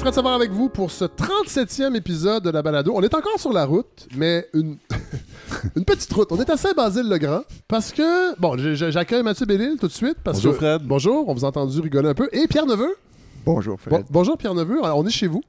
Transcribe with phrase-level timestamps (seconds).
[0.00, 2.92] Alors, Fred Savard avec vous pour ce 37e épisode de la balado.
[2.94, 4.76] On est encore sur la route, mais une,
[5.76, 6.28] une petite route.
[6.30, 10.16] On est à Saint-Basile-le-Grand parce que, bon, j'accueille Mathieu Bellil tout de suite.
[10.22, 10.82] Parce Bonjour, que- Fred.
[10.84, 12.28] Bonjour, on vous a entendu rigoler un peu.
[12.32, 12.94] Et Pierre Neveu.
[13.44, 14.06] Bonjour, Bon- Fred.
[14.10, 14.78] bonjour Pierre Neveu.
[14.84, 15.42] Alors, on est chez vous.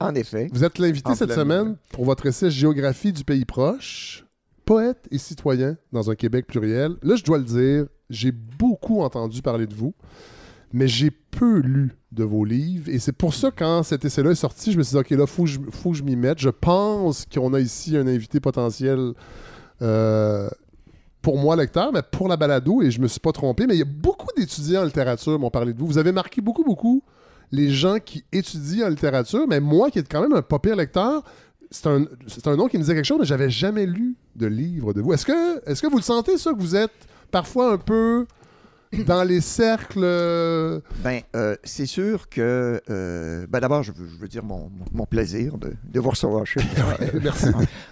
[0.00, 4.24] En effet, Vous êtes l'invité cette semaine pour votre essai Géographie du pays proche.
[4.64, 6.92] Poète et citoyen dans un Québec pluriel.
[7.02, 9.94] Là, je dois le dire, j'ai beaucoup entendu parler de vous,
[10.74, 12.88] mais j'ai peu lu de vos livres.
[12.88, 15.18] Et c'est pour ça, quand cet essai-là est sorti, je me suis dit, OK, là,
[15.20, 16.40] il faut, que je- m'y mette.
[16.40, 19.12] Je pense qu'on a ici un invité potentiel
[19.82, 20.50] euh,
[21.22, 23.68] pour moi, lecteur, mais pour la balado, et je me suis pas trompé.
[23.68, 25.86] Mais il y a beaucoup d'étudiants en littérature m'ont parlé de vous.
[25.86, 27.04] Vous avez marqué beaucoup, beaucoup
[27.52, 30.74] les gens qui étudient en littérature, mais moi, qui est quand même un pas pire
[30.74, 31.22] lecteur,
[31.70, 35.00] c'est un, nom qui me disait quelque chose, mais j'avais jamais lu de livre de
[35.00, 35.12] vous.
[35.12, 36.90] Est-ce que, est-ce que vous le sentez, ça, que vous êtes
[37.30, 38.26] parfois un peu
[39.06, 40.00] dans les cercles...
[40.02, 42.80] euh, ben, euh, c'est sûr que.
[42.90, 44.70] euh, ben, D'abord, je veux, je veux dire mon,
[45.06, 46.96] plaisir de, de vous recevoir chez moi.
[47.22, 47.46] Merci.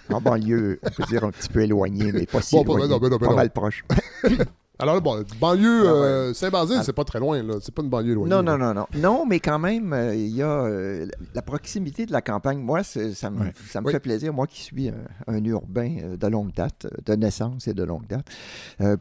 [0.09, 2.73] en, en banlieue, on peut dire un petit peu éloigné, mais pas si Bon, pas-
[2.85, 2.99] éloigné.
[2.99, 3.83] non, non, pas mal proche.
[4.79, 5.99] Alors, bon, banlieue, Ah ouais.
[6.01, 6.83] euh, Saint-Basile, Ah.
[6.83, 7.53] c'est pas très loin, là.
[7.61, 8.27] C'est pas une banlieue loin.
[8.27, 8.85] Non, non, non, non.
[8.95, 12.57] Non, mais quand même, euh, il y a euh, la proximité de la campagne.
[12.59, 12.99] Moi, ça
[13.29, 13.53] me, Ouais.
[13.69, 13.91] ça me Oui.
[13.93, 14.95] fait plaisir, moi qui suis un,
[15.27, 18.25] un urbain de longue date, de naissance et de longue date,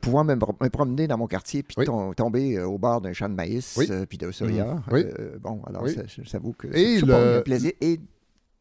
[0.03, 1.87] pouvoir me, me promener dans mon quartier puis Oui.
[1.87, 3.89] tom- tomber au bord d'un champ de maïs Oui.
[4.09, 4.77] puis de soya.
[4.93, 5.05] Oui.
[5.19, 7.73] Euh, bon, alors, ça- j'avoue que c'est un plaisir.
[7.81, 7.99] Et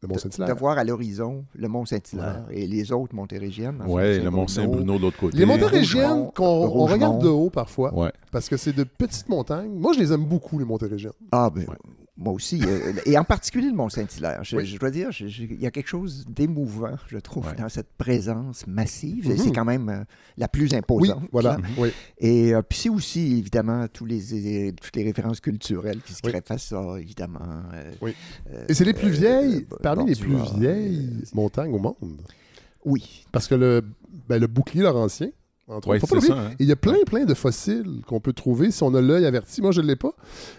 [0.02, 0.48] Le de, Mont-Saint-Hilaire.
[0.54, 3.82] de voir à l'horizon le Mont-Saint-Hilaire et les autres Montérégiennes.
[3.86, 5.36] Ouais, le Mont Saint-Bruno de l'autre côté.
[5.38, 8.10] Les Montérégiennes qu'on on regarde de haut parfois, Ouais.
[8.32, 9.72] parce que c'est de petites montagnes.
[9.72, 11.12] Moi, je les aime beaucoup, les Montérégiennes.
[11.30, 11.76] Ah, ben, Ouais.
[12.22, 12.62] Moi aussi.
[12.64, 14.44] euh, et en particulier le Mont-Saint-Hilaire.
[14.44, 14.66] Je, Oui.
[14.66, 17.56] je dois dire, il y a quelque chose d'émouvant, je trouve, Ouais.
[17.56, 19.28] dans cette présence massive.
[19.28, 19.36] Mhm.
[19.38, 20.04] C'est quand même euh,
[20.36, 21.22] la plus Oui, imposante.
[21.32, 21.56] voilà.
[21.56, 21.58] là.
[21.76, 21.90] Oui.
[22.18, 26.20] Et euh, puis c'est aussi, évidemment, tous les, euh, toutes les références culturelles qui se
[26.24, 26.30] Oui.
[26.32, 27.40] greffent à ça, évidemment.
[27.74, 28.14] euh, Oui.
[28.52, 31.78] euh, Et c'est les plus euh, vieilles, euh, parmi les plus vieilles euh, montagnes au
[31.78, 31.96] monde?
[32.84, 33.24] oui.
[33.32, 33.82] Parce que le,
[34.28, 35.28] ben, le bouclier laurentien,
[35.68, 36.32] entre Ouais, autres, ça.
[36.34, 36.50] hein.
[36.58, 39.62] Il y a plein, plein de fossiles qu'on peut trouver si on a l'œil averti.
[39.62, 40.12] Moi, je ne l'ai pas.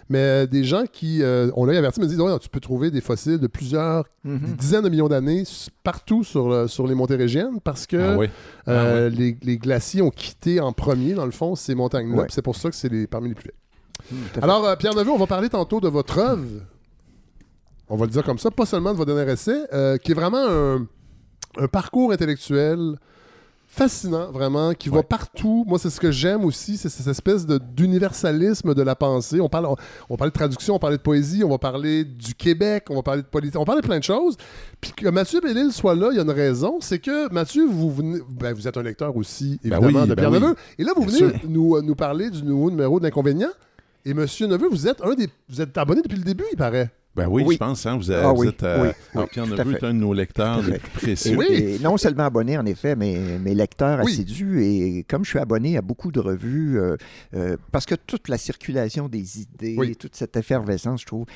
[0.08, 2.90] Mais euh, des gens qui euh, ont l'œil averti me disent Ouais, tu peux trouver
[2.90, 4.38] des fossiles de plusieurs Mhm.
[4.38, 5.44] des dizaines de millions d'années
[5.82, 8.16] partout sur, le- sur les Montérégiennes parce que
[8.66, 12.22] Ah euh, les, les glaciers ont quitté en premier, dans le fond, ces montagnes-là.
[12.22, 12.26] Ouais.
[12.30, 14.24] C'est pour ça que c'est parmi les plus vieilles.
[14.32, 14.42] Fait.
[14.42, 16.42] Alors, euh, Pierre Neveu, on va parler tantôt de votre œuvre.
[17.88, 20.14] On va le dire comme ça, pas seulement de votre dernier essai, euh, qui est
[20.14, 20.86] vraiment un,
[21.58, 22.96] un parcours intellectuel
[23.74, 25.64] fascinant, vraiment, qui va partout.
[25.66, 29.40] Moi, c'est ce que j'aime aussi, c'est cette espèce de- d'universalisme de, la pensée.
[29.40, 29.76] On parle, on,
[30.10, 33.02] on parlait de traduction, on parlait de poésie, on va parler du Québec, on va
[33.02, 34.36] parler de politique, on parle de plein de choses.
[34.80, 37.90] Puis que Mathieu Bellil soit là, il y a une raison, c'est que Mathieu, vous,
[37.92, 40.40] venez- ben, vous êtes un lecteur aussi, Ben évidemment, oui, de ben Pierre oui.
[40.40, 40.54] Neveu.
[40.78, 41.48] Et là, vous Bien venez sûr.
[41.50, 43.50] nous, euh, nous parler du nouveau numéro de l'inconvénient.
[44.04, 46.90] Et Monsieur Neveu, vous êtes un des, vous êtes abonné depuis le début, il paraît.
[47.16, 47.54] Ben oui, Oui.
[47.54, 47.86] je pense.
[47.86, 48.62] Hein, vous, avez- Ah vous oui, êtes.
[48.64, 51.38] euh, oui, Pierre Neveu est un de nos lecteurs les plus précieux.
[51.52, 54.62] Et, non seulement abonné, en effet, mais, mais lecteur assidu.
[54.64, 56.96] Et comme je suis abonné à beaucoup de revues, euh,
[57.34, 61.26] euh, parce que toute la circulation des idées, toute cette effervescence, je trouve,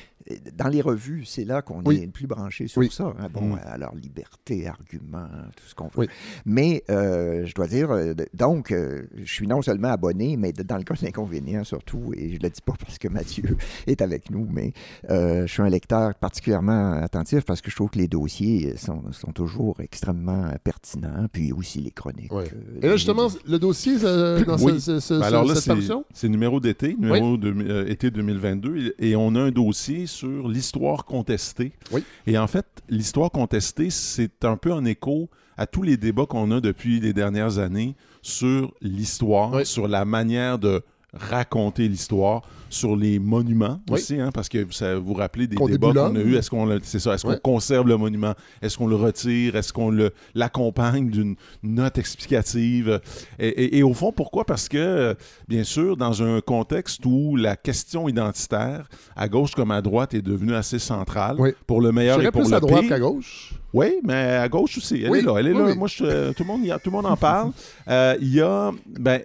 [0.55, 1.97] dans les revues, c'est là qu'on Oui.
[2.01, 2.89] est le plus branché sur Oui.
[2.91, 3.13] ça.
[3.19, 3.27] hein.
[3.33, 3.59] Bon, Mm.
[3.65, 5.91] alors, liberté, argument, tout ce qu'on veut.
[5.97, 6.07] Oui.
[6.45, 10.77] Mais euh, je dois dire, euh, donc, euh, je suis non seulement abonné, mais dans
[10.77, 13.57] le cas de l'inconvénient surtout, et je ne le dis pas parce que Mathieu
[13.87, 14.73] est avec nous, mais
[15.09, 19.11] euh, je suis un lecteur particulièrement attentif parce que je trouve que les dossiers sont,
[19.11, 22.31] sont toujours extrêmement pertinents, puis aussi les chroniques.
[22.33, 22.45] Euh,
[22.81, 24.79] Et là, justement, le dossier dans Oui.
[24.79, 25.73] ce- ce- ce- Ben alors là, cette
[26.13, 31.05] c'est numéro d'été, numéro de, euh, été 2022, et on a un dossier sur l'histoire
[31.05, 31.71] contestée.
[31.91, 32.03] Oui.
[32.27, 36.51] Et en fait, l'histoire contestée, c'est un peu en écho à tous les débats qu'on
[36.51, 39.65] a depuis les dernières années sur l'histoire, Oui.
[39.65, 43.95] sur la manière de raconter l'histoire, sur les monuments Oui.
[43.95, 46.27] aussi, hein, parce que ça, vous vous rappelez des Qu'on débats qu'on a déboulonne.
[46.33, 46.35] eu.
[46.37, 47.33] Est-ce qu'on le- c'est ça, est-ce Ouais.
[47.41, 53.01] qu'on conserve le monument, est-ce qu'on le retire, est-ce qu'on le l'accompagne d'une note explicative?
[53.39, 54.45] Et, et- et au fond, pourquoi?
[54.45, 55.15] Parce que
[55.47, 60.21] bien sûr, dans un contexte où la question identitaire, à gauche comme à droite, est
[60.21, 61.49] devenue assez centrale, Oui.
[61.67, 62.89] pour le meilleur et pour plus le à droite pire.
[62.89, 63.53] qu'à gauche.
[63.73, 65.01] Oui, mais à gauche aussi.
[65.03, 65.35] Elle Oui, est là.
[65.39, 65.65] Elle est oui, là.
[65.65, 65.77] oui.
[65.77, 67.51] Moi, je- tout, le monde, y a- tout le monde en parle.
[67.87, 68.71] Euh, Il y a.
[68.99, 69.21] Ben,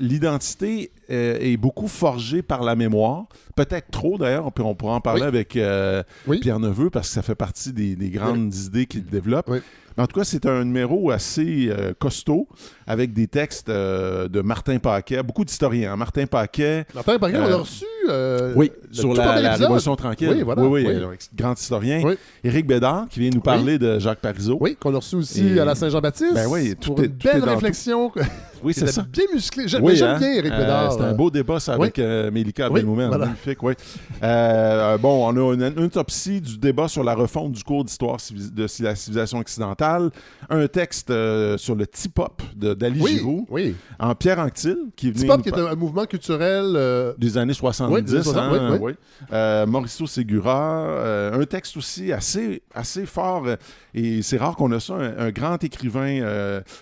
[0.00, 3.24] l'identité euh, est beaucoup forgée par la mémoire.
[3.56, 4.50] Peut-être trop, d'ailleurs.
[4.52, 6.02] Puis on pourra en parler avec euh.
[6.40, 9.48] Pierre Neveu parce que ça fait partie des, des grandes idées qu'il développe.
[9.50, 12.48] Mais en tout cas, c'est un numéro assez costaud
[12.86, 15.92] avec des textes de Martin Paquet, beaucoup d'historiens.
[15.92, 15.96] hein.
[15.96, 17.84] Martin Paquet, Martin, exemple, on Euh, a reçu.
[18.08, 19.54] Euh, oui, sur la, la.
[19.54, 20.30] Révolution tranquille.
[20.34, 20.92] Oui, voilà, oui, oui.
[20.94, 22.02] euh, grand historien.
[22.44, 24.58] Éric Bédard, qui vient nous parler de Jacques Parizeau.
[24.60, 26.34] Oui, qu'on a reçu aussi Et- à la Saint-Jean-Baptiste.
[26.34, 28.12] Ben oui, tout pour est- une tout est belle tout.
[28.62, 29.04] Oui, c'est ça.
[29.10, 29.68] bien musclé.
[29.68, 30.18] J'aime Oui, j'aime hein?
[30.18, 30.92] bien Éric Euh, Bédard.
[30.92, 31.14] C'était un euh.
[31.14, 33.08] beau débat, ça, avec euh, Mélika Oui, Abdelmoumen.
[33.08, 33.26] voilà.
[33.26, 33.74] Magnifique, oui.
[34.20, 38.62] Bon, on a une, une autopsie du débat sur la refonte du cours d'histoire de
[38.84, 40.10] la civilisation occidentale.
[40.48, 41.08] Un texte
[41.56, 43.46] sur le tip-hop de d'Ali Oui, Giroux.
[43.50, 43.74] oui.
[43.98, 47.14] En Pierre Anctil, nous qui est un, mouvement culturel.
[47.18, 48.92] des années 70, Oui, des années 60, hein, oui, oui.
[49.32, 53.56] Euh, Mauricio Segura, euh, un texte aussi assez, assez fort, euh,
[53.94, 56.20] et c'est rare qu'on a ça, un, un grand écrivain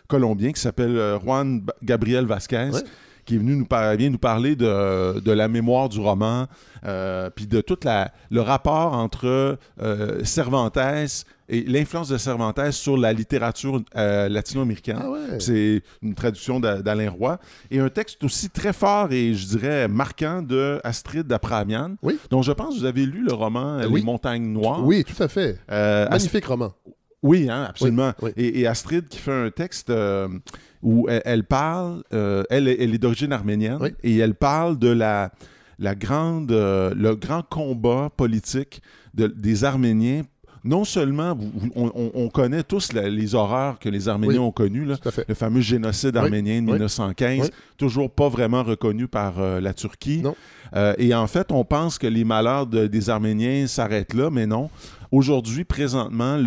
[0.09, 2.81] colombien qui s'appelle Juan Gabriel Vasquez, Ouais.
[3.27, 6.47] qui est venu nous, par- vient nous parler de, de la mémoire du roman,
[6.85, 7.79] euh, puis de tout
[8.31, 10.79] le rapport entre euh, Cervantes
[11.53, 14.99] et l'influence de Cervantes sur la littérature euh, latino-américaine.
[15.01, 15.41] Ah ouais.
[15.41, 17.39] C'est une traduction d'A- d'Alain Roy.
[17.73, 22.19] Et un texte aussi très fort et, je dirais, marquant de Astrid Dapramian, Oui.
[22.31, 23.99] dont je pense que vous avez lu le roman Oui.
[24.01, 24.85] Les Montagnes Noires.
[24.87, 25.59] Oui, tout à fait.
[25.69, 26.73] Ast- Magnifique roman.
[27.23, 28.13] oui, hein, absolument.
[28.23, 28.43] Oui, oui.
[28.45, 30.29] Et, et Astrid qui fait un texte euh,
[30.82, 33.91] où elle, elle parle, euh, elle, est- elle est d'origine arménienne, Oui.
[34.03, 35.31] et elle parle de la,
[35.79, 38.82] la grande, euh, le grand combat politique
[39.15, 40.23] de- des Arméniens.
[40.62, 41.38] Non seulement,
[41.75, 44.47] on, on- on connaît tous la- les horreurs que les Arméniens Oui.
[44.47, 44.97] ont connues, là,
[45.27, 47.50] le fameux génocide Oui, arménien de oui, 1915, oui.
[47.79, 50.23] toujours pas vraiment reconnu par euh, la Turquie.
[50.76, 54.47] Euh, et en fait, on pense que les malheurs de- des Arméniens s'arrêtent là, mais
[54.47, 54.69] non.
[55.12, 56.39] Aujourd'hui, présentement,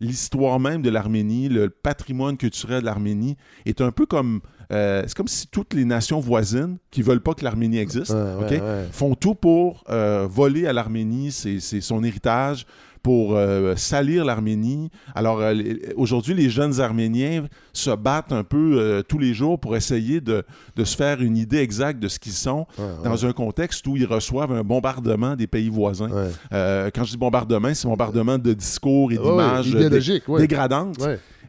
[0.00, 3.36] l'histoire même de l'Arménie, le patrimoine culturel de l'Arménie
[3.66, 4.40] est un peu comme...
[4.70, 8.16] euh, c'est comme si toutes les nations voisines qui veulent pas que l'Arménie existe Ouais,
[8.20, 8.50] ouais, ok?
[8.50, 8.84] ouais.
[8.92, 12.66] font tout pour euh, voler à l'Arménie c'est son héritage,
[13.02, 14.90] pour euh, salir l'Arménie.
[15.14, 15.54] Alors euh,
[15.96, 20.44] aujourd'hui, les jeunes Arméniens se battent un peu euh, tous les jours pour essayer de,
[20.76, 23.04] de se faire une idée exacte de ce qu'ils sont Ouais, ouais.
[23.04, 26.08] dans un contexte où ils reçoivent un bombardement des pays voisins.
[26.10, 26.90] Ouais.
[26.94, 29.88] Quand je dis bombardement, c'est bombardement de discours et d'images dé-
[30.38, 30.98] dégradantes.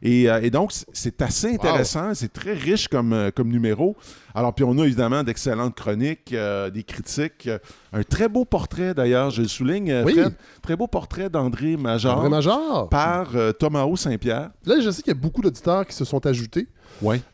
[0.06, 3.96] Et, euh, et donc, c'est assez intéressant, c'est très riche comme, euh, comme numéro.
[4.36, 7.50] Alors, puis on a évidemment d'excellentes chroniques, euh, des critiques,
[7.94, 10.14] un très beau portrait d'ailleurs, je le souligne, Oui.
[10.14, 12.90] Fred, très beau portrait d'André Major André Major.
[12.90, 14.52] par Thomas Saint-Pierre.
[14.66, 16.68] Là, je sais qu'il y a beaucoup d'auditeurs qui se sont ajoutés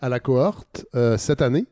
[0.02, 0.86] à la cohorte
[1.18, 1.66] cette année.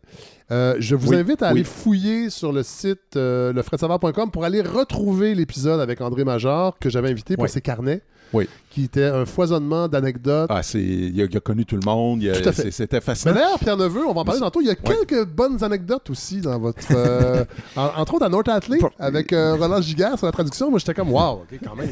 [0.50, 1.52] Euh, je vous Oui, invite à oui.
[1.52, 6.90] aller fouiller sur le site euh, lefredsavard.com pour aller retrouver l'épisode avec André Major que
[6.90, 7.50] j'avais invité pour Oui.
[7.50, 8.02] ses carnets,
[8.34, 8.48] Oui.
[8.70, 10.48] qui était un foisonnement d'anecdotes.
[10.54, 12.64] Ah, c'est, il, a, il a connu tout le monde, il a- Tout à fait.
[12.64, 13.34] c'est- c'était Mais fascinant.
[13.34, 14.62] d'ailleurs, Pierre Neveu, on va en parler tantôt.
[14.62, 16.80] Il y a quelques bonnes anecdotes aussi dans votre.
[16.92, 17.44] euh,
[17.76, 18.48] en- entre autres, à North
[18.80, 20.70] Pour- avec euh, Roland Giguère sur la traduction.
[20.70, 21.90] Moi, j'étais comme, waouh, ok, quand même.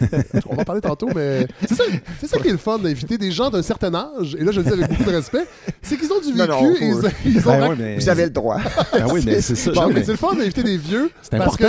[0.50, 1.84] on va en parler tantôt, mais c'est ça,
[2.20, 4.36] c'est ça qui est le fun d'inviter des gens d'un certain âge.
[4.40, 5.46] Et là, je le dis avec beaucoup de respect.
[5.82, 7.52] C'est qu'ils ont du vécu Non, non, et faut- ils, ils ont.
[7.52, 8.60] Ben ouais, mais- Vous avez le droit.
[8.94, 9.72] Ah oui, mais c'est ça.
[9.72, 11.68] Bon, mais c'est le fun d'inviter des vieux C'est parce qu'ils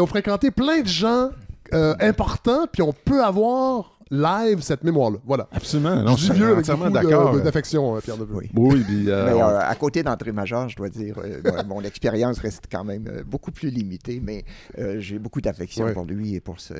[0.00, 1.30] ont fréquenté plein de gens
[1.74, 5.18] euh, importants, puis on peut avoir live cette mémoire-là.
[5.24, 5.48] Voilà.
[5.52, 6.02] Absolument.
[6.02, 7.34] Non, je suis vieux entièrement de- d'accord.
[7.34, 8.34] de- d'affection, euh, Pierre Neveu.
[8.34, 8.50] Oui.
[8.56, 11.80] Oui, puis, euh, Mais on- euh, à côté d'André Major, je dois dire, euh, mon,
[11.82, 14.44] expérience reste quand même beaucoup plus limitée, mais
[14.78, 15.92] euh, j'ai beaucoup d'affection Ouais.
[15.92, 16.74] pour lui et pour ce,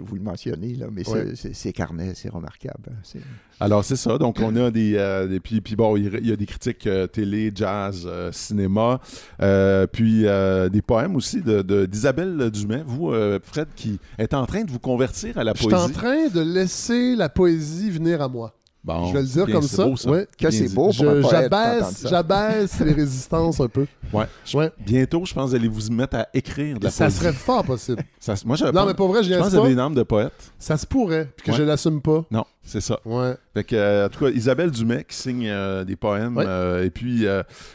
[0.00, 1.26] vous le mentionnez, là, mais ce- Ouais.
[1.36, 2.90] c'est- ses carnets, c'est remarquable.
[2.90, 3.18] hein,
[3.60, 4.16] Alors, c'est ça.
[4.16, 4.94] Donc, on a des.
[4.96, 9.00] euh, des- puis, puis bon, il y a des critiques euh, télé, jazz, euh, cinéma.
[9.42, 12.82] euh, puis euh, des poèmes aussi de- de- d'Isabelle Dumais.
[12.86, 15.78] Vous, euh, Fred, qui est en train de vous convertir à la Je suis en
[15.88, 15.92] poésie.
[15.92, 18.54] train de laisser la poésie venir à moi.
[18.82, 19.84] Bon, je vais le dire bien, comme ça.
[19.84, 20.26] beau, Ouais.
[20.38, 23.86] Que c'est beau J'abaisse j'abaisse les résistances un peu.
[24.12, 24.24] Ouais.
[24.54, 24.72] Ouais.
[24.84, 27.18] Bientôt, je pense, allez vous mettre à écrire de la Ça poésie.
[27.18, 28.02] serait fort possible.
[28.18, 29.62] Ça- moi, Non, pas- mais pour vrai, je pense que vous pas.
[29.64, 30.32] avez une âme de poète.
[30.58, 31.58] Ça se pourrait, puis que Ouais.
[31.58, 32.24] je l'assume pas.
[32.30, 32.98] Non, c'est ça.
[33.04, 33.34] Ouais.
[33.54, 36.90] Fait que, euh, en tout cas, Isabelle Dumais qui signe euh, des poèmes, euh, et
[36.90, 37.24] puis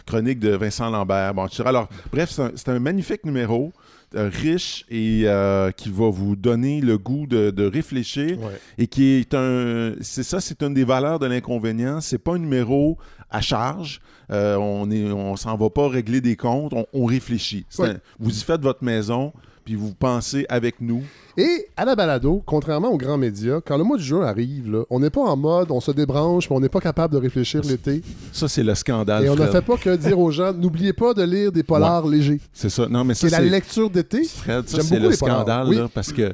[0.06, 1.34] chronique de Vincent Lambert.
[1.36, 1.48] Bon.
[1.64, 3.72] Alors, bref, c'est un, un magnifique numéro,
[4.16, 8.60] riche et euh, qui va vous donner le goût de, de réfléchir Ouais.
[8.78, 9.94] et qui est un.
[10.02, 12.02] C'est ça, c'est une des valeurs de l'inconvénient.
[12.02, 12.98] C'est pas un numéro
[13.30, 14.00] à charge.
[14.32, 16.74] Euh, on est, on s'en va pas régler des comptes.
[16.74, 17.66] On, on réfléchit.
[17.70, 17.90] C'est Ouais.
[17.90, 19.34] un- vous y faites votre maison,
[19.66, 21.02] puis vous pensez avec nous.
[21.38, 24.84] Et à la balado, contrairement aux grands médias, quand le mois de juin arrive, là,
[24.90, 27.62] on n'est pas en mode on se débranche, mais on n'est pas capable de réfléchir
[27.64, 28.02] l'été.
[28.32, 29.26] Ça, c'est le scandale.
[29.26, 32.08] Et on ne fait pas que dire aux gens n'oubliez pas de lire des polars
[32.08, 32.40] légers.
[32.54, 32.88] C'est ça.
[32.88, 34.24] Non, mais ça, C'est la lecture d'été.
[34.24, 35.76] Fred, ça, c'est le scandale, Oui.
[35.78, 36.34] là, parce que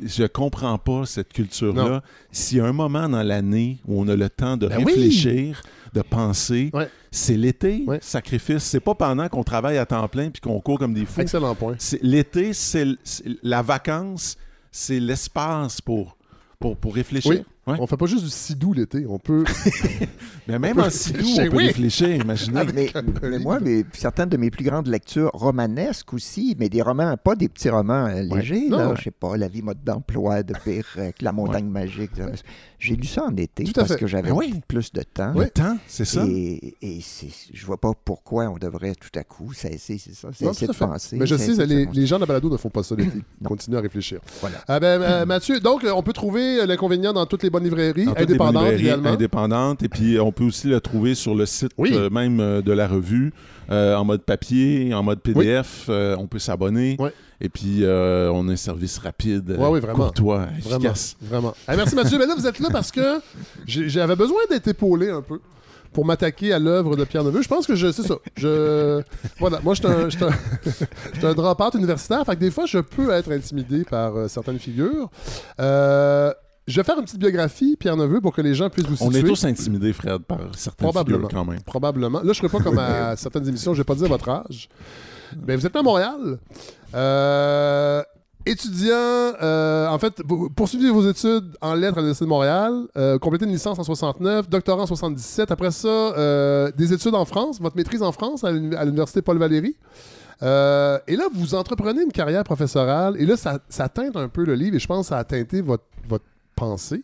[0.00, 2.02] je comprends pas cette culture-là.
[2.30, 5.12] S'il y a un moment dans l'année où on a le temps de Ben oui.
[5.94, 6.88] De penser, Ouais.
[7.10, 7.98] c'est l'été, Ouais.
[8.02, 8.62] sacrifice.
[8.64, 11.20] C'est pas pendant qu'on travaille à temps plein puis qu'on court comme des fous.
[11.20, 11.74] Excellent point.
[11.78, 12.86] C'est- L'été, c'est
[13.42, 14.36] la vacance,
[14.70, 16.16] c'est l'espace pour,
[16.58, 17.30] pour, pour réfléchir.
[17.32, 17.44] Oui.
[17.68, 17.76] Ouais.
[17.80, 19.04] On fait pas juste du sidou l'été.
[19.08, 19.44] On peut.
[20.48, 21.66] Mais même peut en sidou, on peut oui.
[21.66, 22.90] réfléchir, imaginez.
[22.94, 27.16] Ah, mais, moi, mais certaines de mes plus grandes lectures romanesques aussi, mais des romans,
[27.16, 28.94] pas des petits romans euh, légers, Non, là, ouais.
[28.96, 32.12] je sais pas, La vie mode d'emploi de Pérec, La montagne magique.
[32.16, 32.26] ça.
[32.78, 33.98] J'ai lu ça en été Tout parce fait.
[33.98, 34.54] que j'avais oui.
[34.68, 35.32] plus de temps.
[35.34, 36.24] Le temps, c'est ça.
[36.28, 40.28] Et, et c'est- je vois pas pourquoi on devrait tout à coup cesser, c'est ça,
[40.32, 40.86] cesser de fait.
[40.86, 41.16] penser.
[41.18, 43.18] Mais je sais, les, gens de la balado ne font pas ça l'été.
[43.40, 44.20] Ils continuent à réfléchir.
[44.40, 44.58] Voilà.
[44.68, 47.57] Ah ben, euh, Mathieu, donc, euh, on peut trouver euh, l'inconvénient dans toutes les bonnes
[47.58, 49.10] Dans librairies également.
[49.10, 49.82] indépendantes.
[49.82, 51.90] Et puis, on peut aussi le trouver sur le site Oui.
[51.94, 53.32] euh, même euh, de la revue,
[53.70, 55.86] euh, en mode papier, en mode PDF.
[55.88, 56.96] euh, on peut s'abonner.
[57.40, 59.94] Et puis, on a un service rapide, Ouais, oui, vraiment.
[60.04, 60.76] courtois, Vraiment.
[60.78, 61.16] efficace.
[61.22, 61.54] Vraiment.
[61.66, 62.18] Ah, merci Mathieu.
[62.18, 63.20] Ben là, vous êtes là parce que
[63.66, 65.38] j'avais besoin d'être épaulé un peu
[65.92, 67.40] pour m'attaquer à l'œuvre de Pierre Neveu.
[67.40, 68.16] Je pense que je, c'est ça.
[68.36, 69.00] Je,
[69.38, 72.24] voilà, moi, je suis un, je un, un dropout universitaire.
[72.26, 75.08] Fait que des fois, je peux être intimidé par euh, certaines figures.
[75.60, 76.32] Euh,
[76.68, 79.06] je vais faire une petite biographie, Pierre Neveu, pour que les gens puissent vous On
[79.10, 79.18] situer.
[79.20, 81.60] est tous intimidés, Fred, par certaines figures quand même.
[81.62, 82.18] Probablement.
[82.18, 84.28] Là, je ne serai pas comme à certaines émissions, je ne vais pas dire votre
[84.28, 84.68] âge.
[85.46, 86.38] Mais vous êtes à Montréal.
[86.94, 88.02] Euh,
[88.46, 90.22] étudiant, euh, en fait,
[90.56, 94.48] poursuivez vos études en lettres à l'Université de Montréal, euh, complétez une licence en 69,
[94.48, 95.50] doctorat en 77.
[95.50, 99.20] Après ça, euh, des études en France, votre maîtrise en France à l'uni- à l'Université
[99.22, 99.76] Paul Valéry.
[100.42, 103.16] Euh, et là, vous entreprenez une carrière professorale.
[103.20, 105.24] Et là, ça, ça teinte un peu le livre et je pense que ça a
[105.24, 106.24] teinté votre, votre
[106.58, 107.02] pensée.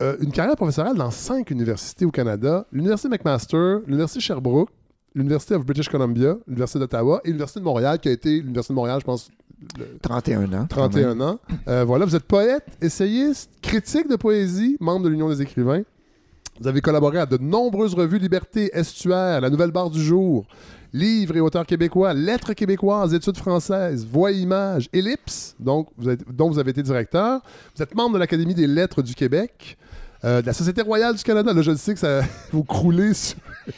[0.00, 4.70] Euh, une carrière professorale dans cinq universités au Canada l'Université McMaster, l'Université Sherbrooke,
[5.14, 8.76] l'Université of British Columbia, l'Université d'Ottawa et l'Université de Montréal, qui a été l'Université de
[8.76, 9.30] Montréal, je pense,
[9.76, 10.66] le 31 ans.
[10.72, 11.16] quand même.
[11.16, 11.40] 31 ans.
[11.66, 15.82] Euh, voilà, vous êtes poète, essayiste, critique de poésie, membre de l'Union des écrivains.
[16.60, 20.46] Vous avez collaboré à de nombreuses revues Liberté, Estuaire, La Nouvelle Barre du Jour,
[20.92, 25.88] Livres et auteurs québécois, Lettres québécoises, Études françaises, Voix Images, Ellipse, donc
[26.32, 27.42] dont vous avez été directeur.
[27.76, 29.76] Vous êtes membre de l'Académie des Lettres du Québec,
[30.24, 31.52] euh, de la Société royale du Canada.
[31.52, 32.22] Là, je sais que ça
[32.52, 33.36] vous croulez sur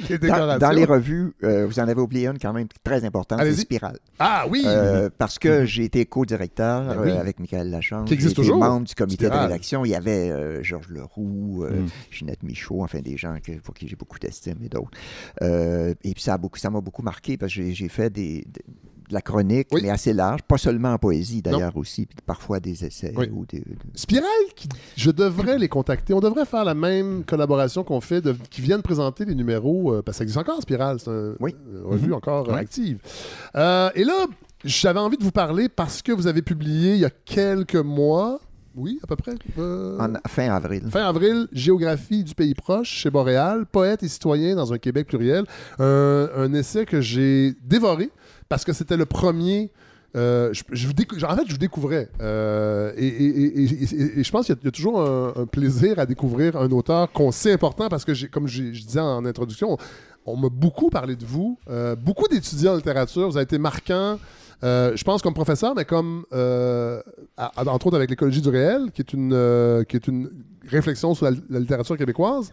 [0.08, 0.58] les décorations.
[0.58, 3.54] dans les revues, euh, vous en avez oublié une quand même très importante, c'est.
[3.54, 3.98] Spirale.
[4.18, 4.62] Ah oui!
[4.66, 7.10] Euh, parce que j'ai été co-directeur Ben oui.
[7.12, 8.06] avec Michael Lachance.
[8.08, 8.58] Qui existe toujours.
[8.58, 9.46] membre du comité Spirale.
[9.46, 9.84] de rédaction.
[9.84, 11.86] Il y avait Georges Leroux, Mm.
[12.10, 14.90] Ginette Michaud, enfin des gens que- pour qui j'ai beaucoup d'estime et d'autres.
[15.42, 18.60] Et puis ça beaucoup, m'a beaucoup marqué parce que j'ai- fait des, de,
[19.10, 19.80] de la chronique, Oui.
[19.82, 23.28] mais assez large, pas seulement en poésie d'ailleurs aussi, puis parfois des essais Oui.
[23.32, 23.62] ou des,
[23.94, 24.24] Spiral,
[24.56, 26.14] qui- je devrais les contacter.
[26.14, 30.02] On devrait faire la même collaboration qu'on fait, de- qui viennent présenter les numéros, euh,
[30.02, 31.54] parce que ça existe encore, Spiral, c'est un- Oui.
[31.70, 32.60] une revue encore euh, Ouais.
[32.60, 32.98] active.
[33.56, 34.26] Euh, et là,
[34.64, 38.40] j'avais envie de vous parler parce que vous avez publié il y a quelques mois,
[38.76, 40.82] oui, à peu près, euh, en fin avril.
[40.90, 45.44] fin avril, Géographie du pays proche chez Boréal, poète et citoyen dans un Québec pluriel.
[45.78, 48.10] Un, un essai que j'ai dévoré
[48.50, 49.70] parce que c'était le premier.
[50.16, 52.08] euh, je, je en fait, je vous découvrais.
[52.20, 56.04] Euh, et, et- et- et- je pense qu'il y, a- toujours un, un plaisir à
[56.04, 59.78] découvrir un auteur qu'on sait important parce que, comme je disais en introduction,
[60.26, 61.58] on, m'a beaucoup parlé de vous.
[61.70, 63.28] Euh, beaucoup d'étudiants en littérature.
[63.30, 64.18] Vous avez été marquant.
[64.64, 67.00] euh, je pense comme professeur, mais comme euh,
[67.56, 70.28] entre autres avec l'écologie du réel, qui est une euh, qui est une
[70.68, 72.52] réflexion sur la, la littérature québécoise.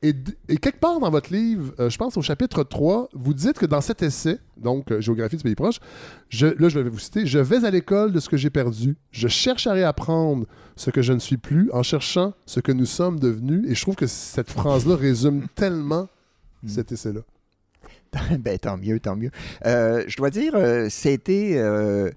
[0.00, 0.14] Et,
[0.58, 3.80] quelque part dans votre livre, euh, je pense au chapitre 3, vous dites que dans
[3.80, 5.80] cet essai, donc euh, Géographie du pays proche,
[6.28, 8.96] je, là je vais vous citer, je vais à l'école de ce que j'ai perdu.
[9.10, 12.86] Je cherche à réapprendre ce que je ne suis plus en cherchant ce que nous
[12.86, 13.68] sommes devenus.
[13.68, 16.08] Et je trouve que cette phrase-là résume tellement
[16.64, 17.22] cet essai-là.
[18.38, 19.30] ben, tant mieux, tant mieux.
[19.66, 22.10] Euh, je dois dire, euh, c'était euh,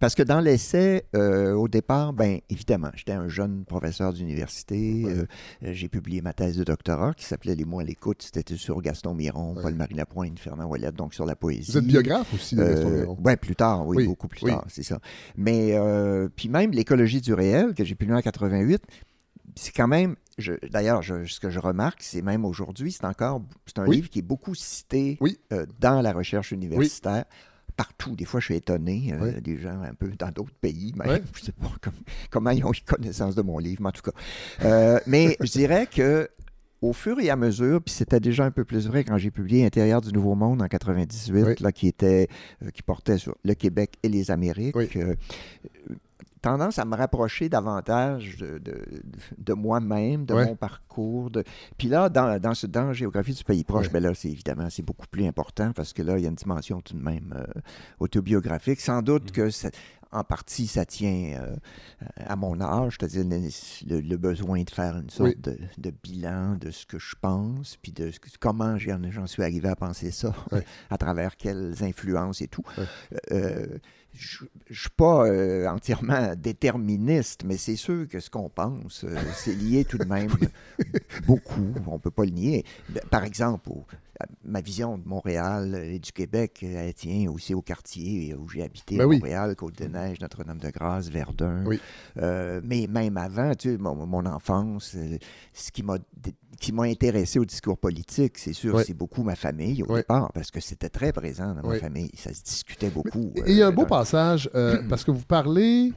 [0.00, 5.04] parce que dans l'essai, au départ, ben évidemment, j'étais un jeune professeur d'université.
[5.04, 5.72] Ouais.
[5.74, 8.22] j'ai publié ma thèse de doctorat qui s'appelait Les mots à l'écoute.
[8.32, 9.62] C'était sur Gaston Miron, Ouais.
[9.62, 11.72] Paul-Marie Lapointe, Fernand Ouellette, donc sur la poésie.
[11.72, 13.18] Vous êtes biographe aussi de Gaston Miron?
[13.24, 14.50] ouais, plus tard, oui, Oui, beaucoup plus oui.
[14.50, 14.98] tard, c'est ça.
[15.36, 15.74] Mais
[16.36, 18.82] puis même l'écologie du réel que j'ai publié en 88,
[19.54, 20.14] c'est quand même,
[20.70, 23.96] d'ailleurs, ce que je remarque, c'est même aujourd'hui, c'est encore, c'est un Oui.
[23.96, 25.38] livre qui est beaucoup cité Oui.
[25.52, 27.24] euh, dans la recherche universitaire.
[27.76, 31.22] Partout, des fois, je suis étonné, euh, des gens un peu dans d'autres pays, même,
[31.34, 31.92] je sais pas comme-
[32.30, 34.12] comment ils ont eu connaissance de mon livre, mais en tout cas.
[34.64, 36.28] Euh, mais je dirais que
[36.80, 39.64] au fur et à mesure, puis c'était déjà un peu plus vrai quand j'ai publié
[39.66, 41.54] Intérieur du Nouveau Monde en 98, Oui.
[41.60, 42.28] là, qui était
[42.64, 44.76] euh, qui portait sur le Québec et les Amériques.
[44.76, 44.88] Oui.
[44.96, 45.14] euh,
[46.40, 48.82] tendance à me rapprocher davantage de, de,
[49.38, 50.46] de moi-même, de Ouais.
[50.46, 51.30] mon parcours.
[51.30, 51.44] De...
[51.76, 53.92] Puis là, dans, dans, ce, dans Géographie du pays proche, Ouais.
[53.94, 56.34] ben là, c'est évidemment, c'est beaucoup plus important parce que là, il y a une
[56.34, 57.60] dimension tout de même euh,
[58.00, 58.80] autobiographique.
[58.80, 59.32] Sans doute Mm.
[59.32, 59.70] que, ça-
[60.10, 61.54] en partie, ça tient euh,
[62.16, 63.24] à mon âge, c'est-à-dire
[63.86, 65.36] le, le besoin de faire une sorte Oui.
[65.42, 69.68] de, de bilan de ce que je pense, puis de ce comment j'en suis arrivé
[69.68, 70.32] à penser ça,
[70.90, 72.62] à travers quelles influences et tout.
[73.32, 73.66] Euh,
[74.20, 79.16] je ne suis pas euh, entièrement déterministe, mais c'est sûr que ce qu'on pense, euh,
[79.34, 80.28] c'est lié tout de même
[81.26, 82.64] beaucoup, on ne peut pas le nier.
[82.88, 83.84] Ben, Par exemple, au-
[84.44, 88.96] ma vision de Montréal et du Québec, elle tient aussi au quartier où j'ai habité,
[88.96, 89.18] Ben oui.
[89.18, 91.64] Montréal, Côte-des-Neiges, Notre-Dame-de-Grâce, Verdun.
[91.66, 91.78] Oui.
[92.16, 95.18] Euh, mais même avant, tu sais, mon, mon enfance, euh,
[95.52, 95.98] ce qui m'a
[96.60, 100.50] qui m'a intéressé au discours politique, c'est sûr, c'est beaucoup ma famille au départ, parce
[100.50, 102.10] que c'était très présent dans ma famille.
[102.14, 103.32] Ça se discutait beaucoup.
[103.46, 105.92] Et il y a un euh, beau passage, euh, parce que vous parlez,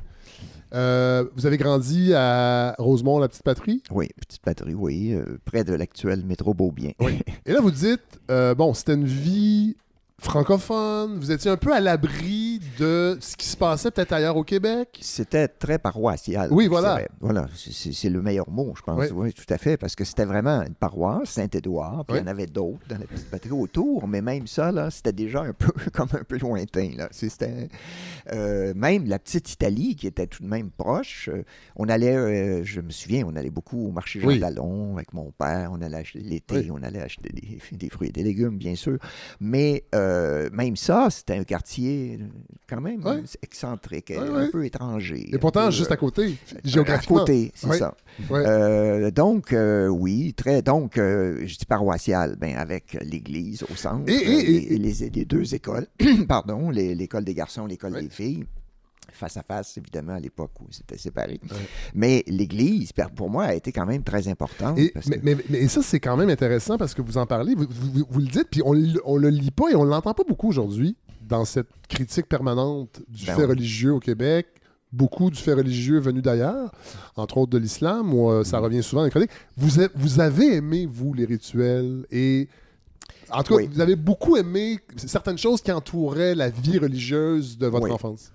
[0.74, 5.64] euh, vous avez grandi à Rosemont, la petite patrie, Oui, petite patrie, oui, euh, près
[5.64, 6.92] de l'actuel métro Beaubien.
[7.46, 9.76] et là vous dites, euh, bon, c'était une vie
[10.22, 14.44] francophone, vous étiez un peu à l'abri de ce qui se passait peut-être ailleurs au
[14.44, 15.00] Québec?
[15.02, 16.50] C'était très paroissial.
[16.52, 16.96] Oui, voilà.
[16.96, 17.10] dirais.
[17.20, 19.00] Voilà, c'est- le meilleur mot, je pense.
[19.00, 19.08] Oui.
[19.14, 22.28] Oui, tout à fait, parce que c'était vraiment une paroisse, Saint-Édouard, puis il y en
[22.28, 25.72] avait d'autres dans la petite patrie autour, mais même ça, là, c'était déjà un peu
[25.94, 26.92] comme un peu lointain.
[26.98, 27.08] Là.
[27.12, 27.70] C'était
[28.34, 31.30] euh, même la petite Italie, qui était tout de même proche.
[31.34, 31.44] euh,
[31.76, 34.40] on allait, euh, je me souviens, on allait beaucoup au marché Jean.
[34.40, 35.70] Talon avec mon père.
[35.74, 38.98] On allait acheter l'été, on allait acheter des, des fruits et des légumes, bien sûr.
[39.40, 40.11] Mais euh,
[40.52, 42.26] même ça, c'était un quartier euh,
[42.70, 43.22] quand même Ouais.
[43.42, 44.50] excentrique, Ouais, un ouais.
[44.50, 45.30] peu étranger.
[45.34, 47.20] Et pourtant, peu, juste euh, à côté, à géographiquement.
[47.20, 47.96] côté, c'est ça.
[48.32, 50.62] Euh, donc, euh, oui, très.
[50.62, 54.04] Donc, euh, je dis paroissial, ben, avec l'église au centre.
[54.08, 54.40] Et- et- euh,
[54.74, 55.88] et- les, les- deux écoles,
[56.28, 58.46] pardon, l'école des garçons, l'école des filles.
[59.12, 61.40] Face à face, évidemment, à l'époque où c'était séparé.
[61.44, 61.58] Ouais.
[61.94, 64.80] Mais l'Église, pour moi, a été quand même très importante.
[64.80, 67.18] Et, parce mais, que- mais- mais- et ça, c'est quand même intéressant parce que vous
[67.18, 69.76] en parlez, vous, vous- vous le dites, puis on, le- on le lit pas et
[69.76, 70.96] on l'entend pas beaucoup aujourd'hui
[71.28, 73.50] dans cette critique permanente du Ben fait oui.
[73.50, 74.48] religieux au Québec.
[74.94, 76.72] Beaucoup du fait religieux venu d'ailleurs,
[77.16, 78.64] entre autres de l'islam, où euh, ça Mm.
[78.64, 79.32] revient souvent dans les chroniques.
[79.58, 82.48] Vous, a- vous avez aimé, vous, les rituels et.
[83.34, 83.70] En tout cas, Oui.
[83.72, 87.92] vous avez beaucoup aimé certaines choses qui entouraient la vie religieuse de votre Oui.
[87.92, 88.34] enfance.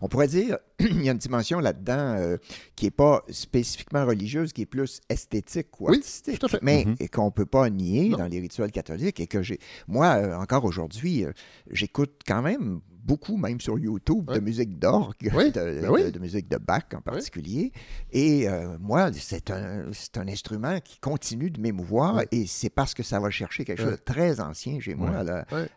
[0.00, 2.36] On pourrait dire, il y a une dimension là-dedans euh,
[2.74, 6.00] qui n'est pas spécifiquement religieuse, qui est plus esthétique ou Oui,
[6.38, 6.58] tout à fait.
[6.62, 7.08] mais Mhm.
[7.10, 8.18] qu'on ne peut pas nier Non.
[8.18, 9.58] dans les rituels catholiques et que j'ai...
[9.86, 11.32] Moi, euh, encore aujourd'hui, euh,
[11.70, 14.36] j'écoute quand même beaucoup, même sur YouTube, Ouais.
[14.36, 16.04] de musique d'orgue, Oui, de, ben oui.
[16.04, 17.72] de- de musique de Bach en particulier.
[18.12, 23.02] Et euh, moi, c'est un, un instrument qui continue de m'émouvoir et c'est parce que
[23.02, 25.10] ça va chercher quelque chose de très ancien chez moi.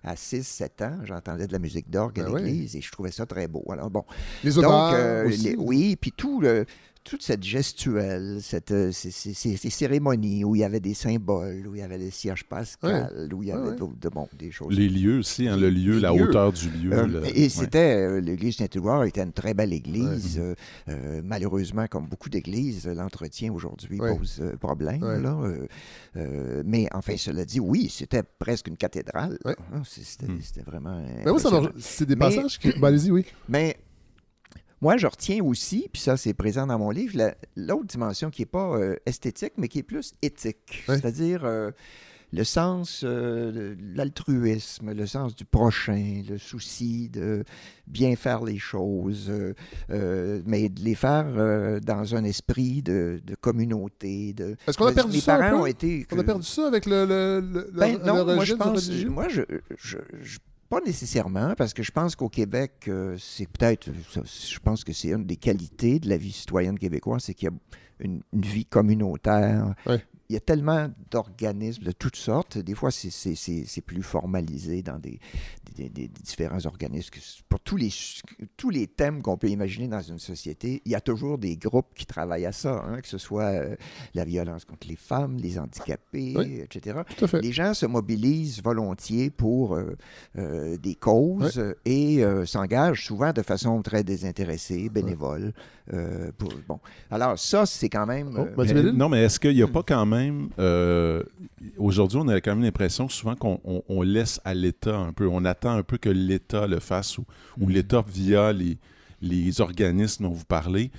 [0.04, 3.26] À 6-7 ans, j'entendais de la musique d'orgue à Ben l'église et je trouvais ça
[3.26, 3.64] très beau.
[3.72, 4.04] Alors bon,
[4.44, 5.44] Les donc, odeurs euh, aussi.
[5.52, 6.66] les- oui, puis tout le,
[7.04, 10.94] toute cette gestuelle, cette, euh, ces, ces- ces- ces cérémonies où il y avait des
[10.94, 13.76] symboles, où il y avait le siège pascal, où il y avait ouais.
[14.00, 14.76] de, bon, des choses.
[14.78, 16.24] Les lieux aussi, hein, le lieu, Les la lieux.
[16.30, 16.94] hauteur du lieu.
[16.94, 17.50] Euh, le- et ouais.
[17.50, 20.38] c'était, euh, l'église Saint-Édouard était une très belle église.
[20.40, 20.54] Euh,
[20.90, 25.02] euh, malheureusement, comme beaucoup d'églises, l'entretien aujourd'hui pose problème.
[25.02, 25.68] Là, euh,
[26.18, 29.38] euh, mais enfin, cela dit, oui, c'était presque une cathédrale.
[29.46, 30.40] Hein, C'était Hmm.
[30.42, 31.02] c'était vraiment.
[31.26, 32.72] Ben moi, ça c'est des Mais- passages qui.
[32.80, 33.26] Ben, allez-y, oui.
[33.50, 33.78] Mais
[34.82, 38.42] moi, je retiens aussi, puis ça, c'est présent dans mon livre, la- l'autre dimension qui
[38.42, 40.84] n'est pas euh, esthétique, mais qui est plus éthique.
[40.88, 41.72] C'est-à-dire euh,
[42.34, 47.44] le sens euh, de l'altruisme, le sens du prochain, le souci de
[47.88, 49.54] bien faire les choses, euh,
[49.90, 54.34] euh, mais de les faire euh, dans un esprit de, de communauté.
[54.34, 54.56] De...
[54.68, 55.62] Est-ce qu'on a perdu ça un parents peu?
[55.64, 56.08] ont été...
[56.12, 59.10] On a perdu ça avec le, le, le, Ben le- non, moi je pense, religieux?
[59.10, 59.42] moi je,
[59.78, 60.40] je- je-
[60.72, 65.10] pas nécessairement, parce que je pense qu'au Québec, euh, c'est peut-être, je pense que c'est
[65.10, 67.56] une des qualités de la vie citoyenne québécoise, c'est qu'il y a
[68.00, 69.76] une, vie communautaire.
[70.32, 72.58] Il y a tellement d'organismes de toutes sortes.
[72.58, 75.20] Des fois, c'est- c'est c'est- c'est plus formalisé dans des,
[75.76, 77.10] des- des- des différents organismes.
[77.50, 77.90] Pour tous les,
[78.56, 81.94] tous les thèmes qu'on peut imaginer dans une société, il y a toujours des groupes
[81.96, 83.76] qui travaillent à ça, hein, que ce soit euh,
[84.14, 86.62] la violence contre les femmes, les handicapés, Oui.
[86.62, 87.00] etc
[87.42, 89.98] les gens se mobilisent volontiers pour euh,
[90.38, 95.52] euh, des causes et euh, s'engagent souvent de façon très désintéressée, bénévole.
[95.94, 96.80] euh, pour, bon.
[97.10, 98.30] Alors ça, c'est quand même...
[98.38, 99.72] Oh, euh, Mais- non, mais est-ce qu'il n'y a Hmm.
[99.72, 100.21] pas quand même.
[100.60, 101.24] Euh,
[101.78, 105.28] Aujourd'hui, on a quand même l'impression souvent qu'on on- on laisse à l'État un peu.
[105.28, 107.26] On attend un peu que l'État le fasse ou,
[107.60, 107.72] ou Hmm.
[107.72, 108.78] l'État, via les,
[109.22, 110.92] les organismes dont vous parlez.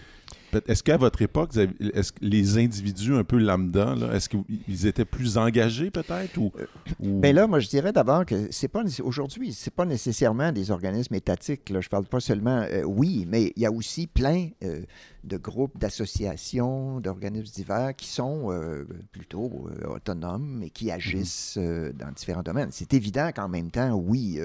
[0.69, 1.51] Est-ce qu'à votre époque,
[1.95, 6.53] est-ce que les individus un peu lambda, est-ce qu'ils étaient plus engagés peut-être ou,
[7.01, 10.71] ou- Ben là, moi, je dirais d'abord que c'est pas aujourd'hui, c'est pas nécessairement des
[10.71, 11.71] organismes étatiques.
[11.71, 11.81] Là.
[11.81, 14.83] Je parle pas seulement, euh, oui, mais il y a aussi plein euh,
[15.25, 21.93] de groupes, d'associations, d'organismes divers qui sont euh, plutôt euh, autonomes et qui agissent euh,
[21.93, 22.71] dans différents domaines.
[22.73, 24.41] C'est évident qu'en même temps, oui,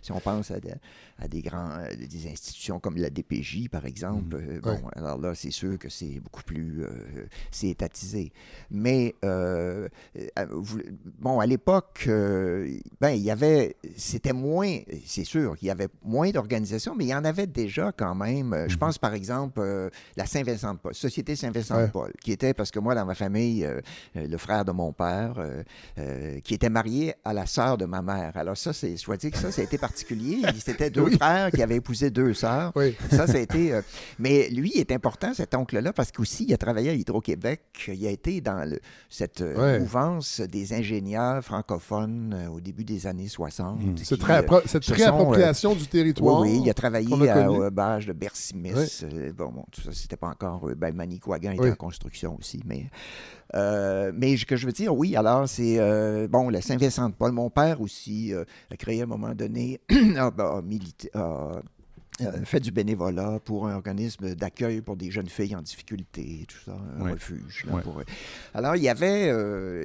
[0.00, 0.70] si on pense à, de-
[1.18, 4.80] à des grands, des institutions comme la DPJ, par exemple, bon, Ouais.
[4.96, 6.82] alors là, c'est sûr que c'est beaucoup plus,
[7.50, 8.32] c'est étatisé.
[8.70, 9.14] Mais
[11.20, 16.30] bon, à l'époque, ben, il y avait, c'était moins, c'est sûr qu'il y avait moins
[16.30, 18.66] d'organisations, mais il y en avait déjà quand même.
[18.68, 19.90] Je pense par exemple
[20.22, 21.88] la Saint-Vincent de Paul, Société Saint-Vincent de Ouais.
[21.88, 23.80] Paul, qui était, parce que moi, dans ma famille, euh,
[24.16, 25.34] euh, le frère de mon père,
[25.98, 28.32] euh, qui était marié à la sœur de ma mère.
[28.36, 30.38] Alors ça, c'est, je dois dire que ça, ça a été particulier.
[30.64, 31.16] C'était deux Oui.
[31.16, 32.72] frères qui avaient épousé deux sœurs.
[32.76, 32.94] Oui.
[33.10, 33.78] Ça, ça a été.
[34.18, 37.60] mais lui est important, cet oncle-là, parce qu'aussi, il a travaillé à Hydro-Québec.
[37.88, 39.80] Il a été dans le- cette Ouais.
[39.80, 43.80] mouvance des ingénieurs francophones au début des années 60.
[43.82, 43.94] Mm.
[43.94, 46.40] qui, Cette, réappropriation du territoire.
[46.40, 49.04] oui, il a travaillé à- au barrage de Bercy-Miss.
[49.36, 50.68] Bon, bon, tout ça, c'était pas encore.
[50.68, 51.70] euh, Ben, Manicouagan était Oui.
[51.70, 52.90] en construction aussi, mais.
[53.54, 55.78] euh, mais ce que je veux dire, oui, alors c'est.
[55.78, 59.80] euh, bon, le Saint-Vincent-de-Paul, mon père aussi euh, a créé à un moment donné.
[60.16, 61.52] a, a milité- a,
[62.44, 66.76] fait du bénévolat pour un organisme d'accueil pour des jeunes filles en difficulté, tout ça,
[67.00, 67.64] un refuge.
[67.66, 67.82] là, Ouais.
[67.82, 68.02] pour-
[68.54, 69.28] Alors, il y avait,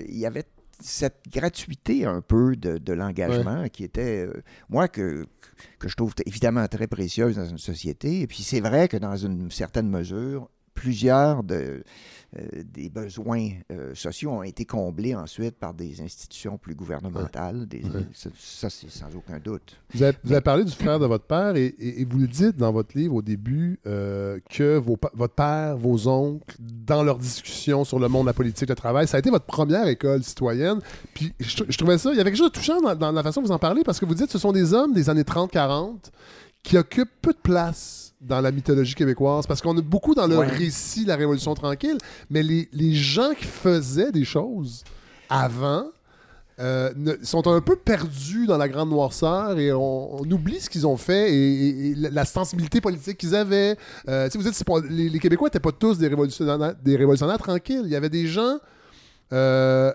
[0.10, 0.44] il y avait
[0.80, 5.26] cette gratuité un peu de, de l'engagement qui était, euh, moi, que,
[5.80, 8.22] que je trouve évidemment très précieuse dans une société.
[8.22, 11.84] Et puis, c'est vrai que dans une certaine mesure, plusieurs de,
[12.38, 17.66] euh, des besoins euh, sociaux ont été comblés ensuite par des institutions plus gouvernementales.
[17.66, 18.06] Des- Ouais.
[18.14, 19.76] Ça, ça, c'est sans aucun doute.
[19.94, 22.20] Vous avez, vous Mais- avez parlé du frère de votre père et, et- et vous
[22.20, 27.02] le dites dans votre livre au début euh, que vos votre père, vos oncles, dans
[27.04, 29.88] leurs discussions sur le monde de la politique, le travail, ça a été votre première
[29.88, 30.80] école citoyenne.
[31.16, 33.24] Puis je, je trouvais ça, il y avait quelque chose de touchant dans, dans la
[33.24, 35.10] façon dont vous en parlez parce que vous dites que ce sont des hommes des
[35.10, 36.12] années 30-40
[36.62, 40.38] qui occupent peu de place dans la mythologie québécoise parce qu'on a beaucoup dans le
[40.38, 40.48] Ouais.
[40.48, 41.98] récit de la Révolution tranquille,
[42.30, 44.84] mais les, les gens qui faisaient des choses
[45.30, 45.86] avant
[46.60, 50.72] euh, ne- sont un peu perdus dans la grande noirceur et on, on oublie ce
[50.72, 53.78] qu'ils ont fait et, et- et la sensibilité politique qu'ils avaient.
[54.10, 57.38] Euh, vous dites, c'est pas- les, les Québécois n'étaient pas tous des révolutionnaires, des révolutionnaires
[57.38, 57.84] tranquilles.
[57.86, 58.58] Il y avait des gens
[59.34, 59.94] euh,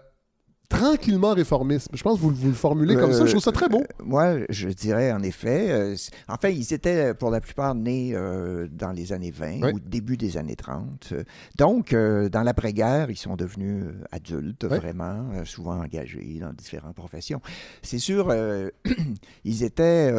[0.73, 1.89] tranquillement réformistes.
[1.93, 3.25] Je pense que vous, vous le formulez comme ça.
[3.27, 3.81] Je trouve ça très beau.
[3.83, 5.71] Euh, Moi, je dirais en effet.
[5.71, 9.61] euh, c- en fait, ils étaient pour la plupart nés euh, dans les années 20
[9.63, 9.73] Oui.
[9.75, 11.11] ou début des années 30.
[11.13, 11.25] Euh,
[11.59, 14.79] Donc, euh, dans l'après-guerre, ils sont devenus euh, adultes, Oui.
[14.79, 17.41] vraiment, souvent engagés dans différentes professions.
[17.83, 18.33] C'est sûr,
[19.45, 20.13] ils étaient.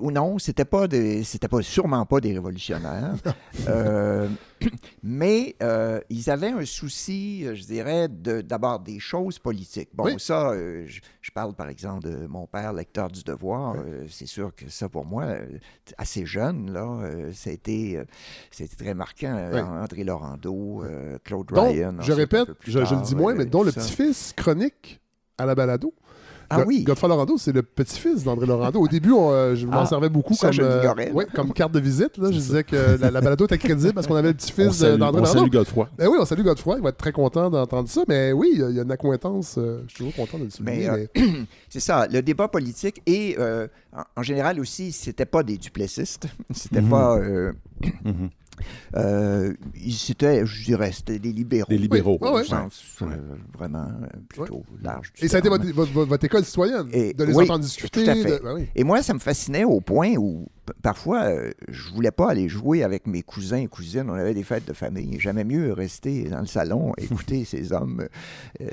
[0.00, 3.14] Ou non, c'était pas des, c'était pas sûrement pas des révolutionnaires,
[3.68, 4.28] Euh,
[5.02, 9.90] mais euh, ils avaient un souci, euh, je dirais, de, d'abord des choses politiques.
[9.94, 10.14] Bon, Oui.
[10.18, 13.76] ça, euh, je, je parle par exemple de mon père, lecteur du Devoir.
[14.08, 15.26] c'est sûr que ça, pour moi,
[15.98, 17.00] assez jeune, là,
[17.32, 18.00] ça a été,
[18.58, 19.50] été très marquant.
[19.52, 19.60] Oui.
[19.60, 20.82] André Laurando,
[21.24, 21.94] Claude Donc, Ryan.
[22.00, 25.00] je répète, peu plus je, je le tard, dis moins, mais dont le petit-fils chronique
[25.38, 25.92] à la balado.
[26.54, 26.82] Ah Go- oui.
[26.84, 28.78] Godefroy Laurando, c'est le petit-fils d'André Laurando.
[28.80, 31.52] Au début, on, euh, je m'en Ah, servais beaucoup ça, comme, je euh, ouais, comme
[31.52, 32.18] carte de visite.
[32.18, 32.28] Là.
[32.30, 34.94] Je disais que la, la balado était crédible parce qu'on avait le On petit-fils d'André
[34.94, 35.26] on Laurando.
[35.26, 35.88] salue Godefroy.
[35.96, 36.76] Ben oui, on salue Godefroy.
[36.76, 38.02] Il va être très content d'entendre ça.
[38.08, 39.56] Mais oui, il y a- il y a une accointance.
[39.58, 40.88] euh, je suis toujours content de le souligner.
[40.90, 45.42] Mais, mais- C'est ça, le débat politique et euh, en, en général aussi, c'était pas
[45.42, 46.88] des duplessistes, c'était Mhm.
[46.90, 47.52] pas, euh,
[48.04, 48.28] Mhm.
[48.96, 51.66] Euh, ils- c'était, je dirais, c'était des libéraux.
[51.68, 52.18] Des libéraux.
[52.20, 53.06] Oui, Au sens euh,
[53.56, 55.12] vraiment euh, plutôt large.
[55.14, 57.44] du Et ça a été votre, votre- votre- votre école citoyenne, Et- de les oui,
[57.44, 58.04] entendre discuter.
[58.04, 58.38] tout à fait.
[58.38, 58.68] de- ben oui.
[58.74, 60.46] Et moi, ça me fascinait au point où
[60.82, 64.08] parfois, euh, je voulais pas aller jouer avec mes cousins et cousines.
[64.08, 65.18] On avait des fêtes de famille.
[65.18, 68.06] J'aimais mieux rester dans le salon, écouter ces hommes
[68.60, 68.66] euh,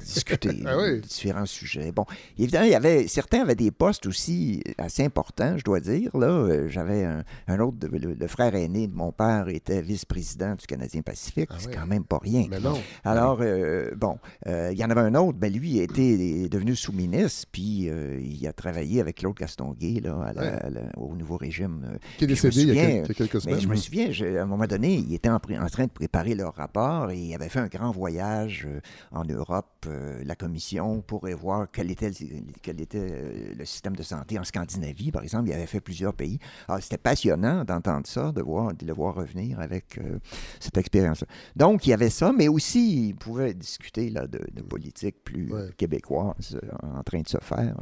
[0.00, 0.96] discuter Ah oui.
[0.96, 1.92] de différents sujets.
[1.92, 2.04] Bon,
[2.38, 6.16] évidemment, il y avait certains avaient des postes aussi assez importants, je dois dire.
[6.16, 9.80] Là, Euh, j'avais un, un autre, de- le, le frère aîné de mon père était
[9.82, 11.48] vice-président du Canadien Pacifique.
[11.50, 12.46] Ah C'est quand même pas rien.
[12.50, 12.78] Mais non.
[13.04, 16.76] Alors, euh, bon, euh, il y en avait un autre, ben lui, il était devenu
[16.76, 20.48] sous-ministre, puis euh, il a travaillé avec Claude Castonguay là, à la- Ouais.
[20.62, 21.82] à la- au nouveau régime.
[21.94, 21.98] euh.
[22.18, 23.60] Qui est décédé il y a, souviens, il y a quelques Mais semaines.
[23.60, 26.54] je me souviens, je- à un moment donné, il était en, train de préparer leur
[26.54, 31.26] rapport et il avait fait un grand voyage euh, en Europe, euh, la commission, pour
[31.40, 35.48] voir quel était, le, quel était le système de santé en Scandinavie, par exemple.
[35.48, 36.38] Il avait fait plusieurs pays.
[36.68, 40.18] Alors, c'était passionnant d'entendre ça, de, voir, de le voir revenir avec euh,
[40.60, 41.26] cette expérience-là.
[41.56, 45.44] Donc, il y avait ça, mais aussi, il pouvait discuter là, de, de politique plus
[45.52, 45.68] Ouais.
[45.76, 47.76] québécoise en train de se faire.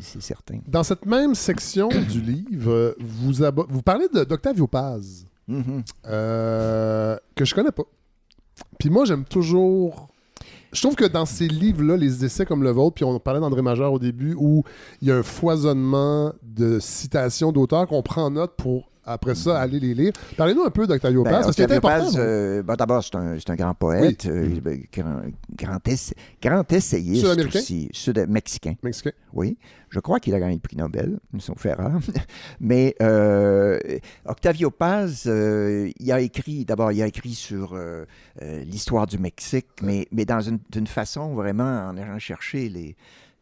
[0.00, 0.58] c'est certain.
[0.66, 5.26] Dans cette même section du livre, euh, vous, parlez d'Octavio Paz,
[6.06, 7.84] euh, que je connais pas.
[8.78, 10.08] Puis moi, j'aime toujours.
[10.72, 13.62] Je trouve que dans ces livres-là, les essais comme le vôtre, puis on parlait d'André
[13.62, 14.64] Major au début, où
[15.02, 19.60] il y a un foisonnement de citations d'auteurs qu'on prend en note pour après ça,
[19.60, 20.12] allez les lire.
[20.36, 22.18] Parlez-nous un peu d'Octavio Ben, Paz, parce qu'il est Octavio important.
[22.18, 23.16] Euh, ben, D'abord, c'est
[23.50, 25.22] un, grand poète, euh, ben, grand,
[25.54, 27.58] grand, essa- grand essayiste Sud-américain?
[27.58, 28.74] aussi, sud-mexicain.
[28.82, 29.10] Mexicain.
[29.32, 29.56] Oui,
[29.90, 32.00] je crois qu'il a gagné le prix Nobel, ils sont fait rares.
[32.60, 33.78] Mais euh,
[34.26, 37.78] Octavio Paz, euh, il a écrit, d'abord, il a écrit sur
[38.40, 42.96] l'histoire du Mexique, mais, mais dans une, d'une façon vraiment en allant chercher les,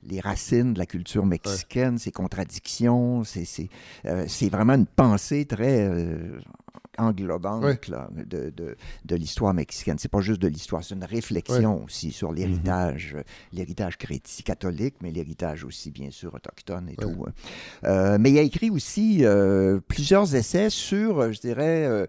[0.04, 3.68] les racines de la culture mexicaine, ses contradictions, c'est, c'est,
[4.06, 6.40] euh, c'est vraiment une pensée très euh,
[6.98, 9.96] englobante là, de, de, de l'histoire mexicaine.
[9.98, 14.96] C'est pas juste de l'histoire, c'est une réflexion aussi sur l'héritage, euh, l'héritage chrétien, catholique,
[15.02, 17.24] mais l'héritage aussi, bien sûr, autochtone et tout.
[17.26, 17.32] hein.
[17.84, 22.06] Euh, mais il a écrit aussi euh, plusieurs essais sur, euh, je dirais, euh,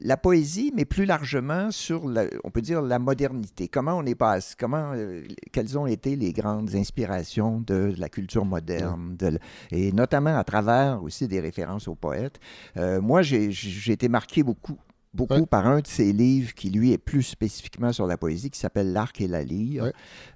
[0.00, 3.68] la poésie, mais plus largement sur, la- on peut dire, la modernité.
[3.68, 5.22] Comment on est passé, comment, euh,
[5.52, 9.38] quelles ont été les grandes inspirations de la culture moderne, de
[9.70, 12.38] et notamment à travers aussi des références aux poètes.
[12.76, 14.78] Euh, moi, j'ai j'ai été marqué beaucoup
[15.16, 15.46] beaucoup Ouais.
[15.46, 18.92] par un de ses livres qui, lui, est plus spécifiquement sur la poésie, qui s'appelle
[18.92, 19.84] L'Arc et la lyre.
[19.84, 19.92] Ouais.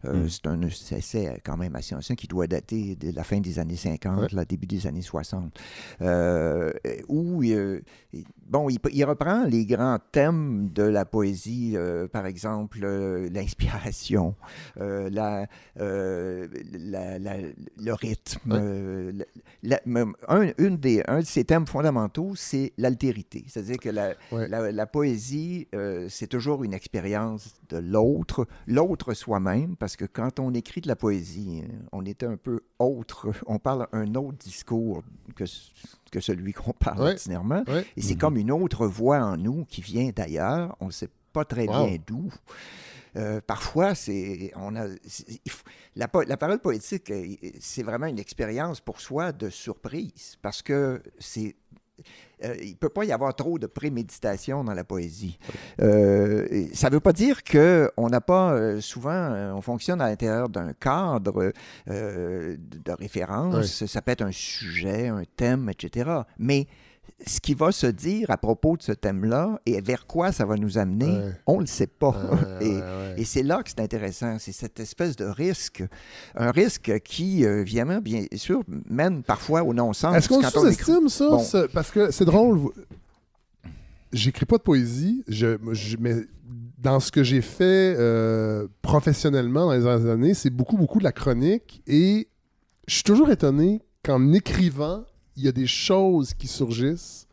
[0.07, 0.29] Euh, Mm.
[0.29, 3.77] C'est un essai quand même assez ancien qui doit dater de la fin des années
[3.77, 4.27] 50, Ouais.
[4.33, 5.53] là, début des années 60,
[6.03, 6.73] euh,
[7.09, 7.81] où euh,
[8.49, 14.35] bon, il, il reprend les grands thèmes de la poésie, euh, par exemple euh, l'inspiration,
[14.81, 15.47] euh, la,
[15.79, 17.37] euh, la- la-
[17.79, 18.53] le rythme.
[18.53, 19.13] Euh,
[19.63, 19.81] la-
[20.29, 23.45] un, une des, un de ces thèmes fondamentaux, c'est l'altérité.
[23.49, 24.15] C'est-à-dire que la,
[24.71, 30.53] La, poésie, euh, c'est toujours une expérience de l'autre, l'autre soi-même, parce que quand on
[30.55, 35.03] écrit de la poésie, euh, on est un peu autre, on parle un autre discours
[35.37, 35.45] que,
[36.11, 37.11] que celui qu'on parle Ouais.
[37.13, 37.65] ordinairement.
[37.69, 37.85] Ouais.
[37.97, 38.21] Et c'est Mhm.
[38.21, 41.87] comme une autre voix en nous qui vient d'ailleurs, on ne sait pas très Wow.
[41.87, 42.33] bien d'où.
[43.17, 44.87] Euh, parfois, c'est, on a,
[45.49, 45.65] faut-
[45.97, 46.07] la,
[46.37, 47.13] parole poétique,
[47.59, 51.57] c'est vraiment une expérience pour soi de surprise, parce que c'est
[52.45, 55.39] euh, il ne peut pas y avoir trop de préméditation dans la poésie.
[55.81, 60.49] Euh, ça ne veut pas dire qu'on n'a pas, euh, souvent, on fonctionne à l'intérieur
[60.49, 61.53] d'un cadre
[61.87, 63.85] de, de référence.
[63.87, 66.11] Ça peut être un sujet, un thème, etc.
[66.39, 66.67] Mais
[67.27, 70.57] ce qui va se dire à propos de ce thème-là et vers quoi ça va
[70.57, 71.33] nous amener, Ouais.
[71.47, 72.11] on ne le sait pas.
[72.11, 73.15] Ouais, et, ouais, ouais.
[73.19, 75.85] et c'est là que c'est intéressant, c'est cette espèce de risque,
[76.35, 80.17] un risque qui, euh, évidemment, bien sûr, mène parfois au non-sens.
[80.17, 81.29] Est-ce qu'on sous-estime ça?
[81.29, 81.45] Bon.
[81.75, 82.61] Parce que c'est drôle.
[84.13, 86.17] J'écris pas de poésie, je, je- mais
[86.79, 91.05] dans ce que j'ai fait euh, professionnellement dans les dernières années, c'est beaucoup, beaucoup de
[91.05, 91.83] la chronique.
[91.87, 92.29] Et
[92.89, 95.05] je suis toujours étonné qu'en écrivant,
[95.41, 97.27] il y a des choses qui surgissent.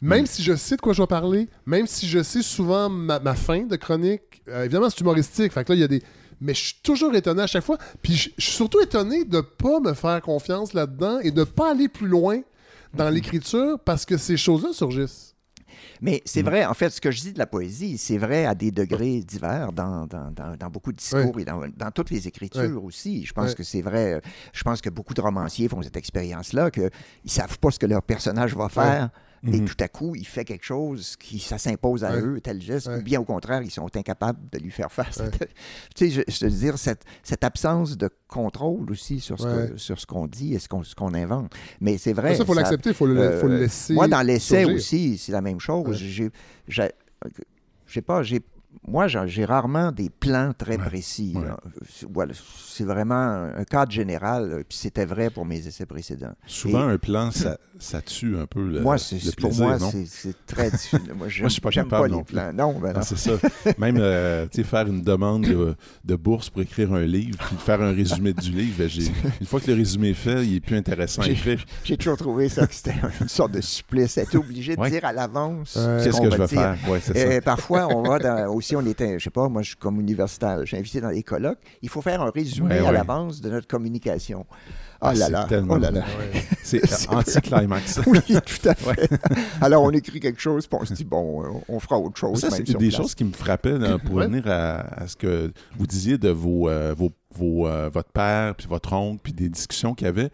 [0.00, 3.20] Même si je sais de quoi je vais parler, même si je sais souvent ma,
[3.20, 6.02] ma fin de chronique, euh, évidemment c'est humoristique, fait que là il y a des...
[6.40, 7.78] Mais je suis toujours étonné à chaque fois.
[8.02, 11.70] Puis je, je suis surtout étonné de pas me faire confiance là-dedans et de pas
[11.70, 12.40] aller plus loin
[12.94, 15.31] dans l'écriture parce que ces choses-là surgissent.
[16.02, 16.20] Mais Mm.
[16.26, 18.70] c'est vrai, en fait, ce que je dis de la poésie, c'est vrai à des
[18.70, 22.82] degrés divers dans, dans, dans- dans beaucoup de discours et dans, dans toutes les écritures
[22.84, 23.24] aussi.
[23.24, 24.14] Je pense que c'est vrai.
[24.14, 24.20] euh,
[24.52, 26.82] Je pense que beaucoup de romanciers font cette expérience-là, qu'ils
[27.24, 29.10] ne savent pas ce que leur personnage va faire.
[29.44, 29.64] Et Mhm.
[29.64, 32.20] tout à coup, il fait quelque chose qui ça s'impose à Ouais.
[32.22, 32.98] eux, tel geste, Ouais.
[32.98, 35.16] ou bien au contraire, ils sont incapables de lui faire face.
[35.16, 35.30] Ouais.
[35.96, 40.28] tu sais, je, je veux dire, cette, cette absence de contrôle aussi sur ce qu'on
[40.28, 41.52] dit et ce qu'on ce qu'on invente.
[41.80, 42.36] Mais c'est vrai.
[42.36, 43.94] ça, il faut l'accepter, il faut, le- euh, laisser.
[43.94, 45.96] moi, dans l'essai aussi, c'est la même chose.
[45.96, 46.30] J'ai,
[48.00, 48.40] pas, j'ai,
[48.86, 50.84] moi, j'ai rarement des plans très Ouais.
[50.84, 51.34] précis.
[51.36, 51.44] Ouais.
[52.12, 52.32] voilà,
[52.66, 56.32] c'est vraiment un cadre général, euh, puis c'était vrai pour mes essais précédents.
[56.46, 60.70] Souvent, un plan, ça, ça tue un peu le, moi, le pour moi, c'est, très
[60.70, 61.00] difficile.
[61.16, 62.34] Moi, je suis pas capable pas non les plus.
[62.34, 62.52] plans.
[62.52, 63.04] Non, ben Ah, non.
[63.04, 63.32] c'est ça.
[63.78, 67.92] Même euh, faire une demande de, de bourse pour écrire un livre, puis faire un
[67.92, 68.90] résumé du livre, ben,
[69.40, 71.64] une fois que le résumé est fait, il est plus intéressant à J'ai- écrire.
[71.84, 74.18] J'ai toujours trouvé ça que c'était une sorte de supplice.
[74.18, 74.90] Être obligé de Ouais.
[74.90, 76.76] dire à l'avance ce Qu'est-ce que je va vais dire.
[76.76, 77.02] faire?
[77.34, 77.40] Ça.
[77.42, 80.60] parfois, on va dans, aussi, on était, je sais pas, moi, je suis comme universitaire,
[80.64, 81.58] suis invité dans les colloques.
[81.82, 82.92] Il faut faire un résumé Ouais, à ouais.
[82.92, 84.46] l'avance de notre communication.
[85.00, 86.00] Ah, Oh là c'est là, tellement oh là là.
[86.00, 86.44] Ouais.
[86.62, 88.00] C'est anti-climax.
[88.06, 89.10] Oui, tout à fait.
[89.60, 92.38] Alors, on écrit quelque chose, puis on se dit, bon, on fera autre chose.
[92.38, 92.94] Ça, c'est des place.
[92.94, 96.94] choses qui me frappaient là, pour à, à ce que vous disiez de vos, euh,
[96.96, 100.30] vos, vos, euh, votre père, puis votre oncle, puis des discussions qu'il y avait.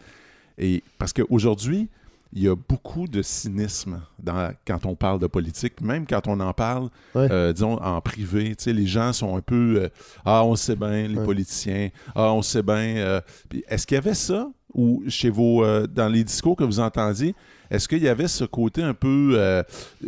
[0.59, 1.89] Et parce qu'aujourd'hui,
[2.33, 6.39] il y a beaucoup de cynisme dans, quand on parle de politique, même quand on
[6.41, 7.27] en parle, Ouais.
[7.31, 8.55] euh, disons, en privé.
[8.67, 9.89] Les gens sont un peu euh,
[10.25, 11.25] Ah, on sait bien, les Ouais.
[11.25, 11.89] politiciens.
[12.15, 12.77] Ah, on sait bien.
[12.99, 13.21] euh.
[13.69, 17.35] Est-ce qu'il y avait ça ou chez vos, dans les discours que vous entendiez,
[17.71, 19.63] est-ce qu'il y avait ce côté un peu,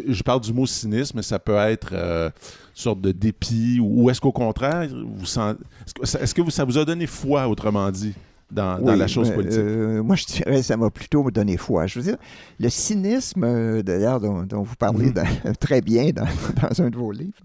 [0.06, 2.30] je parle du mot cynisme, mais ça peut être une
[2.74, 5.56] sorte de dépit, ou, ou est-ce qu'au contraire, vous sent-
[6.02, 8.14] est-ce que, que vous- ça vous a donné foi, autrement dit,
[8.50, 9.58] dans, la chose politique.
[9.58, 11.86] euh, moi, je dirais ça m'a plutôt donné foi.
[11.86, 12.16] Je veux dire,
[12.58, 15.12] le cynisme, euh, d'ailleurs, dont, dont vous parlez Mhm.
[15.12, 16.24] dans- très bien dans,
[16.62, 17.38] dans un de vos livres,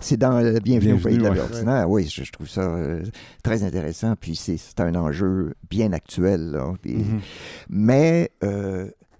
[0.00, 1.40] c'est dans Bienvenue, au pays de la Bienvenue, vie ouais.
[1.40, 1.90] ordinaire.
[1.90, 3.02] Oui, je, je trouve ça euh,
[3.42, 4.14] très intéressant.
[4.20, 6.50] Puis c'est un enjeu bien actuel.
[6.52, 6.72] là.
[6.82, 7.20] Puis- Mhm.
[7.68, 8.30] Mais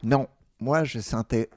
[0.02, 0.26] non,
[0.60, 1.48] moi, je sentais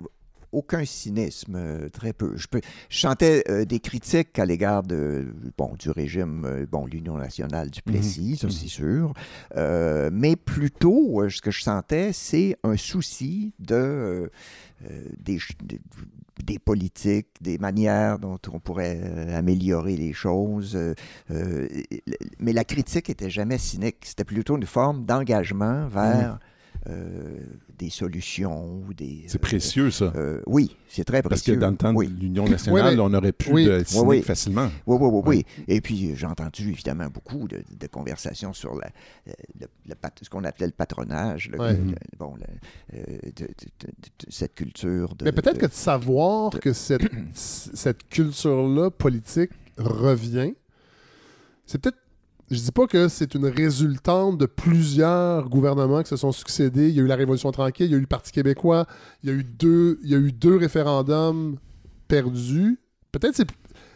[0.52, 2.36] aucun cynisme, euh, très peu.
[2.36, 5.26] Je, peux, je sentais euh, des critiques à l'égard de,
[5.58, 9.14] bon, du régime, euh, bon, l'Union nationale du Plessis, ça c'est sûr.
[9.56, 14.32] Euh, mais plutôt, ce que je sentais, c'est un souci de,
[15.20, 15.80] des, ch- des,
[16.44, 20.78] des politiques, des manières dont on pourrait améliorer les choses.
[22.40, 23.98] mais la critique était jamais cynique.
[24.04, 26.40] C'était plutôt une forme d'engagement vers
[26.90, 27.40] euh,
[27.78, 29.24] des solutions ou des.
[29.28, 30.12] C'est euh, précieux, ça.
[30.16, 31.58] euh, oui, c'est très Parce que précieux.
[31.58, 32.08] dans le temps oui.
[32.08, 33.70] de l'Union nationale, Oui, mais- on aurait pu oui.
[34.04, 34.22] oui.
[34.22, 34.70] facilement.
[34.88, 35.46] Oui, oui, oui, oui.
[35.68, 38.88] Et puis, j'ai entendu évidemment beaucoup de, de conversations sur la,
[39.28, 43.88] euh, le- le ce qu'on appelait le patronage, le- le- bon, le- de, de- de-
[43.88, 45.16] de cette culture.
[45.16, 47.02] De, Mais peut-être que de savoir de- que cette,
[47.34, 50.54] cette culture-là politique revient,
[51.66, 51.98] c'est peut-être.
[52.50, 56.88] Je dis pas que c'est une résultante de plusieurs gouvernements qui se sont succédés.
[56.90, 58.86] Il y a eu la Révolution tranquille, il y a eu le Parti québécois,
[59.24, 61.58] il y a eu deux, il y a eu deux référendums
[62.08, 62.80] perdus.
[63.12, 63.48] Peut-être c'est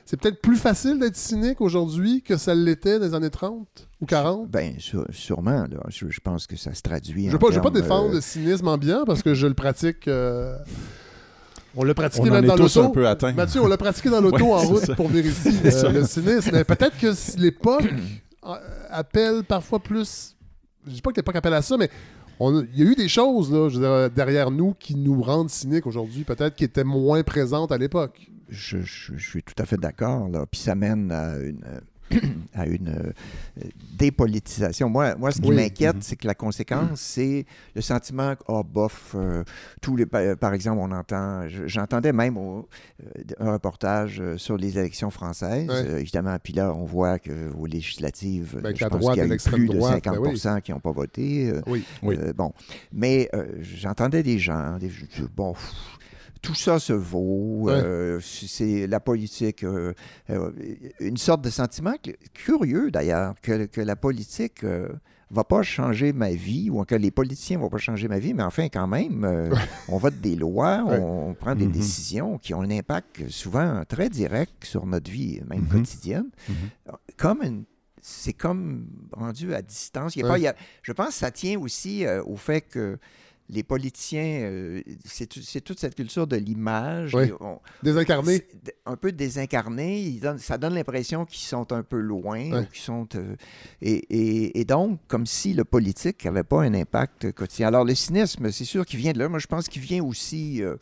[0.04, 4.06] c'est peut-être plus facile d'être cynique aujourd'hui que ça l'était dans les années 30 ou
[4.06, 4.50] 40.
[4.50, 5.62] Ben, sû- sûrement.
[5.72, 5.80] Là.
[5.88, 7.24] Je, je pense que ça se traduit.
[7.24, 10.10] Je ne veux, pas- veux défendre euh, le cynisme ambiant parce que je le pratique.
[10.10, 10.58] euh,
[11.78, 12.82] On l'a pratiqué On en même dans l'auto.
[12.84, 13.32] un peu atteints.
[13.32, 14.96] Mathieu, on l'a pratiqué dans l'auto Ouais, en route ça.
[14.96, 16.50] pour venir ici, C'est euh, le cynisme.
[16.52, 17.88] Mais peut-être que si l'époque
[18.89, 20.36] appelle parfois plus.
[20.86, 21.89] Je dis pas que l'époque appelle à ça, mais
[22.39, 26.56] il y a eu des choses là, derrière nous qui nous rendent cyniques aujourd'hui, peut-être
[26.56, 28.27] qui étaient moins présentes à l'époque.
[28.49, 30.27] Je, je- suis tout à fait d'accord.
[30.49, 31.80] Puis ça mène à une, euh,
[32.54, 33.63] à une euh,
[33.97, 34.89] dépolitisation.
[34.89, 35.56] Moi, moi ce qui Oui.
[35.56, 36.02] m'inquiète, Mhm.
[36.02, 37.45] c'est que la conséquence, c'est
[37.76, 39.43] le sentiment que, oh, bof, euh,
[39.82, 42.67] tous les, pa- par exemple, on entend, je- j'entendais même au-
[43.04, 48.60] euh, un reportage sur les élections françaises, euh, évidemment, puis là, on voit qu'aux législatives,
[48.62, 50.62] Ben, je pense qu'il y a eu plus de droite, 50 ben oui.
[50.63, 51.50] qui n'ont pas voté.
[51.50, 51.84] euh, Oui.
[52.04, 52.17] Oui.
[52.36, 52.52] bon,
[52.93, 53.30] mais
[53.62, 54.91] j'entendais des gens, des,
[55.36, 55.74] bon, pff,
[56.41, 57.63] tout ça se vaut.
[57.63, 57.73] Ouais.
[57.73, 59.93] euh, c'est la politique, euh,
[60.30, 60.51] euh,
[60.99, 64.63] une sorte de sentiment que- curieux d'ailleurs que, que la politique
[65.34, 68.43] va pas changer ma vie ou que les politiciens vont pas changer ma vie, mais
[68.43, 69.49] enfin quand même, euh,
[69.88, 70.97] on vote des lois, Ouais.
[70.99, 71.71] on, prend des Mhm.
[71.71, 75.67] décisions qui ont un impact souvent très direct sur notre vie, même Mhm.
[75.69, 76.30] quotidienne.
[76.49, 76.56] Mhm.
[77.17, 77.63] Comme une-
[78.01, 80.15] c'est comme rendu à distance.
[80.15, 80.32] Il y a Ouais.
[80.32, 82.97] pas- il y a- je pense que ça tient aussi euh, au fait que
[83.52, 87.14] les politiciens, euh, c'est tout- c'est toute cette culture de l'image.
[87.14, 87.28] Ouais.
[87.28, 88.36] Ils ont- Désincarné.
[88.38, 90.00] c'est d- un peu désincarnés.
[90.02, 92.52] Ils donnent- ça donne l'impression qu'ils sont un peu loin.
[92.52, 92.60] Ouais.
[92.62, 93.36] ou sont, euh,
[93.82, 97.68] et, et- et donc, comme si le politique n'avait pas un impact quotidien.
[97.68, 99.28] Alors, le cynisme, c'est sûr qu'il vient de là.
[99.30, 100.78] Moi, je pense qu'il vient aussi euh,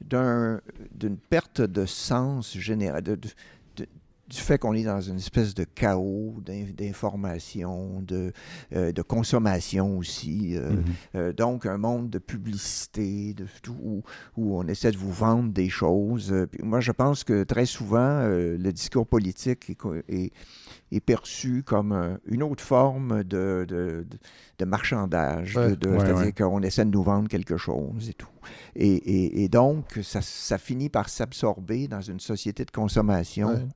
[0.00, 0.60] d'un-
[0.94, 3.02] d'une perte de sens général.
[3.02, 3.28] de- de- de-
[4.28, 8.32] du fait qu'on est dans une espèce de chaos d'in- d'information, de,
[8.74, 10.56] euh, de consommation aussi.
[10.56, 10.84] euh, Mhm.
[11.14, 14.02] euh, donc, un monde de publicité, de tout, où,
[14.36, 16.34] où on essaie de vous vendre des choses.
[16.50, 20.32] Puis moi, je pense que très souvent, le discours politique est, co- est-
[20.92, 25.56] est perçu comme une autre forme de, de, marchandage.
[25.56, 25.66] Ouais.
[25.66, 26.32] Ouais, C'est-à-dire ouais.
[26.32, 28.26] qu'on essaie de nous vendre quelque chose et tout.
[28.74, 33.68] Et, et- et donc, ça, ça finit par s'absorber dans une société de consommation.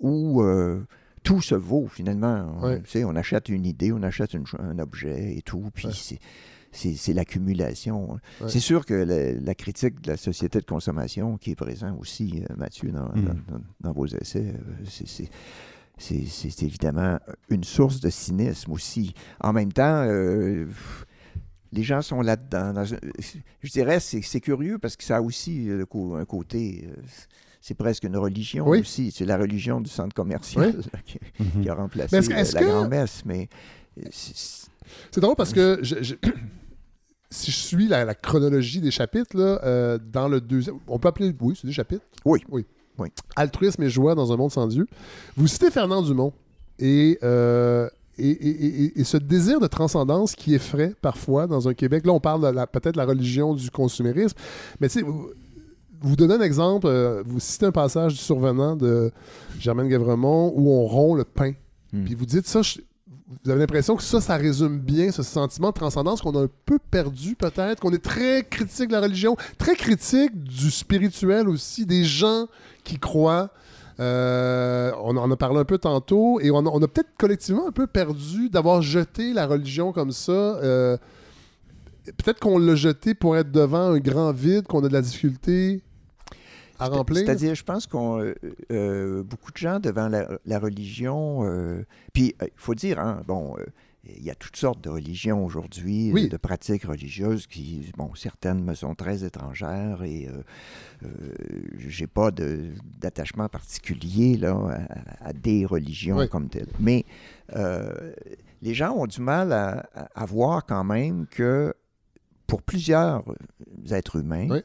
[0.00, 0.42] Où...
[0.42, 0.84] euh,
[1.24, 2.56] tout se vaut finalement.
[2.60, 2.80] On, Ouais.
[2.82, 5.92] tu sais, on achète une idée, on achète une un objet et tout, puis Ouais.
[5.92, 8.12] c'est- l'accumulation.
[8.12, 8.48] Ouais.
[8.48, 12.44] C'est sûr que la, la critique de la société de consommation qui est présent aussi,
[12.48, 13.24] euh, Mathieu, dans, Mm.
[13.24, 14.84] dans- dans- dans vos essais, euh,
[15.98, 17.18] c'est- évidemment
[17.50, 19.12] une source de cynisme aussi.
[19.40, 20.66] En même temps, euh,
[21.72, 22.84] les gens sont là-dedans.
[22.84, 26.86] je dirais, c'est curieux parce que ça a aussi un côté...
[26.88, 27.02] euh,
[27.60, 28.80] c'est presque une religion Oui.
[28.80, 29.10] aussi.
[29.10, 30.74] C'est la religion du centre commercial
[31.06, 31.18] qui,
[31.62, 33.22] qui a remplacé Mais est-ce- est-ce la que- grand-messe.
[33.26, 33.48] Mais
[33.98, 34.66] euh, c'est-
[35.10, 36.14] C'est drôle parce que je- je-
[37.30, 40.76] si je suis la, la chronologie des chapitres, là, euh, dans le deuxième.
[40.86, 41.34] On peut appeler.
[41.40, 42.04] Oui, c'est des chapitres?
[42.24, 42.40] Oui.
[42.48, 42.64] Oui.
[42.98, 43.08] Oui.
[43.36, 44.86] Altruisme et joie dans un monde sans Dieu.
[45.36, 46.32] Vous citez Fernand Dumont
[46.78, 47.18] et.
[47.22, 47.88] euh,
[48.20, 52.04] et, et- et- et ce désir de transcendance qui effraie parfois dans un Québec.
[52.04, 54.36] Là, on parle de la- peut-être de la religion du consumérisme,
[54.80, 55.06] mais tu sais,
[56.00, 59.10] vous, donnez un exemple, euh, vous citez un passage du survenant de
[59.58, 61.52] Germaine Guévremont où on rompt le pain.
[61.92, 62.04] Hmm.
[62.04, 62.80] Puis vous dites ça, je-
[63.44, 66.48] vous avez l'impression que ça, ça résume bien ce sentiment de transcendance qu'on a un
[66.64, 71.84] peu perdu peut-être, qu'on est très critique de la religion, très critique du spirituel aussi,
[71.84, 72.46] des gens
[72.84, 73.50] qui croient.
[74.00, 77.66] Euh, on en a parlé un peu tantôt et on a, on a peut-être collectivement
[77.68, 80.32] un peu perdu d'avoir jeté la religion comme ça.
[80.32, 80.96] Euh,
[82.04, 85.82] peut-être qu'on l'a jeté pour être devant un grand vide, qu'on a de la difficulté
[86.78, 87.18] à C'est- remplir?
[87.18, 88.34] C'est-à-dire, je pense qu'on euh,
[88.72, 91.44] euh, beaucoup de gens devant la, la religion.
[91.44, 93.64] euh, puis, il faut dire, hein, bon, euh,
[94.04, 96.28] il y a toutes sortes de religions aujourd'hui, Oui.
[96.28, 100.42] de pratiques religieuses qui, bon, certaines me sont très étrangères et euh,
[101.04, 101.08] euh,
[101.76, 104.86] j'ai pas d'attachement particulier là
[105.20, 106.28] à, à des religions Oui.
[106.28, 106.72] comme telles.
[106.80, 107.04] Mais
[107.56, 108.12] euh,
[108.62, 111.74] les gens ont du mal à, à- à voir quand même que
[112.46, 113.24] pour plusieurs
[113.90, 114.60] êtres humains, Oui.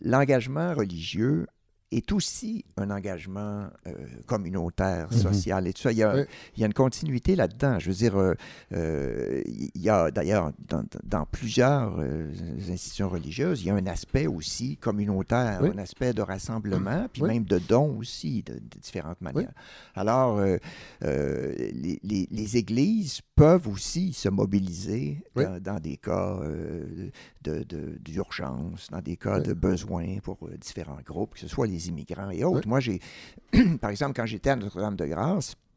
[0.00, 1.46] L'engagement religieux
[1.92, 3.92] est aussi un engagement euh,
[4.24, 5.18] communautaire, Mhm.
[5.18, 5.90] social et tout ça.
[5.90, 6.22] Il y a, Oui.
[6.56, 7.80] il y a une continuité là-dedans.
[7.80, 8.34] Je veux dire, euh,
[8.72, 11.98] euh, il y a d'ailleurs dans, dans plusieurs
[12.70, 15.70] institutions religieuses, il y a un aspect aussi communautaire, Oui.
[15.74, 17.28] un aspect de rassemblement, puis Oui.
[17.28, 19.50] même de don aussi, de, de différentes manières.
[19.96, 20.40] Alors,
[21.02, 25.44] les, les- les églises peuvent aussi se mobiliser Oui.
[25.44, 27.10] dans, dans des cas euh,
[27.42, 29.44] de- de- d'urgence, dans des cas Oui.
[29.44, 32.66] de besoin pour euh, différents groupes, que ce soit les immigrants et autres.
[32.66, 32.68] Oui.
[32.68, 33.00] Moi, j'ai,
[33.80, 35.69] par exemple, quand j'étais à Notre-Dame-de-Grâce, euh,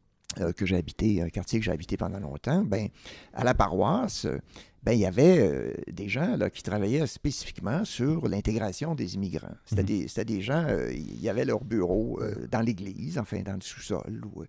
[0.56, 2.88] que j'ai habité, un quartier que j'ai habité pendant longtemps, ben,
[3.32, 4.38] à la paroisse, euh,
[4.82, 9.54] ben, il y avait euh, des gens là, qui travaillaient spécifiquement sur l'intégration des immigrants.
[9.64, 10.06] C'était Mhm.
[10.16, 13.62] des, des gens, euh, il y avait leur bureau euh, dans l'église, enfin dans le
[13.62, 14.20] sous-sol.
[14.34, 14.44] ou-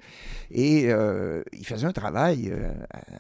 [0.52, 2.70] et euh, ils faisaient un travail euh,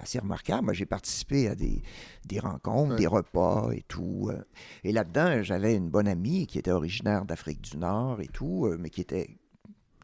[0.01, 0.65] assez remarquable.
[0.65, 1.81] Moi, j'ai participé à des,
[2.25, 2.97] des rencontres, Ouais.
[2.99, 4.29] des repas et tout.
[4.31, 4.41] euh.
[4.83, 8.75] et là-dedans, j'avais une bonne amie qui était originaire d'Afrique du Nord et tout, euh,
[8.77, 9.29] mais qui était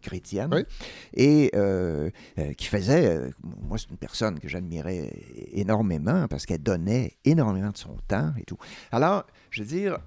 [0.02, 0.64] chrétienne Oui.
[1.14, 5.12] et euh, euh, qui faisait, euh, moi c'est une personne que j'admirais
[5.54, 8.58] énormément parce qu'elle donnait énormément de son temps et tout.
[8.92, 9.98] Alors, je veux dire,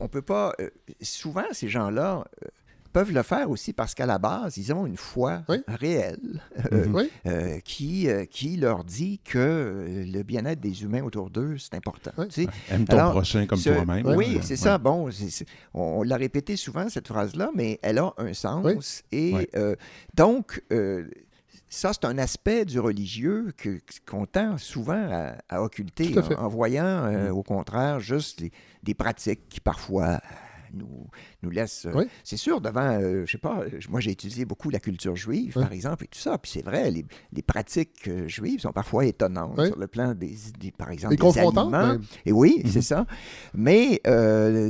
[0.00, 0.54] on peut pas,
[1.00, 2.24] souvent ces gens-là
[2.98, 5.58] peuvent le faire aussi parce qu'à la base, ils ont une foi Oui.
[5.68, 6.40] réelle
[6.72, 6.94] euh, Mhm.
[6.96, 7.10] Oui.
[7.26, 12.10] euh, qui, euh, qui leur dit que le bien-être des humains autour d'eux, c'est important.
[12.18, 12.26] Oui.
[12.28, 14.04] Tu sais, Aime ton Alors, prochain comme ce- toi-même.
[14.16, 14.78] Oui, c'est ça.
[14.78, 18.64] Bon, c'est- c'est- on, on l'a répété souvent, cette phrase-là, mais elle a un sens.
[18.64, 18.78] Oui.
[19.12, 19.48] Et Oui.
[19.54, 19.76] euh,
[20.16, 21.06] donc, euh,
[21.68, 23.78] ça, c'est un aspect du religieux que-
[24.10, 27.36] qu'on tend souvent à, à occulter à en, en voyant, euh, Mm.
[27.36, 28.50] au contraire, juste les-
[28.82, 30.20] des pratiques qui parfois
[30.72, 31.06] nous,
[31.42, 31.86] nous laissent...
[31.86, 32.04] euh, Oui.
[32.24, 35.52] C'est sûr, devant, euh, je sais pas, euh, moi j'ai étudié beaucoup la culture juive,
[35.56, 35.62] Oui.
[35.62, 39.04] par exemple, et tout ça, puis c'est vrai, les, les pratiques euh, juives sont parfois
[39.06, 39.66] étonnantes Oui.
[39.68, 41.70] sur le plan des, des- par exemple, Et des aliments.
[41.70, 42.02] même.
[42.26, 42.70] Et oui, Mhm.
[42.70, 43.06] c'est ça.
[43.54, 44.00] Mais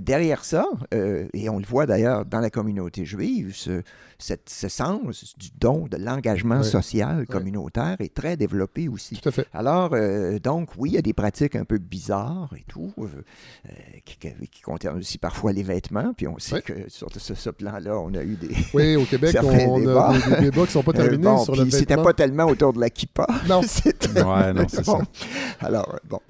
[0.03, 3.83] derrière ça, et on le voit d'ailleurs dans la communauté juive, ce,
[4.21, 9.17] cette- ce sens du don, de l'engagement social communautaire est très développé aussi.
[9.21, 9.47] Tout à fait.
[9.53, 13.05] Alors, euh, donc, oui, il y a des pratiques un peu bizarres et tout, euh,
[13.69, 13.71] euh,
[14.05, 16.13] qui, qui- qui concernent aussi parfois les vêtements.
[16.17, 18.51] Puis on sait que sur ce, ce plan-là, on a eu des.
[18.75, 20.09] Oui, au Québec, on débats.
[20.09, 22.47] a des, des débats qui sont pas terminés bon, sur le puis c'était pas tellement
[22.47, 23.27] autour de la kippa.
[23.49, 23.63] Non.
[23.67, 24.99] C'était- Ouais, non, c'est Bon.
[24.99, 25.07] ça.
[25.61, 26.21] Alors, bon.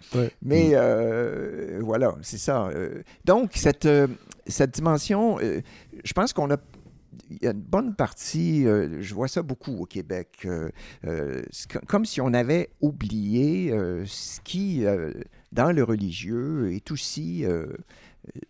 [0.42, 2.68] Mais euh, voilà, c'est ça.
[3.24, 3.88] donc, cette,
[4.46, 6.56] cette dimension, je pense qu'on a.
[7.30, 10.68] Il y a une bonne partie, euh, je vois ça beaucoup au Québec, euh,
[11.06, 11.42] euh,
[11.86, 15.12] comme si on avait oublié euh, ce qui, euh,
[15.52, 17.66] dans le religieux, est aussi euh,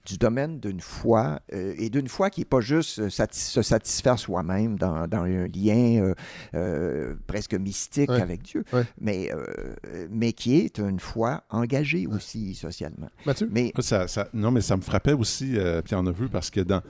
[0.06, 4.76] du domaine d'une foi, euh, et d'une foi qui n'est pas juste se satisfaire soi-même
[4.76, 6.14] dans, dans un lien euh,
[6.54, 8.20] euh, presque mystique Ouais.
[8.20, 8.84] avec Dieu, Ouais.
[9.00, 13.08] mais, euh, mais qui est une foi engagée aussi socialement.
[13.26, 13.48] Mathieu?
[13.52, 16.82] Mais Ça- ça- non, mais ça me frappait aussi, euh, Pierre Neveu, parce que dans,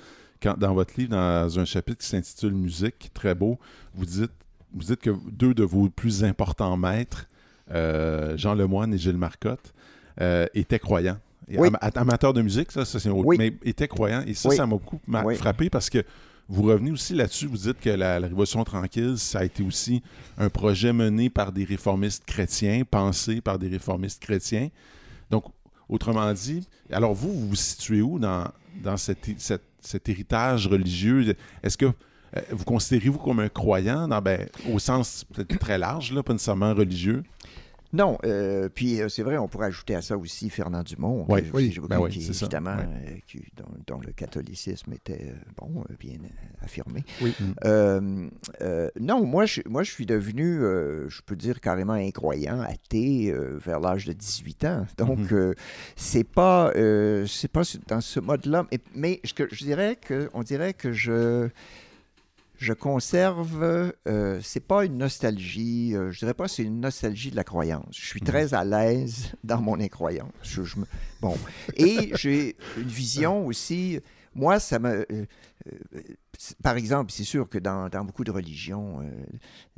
[0.42, 3.58] quand, dans votre livre, dans un chapitre qui s'intitule Musique, très beau,
[3.94, 4.30] vous dites,
[4.74, 7.26] vous dites que deux de vos plus importants maîtres,
[7.70, 9.72] euh, Jean Lemoine et Gilles Marcotte,
[10.20, 11.18] euh, étaient croyants.
[11.50, 11.68] Oui.
[11.68, 13.24] ama- amateurs de musique, ça, ça c'est autre.
[13.26, 13.36] Oui.
[13.38, 14.22] Mais étaient croyants.
[14.26, 14.56] Et ça, Oui.
[14.56, 15.00] ça m'a beaucoup
[15.36, 16.04] frappé parce que
[16.48, 17.46] vous revenez aussi là-dessus.
[17.46, 20.02] Vous dites que la, la Révolution tranquille, ça a été aussi
[20.36, 24.68] un projet mené par des réformistes chrétiens, pensé par des réformistes chrétiens.
[25.30, 25.44] Donc,
[25.88, 28.44] autrement dit, alors vous, vous vous situez où dans,
[28.82, 29.36] dans cet, hé-
[29.80, 31.34] cet- héritage religieux?
[31.62, 36.12] Est-ce que euh, vous considérez-vous comme un croyant, dans, ben, au sens peut-être très large,
[36.12, 37.22] là, pas nécessairement religieux?
[37.92, 41.40] Non, euh, puis euh, c'est vrai, on pourrait ajouter à ça aussi Fernand Dumont, Oui,
[41.40, 44.12] que j'ai- oui, j'ai ben beaucoup- oui, qui, ça, évidemment, euh, qui- dont, dont le
[44.12, 46.18] catholicisme était euh, bon, bien
[46.60, 47.04] affirmé.
[47.22, 47.34] Oui.
[47.40, 48.28] Mm.
[49.00, 50.58] Non, moi je, moi, je suis devenu,
[51.08, 53.32] je peux dire carrément incroyant, athée
[53.64, 54.86] vers l'âge de 18 ans.
[54.98, 55.28] Donc, Mhm.
[55.32, 55.54] euh,
[55.96, 56.72] c'est pas,
[57.26, 58.66] c'est pas dans ce mode-là.
[58.70, 61.48] Mais, mais je, je dirais que, on dirait que je,
[62.58, 67.36] je conserve, euh, c'est pas une nostalgie, euh, je dirais pas c'est une nostalgie de
[67.36, 67.96] la croyance.
[67.96, 68.26] Je suis Mhm.
[68.26, 70.32] très à l'aise dans mon incroyance.
[70.42, 70.86] Je- je me-
[71.20, 71.36] bon,
[71.76, 74.00] et j'ai une vision aussi.
[74.34, 74.88] Moi, ça me.
[75.10, 75.24] euh,
[75.66, 76.00] euh,
[76.62, 79.10] par exemple, c'est sûr que dans, dans beaucoup de religions, euh,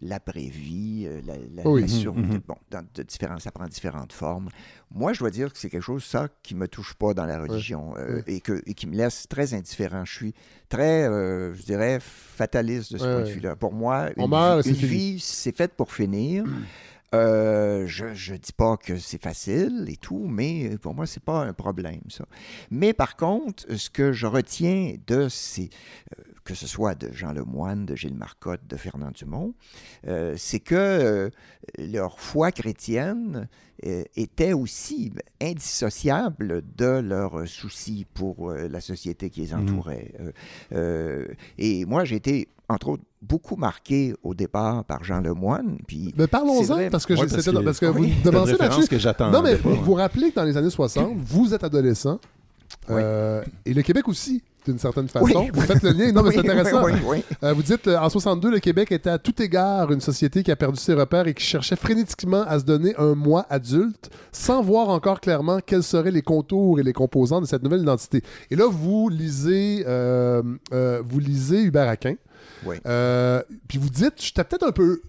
[0.01, 1.83] l'après-vie, euh, la, la- Oui.
[1.83, 2.41] la sur- Mhm, mhm.
[2.47, 4.49] bon, dans de différents, ça prend différentes formes.
[4.91, 7.41] Moi, je dois dire que c'est quelque chose, ça, qui me touche pas dans la
[7.41, 7.95] religion.
[8.27, 10.05] Et, que, et qui me laisse très indifférent.
[10.05, 10.35] Je suis
[10.69, 13.57] très, je dirais, fataliste de ce point de vue-là.
[13.57, 16.45] Pour moi, On une, meurt vie, c'est fait pour finir.
[17.13, 21.41] Euh, je ne dis pas que c'est facile et tout, mais pour moi, c'est pas
[21.45, 22.25] un problème, ça.
[22.71, 25.71] Mais par contre, ce que je retiens de ces,
[26.19, 29.55] euh, que ce soit de Jean Lemoine, de Gilles Marcotte, de Fernand Dumont,
[30.09, 31.31] euh, c'est que euh,
[31.79, 33.49] leur foi chrétienne
[33.87, 35.13] euh, était aussi
[35.71, 39.61] indissociable de leur souci pour euh, la société qui les Mhm.
[39.63, 40.13] entourait.
[40.21, 40.33] Euh,
[40.73, 41.27] euh,
[41.59, 45.79] et moi, j'ai été, entre autres, beaucoup marqué au départ par Jean Lemoine.
[45.87, 48.13] Puis Mais parlons-en, parce que, Ouais, parce c'était- que- parce que oui.
[48.13, 48.89] vous devancez là-dessus.
[48.89, 49.31] que j'attends.
[49.31, 52.19] Non, mais vous vous rappelez que dans les années 60, vous êtes adolescent,
[52.89, 52.97] Oui.
[52.99, 55.33] euh, et le Québec aussi, d'une certaine Oui.
[55.33, 55.49] façon.
[55.53, 56.13] Vous faites le lien.
[56.13, 56.85] Non, mais c'est intéressant.
[56.85, 57.37] oui, oui, oui.
[57.43, 60.51] Euh, vous dites, euh, en 62, le Québec était à tout égard une société qui
[60.51, 64.63] a perdu ses repères et qui cherchait frénétiquement à se donner un moi adulte sans
[64.63, 68.23] voir encore clairement quels seraient les contours et les composants de cette nouvelle identité.
[68.51, 70.43] Et là, vous lisez, euh,
[70.73, 72.15] euh, vous lisez Hubert Aquin.
[72.67, 72.77] Oui.
[73.69, 75.01] Puis vous dites, j'étais peut-être un peu...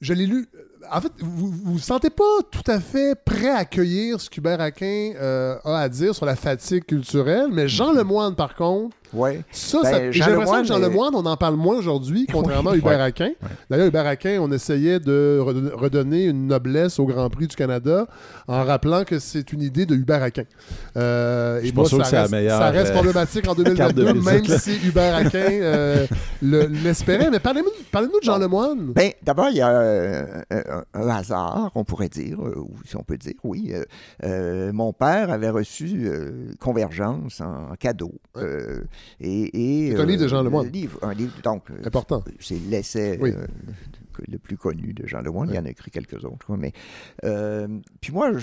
[0.00, 0.48] Je l'ai lu...
[0.90, 4.60] En fait, vous vous vous sentez pas tout à fait prêt à accueillir ce qu'Hubert
[4.60, 9.40] Aquin euh, a à dire sur la fatigue culturelle, mais Jean Lemoine, par contre, Oui.
[9.52, 12.76] ça, Ben, ça j'ai l'impression que Jean Lemoine, on en parle moins aujourd'hui, contrairement à
[12.76, 13.04] Hubert Ouais.
[13.04, 13.30] Aquin.
[13.70, 18.06] D'ailleurs, Hubert Aquin, on essayait de redonner- une noblesse au Grand Prix du Canada
[18.48, 20.44] en rappelant que c'est une idée de Hubert Aquin.
[20.96, 22.94] Euh, suis et pas moi, sûr ça que c'est la reste, meilleure, ça reste euh,
[22.94, 26.06] problématique en carte de 2022, visite, même si Hubert Aquin euh,
[26.42, 27.30] le- l'espérait.
[27.30, 28.92] Mais parlez-nous parlez-nous de Jean Lemoine.
[28.94, 29.70] Ben, d'abord, il y a
[30.72, 33.72] un, un hasard, on pourrait dire, euh, ou si on peut dire, oui.
[33.72, 33.84] Euh,
[34.24, 36.08] euh, mon père avait reçu
[36.60, 38.12] Convergence en cadeau.
[38.34, 38.42] Ouais.
[39.20, 40.66] Et, et, C'est un livre de Jean Lemoine.
[40.66, 42.22] Un livre, un livre, donc, Important.
[42.40, 43.32] c'est l'essai Oui.
[44.28, 45.48] le plus connu de Jean Lemoine.
[45.48, 45.54] Oui.
[45.56, 46.56] Il en a écrit quelques autres.
[46.56, 46.72] Mais,
[47.24, 47.68] euh,
[48.00, 48.38] puis moi, je,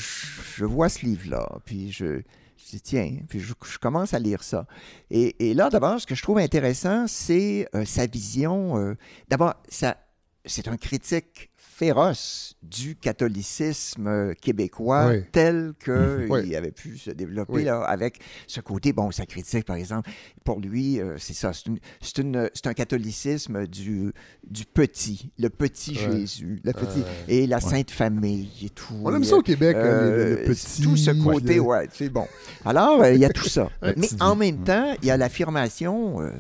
[0.58, 2.22] je vois ce livre-là, puis je,
[2.58, 4.66] je dis, tiens, puis je, je commence à lire ça.
[5.12, 8.78] Et, et là, d'abord, ce que je trouve intéressant, c'est euh, sa vision.
[8.78, 8.96] euh,
[9.30, 9.98] d'abord, ça,
[10.46, 15.24] c'est un critique féroce du catholicisme euh, québécois Oui.
[15.32, 16.54] tel qu'il Oui.
[16.54, 17.64] avait pu se développer Oui.
[17.64, 20.10] là, avec ce côté, bon, sa critique, par exemple,
[20.44, 24.12] pour lui, euh, c'est ça, c'est, un catholicisme du,
[24.46, 25.96] du petit, le petit.
[25.96, 28.94] Jésus, le petit, Euh, et la Sainte Famille et tout.
[29.06, 30.82] on aime ça au Québec, hein, Euh, le, le petit.
[30.82, 32.28] Tout ce côté, le- ouais, c'est bon.
[32.66, 33.70] Alors, euh, il y a tout ça.
[33.96, 36.32] Mais en même temps, il y a l'affirmation euh,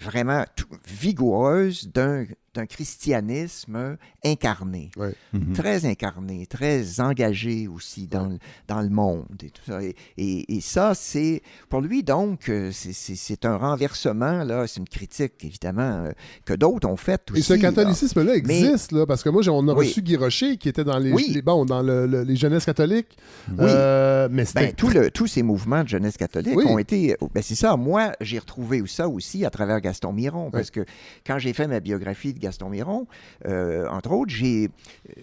[0.00, 2.24] vraiment tout- vigoureuse d'un,
[2.54, 4.90] d'un christianisme incarné.
[5.32, 5.52] Mhm.
[5.54, 9.82] Très incarné, très engagé aussi dans, le, dans le monde et tout ça.
[9.82, 14.88] Et, et- et ça, c'est pour lui donc, euh, c'est, un renversement là, c'est une
[14.88, 16.10] critique évidemment euh,
[16.44, 17.40] que d'autres ont faite aussi.
[17.40, 17.60] Et ce là.
[17.60, 19.86] catholicisme-là Mais- existe, là, parce que moi, on a Oui.
[19.86, 21.30] reçu Guy Rocher, qui était dans les, Oui.
[21.34, 23.16] les- bon, dans le- le- les jeunesses catholiques.
[23.50, 23.56] Oui.
[23.60, 26.64] Euh, mais Ben, tout le- tous ces mouvements de jeunesse catholique Oui.
[26.66, 27.16] ont été.
[27.34, 27.76] Ben, c'est ça.
[27.76, 30.50] Moi, j'ai retrouvé ça aussi à travers Gaston Miron.
[30.50, 30.84] Parce que
[31.26, 33.06] quand j'ai fait ma biographie de Gaston Miron,
[33.46, 34.32] euh, entre autres,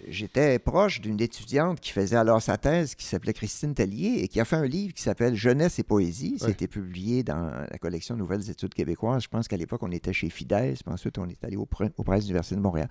[0.08, 4.40] j'étais proche d'une étudiante qui faisait alors sa thèse, qui s'appelait Christine Tellier, et qui
[4.40, 6.38] a fait un livre qui s'appelle Jeunesse et poésie.
[6.38, 9.24] Ça a été publié dans la collection Nouvelles études québécoises.
[9.24, 12.02] Je pense qu'à l'époque, on était chez Fidesz, puis ensuite, on est allé au, au
[12.04, 12.88] Presse de l'Université de Montréal.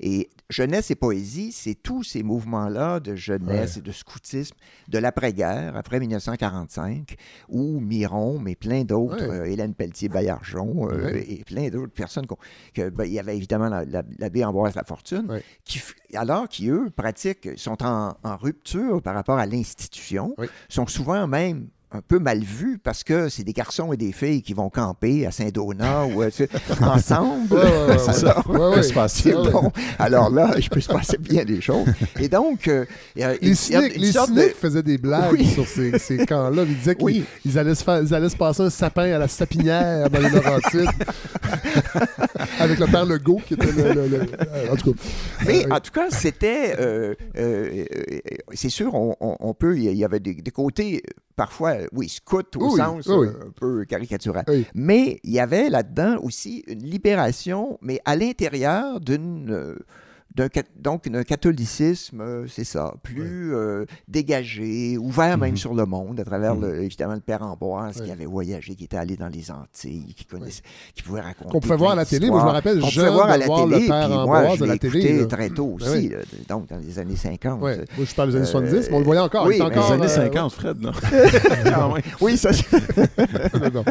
[0.00, 4.56] Et jeunesse et poésie, c'est tous ces mouvements-là de jeunesse et de scoutisme
[4.88, 7.16] de l'après-guerre, après 1945,
[7.48, 12.26] où Miron, mais plein d'autres, euh, Hélène Pelletier-Bayarjon euh, et plein d'autres personnes,
[12.74, 15.42] que, ben, il y avait évidemment la- la- l'abbé Ambroise Lafortune, Ouais.
[15.64, 15.80] qui,
[16.14, 20.46] alors qui, eux, pratiquent, sont en, en rupture par rapport à l'institution, Oui.
[20.68, 24.42] sont souvent même un peu mal vus parce que c'est des garçons et des filles
[24.42, 26.48] qui vont camper à Saint-Donat ou euh, tu sais,
[26.82, 27.50] ensemble.
[27.54, 28.42] Ouais, ouais, ouais, C'est ça.
[29.50, 29.72] bon.
[29.98, 31.86] Alors là, il peut se passer bien des choses.
[32.20, 32.84] Et donc, euh,
[33.40, 35.46] Les cyniques, de- faisaient des blagues Oui.
[35.46, 36.64] sur ces, ces camps-là.
[36.68, 37.24] Ils disaient qu'ils Oui.
[37.46, 40.28] ils allaient, se faire- ils allaient se passer un sapin à la sapinière dans les
[40.28, 40.90] Laurentides.
[42.60, 43.92] Avec le père Legault qui était le.
[43.94, 45.00] le- le- en tout cas.
[45.46, 46.74] Mais Euh, en tout cas, c'était.
[46.78, 47.14] euh,
[48.52, 49.76] c'est sûr, on, on- on peut.
[49.78, 51.02] Il y avait des, des côtés,
[51.78, 53.26] euh, oui, scout au Oui, sens oui.
[53.28, 54.44] euh, un peu caricatural.
[54.48, 54.66] Oui.
[54.74, 59.76] Mais il y avait là-dedans aussi une libération, mais à l'intérieur d'une.
[60.38, 60.48] Euh, d'un
[60.78, 65.56] donc un catholicisme, euh, c'est ça, plus euh, dégagé, ouvert même Mhm.
[65.56, 66.62] sur le monde, à travers Mhm.
[66.62, 68.06] le- évidemment le père Ambroise Ouais.
[68.06, 70.62] qui avait voyagé, qui était allé dans les Antilles, qui connaissait,
[70.94, 71.50] qui pouvait raconter.
[71.50, 72.28] Qu'on pouvait voir à la télé.
[72.30, 74.62] Moi, je me rappelle, pouvait voir à la voir télé, le père puis moi, je
[74.64, 75.26] à la télé.
[75.28, 76.08] très tôt Ben aussi, oui.
[76.10, 76.18] là,
[76.48, 77.60] donc dans les années 50.
[77.62, 77.76] Ouais.
[77.96, 79.46] Moi, je parle des années Euh, 70, mais on le voyait encore.
[79.46, 80.92] oui, il était mais Les années euh, 50, Fred, non?
[81.64, 82.02] Même.
[82.20, 82.50] Oui, ça,
[83.60, 83.84] non, non.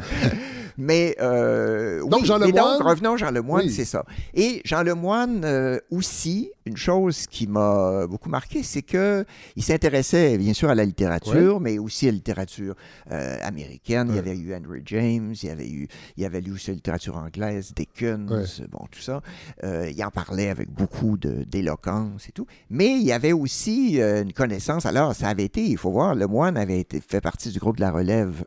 [0.78, 3.72] Mais euh, Donc, oui, Jean et Lemoyne- donc, revenons à Jean Lemoyne, Oui.
[3.74, 4.06] c'est ça.
[4.34, 9.26] Et Jean Lemoyne euh, aussi, une chose qui m'a beaucoup marqué, c'est que
[9.56, 12.76] il s'intéressait bien sûr à la littérature, mais aussi à la littérature
[13.12, 14.08] euh, américaine.
[14.12, 16.68] Il y avait eu Henry James, il y avait eu, il y avait lu aussi
[16.70, 19.22] la littérature anglaise, Dickens, bon tout ça.
[19.64, 22.46] Euh, il en parlait avec beaucoup de- d'éloquence et tout.
[22.70, 24.86] Mais il y avait aussi une connaissance.
[24.86, 27.82] Alors, ça avait été, il faut voir, Lemoyne avait été, fait partie du groupe de
[27.82, 28.44] la relève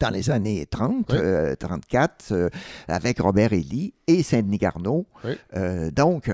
[0.00, 1.18] dans les années 30, Oui.
[1.20, 2.48] euh, 34, euh,
[2.88, 5.06] avec Robert Elie et Saint-Denis Garneau.
[5.24, 5.32] Oui.
[5.56, 6.30] Euh, donc,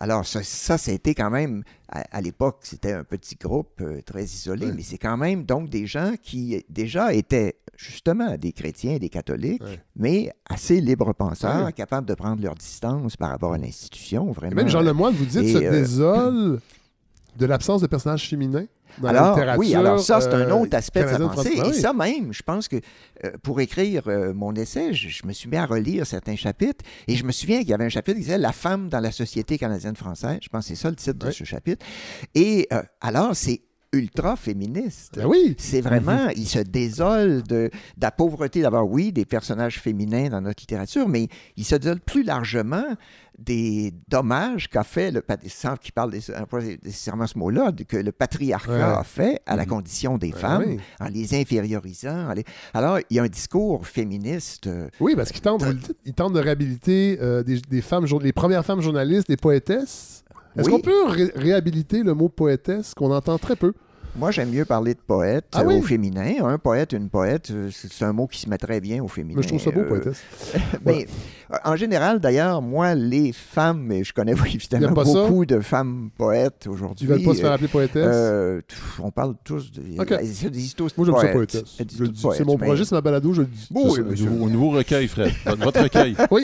[0.00, 4.66] alors ça, ça, été quand même, à, à l'époque, c'était un petit groupe très isolé,
[4.66, 4.72] Oui.
[4.76, 9.08] mais c'est quand même donc des gens qui déjà étaient justement des chrétiens et des
[9.08, 9.62] catholiques,
[9.96, 14.56] mais assez libres penseurs, capables de prendre leur distance par rapport à l'institution, Et vraiment.
[14.56, 16.60] même Jean Lemoyne, vous dites, se désole
[17.38, 18.66] de l'absence de personnages féminins
[18.98, 19.60] dans la Alors, littérature.
[19.60, 21.52] oui, alors ça, c'est un euh, autre aspect de sa pensée.
[21.56, 22.76] Et Ah ça même, je pense que
[23.24, 26.84] euh, pour écrire euh, mon essai, je, je me suis mis à relire certains chapitres
[27.06, 29.12] et je me souviens qu'il y avait un chapitre qui disait La femme dans la
[29.12, 30.38] société canadienne-française.
[30.42, 31.84] Je pense que c'est ça le titre de ce chapitre.
[32.34, 33.60] Et euh, alors, c'est
[33.92, 35.14] ultra féministe.
[35.16, 37.70] Ben oui, C'est vraiment, il se désole de, de
[38.00, 42.22] la pauvreté d'avoir, oui, des personnages féminins dans notre littérature, mais il se désole plus
[42.22, 42.84] largement
[43.38, 46.12] des dommages qu'a fait le sans qu'il parle
[46.50, 48.82] pas nécessairement ce mot-là, de- que le patriarcat Ouais.
[48.98, 49.68] a fait à la Mhm.
[49.68, 50.80] condition des Ben femmes, oui.
[51.00, 52.28] en les infériorisant.
[52.30, 54.66] en les- Alors, il y a un discours féministe.
[54.66, 55.62] euh, Oui, parce qu'il tente,
[56.04, 60.24] il tente de réhabiliter euh, des, des femmes, les premières femmes journalistes, des poétesses.
[60.58, 60.72] Est-ce Oui.
[60.74, 63.72] qu'on peut ré- réhabiliter le mot poétesse qu'on entend très peu?
[64.16, 65.76] Moi, j'aime mieux parler de poète Ah euh, oui?
[65.76, 66.44] au féminin.
[66.44, 69.36] Un poète, une poète, euh, c'est un mot qui se met très bien au féminin.
[69.36, 70.20] Mais je trouve ça beau, Euh, poétesse.
[70.84, 71.06] Mais
[71.52, 75.12] euh, en général, d'ailleurs, moi, les femmes, mais je connais évidemment ça?
[75.12, 77.06] beaucoup de femmes poètes aujourd'hui.
[77.06, 78.02] Ils veulent pas se faire appeler poétesse?
[78.08, 78.60] euh,
[79.00, 79.82] on parle tous de.
[80.00, 80.12] Ok.
[80.20, 81.76] Ils se disent tous Moi, j'aime ça poétesse.
[81.78, 83.68] C'est mon mais- projet, c'est ma balado, je le dis.
[83.72, 84.24] Oui, monsieur.
[84.30, 85.30] nouveau, nouveau recueil, Fred.
[85.60, 86.16] Votre recueil.
[86.32, 86.42] Oui,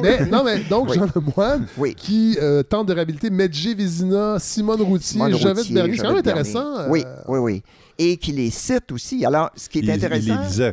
[0.00, 0.96] mais non, mais donc Oui.
[0.96, 1.94] Jean Lemoyne Oui.
[1.96, 5.96] qui euh, tente de réhabiliter Medjay Vézina, Simone Routier, Javette Bernier.
[5.96, 6.88] C'est quand même intéressant.
[6.88, 7.62] Oui, oui, oui.
[7.98, 9.24] Et qui les cite aussi.
[9.24, 10.38] Alors, ce qui est Il, il intéressant.
[10.40, 10.72] les lisait.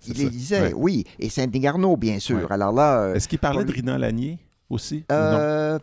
[0.00, 0.22] C'est il ça.
[0.24, 0.72] les lisait, Ouais.
[0.74, 1.04] oui.
[1.18, 2.38] Et Saint-Denis Garneau, bien sûr.
[2.38, 2.46] Ouais.
[2.50, 3.02] Alors là.
[3.02, 3.76] euh, Est-ce qu'il parlait de Oui.
[3.80, 4.38] Rina Lanier
[4.70, 4.96] aussi?
[4.96, 5.18] ou non?
[5.18, 5.78] euh,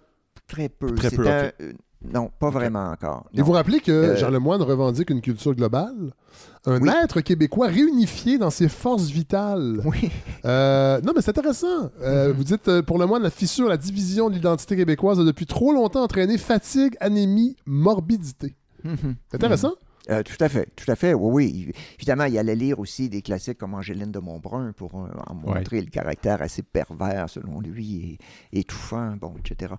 [0.47, 0.93] très peu.
[0.95, 1.73] Très peu, un- euh,
[2.13, 3.25] Non, pas vraiment encore.
[3.33, 6.13] Et vous rappelez que Euh, Jean Lemoyne revendique une culture globale,
[6.65, 6.89] un Oui.
[7.03, 9.81] être québécois réunifié dans ses forces vitales.
[9.83, 10.09] Oui.
[10.45, 11.91] Euh, non, mais c'est intéressant.
[12.01, 12.33] Euh, Mhm.
[12.37, 15.45] Vous dites, euh, pour le moine, la fissure, la division de l'identité québécoise a depuis
[15.45, 18.55] trop longtemps entraîné fatigue, anémie, morbidité.
[18.85, 19.15] Mhm.
[19.29, 19.73] C'est intéressant.
[20.09, 21.13] Euh, tout à fait, tout à fait.
[21.13, 21.31] Oui,
[21.67, 21.73] oui.
[21.97, 25.81] Évidemment, il allait lire aussi des classiques comme Angéline de Montbrun pour euh, en montrer
[25.81, 28.17] le caractère assez pervers, selon lui,
[28.53, 29.73] et étouffant, bon, etc.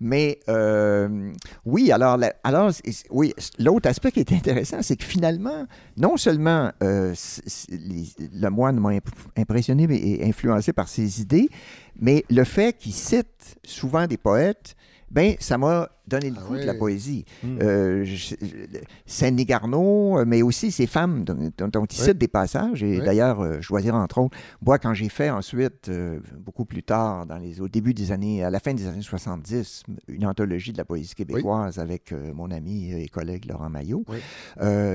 [0.00, 1.30] Mais euh,
[1.64, 2.70] oui, alors, la- alors
[3.10, 5.66] oui, l'autre aspect qui est intéressant, c'est que finalement,
[5.96, 11.48] non seulement les- le moine m'a imp- impressionné et influencé par ses idées,
[12.00, 14.74] mais le fait qu'il cite souvent des poètes,
[15.16, 17.24] ben, ça m'a donné le Ah goût de la poésie.
[17.42, 17.58] Hmm.
[17.60, 18.04] Euh,
[19.06, 22.82] Saint-Denis Garneau, euh, mais aussi ces femmes dont, dont- il cite des passages.
[22.82, 26.64] Et d'ailleurs, euh, je dois dire entre autres, moi, quand j'ai fait ensuite, euh, beaucoup
[26.64, 30.26] plus tard, dans les, au début des années, à la fin des années 70, une
[30.26, 34.04] anthologie de la poésie québécoise avec euh, mon ami et collègue Laurent Maillot,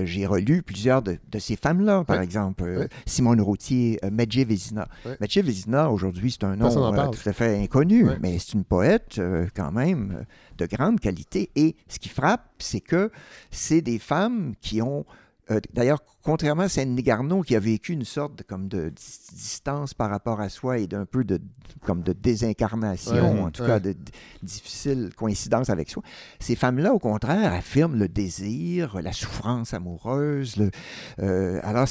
[0.05, 2.88] j'ai relu plusieurs de, de ces femmes-là, par exemple.
[3.05, 4.88] Simone Routier, Medjay Vézina.
[5.19, 6.69] Medjay Vézina, aujourd'hui, c'est un nom
[7.11, 9.19] tout à fait inconnu, mais c'est une poète
[9.55, 10.24] quand même euh,
[10.57, 11.49] de grande qualité.
[11.55, 13.12] Et ce qui frappe, c'est que
[13.49, 15.05] c'est des femmes qui ont,
[15.49, 19.19] euh, d'ailleurs, contrairement à Saint-Denis Garneau, qui a vécu une sorte de, comme de dis-
[19.34, 21.39] distance par rapport à soi et d'un peu de,
[21.82, 23.67] comme de désincarnation, Ouais, en tout ouais.
[23.67, 24.11] cas de, d-
[24.43, 26.03] difficile coïncidence avec soi.
[26.39, 30.57] Ces femmes-là, au contraire, affirment le désir, la souffrance amoureuse.
[30.57, 30.72] Le,
[31.19, 31.88] euh, alors,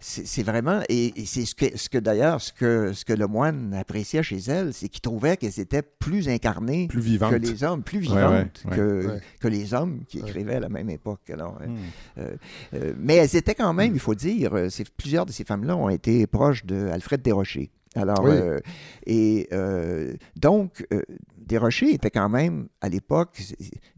[0.00, 3.26] c'est vraiment, et, et c'est ce que, ce que d'ailleurs, ce que, ce que le
[3.26, 7.82] moine appréciait chez elles, c'est qu'il trouvait qu'elles étaient plus incarnées Plus que les hommes,
[7.82, 8.76] plus vivantes ouais, ouais.
[8.76, 9.20] que, Ouais.
[9.40, 10.28] que les hommes qui Ouais.
[10.28, 11.28] écrivaient à la même époque.
[11.30, 12.36] Alors, euh, Hmm.
[12.74, 15.88] euh, mais elles étaient quand même, il faut dire, euh, plusieurs de ces femmes-là ont
[15.88, 17.70] été proches de Alfred Desrochers.
[17.94, 18.30] Alors, Oui.
[18.32, 18.58] euh,
[19.06, 21.02] et euh, donc, euh,
[21.36, 23.42] Desrochers était quand même, à l'époque,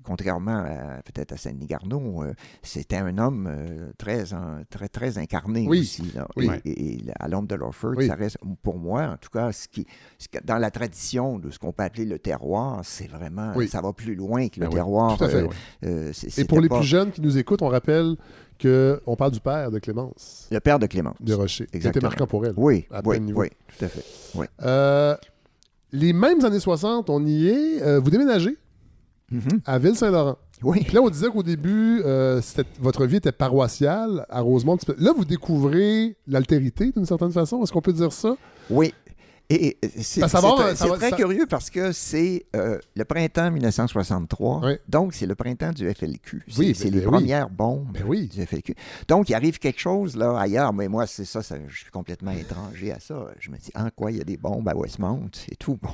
[0.02, 2.24] contrairement à- peut-être à Saint-Denis Garneau,
[2.62, 3.48] c'était un homme
[3.96, 4.24] très,
[4.68, 5.80] très, très incarné Oui.
[5.82, 6.10] aussi.
[6.12, 6.26] là.
[6.36, 6.48] Oui.
[6.64, 9.68] Et, et- et à l'ombre de Lawford, ça reste, pour moi, en tout cas, ce
[9.68, 9.86] qui,
[10.18, 13.92] ce dans la tradition de ce qu'on peut appeler le terroir, c'est vraiment, ça va
[13.92, 15.16] plus loin que le Ben terroir.
[15.18, 15.46] tout à fait,
[16.40, 18.16] Et pour les pas- plus jeunes qui nous écoutent, on rappelle
[18.60, 21.16] qu'on parle du père de Clémence, Le père de Clémence.
[21.20, 21.64] de Rocher.
[21.64, 22.08] C'était Exactement.
[22.08, 22.54] marquant pour elle.
[22.56, 23.40] Oui, à oui, plein niveau.
[23.40, 23.48] oui,
[23.78, 24.04] tout à fait.
[24.62, 25.16] Euh,
[25.92, 27.82] les mêmes années 60, on y est.
[27.82, 28.56] Euh, vous déménagez
[29.30, 29.60] Mhm.
[29.64, 30.36] à Ville-Saint-Laurent.
[30.62, 30.82] Oui.
[30.84, 32.40] Puis là, on disait qu'au début, euh,
[32.80, 34.78] votre vie était paroissiale à Rosemont.
[34.98, 37.62] Là, vous découvrez l'altérité d'une certaine façon.
[37.62, 38.36] Est-ce qu'on peut dire ça?
[38.70, 38.94] Oui.
[39.50, 42.46] Et c'est Ben, ça va, c'est- ça c'est va- très ça- curieux parce que c'est
[42.56, 44.60] euh, le printemps 1963.
[44.64, 44.72] Oui.
[44.88, 46.42] Donc, c'est le printemps du FLQ.
[46.48, 47.12] C'est Oui, c'est ben, les ben oui.
[47.12, 48.26] premières bombes Ben oui.
[48.28, 48.74] du FLQ.
[49.06, 52.30] Donc, il arrive quelque chose là ailleurs, mais moi, c'est ça, ça, je suis complètement
[52.30, 53.26] étranger à ça.
[53.38, 55.28] Je me dis, en quoi il y a des bombes à Westmount?
[55.32, 55.78] C'est tout.
[55.82, 55.90] Bon.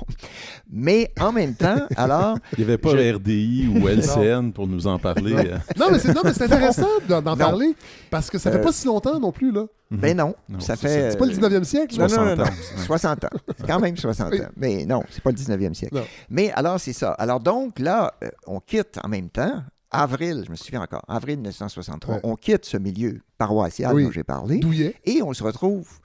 [0.71, 4.87] Mais en même temps, alors, Il n'y avait pas Je- RDI ou LCN pour nous
[4.87, 5.33] en parler.
[5.35, 5.57] euh.
[5.77, 7.75] Non, mais c'est non, mais c'est intéressant d'en parler
[8.09, 9.51] parce que ça fait Euh, pas si longtemps non plus.
[9.51, 9.65] là.
[9.91, 11.01] ben non, Non, ça c'est fait.
[11.01, 11.11] ça.
[11.11, 11.97] C'est pas le euh, 19e siècle.
[11.99, 12.35] Non, là.
[12.35, 12.43] non, non, 60 non.
[12.43, 12.47] ans.
[12.77, 12.85] Ouais.
[12.85, 13.29] 60 ans.
[13.57, 14.41] C'est quand même 60 Oui.
[14.41, 14.49] ans.
[14.57, 15.95] Mais non, c'est pas le 19e siècle.
[15.95, 16.03] Non.
[16.29, 17.11] Mais alors, c'est ça.
[17.13, 21.37] Alors, donc, là, euh, on quitte en même temps, avril, je me souviens encore, avril
[21.37, 22.21] 1963, Ouais.
[22.23, 24.05] on quitte ce milieu paroissial Oui.
[24.05, 24.95] dont j'ai parlé Douillet.
[25.05, 25.99] et on se retrouve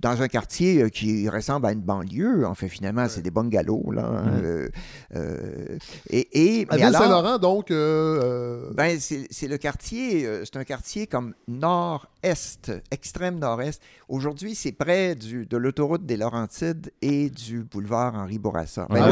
[0.00, 2.46] dans un quartier euh, qui ressemble à une banlieue.
[2.46, 4.04] En fait, finalement, c'est des bungalows, là.
[4.04, 4.68] hein, euh,
[5.14, 5.78] euh,
[6.10, 7.70] et, et, À Ville-Saint-Laurent, donc.
[7.70, 13.80] euh, ben, c'est le quartier, c'est un quartier comme nord-est, extrême nord-est.
[14.08, 18.86] Aujourd'hui, c'est près du, de l'autoroute des Laurentides et du boulevard Henri Bourassa.
[18.90, 19.02] En Ben,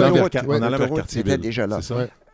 [0.97, 1.33] Cartierville.
[1.33, 1.81] était déjà là.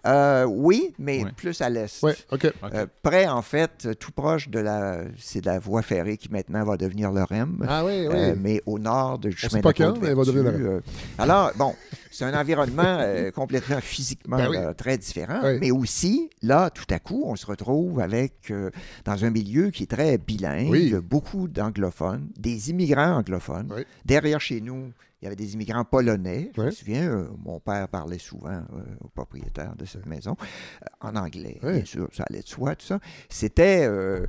[0.07, 1.33] Euh, oui, mais Ouais.
[1.37, 2.03] plus à l'est.
[2.03, 2.47] ouais, OK.
[2.63, 2.71] OK.
[2.75, 6.65] Euh, près, en fait, tout proche de la, c'est de la voie ferrée qui maintenant
[6.65, 7.65] va devenir le REM.
[7.69, 8.15] Ah oui, oui.
[8.17, 10.67] Euh, mais au nord du chemin de pas la quand, mais elle va devenir Vertu,
[10.67, 10.81] euh,
[11.19, 11.75] alors, bon,
[12.11, 14.57] c'est un environnement euh, complètement physiquement Ben oui.
[14.57, 15.59] là, très différent, Oui.
[15.61, 18.71] mais aussi, là, tout à coup, on se retrouve avec, euh,
[19.05, 20.95] dans un milieu qui est très bilingue, Oui.
[21.03, 23.71] beaucoup d'anglophones, des immigrants anglophones.
[23.77, 23.83] Oui.
[24.05, 26.51] Derrière chez nous, il y avait des immigrants polonais.
[26.57, 30.87] Je me souviens, euh, mon père parlait souvent euh, au propriétaire de cette maison, euh,
[31.01, 31.75] en anglais, Oui.
[31.75, 33.01] bien sûr, ça allait de soi, tout ça.
[33.29, 33.87] C'était.
[33.87, 34.27] euh,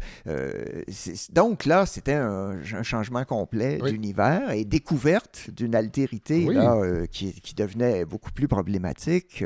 [1.32, 3.92] donc là, c'était un, un changement complet Oui.
[3.92, 9.44] d'univers et découverte d'une altérité là, qui, qui devenait beaucoup plus problématique.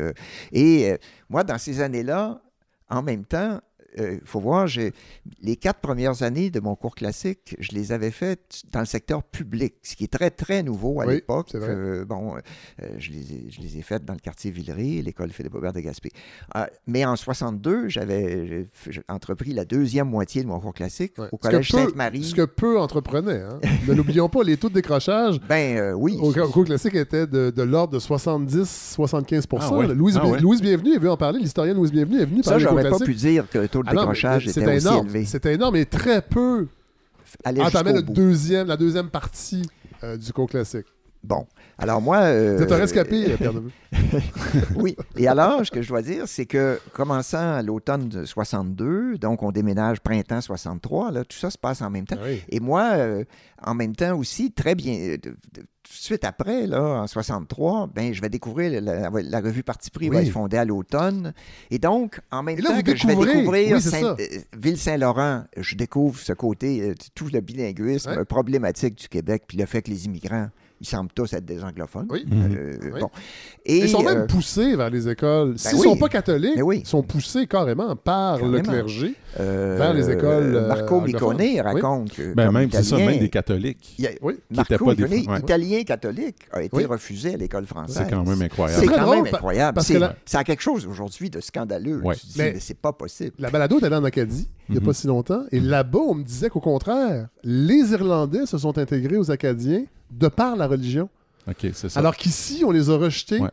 [0.52, 0.98] et
[1.30, 2.42] moi, dans ces années-là,
[2.90, 3.60] en même temps,
[3.98, 4.94] il faut voir, j'ai
[5.42, 9.24] les quatre premières années de mon cours classique, je les avais faites dans le secteur
[9.24, 11.48] public, ce qui est très, très nouveau à Oui, l'époque.
[11.52, 11.70] c'est vrai.
[11.70, 15.32] Euh, bon, euh, je, les ai, je les ai faites dans le quartier Villeray, l'école
[15.32, 16.10] Philippe-Aubert de Gaspé.
[16.56, 18.68] Euh, mais en 62, j'avais
[19.10, 21.28] entrepris la deuxième moitié de mon cours classique Ouais.
[21.32, 22.24] au collège Sainte-Marie.
[22.24, 23.42] Ce que peu entreprenaient.
[23.42, 23.60] Hein.
[23.88, 26.18] ne l'oublions pas, les taux de décrochage Ben euh, oui.
[26.20, 29.88] au, cours classique étaient de, de l'ordre de 70-75 Ah ouais.
[29.94, 30.40] Louise, Ah ouais.
[30.40, 31.40] Louise Bienvenue est venue en parler.
[31.40, 33.84] L'historienne Louise Bienvenue est venue Ça, parler cours j'aurais pas pu dire que le taux
[33.86, 35.08] de Ah mais décrochage était c'était aussi énorme.
[35.08, 35.26] élevé.
[35.26, 36.68] C'était énorme, mais très peu
[37.94, 38.14] le bout.
[38.14, 39.70] deuxième, la deuxième partie
[40.04, 40.86] euh, du cours classique.
[41.24, 41.48] Bon.
[41.78, 42.18] Alors moi...
[42.20, 43.54] euh, Vous êtes un rescapé, euh, Pierre
[44.76, 44.96] oui.
[45.18, 49.44] Et alors, ce que je dois dire, c'est que commençant à l'automne de 62, donc
[49.44, 52.18] on déménage printemps 63, là, tout ça se passe en même temps.
[52.20, 52.42] Ah oui.
[52.50, 53.24] Et moi, euh,
[53.64, 57.08] en même temps aussi, très bien, euh, de- de- tout de suite après, là, en
[57.08, 60.66] 63, ben, je vais découvrir la, la- la revue Parti pris va être fondée à
[60.66, 61.34] l'automne.
[61.72, 64.16] Et donc, en même là, temps que je vais découvrir oui, c'est Saint- ça.
[64.20, 64.26] euh,
[64.58, 69.82] Ville-Saint-Laurent, je découvre ce côté, euh, tout le bilinguisme problématique du Québec, puis le fait
[69.84, 70.48] que les immigrants,
[70.82, 72.08] ils semblent tous être des anglophones.
[72.10, 72.26] Oui.
[72.28, 72.56] Mhm.
[72.58, 73.00] Euh, Oui.
[73.00, 73.10] bon.
[73.66, 75.58] Et, Ils sont même euh, poussés vers les écoles.
[75.58, 75.84] S'ils ne oui.
[75.90, 76.82] sont pas catholiques, oui.
[76.84, 79.16] ils sont poussés carrément par le clergé.
[79.40, 81.02] Euh, vers les écoles, euh, Marco.
[81.02, 82.34] Micone raconte que.
[82.34, 83.98] Ben, même, c'est ça, Italien, même des catholiques.
[84.04, 84.10] a-
[84.52, 85.40] Marco pas des Micone, Fran- ouais.
[85.40, 86.86] italien catholique, a été Oui.
[86.86, 88.04] refusé à l'école française.
[88.06, 88.86] C'est quand même C'est incroyable.
[88.86, 89.76] très quand drôle, même incroyable.
[89.76, 92.02] parce C'est que la- ça a quelque chose aujourd'hui de scandaleux.
[92.04, 92.16] Ouais.
[92.16, 93.32] Tu te dis, Mais- mais, c'est pas possible.
[93.40, 94.86] La balado est allée en Acadie il n'y a Mhm.
[94.88, 95.44] pas si longtemps.
[95.52, 99.84] Et là-bas, on me disait qu'au contraire, les Irlandais se sont intégrés aux Acadiens
[100.18, 101.10] de par la religion.
[101.48, 102.00] OK, c'est ça.
[102.00, 103.50] Alors qu'ici, on les a rejetés Ouais.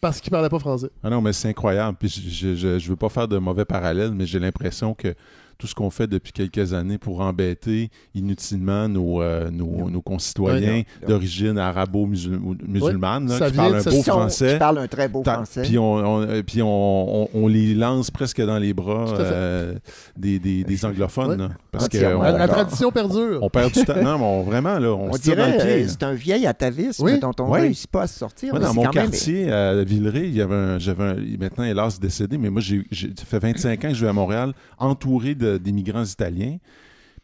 [0.00, 0.90] parce qu'ils ne parlaient pas français.
[1.02, 1.96] Ah non, mais c'est incroyable.
[1.98, 5.14] Puis je, je, je veux pas faire de mauvais parallèles, mais j'ai l'impression que
[5.62, 10.82] tout ce qu'on fait depuis quelques années pour embêter inutilement nos, euh, nos, nos concitoyens
[11.06, 14.52] d'origine arabo-musulmane, Ça qui parlent un beau français.
[14.54, 15.62] qui parlent un très beau français.
[15.62, 19.74] Puis, on, on- euh, puis on, on- on les lance presque dans les bras euh,
[20.16, 21.38] des, des, des anglophones.
[21.38, 21.50] Là.
[21.70, 23.38] parce que Entièrement on, La, tradition perdure.
[23.40, 23.94] on perd du temps.
[24.02, 25.84] Non, mais on- vraiment, là, on, on se tire dans dirait le pied.
[25.84, 27.20] euh, c'est un vieil atavisme Oui.
[27.20, 28.50] dont on ne réussit pas à se sortir.
[28.52, 31.62] Moi, dans mon quand même- quartier, à Villeray, il y avait un, j'avais un- maintenant,
[31.64, 34.52] hélas, décédé, mais moi, j'ai, j'ai- ça fait 25 ans que je vais à Montréal,
[34.78, 36.58] entouré de- d'immigrants italiens,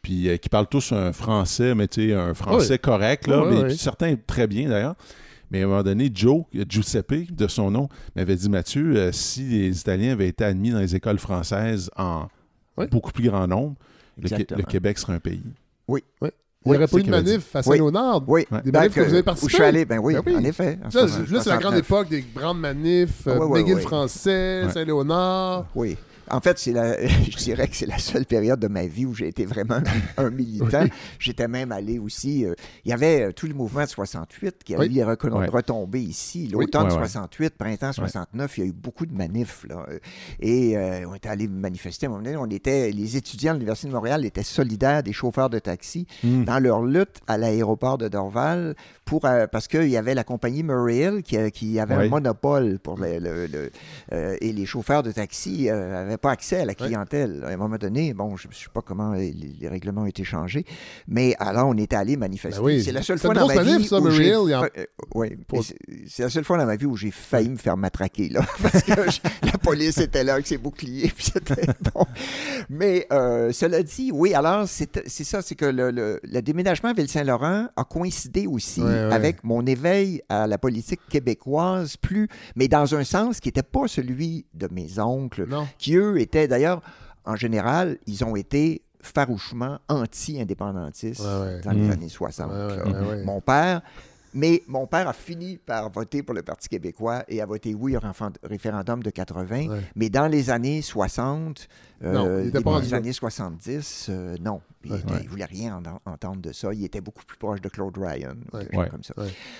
[0.01, 3.65] puis euh, qui parlent tous un français, mais tu sais, un français correct, là, mais
[3.67, 4.95] puis certains très bien d'ailleurs.
[5.51, 9.41] Mais à un moment donné, Joe, Giuseppe, de son nom, m'avait dit Mathieu, euh, si
[9.43, 12.27] les Italiens avaient été admis dans les écoles françaises en
[12.91, 13.75] beaucoup plus grand nombre,
[14.21, 15.41] le, Québec serait un pays.
[15.87, 17.63] Il n'y Oui, aurait pas eu de manif à Oui.
[17.63, 18.21] Saint-Léonard.
[18.27, 18.45] Oui.
[18.63, 19.53] Des Ben, manifs que vous avez Où je participé.
[19.53, 20.35] suis allé, ben oui, Ben oui.
[20.35, 20.77] en effet.
[20.81, 21.79] en Là, 60, là, c'est la grande 69.
[21.79, 23.27] époque des grandes manifs.
[23.27, 24.63] euh, Ah ouais, McGill français.
[24.73, 25.65] Saint-Léonard.
[25.73, 25.97] Oui.
[26.31, 29.13] En fait, c'est la, je dirais que c'est la seule période de ma vie où
[29.13, 29.79] j'ai été vraiment
[30.17, 30.85] un militant.
[31.19, 32.45] J'étais même allé aussi.
[32.45, 32.53] euh,
[32.85, 35.47] il y avait euh, tout le mouvement de 68 qui a eu Ouais.
[35.47, 36.47] retombées ici.
[36.47, 36.97] L'automne Ouais, ouais.
[37.07, 39.65] 68, printemps 69, il y a eu beaucoup de manifs.
[39.69, 39.85] Là.
[40.39, 42.05] Et euh, on était allé manifester.
[42.05, 45.13] À un moment donné, on était, les étudiants de l'Université de Montréal étaient solidaires des
[45.13, 46.43] chauffeurs de taxi Hmm.
[46.43, 48.75] dans leur lutte à l'aéroport de Dorval
[49.05, 52.05] pour, euh, parce qu'il y avait la compagnie Murray qui, qui avait Oui.
[52.05, 53.71] un monopole pour le, le- le-
[54.13, 57.43] euh, et les chauffeurs de taxi n'avaient pas accès à la clientèle.
[57.45, 60.23] À un moment donné, bon, je ne sais pas comment les, les règlements ont été
[60.23, 60.65] changés,
[61.07, 62.59] mais alors on était allé manifester.
[62.59, 62.83] Ben oui.
[62.83, 64.67] C'est la seule fois dans ma vie ça, où j'ai en- euh,
[65.15, 67.77] ouais, Pour- mais c'est la seule fois dans ma vie où j'ai failli me faire
[67.77, 72.05] matraquer là, parce que je- la police était là avec ses boucliers, puis c'était bon.
[72.69, 76.93] Mais euh, cela dit, oui, alors c'est ça, c'est que le, le- le déménagement à
[76.93, 78.89] Ville-Saint-Laurent a coïncidé aussi ouais.
[79.11, 83.87] avec mon éveil à la politique québécoise, plus, mais dans un sens qui n'était pas
[83.87, 85.67] celui de mes oncles, Non.
[85.77, 86.81] qui eux étaient d'ailleurs,
[87.25, 91.61] en général, ils ont été farouchement anti-indépendantistes Ouais, ouais.
[91.61, 91.91] dans les Mm.
[91.91, 92.51] années 60.
[92.51, 93.01] Ouais, ouais, là.
[93.01, 93.23] ouais, ouais.
[93.23, 93.81] Mon père,
[94.33, 97.95] mais mon père a fini par voter pour le Parti québécois et a voté oui
[97.95, 99.67] au réfé- référendum de 80.
[99.67, 99.81] Ouais.
[99.95, 101.67] Mais dans les années 60,
[102.03, 104.61] euh, Non, début des années 70, euh, non.
[104.85, 104.99] Il, Ouais.
[105.23, 106.73] il voulait rien en- entendre de ça.
[106.73, 108.35] Il était beaucoup plus proche de Claude Ryan.
[108.53, 108.89] Ouais.
[108.89, 109.13] comme ça.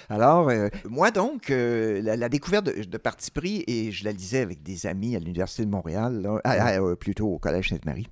[0.08, 4.12] Alors, euh, moi donc, euh, la, la découverte de, de Parti pris, et je la
[4.14, 8.08] lisais avec des amis à l'Université de Montréal, là, à- à- plutôt au Collège Sainte-Marie,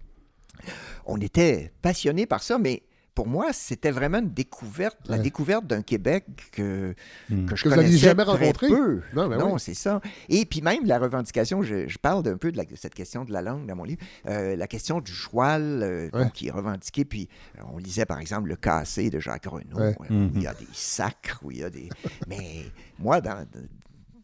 [1.05, 2.84] on était passionnés par ça, mais
[3.18, 6.93] pour moi, c'était vraiment une découverte, la découverte d'un Québec que,
[7.32, 7.47] Hmm.
[7.47, 8.68] que je Que connaissais jamais très rencontré?
[8.68, 9.01] peu.
[9.15, 9.59] Non, ben non, oui.
[9.59, 10.01] c'est ça.
[10.30, 13.26] Et puis même la revendication, je, je parle d'un peu de, la- de cette question
[13.26, 16.30] de la langue dans mon livre, euh, la question du choual euh, Ouais.
[16.32, 17.05] qui est revendiquée.
[17.05, 19.95] Puis euh, on lisait par exemple le cassé de Jacques Renaud, Ouais.
[19.99, 20.39] où il Mhm.
[20.41, 21.89] y a des sacres, où il y a des.
[22.28, 22.65] Mais
[22.99, 23.47] moi, dans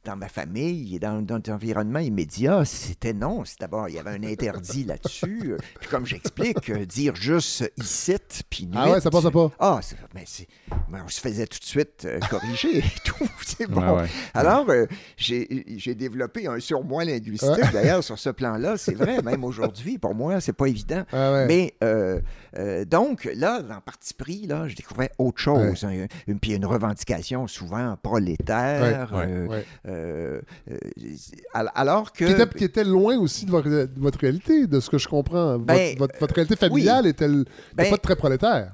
[0.06, 3.44] dans ma famille et dans, dans l'environnement immédiat, c'était non.
[3.46, 5.56] C'est d'abord, il y avait un interdit là-dessus.
[5.80, 8.16] Puis comme j'explique, euh, dire juste ici,
[8.50, 9.52] puis Ah ouais, ça passe pas.
[9.60, 9.80] ah,
[10.14, 10.48] mais c'est-
[10.90, 13.16] mais on se faisait tout de suite euh, corriger et tout.
[13.46, 13.82] C'est bon.
[13.82, 14.08] Ouais, ouais.
[14.34, 14.86] Alors, euh,
[15.18, 18.78] j'ai j'ai développé un surmoi linguistique, d'ailleurs, sur ce plan-là.
[18.78, 21.04] C'est vrai, même aujourd'hui, pour moi, c'est pas évident.
[21.14, 21.46] Ouais.
[21.48, 22.20] Mais euh,
[22.58, 25.84] euh, donc, là, dans Parti pris, là, je découvrais autre chose.
[25.86, 29.10] hein, une, puis une revendication souvent prolétaire.
[29.94, 30.42] Euh,
[30.72, 30.78] euh,
[31.54, 32.26] al- alors que.
[32.26, 35.08] Qui était, qui était loin aussi de votre, de votre réalité, de ce que je
[35.08, 35.54] comprends.
[35.54, 37.44] Votre- Ben, votre, votre réalité familiale était, était
[37.76, 38.74] Ben, pas très prolétaire.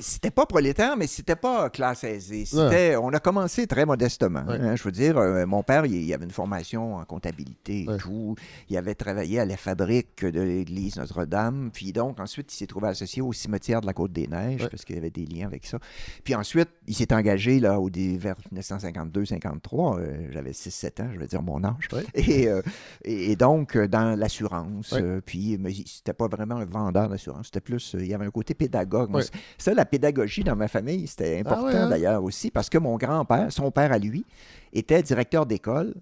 [0.00, 2.44] C'était pas prolétaire, mais c'était pas classe aisée.
[2.44, 4.44] C'était, On a commencé très modestement.
[4.46, 4.58] Ouais.
[4.60, 4.74] hein.
[4.76, 7.96] je veux dire, euh, mon père, il, il avait une formation en comptabilité et Ouais.
[7.98, 8.34] tout.
[8.68, 11.70] Il avait travaillé à la fabrique de l'église Notre-Dame.
[11.72, 14.98] Puis donc, ensuite, il s'est trouvé associé au cimetière de la Côte-des-Neiges parce qu'il y
[14.98, 15.78] avait des liens avec ça.
[16.24, 19.98] Puis ensuite, il s'est engagé là, au vers 1952-53.
[20.00, 21.88] euh, J'avais 6-7 ans, je vais dire mon âge.
[22.14, 22.62] Et, euh,
[23.04, 24.94] et, et donc, dans l'assurance.
[25.26, 27.46] Puis, mais c'était pas vraiment un vendeur d'assurance.
[27.46, 29.10] C'était plus, il y avait un côté pédagogue.
[29.58, 31.88] Ça, la pédagogie dans ma famille, c'était important ouais, hein?
[31.88, 34.24] d'ailleurs aussi, parce que mon grand-père, son père à lui,
[34.72, 35.94] était directeur d'école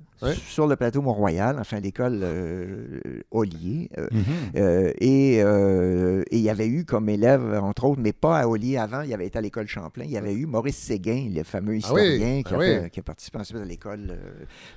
[0.49, 2.99] sur le plateau Mont-Royal, enfin l'école euh,
[3.31, 3.89] Ollier.
[3.97, 4.25] euh, Mhm.
[4.57, 8.49] euh, et, euh, et il y avait eu comme élève, entre autres, mais pas à
[8.49, 11.45] Ollier avant, il avait été à l'école Champlain, il y avait eu Maurice Séguin, le
[11.45, 12.91] fameux Ah oui, historien qui, ah oui.
[12.91, 14.19] qui a participé ensuite à l'école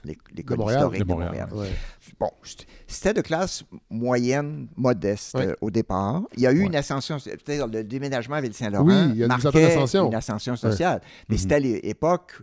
[0.06, 0.80] De Montréal.
[0.82, 1.50] historique De Montréal.
[1.54, 1.70] Ouais.
[2.20, 2.30] Bon,
[2.88, 6.22] c'était de classe moyenne, modeste au départ.
[6.38, 6.66] Il y a eu Ouais.
[6.68, 10.08] une ascension, c'est-à-dire le déménagement à Ville-Saint-Laurent une marquait certaine ascension.
[10.08, 11.02] une ascension sociale.
[11.30, 11.40] Mais Mhm.
[11.42, 12.34] c'était à l'époque,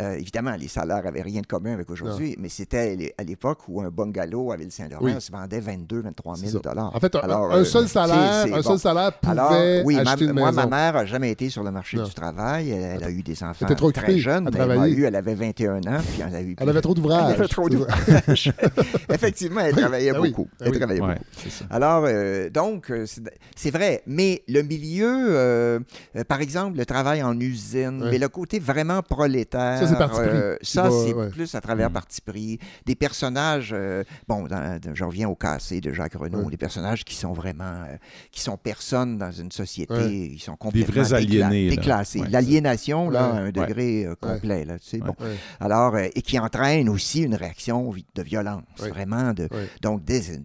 [0.00, 3.90] évidemment, les salaires n'avaient rien de commun avec aujourd'hui, mais c'était à l'époque où un
[3.90, 5.12] bungalow à Ville-Saint-Laurent Oui.
[5.20, 6.68] se vendait 22 23 C'est 000 ça.
[6.70, 6.94] dollars.
[6.94, 8.62] En fait, un, Alors, un euh, seul salaire, c'est- c'est un bon.
[8.62, 9.52] seul salaire pouvait Alors,
[9.84, 10.60] oui, ma- une moi, maison.
[10.68, 12.04] ma mère n'a jamais été sur le marché Non.
[12.04, 12.70] du travail.
[12.70, 15.76] Elle, elle a eu des enfants trop très jeunes, elle, a eu, elle avait 21
[15.78, 17.24] ans, puis elle a eu Elle avait trop d'ouvrages.
[17.34, 18.52] Elle avait trop d'ouvrages.
[19.12, 20.48] Effectivement, elle travaillait oui, beaucoup.
[20.58, 20.78] ben Elle oui.
[20.78, 21.64] travaillait Ouais, beaucoup.
[21.70, 23.22] Alors, euh, donc, euh, c'est
[23.56, 25.78] c'est vrai, mais le milieu, euh,
[26.16, 30.56] euh, par exemple, le travail en usine, mais le côté vraiment prolétaire, Ça, c'est euh,
[30.62, 31.28] ça, c'est ouais.
[31.30, 31.92] plus à travers Mm.
[31.92, 32.58] parti pris.
[32.86, 36.50] Des personnages, euh, bon, dans- je reviens au cassé de Jacques Renaud, Ouais.
[36.50, 37.96] des personnages qui sont vraiment, euh,
[38.30, 40.12] qui sont personnes dans une société, Ouais.
[40.34, 42.22] ils sont complètement vrais aliénés, déclassés.
[42.30, 45.14] L'aliénation, là, à un degré euh, complet, là, tu sais, bon.
[45.60, 49.48] Alors, et qui entraîne aussi une réaction de violence, vraiment, de,
[49.82, 50.38] donc des-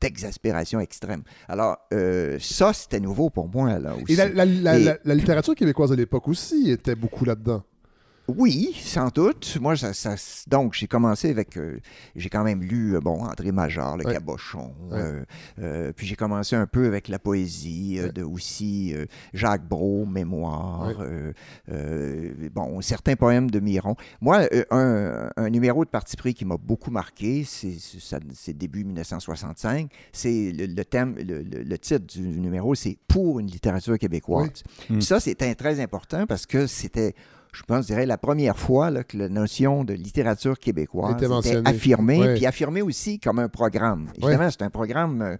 [0.00, 1.22] d'exaspération extrême.
[1.48, 4.12] Alors, euh, ça, c'était nouveau pour moi, là aussi.
[4.12, 7.62] Et la, la- la- Et- la- la littérature québécoise de l'époque aussi était beaucoup là-dedans.
[8.28, 9.58] Oui, sans doute.
[9.60, 10.14] Moi, ça, ça-
[10.48, 11.56] donc, j'ai commencé avec.
[11.56, 11.78] euh,
[12.14, 14.12] j'ai quand même lu, euh, bon, André Major, Le Ouais.
[14.12, 14.72] Cabochon.
[14.90, 15.22] Ouais.
[15.58, 18.12] euh, puis j'ai commencé un peu avec la poésie, Ouais.
[18.12, 18.94] de aussi
[19.34, 21.02] Jacques Brault, Mémoire.
[22.54, 23.96] Bon, certains poèmes de Miron.
[24.20, 29.90] Moi, un, un numéro de parti pris qui m'a beaucoup marqué, c'est début 1965.
[30.12, 34.62] C'est le, le thème, le, titre du numéro, c'est Pour une littérature québécoise.
[34.88, 34.94] Mm.
[34.98, 37.14] Puis Ça, c'était très important parce que c'était,
[37.52, 41.68] je pense, je dirais, la première fois là, que la notion de littérature québécoise Était
[41.68, 44.08] affirmée, puis affirmée aussi comme un programme.
[44.16, 45.36] Évidemment, c'est un programme euh,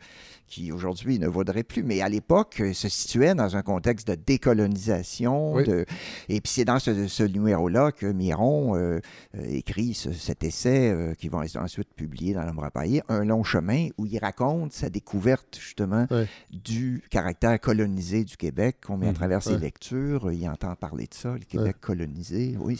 [0.53, 4.15] qui aujourd'hui ne vaudrait plus, mais à l'époque euh, se situait dans un contexte de
[4.15, 5.55] décolonisation.
[5.55, 5.65] Oui.
[5.65, 5.87] de-
[6.29, 9.01] Et puis c'est dans ce, ce numéro-là que Miron euh,
[9.35, 13.25] euh, écrit ce- cet essai euh, qui va être ensuite publié dans l'Ombre Paillé, Un
[13.25, 16.07] long chemin, où il raconte sa découverte justement
[16.51, 19.15] du caractère colonisé du Québec qu'on met à Mhm.
[19.17, 20.31] travers ses lectures.
[20.33, 22.57] Il entend parler de ça, le Québec colonisé.
[22.61, 22.79] Oui.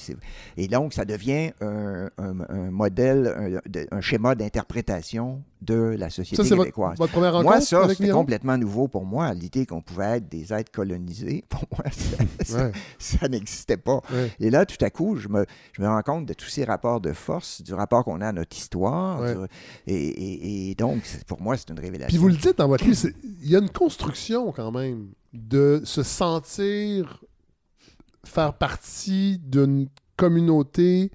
[0.59, 3.61] Et donc, ça devient un, un- un modèle,
[3.91, 6.99] un, schéma d'interprétation de la société Ça, c'est votre, québécoise.
[6.99, 9.33] votre première rencontre Moi, ça, c'était complètement nouveau pour moi.
[9.35, 14.01] L'idée qu'on pouvait être des êtres colonisés, pour moi, ça, ça- Ouais, ça n'existait pas.
[14.13, 14.31] ouais.
[14.41, 17.01] Et là, tout à coup, je me, je me rends compte de tous ces rapports
[17.01, 19.21] de force, du rapport qu'on a à notre histoire.
[19.21, 19.35] Ouais.
[19.35, 19.41] du-
[19.87, 22.09] et, et- et donc, pour moi, c'est une révélation.
[22.09, 23.07] Puis vous le dites dans votre livre,
[23.43, 27.23] il y a une construction quand même de se sentir
[28.25, 31.11] faire partie d'une communauté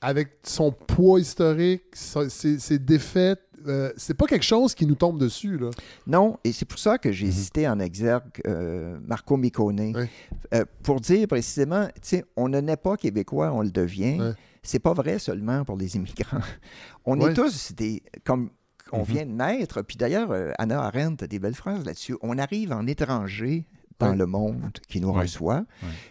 [0.00, 3.42] avec son poids historique, ses défaites.
[3.66, 5.58] Euh, c'est pas quelque chose qui nous tombe dessus.
[5.58, 5.70] Là.
[6.06, 7.32] Non, et c'est pour ça que j'ai Mhm.
[7.32, 9.94] cité en exergue euh, Marco Miccone.
[9.96, 10.08] Ouais.
[10.54, 14.18] Euh, pour dire précisément, tu sais, on ne naît pas québécois, on le devient.
[14.20, 14.32] Ouais.
[14.62, 16.40] C'est pas vrai seulement pour les immigrants.
[17.06, 17.30] On Ouais.
[17.30, 18.02] est tous des.
[18.24, 18.50] comme
[18.92, 19.04] on Mhm.
[19.04, 19.82] vient de naître.
[19.82, 22.16] Puis d'ailleurs, Anna Arendt a des belles phrases là-dessus.
[22.22, 23.64] On arrive en étranger
[24.00, 25.64] dans le monde qui nous reçoit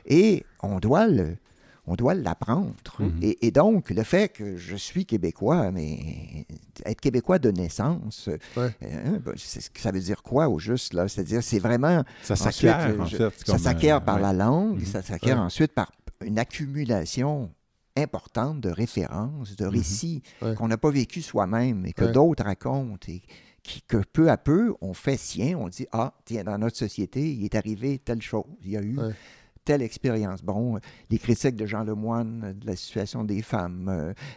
[0.06, 1.36] et on doit le.
[1.92, 2.74] On doit l'apprendre.
[3.00, 3.18] Mhm.
[3.24, 6.46] et, et donc, le fait que je suis québécois, mais
[6.86, 8.70] être québécois de naissance, Ouais.
[8.84, 11.08] euh, ben, ce que ça veut dire quoi au juste, là?
[11.08, 12.04] C'est-à-dire, c'est vraiment.
[12.22, 13.32] Ça s'acquiert, euh, en fait.
[13.46, 14.22] Ça s'acquiert euh, par ouais.
[14.22, 14.86] la langue, Mhm.
[14.86, 15.44] ça s'acquiert Ouais.
[15.44, 15.92] ensuite par
[16.24, 17.50] une accumulation
[17.98, 20.54] importante de références, de récits Ouais.
[20.56, 23.22] qu'on n'a pas vécu soi-même et que d'autres racontent et
[23.64, 27.30] qui, que peu à peu, on fait sien, on dit, ah, tiens, dans notre société,
[27.34, 29.14] il est arrivé telle chose, il y a eu Ouais.
[29.66, 30.41] Telle expérience.
[30.43, 30.80] Bon, euh,
[31.10, 33.88] les critiques de Jean Lemoine, euh, de la situation des femmes,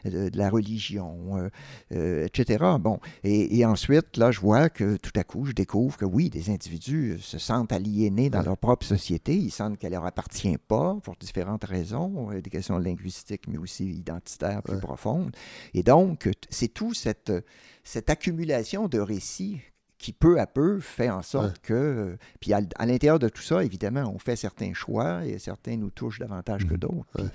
[0.05, 1.49] euh, de, la religion,
[1.93, 2.64] euh, etc.
[2.81, 6.31] Bon, et, et ensuite, là, je vois que tout à coup, je découvre que oui,
[6.31, 10.97] des individus se sentent aliénés dans leur propre société, ils sentent qu'elle leur appartient pas
[11.03, 14.81] pour différentes raisons, des questions linguistiques, mais aussi identitaires plus Ouais.
[14.81, 15.35] profondes.
[15.75, 17.33] Et donc, c'est tout cette,
[17.85, 19.61] cette accumulation de récits
[20.03, 21.63] qui peu à peu fait en sorte Ouais.
[21.63, 21.73] que...
[21.75, 25.91] euh, Puis à, l'intérieur de tout ça, évidemment, on fait certains choix et certains nous
[25.91, 26.79] touchent davantage que Mhm.
[26.79, 27.07] d'autres.
[27.23, 27.29] Ouais.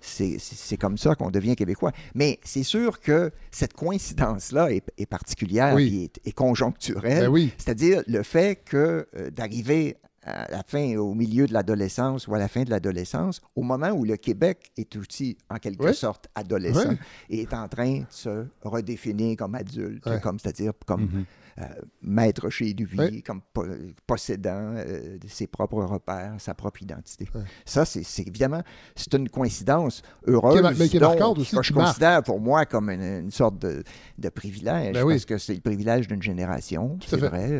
[0.00, 1.92] C'est comme ça qu'on devient québécois.
[2.14, 5.96] Mais c'est sûr que cette coïncidence-là est, est particulière Oui.
[5.96, 7.20] et est, est conjoncturelle.
[7.26, 7.52] Ben oui.
[7.56, 12.38] C'est-à-dire le fait que euh, d'arriver à la fin, au milieu de l'adolescence ou à
[12.38, 16.94] la fin de l'adolescence, au moment où le Québec est aussi, en quelque sorte, adolescent
[17.28, 21.24] et est en train de se redéfinir comme adulte, comme c'est-à-dire comme Mhm.
[21.58, 21.64] Euh,
[22.02, 23.66] maître chez lui, comme po-
[24.06, 27.28] possédant euh, ses propres repères, sa propre identité.
[27.64, 28.62] Ça, c'est évidemment,
[28.96, 31.86] c'est une coïncidence heureuse, Qui mais qui donc, aussi, que je marque.
[31.88, 33.82] considère pour moi comme une, une sorte de,
[34.18, 35.14] de privilège, Ben oui.
[35.14, 37.50] parce que c'est le privilège d'une génération, c'est vrai.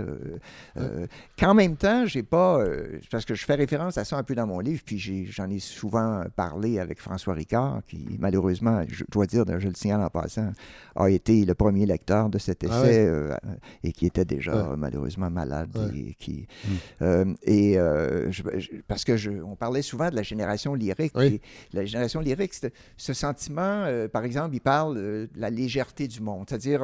[0.78, 1.06] euh,
[1.38, 2.64] Qu'en même temps, j'ai pas,
[3.10, 4.98] parce que je fais référence à ça un peu dans mon livre, puis
[5.30, 10.02] j'en ai, souvent parlé avec François Ricard, qui malheureusement, je dois dire, je le signale
[10.02, 10.50] en passant,
[10.96, 13.36] a été le premier lecteur de cet essai Ah euh,
[13.84, 14.76] et qui était déjà Ouais.
[14.76, 15.70] malheureusement malade.
[15.76, 15.98] Ouais.
[15.98, 16.68] Et, qui, Mm.
[17.02, 21.12] euh, et euh, je- je- parce que je, on parlait souvent de la génération lyrique.
[21.16, 21.26] Oui.
[21.26, 21.40] et
[21.72, 22.54] la génération lyrique,
[22.96, 26.46] ce sentiment, euh, par exemple, il parle de la légèreté du monde.
[26.48, 26.82] C'est-à-dire,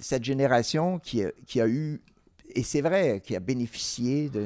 [0.00, 2.00] cette génération qui a, qui a eu,
[2.54, 4.40] et c'est vrai, qui a bénéficié de,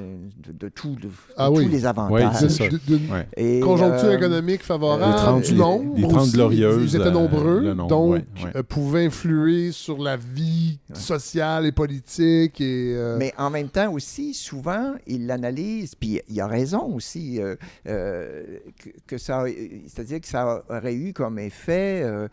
[0.45, 1.67] de, de tout- de- de Ah tous oui.
[1.69, 2.37] les Oui, avantages.
[2.41, 2.69] c'est ça.
[2.69, 3.27] D'une- D'une Ouais.
[3.37, 5.97] Et, conjoncture euh, économique favorable, les trente- du les- nombre.
[5.97, 6.33] les trente aussi.
[6.33, 8.51] glorieuses, Ils étaient euh, nombreux, nombre, donc ouais, ouais.
[8.57, 10.97] euh, pouvaient influer sur la vie Ouais.
[10.97, 12.61] sociale et politique.
[12.61, 17.41] Et, euh, Mais en même temps aussi, souvent, il l'analyse, puis il a raison aussi,
[17.41, 18.43] euh, euh,
[18.83, 19.45] que, que ça,
[19.87, 22.29] c'est-à-dire que ça aurait eu comme effet euh,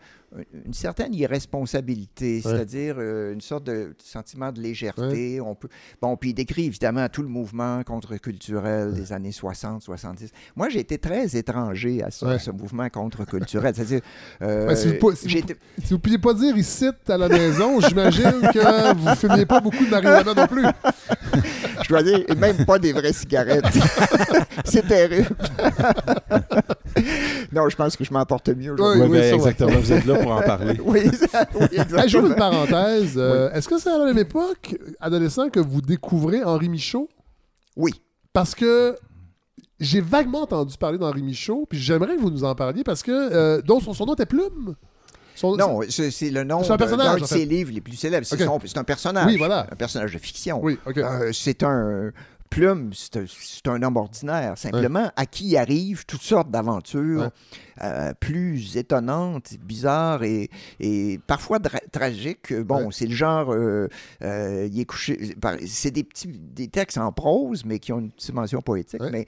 [0.64, 5.40] une certaine irresponsabilité, c'est-à-dire euh, une sorte de sentiment de légèreté.
[5.40, 5.68] On peut,
[6.00, 10.30] bon, puis il décrit évidemment tout le mouvement contre-culturel des années 60, 70.
[10.54, 12.38] Moi, j'ai été très étranger à ça, Ouais.
[12.38, 13.74] ce mouvement contre-culturel.
[13.74, 14.00] C'est-à-dire,
[14.42, 19.08] euh, si vous si ne pouviez pas dire ici à la maison, j'imagine que vous
[19.10, 20.64] ne fumiez pas beaucoup de marijuana non plus.
[21.82, 23.64] Je dois dire, et même pas des vraies cigarettes.
[24.64, 25.28] c'est terrible.
[27.52, 28.72] non, je pense que je m'en porte mieux.
[28.72, 29.02] aujourd'hui.
[29.02, 29.34] Oui, Ouais, ben, ouais.
[29.34, 29.78] exactement.
[29.78, 30.78] Vous êtes là pour en parler.
[30.84, 31.00] Oui,
[31.54, 32.26] oui, exactement.
[32.28, 33.14] une parenthèse.
[33.16, 37.08] Euh, Est-ce que c'est à la même époque, adolescent, que vous découvrez Henri Michaud?
[37.76, 37.92] Oui.
[38.32, 38.96] Parce que
[39.78, 43.10] j'ai vaguement entendu parler d'Henri Michaud, puis j'aimerais que vous nous en parliez parce que
[43.12, 44.74] euh, donc son, son nom était Plume?
[45.34, 47.26] Son- Non, c'est le nom d'un de fait.
[47.26, 48.26] ses livres les plus célèbres.
[48.26, 49.26] C'est un personnage.
[49.26, 49.66] Oui, voilà.
[49.72, 50.60] Un personnage de fiction.
[50.62, 50.98] Oui, ok.
[50.98, 52.10] Euh, c'est un.
[52.50, 53.16] Plume, c'est
[53.68, 57.28] un, homme ordinaire, simplement, à qui arrivent toutes sortes d'aventures Ouais.
[57.82, 61.58] euh, plus étonnantes, bizarres et, et parfois
[61.92, 62.52] tragiques.
[62.52, 62.88] Bon, Ouais.
[62.90, 63.88] c'est le genre, euh,
[64.22, 65.34] euh, il est couché,
[65.66, 69.26] c'est des petits des textes en prose, mais qui ont une dimension poétique, mais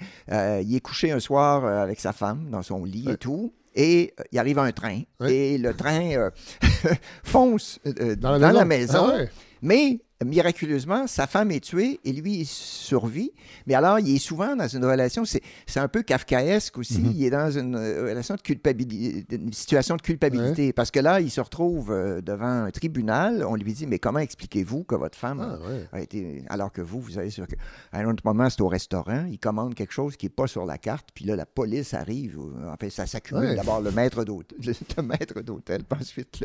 [0.63, 3.53] il est couché un soir avec sa femme dans son lit et tout.
[3.75, 6.29] Et il arrive un train, et le train
[7.25, 7.79] fonce
[8.19, 9.07] Dans la maison.
[9.07, 9.25] maison, Ah
[9.63, 13.33] mais miraculeusement, sa femme est tuée et lui, il survit.
[13.67, 15.41] Mais alors, il est souvent dans une relation, c'est
[15.81, 17.13] un peu kafkaesque aussi, Mhm.
[17.15, 20.73] il est dans une euh, relation de culpabilité, une situation de culpabilité.
[20.73, 24.19] Parce que là, il se retrouve euh, devant un tribunal, on lui dit, mais comment
[24.19, 25.87] expliquez-vous que votre femme Ah, ouais.
[25.93, 26.45] a été...
[26.49, 27.47] Alors que vous, vous avez sur...
[27.93, 30.65] À un autre moment, c'est au restaurant, il commande quelque chose qui n'est pas sur
[30.67, 32.39] la carte, puis là, la police arrive.
[32.71, 33.51] En fait, ça s'accumule.
[33.51, 33.55] Ouais.
[33.57, 34.59] D'abord, le maître d'hôtel,
[34.97, 36.41] le maître d'hôtel, puis ensuite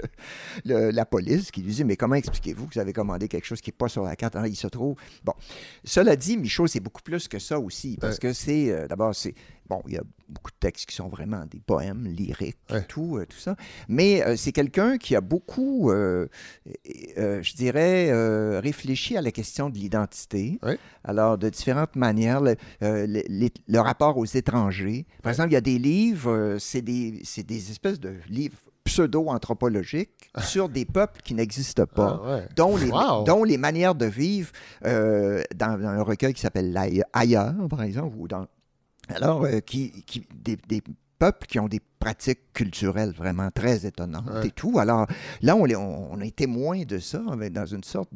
[0.65, 3.45] le, le- la police qui lui dit Mais comment expliquez-vous que vous avez commandé quelque
[3.45, 4.95] chose qui n'est pas sur la carte Alors, Il se trouve.
[5.23, 5.33] Bon.
[5.83, 7.97] Cela dit, Michaud, c'est beaucoup plus que ça aussi.
[7.99, 8.19] Parce Ouais.
[8.19, 8.71] que c'est.
[8.71, 9.33] euh, D'abord, c'est.
[9.69, 12.85] Bon, il y a beaucoup de textes qui sont vraiment des poèmes lyriques, Ouais.
[12.87, 13.57] tout, euh, tout ça.
[13.89, 20.59] Mais euh, c'est quelqu'un qui a beaucoup, je dirais, réfléchi à la question de l'identité.
[20.63, 20.77] Ouais.
[21.03, 25.05] Alors, de différentes manières, le, le- les- le rapport aux étrangers.
[25.21, 28.57] Par exemple, il y a des livres, c'est des, c'est des espèces de livres
[28.87, 32.21] pseudo-anthropologiques sur des peuples qui n'existent pas.
[32.23, 32.47] Ah, ouais.
[32.55, 33.23] Dont les, Wow.
[33.23, 34.51] dont les manières de vivre
[34.85, 36.77] euh, dans, dans un recueil qui s'appelle
[37.13, 38.47] Ailleurs, par exemple, ou dans.
[39.09, 40.81] Alors, euh, qui, qui- des, des
[41.19, 44.47] peuples qui ont des pratiques culturelles vraiment très étonnantes Ouais.
[44.47, 44.77] et tout.
[44.79, 45.07] Alors,
[45.41, 48.09] là, on, est- on, on est témoin de ça, mais dans une sorte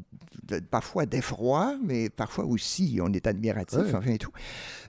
[0.44, 3.94] de, parfois d'effroi, mais parfois aussi, on est admiratif, Ouais.
[3.96, 4.32] enfin et tout.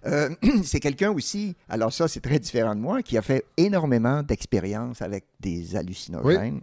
[0.06, 0.28] Euh,
[0.64, 5.00] c'est quelqu'un aussi, alors ça, c'est très différent de moi, qui a fait énormément d'expériences
[5.02, 6.62] avec des hallucinogènes Oui.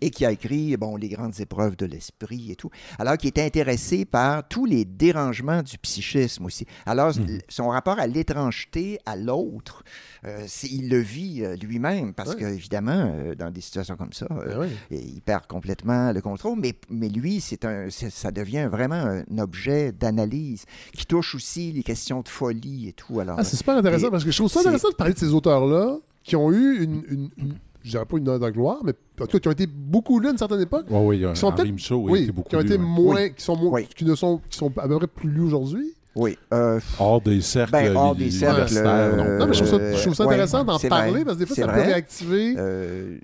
[0.00, 2.70] Et qui a écrit bon, Les grandes épreuves de l'esprit et tout.
[2.98, 6.64] Alors, qui est intéressé par tous les dérangements du psychisme aussi.
[6.86, 7.40] Alors, Mhm.
[7.48, 9.84] son rapport à l'étrangeté, à l'autre,
[10.24, 12.36] euh, il le vit euh, lui-même parce Ouais.
[12.36, 14.98] qu'évidemment, dans des situations comme ça, euh, Ben oui.
[15.14, 18.94] il perd complètement le contrôle, mais, mais lui, c'est un, ça devient vraiment
[19.28, 23.20] un objet d'analyse qui touche aussi les questions de folie et tout.
[23.20, 25.18] Alors, Ah, c'est super intéressant Et parce que je trouve ça intéressant de parler de
[25.18, 28.78] ces auteurs-là qui ont eu une, une, une- je dirais pas une heure de gloire,
[28.84, 30.86] mais en tout cas qui ont été beaucoup lus à une certaine époque.
[30.90, 32.90] Oui, oui, Qui sont Henri peut-être- Michaud oui, Oui, beaucoup qui ont été lu, ouais.
[32.90, 33.88] moins, qui sont moins, Oui.
[33.96, 35.92] qui ne sont, qui sont à peu près plus lus aujourd'hui.
[36.16, 36.36] oui.
[36.52, 39.24] euh, Hors des cercles Ben, hors li- des cercles, universitaires, non.
[39.24, 41.24] euh, Non, mais je trouve ça, je trouve ça ouais, intéressant d'en parler vrai.
[41.24, 41.84] parce que des fois, ça peut vrai.
[41.86, 42.54] réactiver.
[42.58, 43.16] Euh,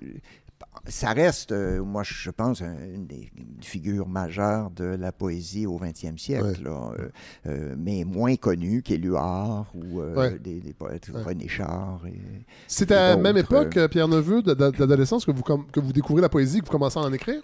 [0.87, 5.65] ça reste, euh, moi, je pense, un- une des une figure majeure de la poésie
[5.65, 6.63] au 20e siècle, Ouais.
[6.63, 7.09] là, euh,
[7.47, 10.37] euh, mais moins connu qu'Éluard ou Ouais.
[10.39, 11.21] des, des poètes, Ouais.
[11.23, 12.01] René Char.
[12.67, 16.59] C'est à la même époque, Pierre Neveu, d'adolescence, que vous, que vous découvrez la poésie,
[16.59, 17.41] que vous commencez à en écrire?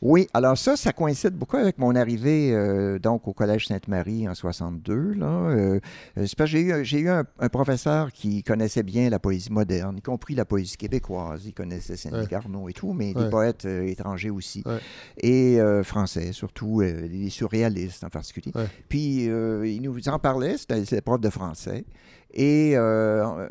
[0.00, 4.34] Oui, alors ça, ça coïncide beaucoup avec mon arrivée euh, donc au Collège Sainte-Marie en
[4.34, 5.14] 62.
[5.14, 5.26] Là.
[5.26, 5.80] Euh,
[6.16, 10.00] c'est j'ai eu, j'ai eu un, un professeur qui connaissait bien la poésie moderne, y
[10.02, 11.42] compris la poésie québécoise.
[11.46, 12.26] Il connaissait Ouais.
[12.30, 13.24] Garneau et tout, mais Ouais.
[13.24, 14.62] des poètes euh, étrangers aussi.
[14.66, 14.78] Ouais.
[15.20, 18.52] Et français, surtout, les surréalistes en particulier.
[18.54, 18.66] Ouais.
[18.88, 21.84] Puis il nous en parlait, c'était c'était prof de français.
[22.34, 23.46] Et euh,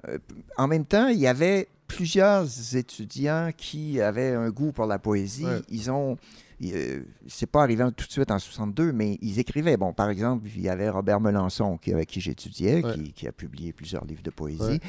[0.57, 5.45] en même temps, il y avait plusieurs étudiants qui avaient un goût pour la poésie.
[5.45, 5.61] Ouais.
[5.69, 6.17] Ils ont.
[6.63, 9.77] euh, c'est pas arrivé tout de suite en 62, mais ils écrivaient.
[9.77, 12.93] Bon, par exemple, il y avait Robert Melançon, qui, avec qui j'étudiais, Ouais.
[12.93, 14.61] qui, qui a publié plusieurs livres de poésie.
[14.61, 14.79] Ouais.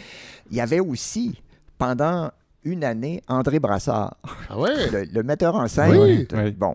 [0.51, 1.41] Il y avait aussi,
[1.79, 2.31] pendant
[2.65, 4.17] une année, André Brassard,
[4.51, 4.91] Ah ouais?
[4.91, 5.97] le, le metteur en scène.
[5.97, 6.27] Oui.
[6.27, 6.51] de- Oui.
[6.51, 6.75] Bon.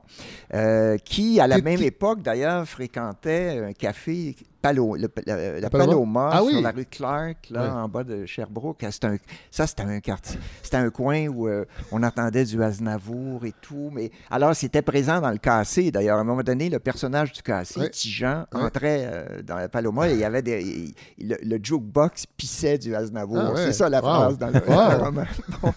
[0.54, 5.92] Euh, qui, à la même époque, d'ailleurs, fréquentait un café, Palo, le- le- la Paloma?
[5.92, 6.54] Paloma, Ah oui.
[6.54, 8.84] sur la rue Clark, là, en bas de Sherbrooke.
[8.90, 9.18] C'était un-
[9.52, 10.40] ça, c'était un quartier.
[10.64, 13.90] C'était un coin où euh, on entendait du Aznavour et tout.
[13.92, 15.92] Mais alors, c'était présent dans le cassé.
[15.92, 17.90] D'ailleurs, à un moment donné, le personnage du cassé, Ouais.
[17.90, 20.62] Tijan, entrait euh, dans la Paloma et il y avait des.
[20.62, 23.40] il- il- le, le jukebox pissait du Aznavour.
[23.40, 23.52] Ah.
[23.58, 24.04] C'est ça la Wow.
[24.06, 24.76] phrase dans le, Wow.
[24.76, 25.24] dans le roman.
[25.62, 25.74] Bon.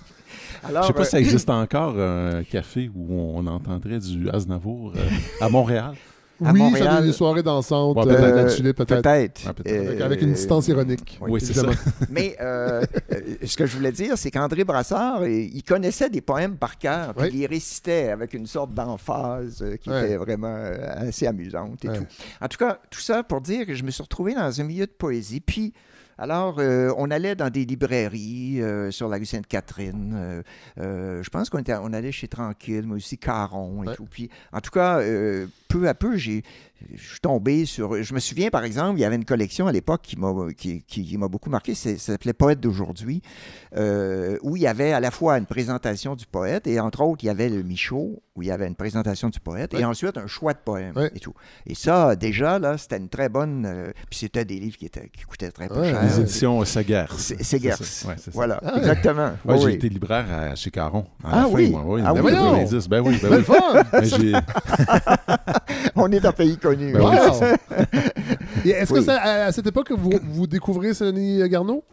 [0.64, 4.30] Alors, Je sais pas euh, si ça existe encore un café où on entendrait du
[4.30, 5.00] Aznavour euh,
[5.44, 5.94] à Montréal.
[6.44, 6.86] à oui, Montréal.
[6.96, 8.34] ça des soirées dansantes, Ouais, euh, peut-être.
[8.36, 9.06] la Euh, tulipe, peut-être.
[9.06, 11.18] Avec, Euh, avec une distance ironique.
[11.22, 11.66] oui, Oui, c'est ça.
[12.10, 12.82] Mais euh,
[13.12, 16.78] euh, ce que je voulais dire, c'est qu'André Brassard, euh, il connaissait des poèmes par
[16.78, 17.30] cœur, puis Oui.
[17.34, 21.88] il les récitait avec une sorte d'emphase euh, qui était vraiment euh, assez amusante et
[21.88, 22.06] tout.
[22.40, 24.86] En tout cas, tout ça pour dire que je me suis retrouvé dans un milieu
[24.86, 25.40] de poésie.
[25.40, 25.72] Puis,
[26.18, 30.42] alors, euh, on allait dans des librairies euh, sur la rue Sainte-Catherine.
[30.78, 33.94] euh, je pense qu'on était, on allait chez Tranquille, mais aussi Caron et Ouais.
[33.94, 34.06] tout.
[34.10, 35.00] Puis, en tout cas,
[35.68, 36.42] peu à peu, j'ai,
[36.94, 38.02] je suis tombé sur.
[38.02, 40.82] Je me souviens, par exemple, il y avait une collection à l'époque qui m'a, qui,
[40.82, 41.74] qui- beaucoup marqué.
[41.74, 43.22] Ça s'appelait Poète d'aujourd'hui,
[43.76, 47.24] euh, où il y avait à la fois une présentation du poète et entre autres,
[47.24, 50.18] il y avait le Michaud, où il y avait une présentation du poète et ensuite
[50.18, 51.32] un choix de poèmes et tout.
[51.66, 53.64] Et ça, déjà, là, c'était une très bonne.
[53.66, 56.02] euh, puis c'était des livres qui, étaient, qui coûtaient très peu Ouais, cher.
[56.02, 57.06] Les éditions Sagers.
[57.16, 57.76] C'est c'est Gers.
[57.82, 58.08] ça.
[58.08, 58.30] Ouais, c'est ça.
[58.34, 59.30] Voilà, Ah exactement.
[59.44, 59.74] Ouais, Oui, j'ai oui.
[59.74, 61.06] été libraire à, chez Caron.
[61.24, 61.70] à Ah la fin, oui.
[61.70, 62.20] moi, oui, Ah oui.
[62.20, 62.38] voyons.
[62.66, 62.88] 90.
[62.88, 63.42] Ben oui, ben oui.
[63.42, 63.82] fun!
[63.92, 64.32] Ben, j'ai-
[65.96, 66.92] On est dans pays connu.
[66.92, 67.44] Ben oui, Wow!
[68.64, 69.04] Est-ce que Oui.
[69.04, 71.84] ça, à, à cette époque, vous, vous découvrez Céline Garneau?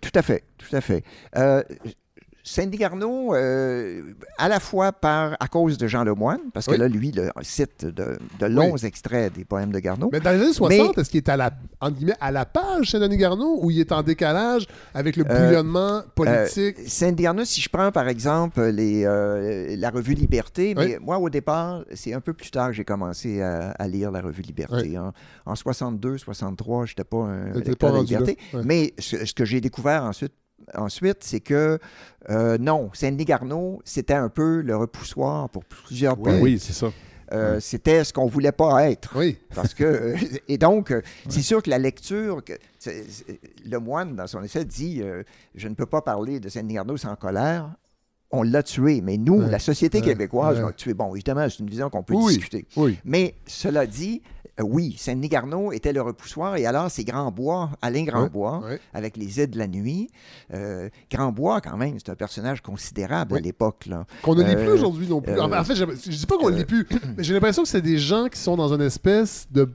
[0.00, 1.02] Tout à fait, tout à fait.
[1.36, 1.62] Euh,
[2.48, 4.02] Sandy Garneau, euh,
[4.38, 6.78] à la fois par, à cause de Jean Lemoine, parce que Oui.
[6.78, 10.10] là, lui, le cite de, de longs extraits des poèmes de Garneau.
[10.12, 11.50] Mais dans les années 60, est-ce qu'il est à la,
[11.80, 15.48] entre guillemets, à la page Denis Garneau ou il est en décalage avec le Euh,
[15.48, 16.76] bouillonnement politique?
[16.88, 20.96] Sandy Garneau, si je prends par exemple les, euh, la revue Liberté, mais Oui.
[21.02, 24.20] moi au départ, c'est un peu plus tard que j'ai commencé à, à lire la
[24.20, 24.96] revue Liberté.
[24.96, 25.12] En,
[25.46, 27.98] en 62, 63, je n'étais pas un lecteur de.
[28.06, 28.38] Liberté.
[28.64, 30.32] Mais ce, ce que j'ai découvert ensuite,
[30.74, 31.78] ensuite c'est que
[32.30, 36.42] euh, non, Sandy Garneau, c'était un peu le repoussoir pour plusieurs poètes.
[36.42, 36.88] oui, c'est ça.
[37.32, 39.10] Euh, C'était ce qu'on voulait pas être.
[39.16, 39.36] Oui.
[39.52, 40.14] Parce que,
[40.48, 42.52] et donc, euh, c'est sûr que la lecture, que,
[43.68, 45.24] le moine, dans son essai, dit euh,
[45.56, 47.74] Je ne peux pas parler de Sandy Garneau sans colère.
[48.30, 50.66] On l'a tué, mais nous, la société québécoise, Ouais.
[50.66, 50.94] l'a tué.
[50.94, 52.34] Bon, évidemment, c'est une vision qu'on peut Oui.
[52.34, 52.64] discuter.
[52.76, 52.96] Oui.
[53.04, 54.22] Mais cela dit,
[54.62, 58.62] oui, Sandy Garneau était le repoussoir, et alors c'est Grandbois, Alain Grandbois,
[58.94, 60.08] avec les aides de la nuit.
[60.54, 63.86] Euh, Grandbois, quand même, c'est un personnage considérable à l'époque.
[64.22, 65.32] Qu'on ne lit Euh, plus aujourd'hui non plus.
[65.32, 67.34] euh, Enfin, en fait, je, je dis pas qu'on ne euh, lit plus, mais j'ai
[67.34, 69.70] l'impression que c'est des gens qui sont dans une espèce de.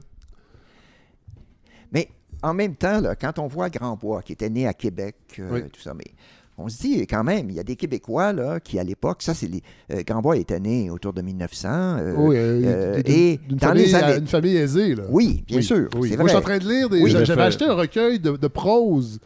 [1.92, 2.08] Mais
[2.42, 5.62] en même temps, là, quand on voit Grandbois, qui était né à Québec, euh, Oui.
[5.72, 6.04] tout ça, mais
[6.58, 9.34] on se dit quand même, il y a des Québécois là, qui, à l'époque, ça,
[9.34, 9.62] c'est les.
[9.92, 11.68] euh, Grandbois était né autour de 1900.
[11.70, 12.62] euh, oui, euh,
[12.96, 14.94] euh, et d'une dans famille, les années- une famille aisée.
[14.94, 15.04] Là.
[15.10, 16.14] Oui, bien Oui, sûr, oui.
[16.16, 17.00] Moi, je suis en train de lire des.
[17.02, 17.40] Oui, J'avais fait.
[17.40, 19.18] acheté un recueil de, de prose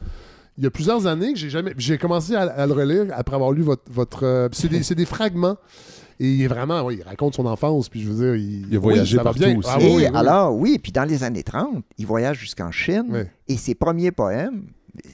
[0.58, 1.74] il y a plusieurs années que j'ai jamais.
[1.76, 4.24] J'ai commencé à, à le relire après avoir lu votre.
[4.24, 5.56] euh, c'est des, fragments.
[6.18, 6.82] Et il est vraiment.
[6.82, 7.90] Oui, il raconte son enfance.
[7.90, 8.36] Puis je veux dire.
[8.36, 9.58] Il, Il a voyagé partout bien.
[9.58, 9.68] aussi.
[9.70, 13.74] Ah, oui, alors, oui, puis dans les années 30, il voyage jusqu'en Chine et ses
[13.74, 14.62] premiers poèmes,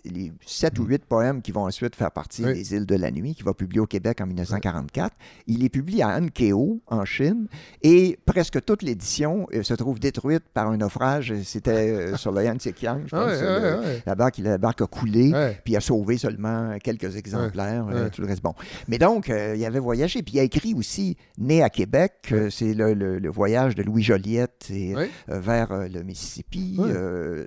[0.05, 2.55] les sept ou huit poèmes qui vont ensuite faire partie Oui.
[2.55, 5.15] des îles de la nuit, qu'il va publier au Québec en 1944,
[5.47, 7.47] il les publie à Ankeo, en Chine,
[7.83, 11.35] et presque toute l'édition euh, se trouve détruite par un naufrage.
[11.45, 13.31] C'était euh, sur le Yantikiang, je pense.
[13.41, 14.03] Ah, le- ouais, ouais.
[14.07, 15.33] La, barque, la barque a coulé.
[15.65, 18.43] Puis il a sauvé seulement quelques exemplaires, euh, tout le reste.
[18.43, 18.55] Bon.
[18.89, 20.23] Mais donc, il avait voyagé.
[20.23, 24.03] Puis il a écrit aussi, né à Québec, c'est le, le- le voyage de Louis
[24.03, 24.95] Joliette et,
[25.29, 26.79] vers le Mississippi,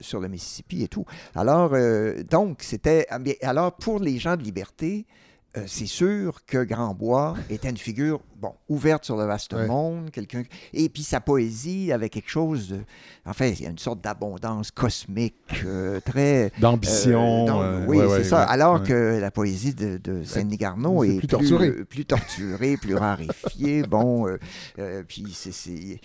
[0.01, 1.05] sur le Mississippi et tout.
[1.35, 1.75] Alors,
[2.29, 3.05] donc, c'était.
[3.09, 5.05] ah, Alors, pour les gens de liberté,
[5.57, 9.67] euh, c'est sûr que Grandbois était une figure, bon, ouverte sur le vaste Ouais.
[9.67, 10.43] monde, quelqu'un.
[10.73, 12.79] Et puis sa poésie avait quelque chose de.
[13.25, 16.51] En fait, il y a une sorte d'abondance cosmique, euh, très.
[16.59, 17.47] D'ambition.
[17.61, 18.43] Euh, euh, oui, ouais, c'est ouais, ça.
[18.43, 21.71] Alors que la poésie de, de Sandy Garneau est plus torturée.
[21.85, 23.83] plus torturée, plus raréfiée.
[23.83, 24.27] bon,
[24.79, 25.99] euh, puis c'est-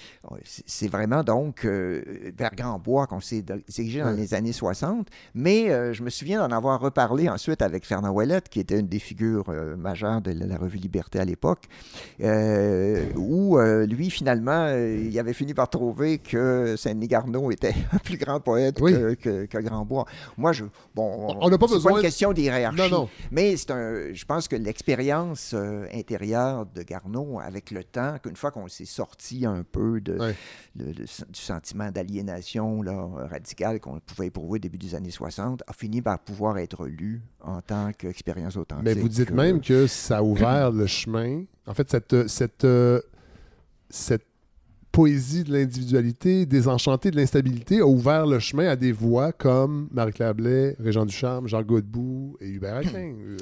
[0.67, 5.09] c'est vraiment donc vers Grandbois qu'on s'est dirigé dans les années 60.
[5.35, 8.99] Mais je me souviens d'en avoir reparlé ensuite avec Fernand Ouellette, qui était une des
[8.99, 11.65] figures euh, majeures de la, revue Liberté à l'époque,
[12.21, 17.99] euh, où euh, lui, finalement, il avait fini par trouver que Sandy Garneau était un
[17.99, 18.93] plus grand poète Oui.
[18.93, 20.05] que, que, que Grandbois.
[20.37, 20.65] Moi, je,
[20.95, 22.77] bon, On n'a pas besoin pas une question d'hierarchie.
[22.77, 23.09] Non, non.
[23.31, 25.55] Mais c'est un, je pense que l'expérience
[25.95, 30.19] intérieure de Garneau, avec le temps, qu'une fois qu'on s'est sorti un peu de,
[30.77, 32.81] de- du sentiment d'aliénation
[33.31, 37.23] radicale qu'on pouvait éprouver au début des années 60, a fini par pouvoir être lu
[37.43, 38.85] en tant qu'expérience authentique.
[38.85, 41.45] Mais vous dites Même que ça a ouvert le chemin.
[41.67, 43.01] En fait, cette, cette, euh,
[43.89, 44.30] cette
[44.93, 50.35] poésie de l'individualité, désenchantée de l'instabilité, a ouvert le chemin à des voix comme Marie-Claire
[50.35, 53.13] Blais, Régent Ducharme, Jacques Godbout et Hubert Aquin.
[53.15, 53.37] Euh,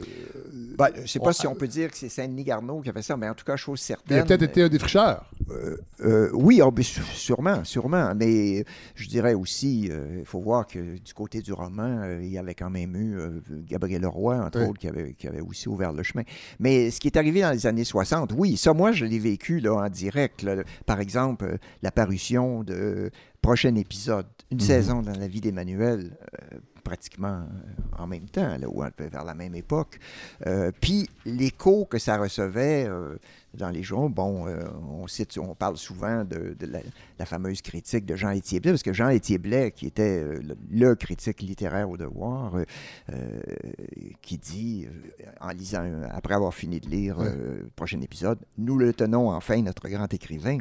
[0.76, 2.90] ben, je ne sais on- pas si on peut dire que c'est Saint-Denis Garneau qui
[2.90, 4.24] a fait ça, mais en tout cas, chose il a certaine.
[4.26, 5.24] peut-être été un défricheur.
[5.50, 8.12] Euh, euh, oui, oh, sûrement, sûrement.
[8.14, 8.64] Mais
[8.94, 12.38] je dirais aussi, euh, il faut voir que du côté du roman, euh, il y
[12.38, 14.66] avait quand même eu euh, Gabriel Leroy, entre Oui.
[14.68, 16.22] autres, qui avait, qui avait aussi ouvert le chemin.
[16.60, 19.60] Mais ce qui est arrivé dans les années 60, oui, ça, moi, je l'ai vécu
[19.60, 20.42] là, en direct.
[20.42, 20.56] là.
[20.86, 23.10] Par exemple, exemple, euh, la parution de
[23.42, 24.64] prochain épisode, une Mhm.
[24.66, 26.16] saison dans la vie d'Emmanuel,
[26.52, 29.98] euh, pratiquement euh, en même temps, là, ou un peu vers la même époque.
[30.46, 33.16] Euh, puis l'écho que ça recevait euh,
[33.54, 34.46] dans les journaux, bon,
[34.88, 36.80] on, cite, on parle souvent de, de la,
[37.18, 40.56] la fameuse critique de Jean Étier Blais, parce que Jean Étier Blais, qui était le,
[40.70, 42.54] le critique littéraire au devoir,
[44.22, 44.86] qui dit,
[45.40, 49.88] en lisant, après avoir fini de lire le prochain épisode, nous le tenons enfin, notre
[49.88, 50.58] grand écrivain.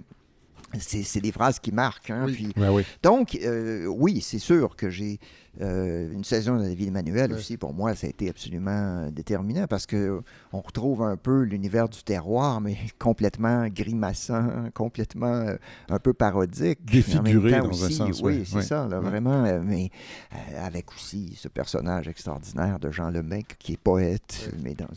[0.79, 2.09] C'est c'est des phrases qui marquent.
[2.09, 2.33] hein, Oui.
[2.33, 2.83] puis Ben oui.
[3.01, 5.17] donc, euh, oui, c'est sûr que j'ai
[5.61, 7.37] euh, une saison de la vie d'Emmanuel Ouais.
[7.39, 10.21] aussi, pour moi, ça a été absolument déterminant parce que
[10.51, 15.55] on retrouve un peu l'univers du terroir, mais complètement grimaçant, complètement euh,
[15.89, 16.83] un peu parodique.
[16.85, 18.61] Défiguré dans un aussi, sens, Oui, ouais, c'est ouais.
[18.61, 19.09] ça, là, Ouais.
[19.09, 19.45] vraiment.
[19.45, 19.89] euh, mais
[20.33, 24.87] euh, avec aussi ce personnage extraordinaire de Jean Lemec, qui est poète, mais dans,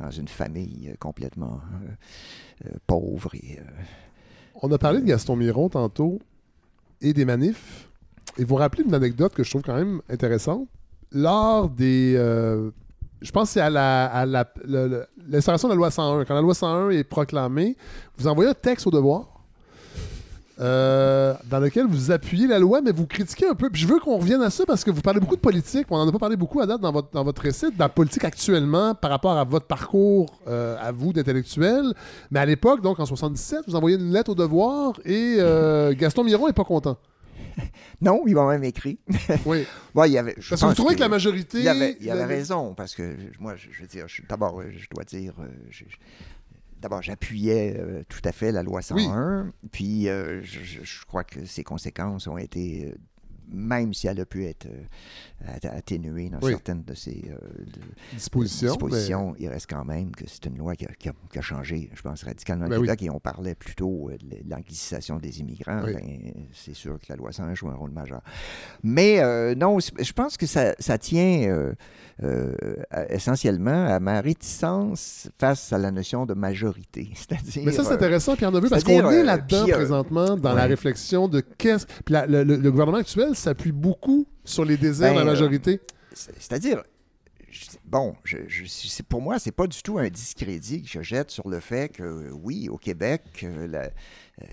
[0.00, 3.58] dans une famille euh, complètement euh, euh, pauvre et.
[4.62, 6.18] On a parlé de Gaston Miron tantôt
[7.00, 7.88] et des manifs.
[8.38, 10.66] Et vous rappelez une anecdote que je trouve quand même intéressante.
[11.10, 12.14] Lors des.
[12.16, 12.70] euh,
[13.20, 14.24] je pense que c'est à la- à
[15.68, 16.24] de la loi 101.
[16.24, 17.76] Quand la loi 101 est proclamée,
[18.16, 19.41] vous envoyez un texte au devoir
[20.60, 23.70] euh, dans lequel vous appuyez la loi, mais vous critiquez un peu.
[23.70, 25.86] Puis je veux qu'on revienne à ça parce que vous parlez beaucoup de politique.
[25.90, 27.88] On n'en a pas parlé beaucoup à date dans votre, dans votre récit, de la
[27.88, 31.94] politique actuellement par rapport à votre parcours euh, à vous d'intellectuel.
[32.30, 36.24] Mais à l'époque, donc en 77, vous envoyez une lettre au devoir et euh, Gaston
[36.24, 36.96] Miron est pas content.
[38.00, 38.98] Non, il m'a même écrit.
[39.46, 39.64] Oui.
[39.94, 41.58] Bon, il y avait, je Parce que vous trouvez que la majorité.
[41.60, 45.04] Il avait, il avait raison, parce que moi, je, je veux dire, d'abord, je dois
[45.04, 45.34] dire,
[45.70, 45.84] je-
[46.82, 51.24] d'abord, j'appuyais euh, tout à fait la loi 101, puis euh, je, je- je crois
[51.24, 52.94] que ses conséquences ont été, euh,
[53.52, 56.52] même si elle a pu être euh, at- atténuée dans Oui.
[56.52, 58.68] certaines de ses euh, de- disposition.
[58.72, 61.42] dispositions, il reste quand même que c'est une loi qui a, qui a- qui a
[61.42, 62.88] changé, je pense, radicalement le Ben oui.
[63.06, 65.82] Et on parlait plutôt euh, de l'anglicisation des immigrants.
[65.84, 65.94] Oui.
[65.94, 68.22] Ben, c'est sûr que la loi 101 joue un rôle majeur.
[68.82, 71.72] Mais euh, non, je pense que ça, ça tient euh,
[72.22, 72.54] euh,
[73.08, 77.10] essentiellement à ma réticence face à la notion de majorité.
[77.14, 77.62] C'est-à-dire.
[77.64, 81.40] Mais ça, c'est intéressant, Pierre Neveu, parce qu'on est là-dedans présentement dans la réflexion de
[81.40, 81.86] qu'est-ce.
[82.04, 85.22] Puis la- le, le- le gouvernement actuel s'appuie beaucoup sur les désirs Ben, de la
[85.22, 85.80] euh, majorité?
[86.14, 86.82] C'est- C'est-à-dire,
[87.84, 91.30] bon, je, je- c'est- pour moi, c'est pas du tout un discrédit que je jette
[91.30, 93.90] sur le fait que, oui, au Québec, euh, la-
[94.42, 94.44] euh,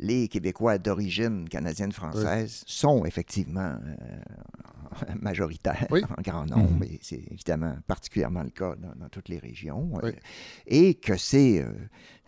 [0.00, 6.02] les Québécois d'origine canadienne-française sont effectivement euh, majoritaires Oui.
[6.16, 6.82] en grand nombre, Mhm.
[6.84, 10.12] et c'est évidemment particulièrement le cas dans, dans toutes les régions, euh,
[10.66, 11.60] et que c'est...
[11.62, 11.72] euh,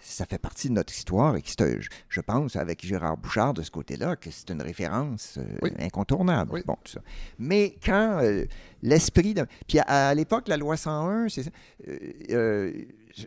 [0.02, 1.48] ça fait partie de notre histoire et que
[1.78, 5.38] je, je pense, avec Gérard Bouchard de ce côté-là, que c'est une référence
[5.78, 6.62] incontournable.
[6.66, 7.00] Bon, tout ça.
[7.38, 8.22] Mais quand
[8.82, 9.44] l'esprit de...
[9.68, 11.50] Puis à, à l'époque, la loi 101, c'est ça,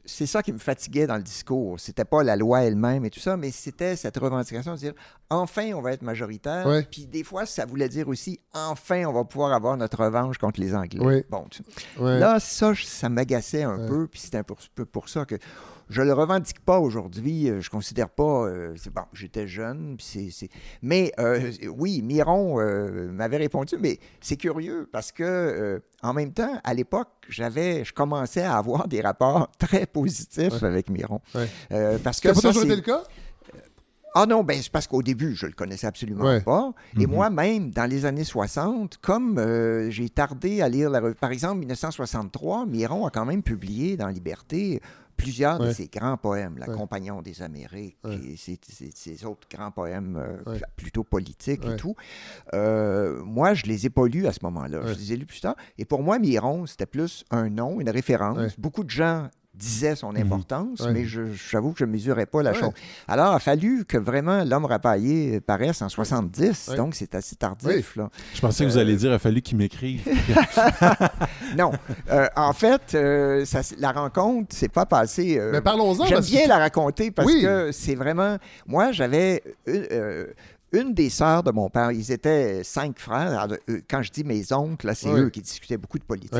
[0.06, 1.80] c'est ça qui me fatiguait dans le discours.
[1.80, 4.94] C'était pas la loi elle-même et tout ça, mais c'était cette revendication de dire
[5.30, 6.66] enfin on va être majoritaire.
[6.68, 6.88] Ouais.
[6.90, 10.60] Puis des fois, ça voulait dire aussi enfin on va pouvoir avoir notre revanche contre
[10.60, 11.00] les Anglais.
[11.04, 11.24] Oui.
[11.30, 11.64] Bon, tu-
[12.00, 12.20] Ouais.
[12.20, 15.36] Là, ça, ça m'agaçait un peu, puis c'est un peu pour ça que
[15.90, 17.50] je le revendique pas aujourd'hui.
[17.50, 18.46] euh, Je considère pas.
[18.48, 20.30] euh, c'est bon, j'étais jeune, c'est,
[20.82, 26.60] Mais euh, oui, Miron euh, m'avait répondu, mais c'est curieux parce que en même temps,
[26.64, 30.64] à l'époque, j'avais, je commençais à avoir des rapports très positifs Ouais.
[30.68, 31.22] avec Miron.
[31.36, 31.48] Ouais.
[32.04, 33.04] Parce Ça que pas ça, toujours c'est- été le cas?
[34.16, 36.42] Ah non, ben c'est parce qu'au début, je le connaissais absolument Ouais.
[36.42, 36.74] pas.
[37.00, 37.12] Et Mhm.
[37.14, 41.60] moi-même, dans les années 60, comme euh, j'ai tardé à lire la revue, par exemple,
[41.60, 44.82] 1963, Miron a quand même publié dans Liberté
[45.16, 46.76] plusieurs de ses grands poèmes, La Ouais.
[46.76, 51.96] Compagnon des Amériques et ses, ses- ses autres grands poèmes euh, plutôt politiques et tout.
[52.54, 54.82] Euh, moi, je les ai pas lus à ce moment-là.
[54.88, 55.56] Je les ai lus plus tard.
[55.78, 58.60] Et pour moi, Miron, c'était plus un nom, une référence.
[58.60, 60.92] Beaucoup de gens disaient son importance, Ouais.
[60.94, 62.72] mais je- j'avoue que je ne mesurais pas la chose.
[63.08, 66.76] Alors, il a fallu que vraiment l'homme rapaillé paraisse en 70, Ouais.
[66.78, 67.96] donc c'est assez tardif.
[67.96, 68.10] Là.
[68.34, 70.02] Je pensais que vous alliez dire il a fallu qu'il m'écrive.
[71.58, 71.72] Non,
[72.12, 75.38] Euh, en fait, euh, ça la rencontre, c'est pas passé.
[75.40, 76.06] euh, Mais parlons-en.
[76.06, 77.42] J'aime que- bien la raconter parce Oui.
[77.44, 78.38] que c'est vraiment.
[78.66, 79.44] Moi, j'avais
[80.74, 81.92] une, des sœurs de mon père.
[81.92, 83.48] Ils étaient cinq frères.
[83.70, 85.20] Euh, quand je dis mes oncles, c'est Oui.
[85.22, 86.34] eux qui discutaient beaucoup de politique.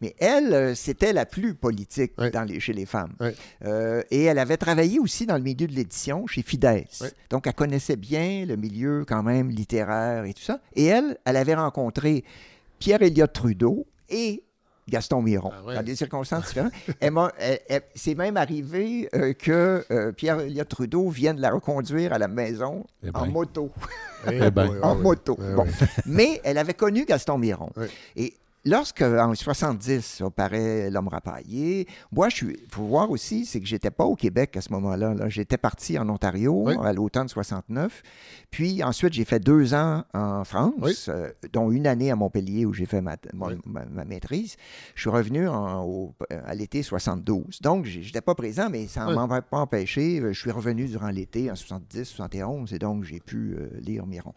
[0.00, 2.30] Mais elle, euh, c'était la plus politique Ouais.
[2.30, 3.14] dans les, chez les femmes.
[3.64, 7.00] Euh, et elle avait travaillé aussi dans le milieu de l'édition chez Fidesz.
[7.02, 7.10] Ouais.
[7.30, 10.60] Donc, elle connaissait bien le milieu quand même littéraire et tout ça.
[10.74, 12.24] Et elle, elle avait rencontré
[12.78, 14.44] Pierre Elliott Trudeau et
[14.88, 15.74] Gaston Miron, Ah ouais.
[15.76, 16.72] dans des circonstances différentes.
[17.94, 22.84] C'est même arrivé euh, que euh, Pierre Elliott Trudeau vienne la reconduire à la maison
[23.02, 23.26] Eh en ben.
[23.32, 23.70] moto.
[24.30, 24.68] Eh Eh ben.
[24.68, 25.02] ouais, ouais, en ouais.
[25.02, 25.36] moto.
[25.56, 25.66] Bon.
[26.06, 27.70] Mais elle avait connu Gaston Miron.
[28.16, 28.34] Et
[28.64, 32.56] lorsque, en 70, on paraît L'homme rapaillé, moi, je suis.
[32.70, 35.14] faut voir aussi, c'est que j'étais pas au Québec à ce moment-là.
[35.14, 35.28] Là.
[35.28, 36.74] J'étais parti en Ontario Oui.
[36.82, 38.02] à l'automne 69.
[38.50, 40.94] Puis ensuite, j'ai fait deux ans en France, Oui.
[41.08, 43.54] euh, dont une année à Montpellier où j'ai fait ma, Oui.
[43.66, 44.56] ma, ma maîtrise.
[44.94, 47.60] Je suis revenu en- au- à l'été 72.
[47.60, 50.20] Donc, j'étais pas présent, mais ça ne m'en a pas empêché.
[50.22, 54.34] Je suis revenu durant l'été en 70, 71, et donc j'ai pu euh, lire Miron.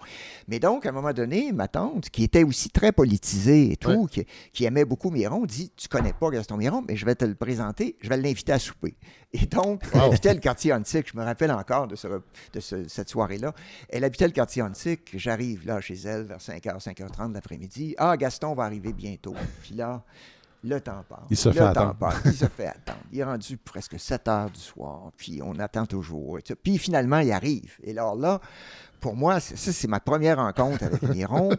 [0.47, 4.07] Mais donc, à un moment donné, ma tante, qui était aussi très politisée et tout,
[4.23, 7.25] qui, qui aimait beaucoup Miron, dit Tu connais pas Gaston Miron, mais je vais te
[7.25, 8.95] le présenter, je vais l'inviter à souper.
[9.33, 11.11] Et donc, elle habitait le quartier antique.
[11.13, 12.07] Je me rappelle encore de, ce-
[12.53, 13.53] de ce- cette soirée-là.
[13.89, 15.09] Elle habitait le quartier antique.
[15.13, 17.95] J'arrive là chez elle vers 5h, 5h30 de l'après-midi.
[17.97, 19.35] Ah, Gaston va arriver bientôt.
[19.61, 20.03] Puis là,
[20.63, 21.19] le temps passe.
[21.29, 21.95] Il se Le fait temps attendre.
[21.95, 22.21] passe.
[22.25, 22.99] Il se fait attendre.
[23.11, 25.11] Il est rendu presque 7 heures du soir.
[25.15, 26.39] Puis on attend toujours.
[26.63, 27.75] Puis finalement, il arrive.
[27.83, 28.41] Et alors là,
[28.99, 31.49] pour moi, ça, c'est ma première rencontre avec Miron.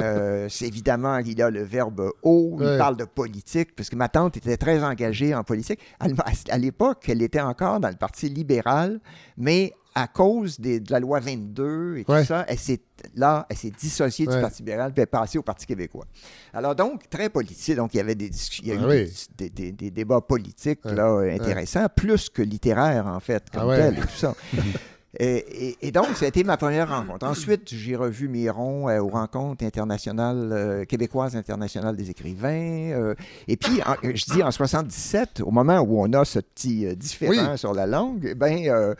[0.00, 2.78] Euh, c'est évidemment, il a le verbe haut, il Ouais.
[2.78, 5.80] parle de politique, parce que ma tante était très engagée en politique.
[6.04, 6.14] Elle
[6.50, 9.00] À l'époque, elle était encore dans le Parti libéral,
[9.36, 12.24] mais à cause des- de la loi 22 et tout Ouais.
[12.24, 12.80] ça, elle s'est
[13.16, 14.34] là, elle s'est dissociée Ouais.
[14.36, 16.04] du Parti libéral puis elle est passée au Parti québécois.
[16.52, 17.74] Alors donc, très politique.
[17.76, 19.12] Donc, il y avait des, dis- il y a Ah eu oui.
[19.36, 23.98] des, des- des débats politiques là, intéressants, plus que littéraires, en fait, comme Ah tel
[23.98, 24.34] et tout ça.
[25.20, 27.26] Et, et- et donc, ça a été ma première rencontre.
[27.26, 32.48] Ensuite, j'ai revu Miron euh, aux rencontres internationales, euh, québécoises internationales des écrivains.
[32.92, 33.14] euh,
[33.48, 37.56] et puis, en- je dis en 77, au moment où on a ce petit différent
[37.56, 38.94] sur la langue, eh ben,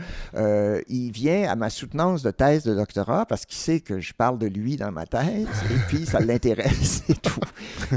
[0.89, 4.39] il vient à ma soutenance de thèse de doctorat parce qu'il sait que je parle
[4.39, 7.41] de lui dans ma thèse et puis ça l'intéresse et tout.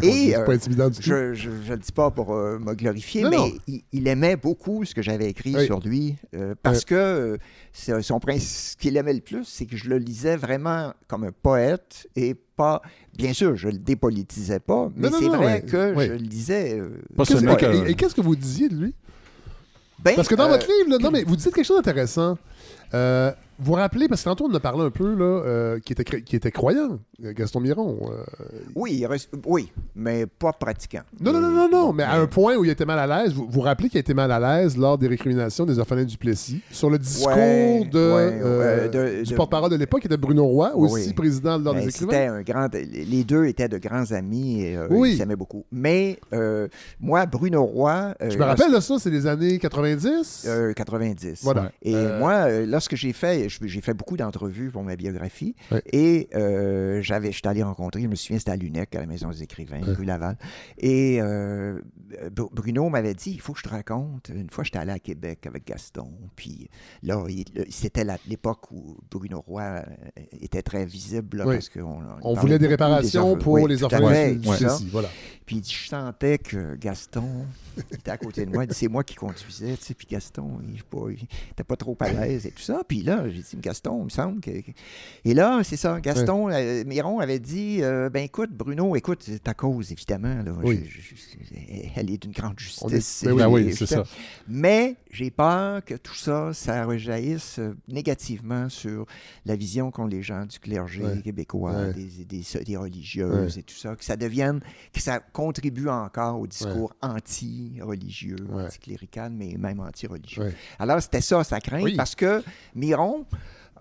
[0.01, 1.03] Et pas intimidant du tout.
[1.09, 3.51] je ne le dis pas pour me glorifier, Non, mais non.
[3.67, 5.65] Il, il aimait beaucoup ce que j'avais écrit Oui.
[5.65, 6.15] sur lui
[6.63, 7.37] parce que
[7.73, 11.23] c'est- son principe, ce qu'il aimait le plus, c'est que je le lisais vraiment comme
[11.23, 12.81] un poète et pas.
[13.15, 16.05] Bien sûr, je le dépolitisais pas, mais c'est vrai mais- que oui.
[16.07, 16.79] je le lisais.
[16.79, 18.95] euh, Pas et- que- et, et qu'est-ce que vous disiez de lui?
[20.03, 22.37] ben, Parce que dans euh, votre livre, là, non, mais vous dites quelque chose d'intéressant.
[22.93, 23.31] Euh,
[23.61, 25.93] vous vous rappelez, parce que tantôt on en a parlé un peu, là, euh, qui,
[25.93, 27.99] était, qui était croyant, Gaston Miron.
[28.11, 28.23] euh.
[28.75, 31.01] Oui, il reste- oui, mais pas pratiquant.
[31.19, 33.33] Non, non, non, non, non, mais à un point où il était mal à l'aise.
[33.33, 36.61] Vous vous rappelez qu'il était mal à l'aise lors des récriminations des orphelins du Plessis,
[36.71, 40.07] sur le discours Ouais, de, ouais, euh, ouais, de- du de- porte-parole de l'époque, qui
[40.07, 41.13] était Bruno Roy, aussi oui.
[41.13, 42.33] président de l'Ordre Ben, des C'était écrivains.
[42.33, 42.67] un grand.
[42.73, 45.11] Les deux étaient de grands amis et euh, Oui.
[45.13, 45.65] ils s'aimaient beaucoup.
[45.71, 46.67] Mais euh,
[46.99, 48.15] moi, Bruno Roy.
[48.21, 50.45] euh, Je me rappelle de ça, c'est les années 90.
[50.47, 51.39] Euh, 90.
[51.43, 51.71] Voilà.
[51.83, 55.55] Et Euh, moi, euh, lorsque j'ai fait, j'ai fait beaucoup d'entrevues pour ma biographie,
[55.91, 59.29] et euh, j'avais, j'étais allé rencontrer, je me souviens, c'était à Lunec, à la Maison
[59.29, 60.37] des écrivains, rue Laval.
[60.77, 61.79] Et euh,
[62.33, 64.29] Br- Bruno m'avait dit, il faut que je te raconte.
[64.33, 66.69] Une fois, j'étais allé à Québec avec Gaston, puis
[67.03, 67.23] là,
[67.69, 69.81] c'était l'époque où Bruno Roy euh,
[70.41, 71.55] était très visible, là, Oui.
[71.55, 74.47] parce qu'on on voulait des réparations pour les orphelins du.
[74.47, 74.87] Plessis.
[74.91, 75.09] Voilà.
[75.45, 77.45] Puis je sentais que Gaston
[77.77, 78.63] il était à côté de moi.
[78.63, 79.93] Il dit, C'est moi qui conduisais, tu sais.
[79.93, 80.73] Puis Gaston, il
[81.49, 82.81] n'était pas trop à l'aise et tout ça.
[82.87, 84.51] Puis là, j'ai dit Gaston, il me semble que.
[85.25, 85.99] Et là, c'est ça.
[86.01, 90.41] Gaston, euh, Miron avait dit euh, Ben écoute, Bruno, écoute, ta cause, évidemment.
[90.43, 90.51] là.
[90.63, 90.83] Oui.
[90.87, 93.23] Je- je- je- elle est d'une grande On est- justice.
[93.25, 94.03] ben oui, oui, c'est ça.
[94.47, 99.05] Mais j'ai peur que tout ça, ça rejaillisse euh, négativement sur
[99.45, 103.95] la vision qu'ont les gens du clergé québécois, des, des- des religieuses et tout ça,
[103.95, 104.59] que ça devienne,
[104.93, 110.53] que ça contribue encore au discours anti-religieux, anti-clérical, mais même anti-religieux.
[110.79, 112.43] Alors, c'était ça, sa crainte, parce que
[112.75, 113.20] Miron,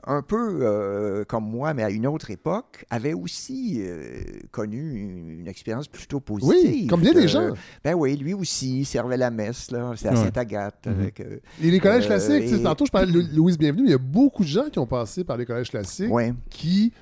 [0.07, 5.41] un peu euh, comme moi, mais à une autre époque, avait aussi euh, connu une,
[5.41, 6.71] une expérience plutôt positive.
[6.73, 7.49] Oui, comme bien des Euh, gens.
[7.85, 9.93] Ben oui, lui aussi, il servait la messe, là.
[9.95, 10.25] C'était à Ouais.
[10.25, 10.87] Sainte-Agathe.
[10.87, 10.93] Mhm.
[11.01, 13.85] avec, euh, Et les collèges Euh, classiques, et- tantôt je parlais de Lou- Louise Bienvenue,
[13.85, 16.33] il y a beaucoup de gens qui ont passé par les collèges classiques ouais.
[16.49, 16.93] qui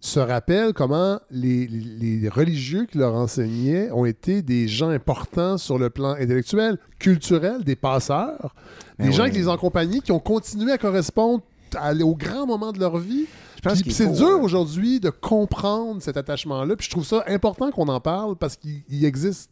[0.00, 5.58] se rappellent comment les, les- les religieux qui leur enseignaient ont été des gens importants
[5.58, 8.54] sur le plan intellectuel, culturel, des passeurs,
[9.00, 9.30] des Ben gens ouais.
[9.32, 11.42] qui les ont accompagnés, qui ont continué à correspondre
[12.02, 13.26] au grand moment de leur vie.
[13.90, 16.76] C'est dur euh, aujourd'hui de comprendre cet attachement-là.
[16.76, 19.50] Puis je trouve ça important qu'on en parle parce qu'il il existe.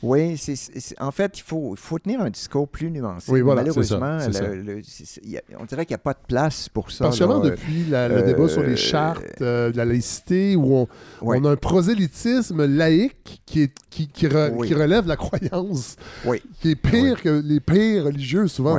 [0.00, 3.32] Oui, c'est, c'est- en fait, il faut, il faut tenir un discours plus nuancé.
[3.32, 6.68] Oui, voilà, Malheureusement, ça, le- le- a- on dirait qu'il n'y a pas de place
[6.68, 7.06] pour ça.
[7.06, 7.50] Particulièrement là.
[7.50, 10.88] depuis la- le euh, débat sur les chartes euh, de la laïcité, où on,
[11.20, 11.38] Ouais.
[11.40, 14.68] on a un prosélytisme laïque qui, est, qui, qui, re- Oui.
[14.68, 16.42] qui relève la croyance, Oui.
[16.60, 18.78] qui est pire que les pires religieux souvent.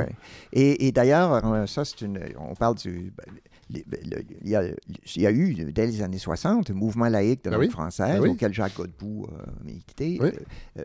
[0.52, 2.18] Et, et d'ailleurs, euh, ça, c'est une.
[2.38, 3.12] On parle du.
[3.16, 3.32] ben,
[3.72, 7.50] il, y a, il y a eu, dès les années 60, un mouvement laïque de
[7.50, 7.70] Ben langue oui.
[7.70, 8.28] française, Ben oui.
[8.30, 10.28] auquel Jacques Godbout a milité, Oui.
[10.28, 10.84] euh, euh,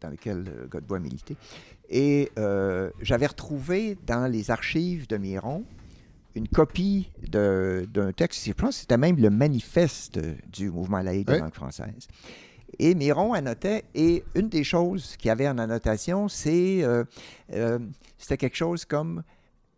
[0.00, 1.36] dans lequel euh, Godbout a milité.
[1.88, 5.64] Et euh, j'avais retrouvé dans les archives de Miron
[6.36, 10.18] une copie d'un texte, je pense que c'était même le manifeste
[10.52, 12.08] du mouvement laïque de langue française.
[12.80, 17.04] Et Miron annotait, et une des choses qu'il y avait en annotation, c'est euh,
[17.52, 17.78] euh,
[18.18, 19.22] c'était quelque chose comme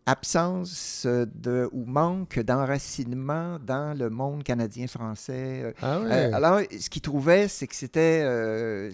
[0.07, 5.73] absence de, ou manque d'enracinement dans le monde canadien-français.
[5.81, 6.07] Ah ouais.
[6.11, 8.21] Euh, alors, ce qu'il trouvait, c'est que c'était.
[8.23, 8.91] euh,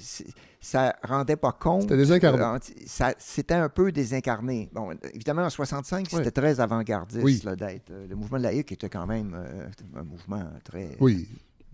[0.60, 1.82] ça rendait pas compte.
[1.84, 2.42] C'était désincarné.
[2.42, 4.70] euh, C'était un peu désincarné.
[4.74, 7.42] Bon, évidemment, en 65, c'était très avant-gardiste Oui.
[7.58, 7.92] d'être.
[7.92, 9.68] euh, le mouvement laïque était quand même euh,
[10.00, 10.96] un mouvement très.
[11.02, 11.28] Oui,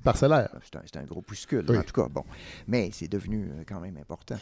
[0.04, 0.50] parcellaire.
[0.64, 1.78] C'est un, un gros puscule, Oui.
[1.78, 2.08] en tout cas.
[2.10, 2.24] Bon,
[2.68, 4.38] mais c'est devenu euh, quand même important.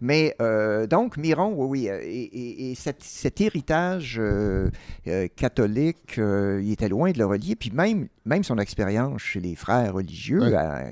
[0.00, 4.70] Mais euh, donc, Miron, oui, oui, euh, et, et- et cet, cet héritage euh,
[5.06, 7.56] euh, catholique, il était loin de le relier.
[7.56, 10.90] Puis même, même son expérience chez les frères religieux, euh,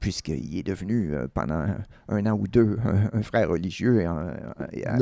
[0.00, 1.64] puisqu'il est devenu pendant
[2.08, 2.78] un, an ou deux
[3.12, 4.34] un, un frère religieux, et un-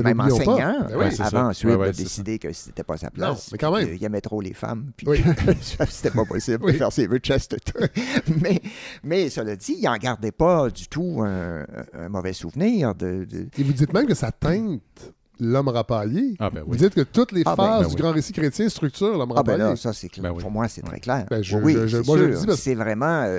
[0.02, 1.46] même enseignant, Ben oui, avant ça.
[1.46, 3.28] ensuite de décider que c'était pas sa place.
[3.30, 3.88] Non, mais quand même.
[3.96, 5.22] qu'il aimait trop les femmes, puis Oui.
[5.88, 6.72] c'était pas possible Oui.
[6.72, 7.72] de faire ses vœux de chasteté.
[8.42, 8.60] mais,
[9.02, 11.64] mais cela dit, il n'en gardait pas du tout un,
[12.08, 13.26] mauvais souvenir de,
[13.58, 16.34] Et vous dites même que ça teinte l'homme rapaillé.
[16.38, 18.00] Ah, ben Vous dites que toutes les Ah, ben, phases ben du oui.
[18.00, 19.58] grand récit chrétien structurent l'homme Ah ben rapaillé.
[19.70, 20.22] là, ça c'est clair.
[20.30, 20.42] Ben oui.
[20.42, 21.26] Pour moi, c'est très clair.
[21.30, 23.38] Ben, je- oui, je- je- c'est vraiment euh,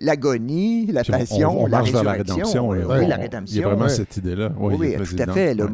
[0.00, 2.68] l'agonie, la passion, on, on la marche vers la résurrection.
[2.68, 2.72] rédemption.
[2.72, 3.02] euh,
[3.46, 3.88] Il y a vraiment ouais.
[3.90, 4.52] cette idée-là.
[4.58, 5.54] Oui, tout à fait.
[5.54, 5.66] là,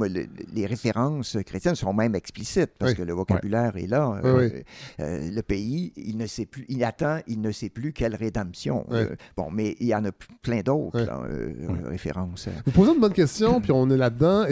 [0.54, 2.98] les références chrétiennes sont même explicites parce Oui.
[2.98, 4.10] que le vocabulaire est là.
[4.22, 4.62] Oui, Euh, oui.
[5.00, 8.86] euh, le pays, il ne sait plus, il attend, il ne sait plus quelle rédemption.
[9.36, 10.10] Bon, mais il y en a
[10.42, 11.06] plein d'autres
[11.86, 12.48] références.
[12.66, 14.44] Vous posez une bonne question, puis on est là-dedans.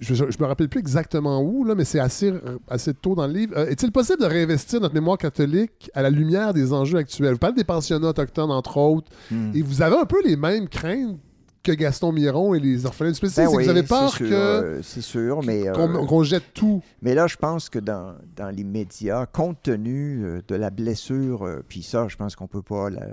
[0.00, 2.32] Je, me rappelle plus exactement où, là, mais c'est assez,
[2.68, 3.54] assez tôt dans le livre.
[3.56, 7.32] Euh, Est-il possible de réinvestir notre mémoire catholique à la lumière des enjeux actuels?
[7.32, 9.52] Vous parlez des pensionnats autochtones, entre autres, Hmm.
[9.54, 11.16] et vous avez un peu les mêmes craintes
[11.62, 13.18] que Gaston Miron et les orphelins du.
[13.36, 16.82] Ben oui, vous avez peur sûr, que- euh, c'est sûr, mais, euh, qu'on jette tout.
[17.00, 21.82] mais là, je pense que dans, dans les médias, compte tenu de la blessure, puis
[21.82, 23.06] ça, je pense qu'on peut pas la,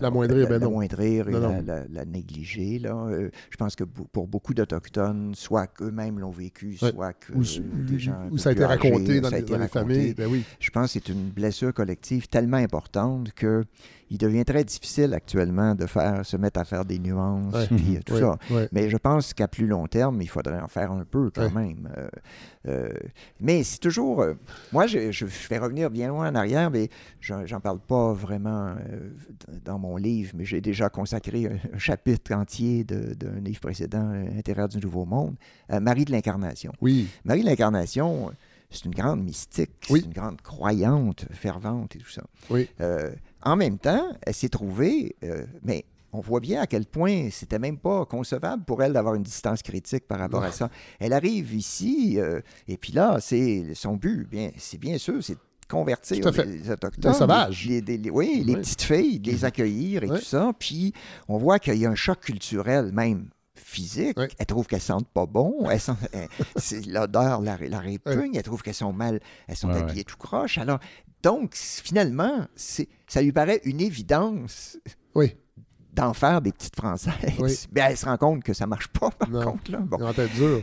[0.00, 0.66] L'amoindrir, la- ben non.
[0.70, 1.62] l'amoindrir et Non, la, non.
[1.66, 2.78] la- la négliger.
[2.78, 2.94] Là.
[2.94, 6.90] Euh, je pense que pour beaucoup d'Autochtones, soit qu'eux-mêmes l'ont vécu, Ouais.
[6.90, 9.28] soit que Ou, euh, des gens un ou peu ça a été âgés, raconté dans,
[9.30, 9.68] les, dans les raconté.
[9.94, 10.14] familles.
[10.14, 10.44] Ben oui.
[10.60, 13.64] Je pense que c'est une blessure collective tellement importante que
[14.08, 17.66] il devient très difficile actuellement de faire, se mettre à faire des nuances, Ouais.
[17.66, 18.38] puis euh, tout Ouais, ça.
[18.70, 21.88] Mais je pense qu'à plus long terme, il faudrait en faire un peu quand même.
[21.96, 22.08] Euh,
[22.68, 22.92] euh,
[23.40, 24.24] mais c'est toujours.
[24.72, 26.88] moi, je, je, vais revenir bien loin en arrière, mais
[27.20, 28.74] j'en parle pas vraiment
[29.64, 34.38] dans mon livre, mais j'ai déjà consacré un, un chapitre entier d'un livre précédent, euh,
[34.38, 35.36] Intérieur du Nouveau Monde,
[35.68, 36.72] à Marie de l'Incarnation.
[36.80, 37.06] Oui.
[37.24, 38.32] Marie de l'Incarnation,
[38.70, 40.00] c'est une grande mystique, Oui.
[40.00, 42.24] c'est une grande croyante, fervente et tout ça.
[42.50, 42.68] Oui.
[42.80, 47.28] Euh, en même temps, elle s'est trouvée, euh, mais on voit bien à quel point
[47.30, 50.70] c'était même pas concevable pour elle d'avoir une distance critique par rapport à ça.
[50.98, 55.36] Elle arrive ici, euh, et puis là, c'est son but, bien, c'est bien sûr, c'est
[55.68, 56.44] convertir Tout à fait.
[56.44, 57.12] les Autochtones.
[57.12, 57.66] Les sauvages.
[57.66, 58.60] les- les- les- oui, les Oui.
[58.60, 60.18] petites filles, de les accueillir et Oui.
[60.18, 60.52] tout ça.
[60.58, 60.92] Puis
[61.28, 64.16] on voit qu'il y a un choc culturel même physique.
[64.18, 64.26] Oui.
[64.38, 65.68] Elle trouve qu'elles sentent pas bon.
[65.70, 65.80] Elles
[66.56, 68.34] c'est l'odeur la, la répugne.
[68.34, 70.58] Elle trouve qu'elles sont mal, elles sont habillées tout croche.
[70.58, 70.78] Alors,
[71.22, 74.78] donc, finalement, c'est, ça lui paraît une évidence
[75.14, 75.34] Oui.
[75.92, 77.14] d'en faire des petites françaises.
[77.40, 77.52] Oui.
[77.74, 79.42] Mais elle se rend compte que ça marche pas, par Non.
[79.52, 79.72] contre.
[79.72, 79.78] Là.
[79.80, 79.98] Bon.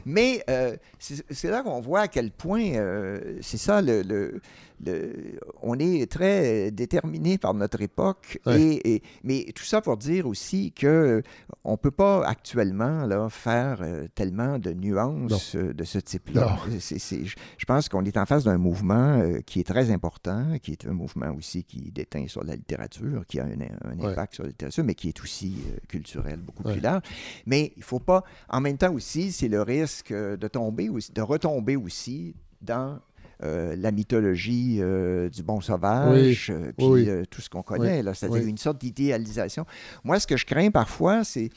[0.06, 4.42] Mais euh, c'est c'est là qu'on voit à quel point, euh, c'est ça, le, le-
[4.86, 8.40] le- on est très déterminé par notre époque.
[8.46, 8.62] Ouais.
[8.62, 11.22] Et, et- mais tout ça pour dire aussi que
[11.64, 16.58] on peut pas actuellement là, faire euh, tellement de nuances euh, de ce type-là.
[16.70, 16.78] Non.
[16.80, 20.58] C'est- c'est- je pense qu'on est en face d'un mouvement euh, qui est très important,
[20.62, 23.52] qui est un mouvement aussi qui déteint sur la littérature, qui a un,
[23.84, 24.12] un Ouais.
[24.12, 25.56] impact sur la littérature, mais qui est aussi
[25.88, 26.74] culturel, beaucoup Ouais.
[26.74, 27.04] plus large.
[27.46, 28.24] Mais il faut pas.
[28.50, 33.00] En même temps aussi, c'est le risque de tomber aussi, de retomber aussi dans
[33.44, 37.10] euh, la mythologie euh, du bon sauvage, euh, puis oui.
[37.30, 39.66] tout ce qu'on connaît, c'est-à-dire une sorte d'idéalisation.
[40.04, 41.50] Moi, ce que je crains parfois, c'est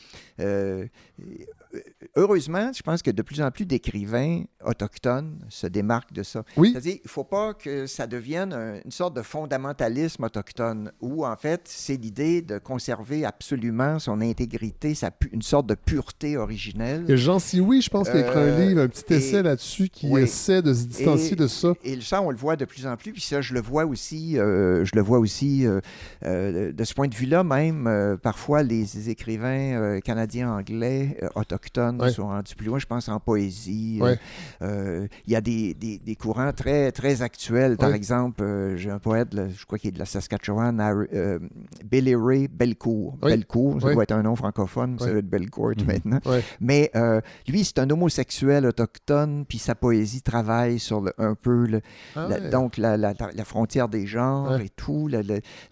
[2.17, 6.43] heureusement, je pense que de plus en plus d'écrivains autochtones se démarquent de ça.
[6.57, 6.71] Oui.
[6.73, 11.25] C'est-à-dire, il ne faut pas que ça devienne un- une sorte de fondamentalisme autochtone où,
[11.27, 17.05] en fait, c'est l'idée de conserver absolument son intégrité, sa une sorte de pureté originelle.
[17.09, 19.43] Et Jean Sioui, je pense qu'il a écrit un Euh, livre, un petit et- essai
[19.43, 20.23] là-dessus qui oui.
[20.23, 21.73] essaie de se distancier Et- de ça.
[21.85, 23.13] Et ça, on le voit de plus en plus.
[23.13, 27.09] Puis ça, je le vois aussi, euh, je le vois aussi euh, de ce point
[27.09, 32.13] de vue-là, même, parfois, les écrivains canadiens anglais autochtones autochtones Ouais.
[32.13, 33.99] sont rendus plus loin, je pense en poésie.
[34.01, 34.19] Ouais.
[34.63, 37.77] Euh, Il y a des, des- des courants très, très actuels.
[37.77, 37.97] Par Ouais.
[37.97, 41.39] exemple, euh, j'ai un poète, là, je crois qu'il est de la Saskatchewan, Harry- euh,
[41.85, 43.17] Billy Ray Belcourt.
[43.21, 45.87] Belcourt, ça doit être un nom francophone, ça doit être Belcourt Mhm.
[45.87, 46.21] maintenant.
[46.61, 51.67] Mais euh, lui, c'est un homosexuel autochtone, puis sa poésie travaille sur le- un peu
[51.67, 51.81] le,
[52.15, 55.09] Ah la- donc la, la- la frontière des genres et tout,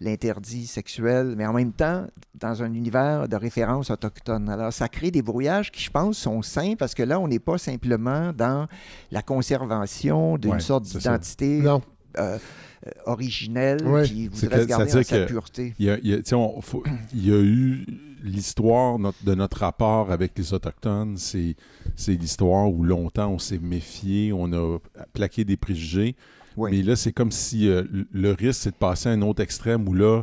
[0.01, 4.49] l'interdit sexuel, mais en même temps dans un univers de référence autochtone.
[4.49, 7.39] Alors ça crée des brouillages qui, je pense, sont sains parce que là, on n'est
[7.39, 8.67] pas simplement dans
[9.11, 11.79] la conservation d'une Ouais, sorte d'identité euh,
[12.19, 12.39] euh,
[13.07, 14.05] originelle Ouais.
[14.05, 15.75] qui voudrait que- se garder dans sa pureté.
[15.79, 17.85] Il y a, il y a- tu sais, on- faut- il y a eu
[18.23, 21.17] l'histoire de notre rapport avec les Autochtones.
[21.17, 21.57] C'est,
[22.09, 24.79] l'histoire où longtemps on s'est méfié, on a
[25.13, 26.15] plaqué des préjugés.
[26.57, 26.71] Oui.
[26.71, 27.83] Mais là, c'est comme si euh,
[28.13, 30.23] le- risque, c'est de passer à un autre extrême où là,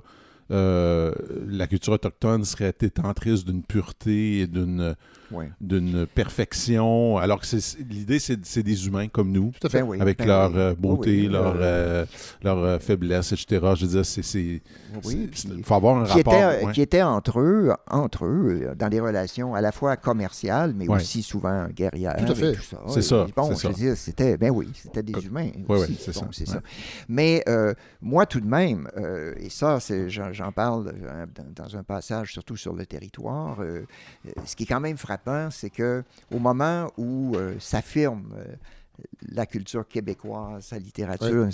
[0.49, 1.13] euh,
[1.47, 4.95] la culture autochtone serait détentrice d'une pureté et d'une,
[5.31, 5.45] Oui.
[5.61, 7.47] d'une perfection, alors que
[7.89, 9.51] l'idée, c'est, des humains comme nous.
[9.59, 9.81] Tout à fait.
[9.81, 10.57] Ben oui, Avec ben leur oui.
[10.57, 12.05] euh, beauté, Oui, oui, leur, euh, euh,
[12.43, 13.59] leur euh, faiblesse, etc.
[13.75, 14.61] Je veux dire, c'est.
[15.05, 16.33] oui, il faut avoir un qui rapport.
[16.33, 16.71] ouais.
[16.73, 20.87] qui étaient entre eux, entre eux, euh, dans des relations à la fois commerciales, mais
[20.87, 22.15] aussi souvent guerrières.
[22.25, 22.55] Tout à fait.
[22.55, 22.77] ça.
[22.87, 25.49] C'est Et ça, Bon, je veux dire, c'était, ben oui, c'était des humains.
[25.67, 26.55] Ouais, c'est Bon, ça, c'est ouais.
[26.55, 26.61] ça.
[27.07, 31.25] Mais euh, moi, tout de même, euh, et ça, j'en, parle euh,
[31.55, 33.85] dans, un passage, surtout sur le territoire, euh,
[34.25, 36.03] euh, ce qui est quand même frappant, c'est que
[36.33, 38.45] au moment où euh, s'affirme euh,
[39.31, 41.47] la culture québécoise, sa littérature,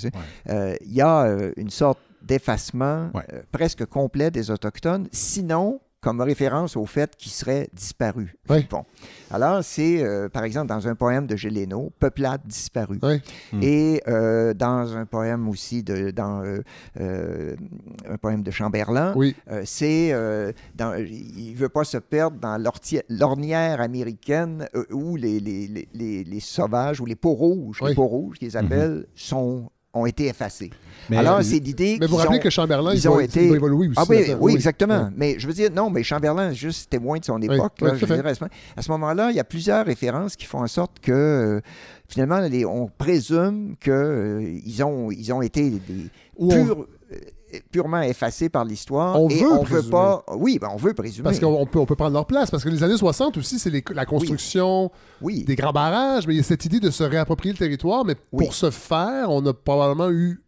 [0.49, 3.26] euh, il y a une sorte d'effacement Ouais.
[3.52, 8.29] presque complet des Autochtones, sinon comme référence au fait qu'ils seraient disparus.
[8.49, 8.65] Ouais.
[8.69, 8.85] Bon.
[9.29, 12.99] Alors, c'est, euh, par exemple, dans un poème de Géléno, Peuplade disparue.
[13.51, 13.59] Hmm.
[13.61, 16.61] Et euh, dans un poème aussi, de, dans euh,
[17.01, 17.55] euh,
[18.09, 19.35] un poème de Chamberlain, Oui.
[19.51, 22.57] euh, c'est, euh, dans- il ne veut pas se perdre dans
[23.09, 27.89] l'ornière américaine euh, où les, les, les, les- les sauvages ou les peaux rouges, Oui.
[27.89, 30.69] les peaux rouges qu'ils appellent, sont, ont été effacés.
[31.10, 33.48] Mais Alors, euh, c'est l'idée Mais vous rappelez ont- que Chamberlain, ils il, ont été-
[33.48, 33.94] évoluer aussi.
[33.98, 35.03] ah oui, oui, exactement.
[35.06, 35.10] Ouais.
[35.15, 37.74] Mais je veux dire, non, mais Chamberlain, juste témoin de son époque.
[37.82, 38.06] oui, là, je
[38.76, 41.61] à ce, moment-là, il y a plusieurs références qui font en sorte que, euh,
[42.10, 46.76] finalement, les- on présume qu'ils ont, ils ont été des, On- euh,
[47.72, 49.19] purement effacés par l'histoire.
[49.22, 49.91] On et veut on veut présumer.
[49.91, 50.23] pas.
[50.35, 51.23] Oui, ben, on veut présumer.
[51.23, 52.51] Parce qu'on on peut, on peut prendre leur place.
[52.51, 54.91] Parce que les années 60 aussi, c'est les- la construction
[55.22, 55.43] oui.
[55.45, 58.03] des grands barrages, mais il y a cette idée de se réapproprier le territoire.
[58.03, 58.43] Mais Oui.
[58.45, 60.41] pour ce faire, on a probablement eu.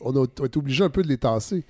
[0.00, 1.64] On a été obligé un peu de les tasser.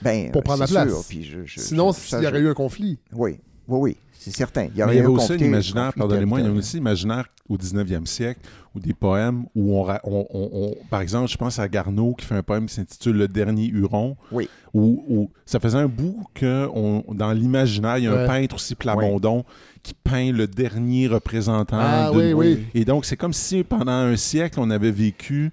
[0.00, 0.88] Ben, pour prendre la place.
[0.88, 2.98] sûr, puis je- je- Sinon, je- ça, s'il y aurait eu un conflit.
[3.12, 4.68] Oui, oui, oui, c'est certain.
[4.72, 8.04] Il y, avait aussi un imaginaire, pardonnez-moi, il y a aussi un imaginaire au 19e
[8.06, 8.40] siècle,
[8.74, 12.14] ou des poèmes où on, ra- on- on- on- par exemple, je pense à Garneau
[12.14, 14.48] qui fait un poème qui s'intitule Le dernier Huron, Oui.
[14.74, 18.26] où, où ça faisait un bout que on- dans l'imaginaire, il y a un Ouais.
[18.26, 19.44] peintre aussi, Plamondon,
[19.82, 21.78] qui peint le dernier représentant.
[21.80, 22.64] Ah oui, oui.
[22.74, 25.50] Et donc, c'est comme si pendant un siècle, on avait vécu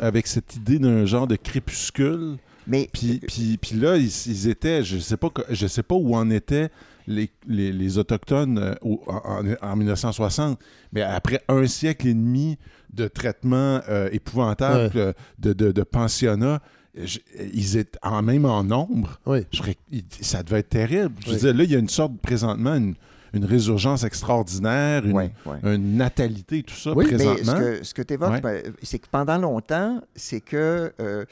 [0.00, 2.36] avec cette idée d'un genre de crépuscule.
[2.66, 6.14] Mais Puis, puis, puis là, ils, ils étaient, je sais pas, je sais pas où
[6.14, 6.68] en étaient
[7.06, 10.58] les, les, les Autochtones euh, au- en, en- en 1960,
[10.92, 12.58] mais après un siècle et demi
[12.92, 16.60] de traitement euh, épouvantable euh, de, de, de pensionnat,
[16.94, 17.18] je-
[17.54, 19.18] ils étaient en même en nombre.
[19.26, 19.46] Oui.
[19.52, 19.62] Je
[20.20, 21.14] ça devait être terrible.
[21.20, 21.40] Je veux Oui.
[21.40, 22.94] dire, là, il y a une sorte, présentement, une,
[23.34, 25.30] une résurgence extraordinaire, une,
[25.64, 27.56] une natalité, tout ça, Oui, mais Mais présentement.
[27.56, 31.24] ce que, ce que tu évoques, ben, c'est que pendant longtemps, c'est que euh,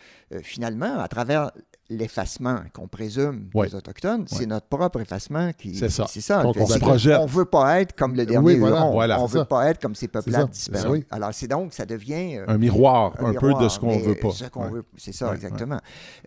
[0.42, 1.50] finalement, à travers
[1.90, 5.74] l'effacement qu'on présume des Autochtones, c'est notre propre effacement qui.
[5.74, 6.06] C'est ça.
[6.08, 6.42] C'est ça.
[6.54, 7.18] Que se projette.
[7.20, 8.78] On veut pas être comme le dernier Oui, voilà.
[8.78, 8.92] Huron.
[8.92, 9.44] Voilà, on c'est veut ça.
[9.44, 10.90] pas être comme ces C'est peuplades disparus.
[10.90, 11.04] Oui.
[11.10, 12.38] Alors, c'est donc, ça devient.
[12.38, 14.30] euh, un miroir, un, peu miroir, de ce qu'on veut pas.
[14.30, 14.70] ce qu'on Ouais.
[14.70, 15.80] veut- c'est ça, Ouais, exactement.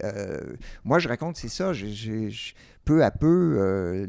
[0.04, 0.40] Euh,
[0.84, 1.72] moi, je raconte, c'est ça.
[1.74, 2.30] j'ai-
[2.86, 4.08] peu à peu, euh,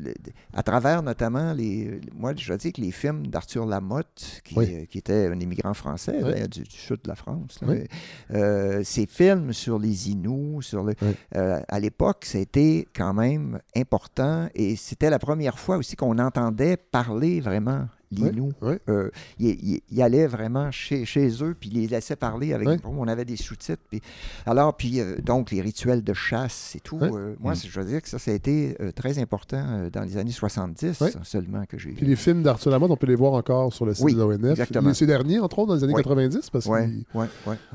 [0.53, 2.01] à travers notamment les.
[2.15, 4.69] Moi, je dire que les films d'Arthur Lamotte, qui, Oui.
[4.75, 6.49] euh, qui était un immigrant français Oui.
[6.49, 7.85] du, du sud de la France, là, Oui.
[8.33, 10.95] euh, ces films sur les Inuits, sur le,
[11.33, 17.41] à l'époque, c'était quand même important et c'était la première fois aussi qu'on entendait parler
[17.41, 18.53] vraiment l'Inou.
[18.62, 18.74] Oui.
[18.89, 22.69] Euh, il allait vraiment chez, chez eux, puis il les laissait parler avec.
[22.69, 22.77] Oui.
[22.85, 23.82] On avait des sous-titres.
[23.91, 24.01] Puis,
[24.47, 26.99] alors, puis euh, donc les rituels de chasse et tout.
[27.01, 27.09] Oui.
[27.12, 27.57] euh, moi, Mm.
[27.69, 30.31] je veux dire que ça, ça a été euh, très important euh, dans les années
[30.32, 31.09] 70 Oui.
[31.23, 33.95] seulement que j'ai Puis les films d'Arthur Lamotte, on peut les voir encore sur le
[33.95, 34.51] site Oui, de l'ONF.
[34.53, 34.89] exactement.
[34.89, 36.03] Les- Ces derniers, entre autres, dans les années Oui.
[36.03, 36.69] 90, parce.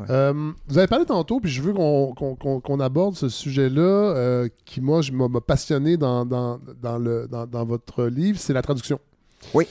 [0.09, 4.81] Euh, vous avez parlé tantôt, puis je veux qu'on qu'on aborde ce sujet-là, euh, qui,
[4.81, 8.99] moi, m'a passionné dans, dans, dans le, dans, dans votre livre, c'est la traduction.
[9.53, 9.65] Oui.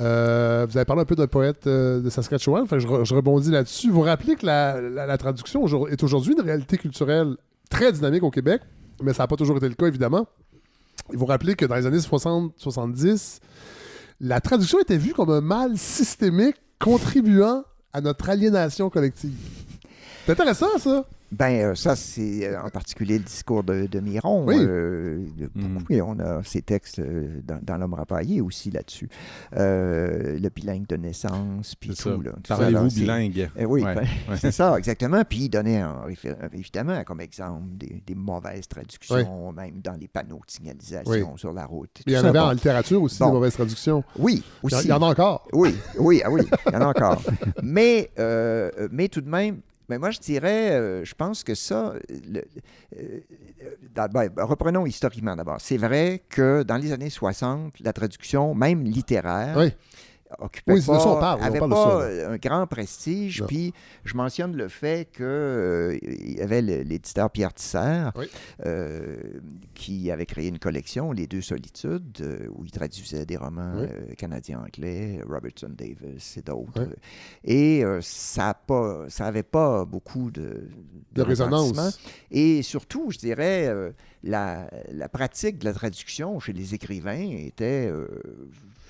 [0.00, 3.14] Euh, vous avez parlé un peu d'un poète euh, de Saskatchewan, que je, re- je
[3.14, 3.90] rebondis là-dessus.
[3.90, 7.36] Vous rappelez que la, traduction est aujourd'hui une réalité culturelle
[7.68, 8.62] très dynamique au Québec,
[9.02, 10.26] mais ça n'a pas toujours été le cas, évidemment.
[11.12, 13.40] Et vous rappelez que dans les années 60-70,
[14.20, 19.34] la traduction était vue comme un mal systémique contribuant à notre aliénation collective.
[20.24, 21.04] C'est intéressant, ça.
[21.32, 24.44] Ben, euh, ça, c'est euh, en particulier le discours de, de Miron.
[24.46, 24.56] Oui.
[24.58, 29.08] Euh, de beaucoup, et on a ces textes dans, dans L'homme rapaillé aussi là-dessus.
[29.56, 32.20] Euh, le bilingue de naissance, puis tout.
[32.20, 33.50] Là, tout ça, là, Parlez-vous c'est- bilingue.
[33.56, 34.36] Eh oui, Ouais, ben, ouais.
[34.40, 35.22] c'est ça, exactement.
[35.28, 36.06] Puis il donnait en
[36.52, 41.64] évidemment comme exemple des, des mauvaises traductions, même dans les panneaux de signalisation sur la
[41.66, 41.90] route.
[42.06, 42.44] Il y en ça, avait bon.
[42.46, 43.26] en littérature aussi, Bon.
[43.26, 44.02] des mauvaises traductions.
[44.18, 44.86] Oui, Il y en- aussi.
[44.86, 45.46] il y en a encore.
[45.52, 47.22] Oui, oui, ah oui, il y en a encore.
[47.62, 49.60] mais, euh, mais tout de même,
[49.90, 51.92] mais moi, je dirais, euh, je pense que ça,
[52.96, 53.20] euh,
[53.94, 55.58] dans- ben, reprenons historiquement d'abord.
[55.60, 59.56] C'est vrai que dans les années 60, la traduction, même littéraire.
[60.38, 62.66] Occupait Oui, c'est de pas, ça on parle, on avait parle de pas un grand
[62.66, 63.40] prestige.
[63.40, 63.46] Non.
[63.46, 63.72] Puis
[64.04, 68.26] je mentionne le fait que euh, il y avait l'éditeur Pierre Tisser Oui.
[68.66, 69.16] euh,
[69.74, 73.86] qui avait créé une collection, Les Deux Solitudes, euh, où il traduisait des romans Oui.
[73.90, 76.70] euh, canadiens-anglais, Robertson Davis et d'autres.
[76.76, 76.94] Oui.
[77.44, 80.68] Et euh, ça a pas, ça avait pas beaucoup de,
[81.12, 81.70] De résonance.
[81.70, 82.10] retentissement.
[82.30, 83.90] Et surtout, je dirais, euh,
[84.22, 88.06] la, la pratique de la traduction chez les écrivains était euh,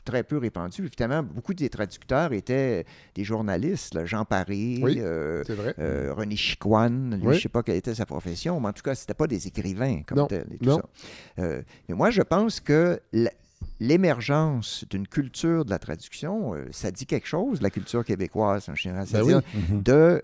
[0.05, 0.85] très peu répandue.
[0.85, 4.97] Évidemment, beaucoup des traducteurs étaient des journalistes, là, Jean Paré, Oui.
[4.98, 5.43] euh,
[5.78, 7.32] euh, René Chicoine, lui, Oui.
[7.35, 9.47] je ne sais pas quelle était sa profession, mais en tout cas, c'était pas des
[9.47, 10.77] écrivains comme Non, tel et tout non.
[10.77, 10.85] ça.
[11.43, 13.31] Euh, mais moi, je pense que la-
[13.78, 18.74] l'émergence d'une culture de la traduction, euh, ça dit quelque chose, la culture québécoise en
[18.74, 19.07] général.
[19.11, 19.82] Ben C'est-à-dire Mhm.
[19.82, 20.23] de-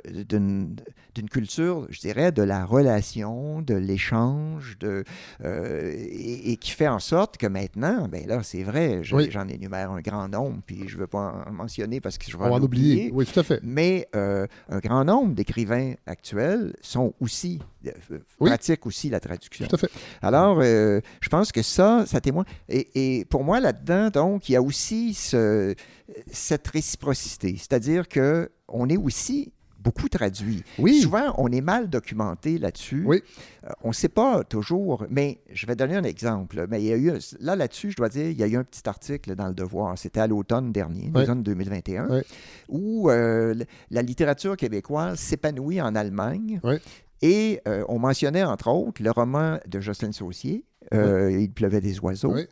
[1.14, 5.02] d'une culture, je dirais, de la relation, de l'échange, de
[5.44, 9.28] euh, et, et qui fait en sorte que maintenant, ben là, c'est vrai, Oui.
[9.30, 12.36] j'en énumère un grand nombre, puis je ne veux pas en mentionner parce que je
[12.36, 12.92] vais On va en oublier.
[12.94, 13.10] oublier.
[13.14, 13.60] Oui, tout à fait.
[13.62, 17.60] Mais euh, un grand nombre d'écrivains actuels sont aussi
[18.10, 18.18] Oui.
[18.50, 19.66] pratiquent aussi la traduction.
[19.66, 19.90] Tout à fait.
[20.22, 22.46] Alors, euh, je pense que ça, ça témoigne.
[22.68, 25.74] Et, et pour moi, là-dedans, donc, il y a aussi ce-
[26.30, 27.56] cette réciprocité.
[27.58, 30.64] C'est-à-dire que on est aussi beaucoup traduit.
[30.80, 31.00] Oui.
[31.00, 33.04] Souvent, on est mal documenté là-dessus.
[33.06, 33.22] Oui.
[33.64, 36.66] Euh, on ne sait pas toujours, mais je vais donner un exemple.
[36.68, 38.64] Mais il y a eu, là, là-dessus, je dois dire, il y a eu un
[38.64, 39.96] petit article dans Le Devoir.
[39.96, 41.20] C'était à l'automne dernier, Oui.
[41.20, 42.20] l'automne 2021, Oui.
[42.68, 43.54] où euh,
[43.92, 46.60] la littérature québécoise s'épanouit en Allemagne.
[47.22, 50.64] Et euh, on mentionnait, entre autres, le roman de Jocelyn Saucier,
[50.94, 52.34] euh, Il pleuvait des oiseaux.
[52.34, 52.46] Oui.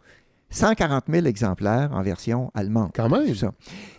[0.51, 2.91] 140 000 exemplaires en version allemande.
[2.95, 3.35] Quand même.
[3.35, 3.53] Ça.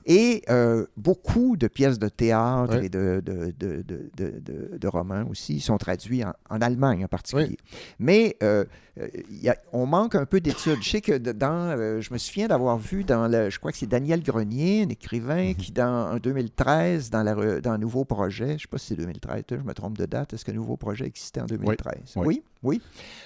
[0.08, 5.78] Et euh, beaucoup de pièces de théâtre et de, de, de, de, romans aussi sont
[5.80, 7.58] traduits en, en Allemagne en particulier.
[7.98, 8.66] Mais euh,
[9.00, 10.78] euh, il y a- on manque un peu d'études.
[10.84, 13.78] Je sais que dans, euh, je me souviens d'avoir vu dans le, je crois que
[13.80, 15.56] c'est Daniel Grenier, un écrivain, Mhm.
[15.56, 18.96] qui dans en 2013, dans, la, dans nouveau projet, je ne sais pas si c'est
[18.96, 21.96] 2013, je me trompe de date, est-ce que nouveau projet existait en 2013?
[22.18, 22.26] Oui.
[22.28, 22.82] Oui, oui.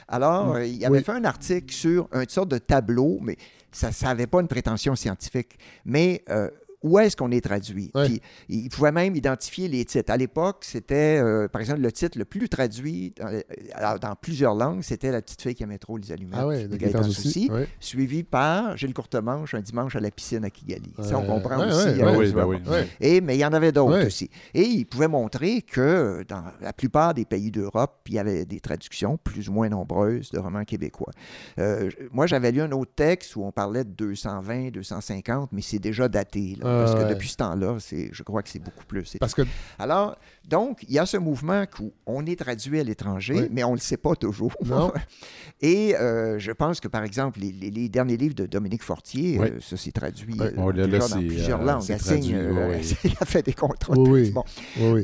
[0.08, 3.36] Alors, euh, il avait fait un article sur une sorte de tableau, mais
[3.72, 5.60] ça n'avait pas une prétention scientifique.
[5.86, 6.50] Mais euh,
[6.82, 7.92] où est-ce qu'on est traduit?
[7.94, 8.06] Ouais.
[8.06, 10.12] Puis, il pouvait même identifier les titres.
[10.12, 13.42] À l'époque, c'était, euh, par exemple, le titre le plus traduit dans, euh,
[13.74, 16.64] alors, dans plusieurs langues, c'était La petite fille qui aimait trop les allumettes Ah ouais,
[16.64, 17.02] de de Gaëtan.
[17.50, 17.64] Oui.
[17.80, 20.94] suivi par J'ai le courte manche un dimanche à la piscine à Kigali.
[21.04, 22.02] Ça, on Euh, comprend ouais, aussi.
[22.02, 22.56] ouais, ouais, tu ben vois.
[22.56, 22.62] oui.
[22.68, 22.88] Ouais.
[23.02, 24.06] Et, mais il y en avait d'autres Ouais.
[24.06, 24.30] aussi.
[24.54, 28.60] Et il pouvait montrer que dans la plupart des pays d'Europe, il y avait des
[28.60, 31.12] traductions plus ou moins nombreuses de romans québécois.
[31.60, 35.80] Euh, moi, j'avais lu un autre texte où on parlait de 220, 250, mais c'est
[35.80, 36.56] déjà daté.
[36.62, 37.10] là, Parce que ouais.
[37.10, 37.78] depuis ce temps-là,
[38.12, 39.18] je crois que c'est beaucoup plus.
[39.20, 39.42] Parce que
[39.78, 40.16] alors,
[40.48, 43.48] donc, il y a ce mouvement où on est traduit à l'étranger, Oui.
[43.52, 44.54] mais on ne le sait pas toujours.
[44.66, 44.92] Non.
[45.62, 49.38] Et euh, je pense que, par exemple, les, les- les derniers livres de Dominique Fortier,
[49.40, 49.48] Oui.
[49.48, 50.48] euh, ça s'est traduit Oui.
[50.58, 51.84] euh, là, dans plusieurs euh, langues.
[51.90, 53.94] Elle signe, traduit, euh, oui, elle a fait des contrats.
[53.96, 54.44] Bon.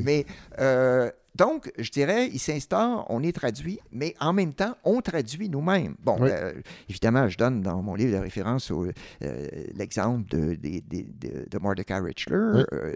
[0.04, 0.24] Mais
[0.58, 5.48] euh, donc, je dirais, il s'instaure, on est traduit, mais en même temps, on traduit
[5.48, 5.94] nous-mêmes.
[6.02, 6.30] Bon, Oui.
[6.32, 6.52] euh,
[6.88, 11.98] évidemment, je donne dans mon livre de référence au, euh, l'exemple de, de, de Mordecai
[11.98, 12.62] Richler, Oui.
[12.72, 12.94] euh,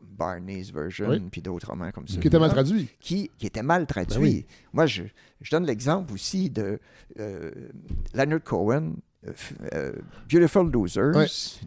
[0.00, 1.20] Barney's Version, Oui.
[1.30, 2.20] puis d'autres romans comme ça.
[2.20, 2.88] Qui était mal traduit.
[3.00, 4.14] Qui, qui était mal traduit.
[4.16, 4.46] Ben oui.
[4.72, 5.02] Moi, je,
[5.40, 6.78] je donne l'exemple aussi de
[7.18, 7.50] euh,
[8.14, 8.92] Leonard Cohen,
[10.30, 11.12] Beautiful Losers,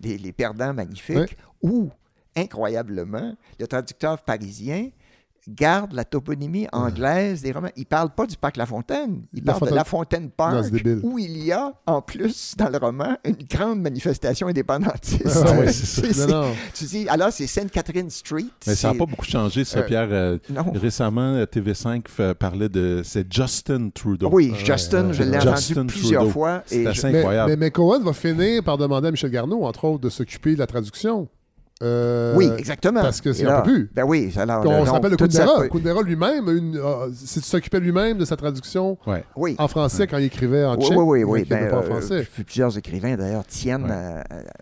[0.04, 1.90] les, les perdants magnifiques, où,
[2.36, 4.90] incroyablement, le traducteur parisien
[5.48, 7.70] garde la toponymie anglaise des romans.
[7.76, 10.66] Il parle pas du parc La Fontaine, il La parle Fontaine- de La Fontaine Park,
[11.04, 15.26] où il y a, en plus, dans le roman, une grande manifestation indépendantiste.
[15.46, 16.14] Ah ouais, c'est ça.
[16.14, 16.52] C'est- Non, non.
[16.74, 18.46] Tu dis, alors c'est Sainte-Catherine Street.
[18.66, 20.08] Mais ça n'a pas beaucoup changé, ça, Euh, Pierre.
[20.12, 20.72] Euh, Non.
[20.74, 23.02] Récemment, euh, TV5 fait- parlait de.
[23.04, 24.30] C'est Justin Trudeau.
[24.32, 26.34] Oui, Ouais, Justin, ouais, je l'ai entendu Justin plusieurs Trudeau.
[26.34, 26.64] fois.
[26.66, 27.50] C'est assez je- Mais, incroyable.
[27.52, 30.60] mais, mais Cohen va finir par demander à Michel Garneau, entre autres, de s'occuper de
[30.60, 31.28] la traduction.
[31.84, 33.02] Euh, oui, exactement.
[33.02, 33.90] Parce que c'est un peu plus.
[33.94, 35.68] Ben oui, alors, On se rappelle de Kundera.
[35.68, 38.98] Kundera lui-même, euh, s'occupait lui-même de sa traduction
[39.36, 39.56] Oui.
[39.60, 40.98] en français quand il écrivait en tchèque.
[40.98, 41.40] oui, oui, Il oui.
[41.42, 42.28] écrivait Ben, pas en euh, français.
[42.34, 43.92] plusieurs écrivains, d'ailleurs, tiennent Ouais.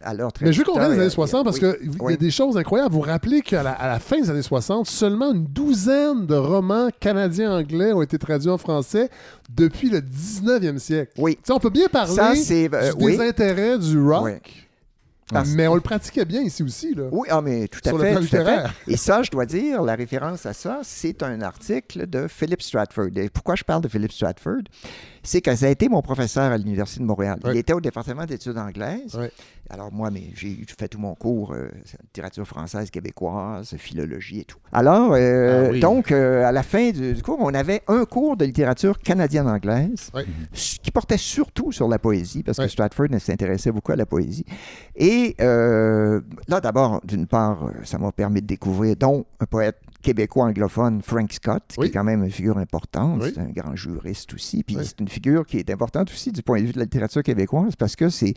[0.03, 1.89] à, à leur Mais je veux qu'on revienne des années traducteur, 60 parce oui.
[1.99, 2.91] qu'il y a des choses incroyables.
[2.93, 6.35] Vous vous rappelez qu'à la, à la fin des années 60, seulement une douzaine de
[6.35, 9.09] romans canadiens-anglais ont été traduits en français
[9.55, 11.13] depuis le 19e siècle.
[11.17, 11.35] Oui.
[11.35, 12.69] Tu sais, on peut bien parler Ça, c'est.
[12.73, 13.11] euh, du oui.
[13.13, 14.31] désintérêt du rock, Oui.
[15.31, 16.93] Parce- mais on le pratiquait bien ici aussi.
[16.93, 17.05] Là.
[17.11, 18.11] Oui, ah, mais tout à Sur le fait.
[18.11, 18.69] plan tout à fait.
[18.87, 23.09] Et ça, je dois dire, la référence à ça, c'est un article de Philip Stratford.
[23.15, 24.61] Et pourquoi je parle de Philip Stratford?
[25.25, 27.39] C'est que ça a été mon professeur à l'Université de Montréal.
[27.45, 29.17] Il était au département d'études anglaises.
[29.69, 31.69] Alors moi, mais j'ai fait tout mon cours, euh,
[32.03, 34.59] littérature française, québécoise, philologie et tout.
[34.71, 35.79] Alors, euh, Ah oui.
[35.79, 40.11] donc, euh, à la fin du, du cours, on avait un cours de littérature canadienne-anglaise
[40.53, 44.45] qui portait surtout sur la poésie, parce que Stratford s'intéressait beaucoup à la poésie.
[44.95, 51.01] Et là, d'abord, d'une part, ça m'a permis de découvrir, dont un poète québécois anglophone,
[51.01, 51.87] Frank Scott, Oui.
[51.87, 53.19] qui est quand même une figure importante.
[53.23, 53.31] Oui.
[53.33, 54.63] C'est un grand juriste aussi.
[54.63, 54.83] Puis Oui.
[54.85, 57.75] c'est une figure qui est importante aussi du point de vue de la littérature québécoise,
[57.75, 58.33] parce que c'est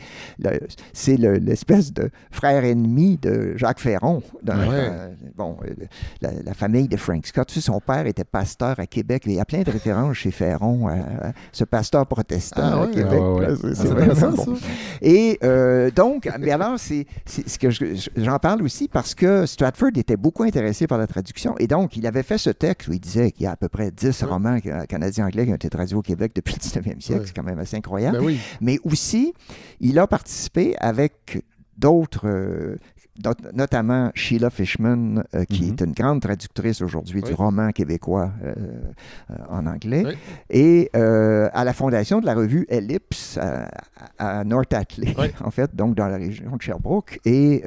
[0.93, 4.23] c'est le- l'espèce de frère ennemi de Jacques Ferron.
[4.43, 4.67] Dans- Ouais.
[4.73, 5.75] euh, bon, euh,
[6.21, 7.49] la, la famille de Frank Scott.
[7.49, 9.23] Tu sais, son père était pasteur à Québec.
[9.27, 10.93] Il y a plein de références chez Ferron à,
[11.29, 12.87] à ce pasteur protestant Ah à.
[12.87, 13.07] Québec.
[13.21, 13.57] Ah ouais, ouais.
[13.57, 14.57] C'est- Ah, c'est C'est vraiment bon.
[14.57, 14.67] ça.
[15.03, 19.91] Et euh, donc, mais alors, c'est ce que je- j'en parle aussi parce que Stratford
[19.97, 21.55] était beaucoup intéressé par la traduction.
[21.59, 23.69] Et donc, il avait fait ce texte où il disait qu'il y a à peu
[23.69, 24.29] près 10 Ouais.
[24.29, 27.23] romans ca- canadiens-anglais qui ont été traduits au Québec depuis le 19e siècle.
[27.27, 28.19] C'est quand même assez incroyable.
[28.19, 28.39] Ben oui.
[28.61, 29.35] Mais aussi,
[29.81, 31.43] il a participé avec
[31.77, 32.77] d'autres, euh,
[33.25, 35.69] not- notamment Sheila Fishman, euh, qui Mhm.
[35.69, 38.55] est une grande traductrice aujourd'hui du roman québécois euh,
[39.31, 40.15] euh, en anglais, Oui.
[40.51, 43.69] et à la fondation de la revue Ellipse à,
[44.19, 45.27] à North Atlee, Oui.
[45.45, 47.21] en fait, donc dans la région de Sherbrooke.
[47.25, 47.63] Et,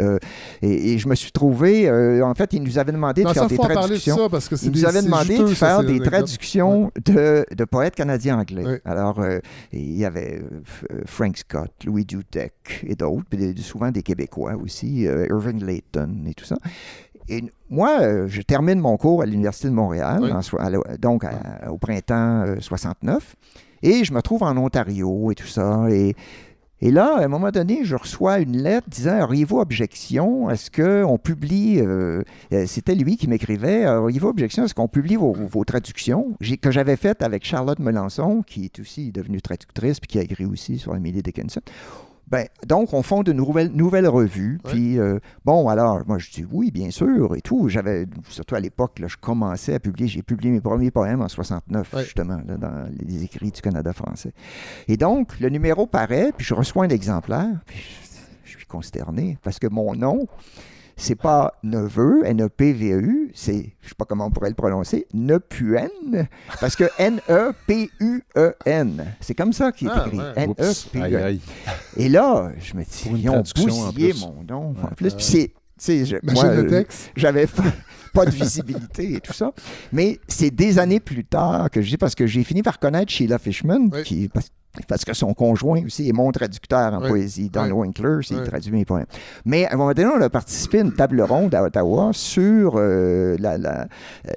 [0.61, 1.89] et, et je me suis trouvé,
[2.21, 4.17] en fait, il nous avait demandé Non, de faire ça, des de traductions.
[4.17, 6.91] ça parce que c'est Il des- nous avait c'est demandé juteux, de faire des traductions
[7.05, 8.65] de, de poètes canadiens anglais.
[8.65, 8.81] Ouais.
[8.85, 9.23] Alors,
[9.71, 10.41] il y avait
[11.05, 13.25] Frank Scott, Louis Dudek et d'autres,
[13.61, 16.57] souvent des Québécois aussi, euh, Irving Layton et tout ça.
[17.29, 20.31] Et moi, euh, je termine mon cours à l'Université de Montréal, Oui.
[20.31, 23.35] en so- à la- donc à- au printemps euh, 69,
[23.83, 25.85] et je me trouve en Ontario et tout ça.
[25.89, 26.15] Et,
[26.81, 30.69] et là, à un moment donné, je reçois une lettre disant Auriez-vous objection à ce
[30.71, 32.23] qu'on publie euh,
[32.53, 36.35] euh, C'était lui qui m'écrivait Auriez-vous objection à ce qu'on publie vos, vos traductions?
[36.61, 40.45] Que j'avais faites avec Charlotte Melançon, qui est aussi devenue traductrice puis qui a écrit
[40.45, 41.61] aussi sur Emily Dickinson.
[42.31, 44.59] Ben, donc, on fonde une nouvelle, nouvelle revue.
[44.63, 44.71] Ouais.
[44.71, 47.67] Puis, euh, bon, alors, moi, je dis oui, bien sûr, et tout.
[47.67, 50.07] J'avais, surtout à l'époque, je commençais à publier.
[50.07, 52.03] J'ai publié mes premiers poèmes en 69, Ouais.
[52.05, 54.31] justement, là, dans les écrits du Canada français.
[54.87, 57.77] Et donc, le numéro paraît, puis je reçois un exemplaire, puis
[58.45, 60.25] je, je suis consterné, parce que mon nom,
[61.01, 65.89] c'est pas neveu, N-E-P-V-E-U, c'est, je sais pas comment on pourrait le prononcer, Nepuen,
[66.59, 66.83] parce que
[67.91, 69.05] N-E-P-U-E-N.
[69.19, 70.17] C'est comme ça qu'il est Ah, écrit.
[70.19, 70.33] ouais.
[70.35, 71.39] N-E-P-U-E-N.
[71.97, 74.75] Et là, je me dis, ils ont bousillé mon nom.
[74.83, 76.83] En plus, puis c'est, tu sais, je- moi, euh,
[77.15, 77.63] j'avais pas,
[78.13, 79.51] pas de visibilité et tout ça.
[79.91, 83.39] Mais c'est des années plus tard que j'ai, parce que j'ai fini par connaître Sheila
[83.39, 84.03] Fishman, Oui.
[84.03, 84.49] qui, parce,
[84.87, 87.09] parce que son conjoint aussi est mon traducteur en Oui.
[87.09, 87.49] poésie.
[87.49, 87.71] Don Oui.
[87.71, 88.43] Winkler, il Oui.
[88.45, 89.05] traduit mes poèmes.
[89.45, 92.75] Mais à un moment donné, on a participé à une table ronde à Ottawa sur
[92.77, 93.87] euh, la, la,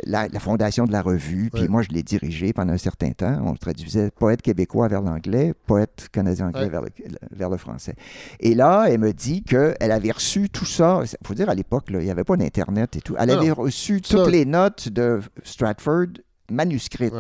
[0.07, 1.51] la- la fondation de la revue.
[1.55, 3.39] Puis moi, je l'ai dirigée pendant un certain temps.
[3.45, 6.89] On traduisait poète québécois vers l'anglais, poète canadien-anglais vers, le,
[7.31, 7.95] vers le français.
[8.41, 11.01] Et là, elle me dit qu'elle avait reçu tout ça.
[11.05, 13.15] Il faut dire, à l'époque, il n'y avait pas d'Internet et tout.
[13.19, 16.07] Elle Non, avait reçu Ça- toutes les notes de Stratford
[16.51, 17.15] manuscrites.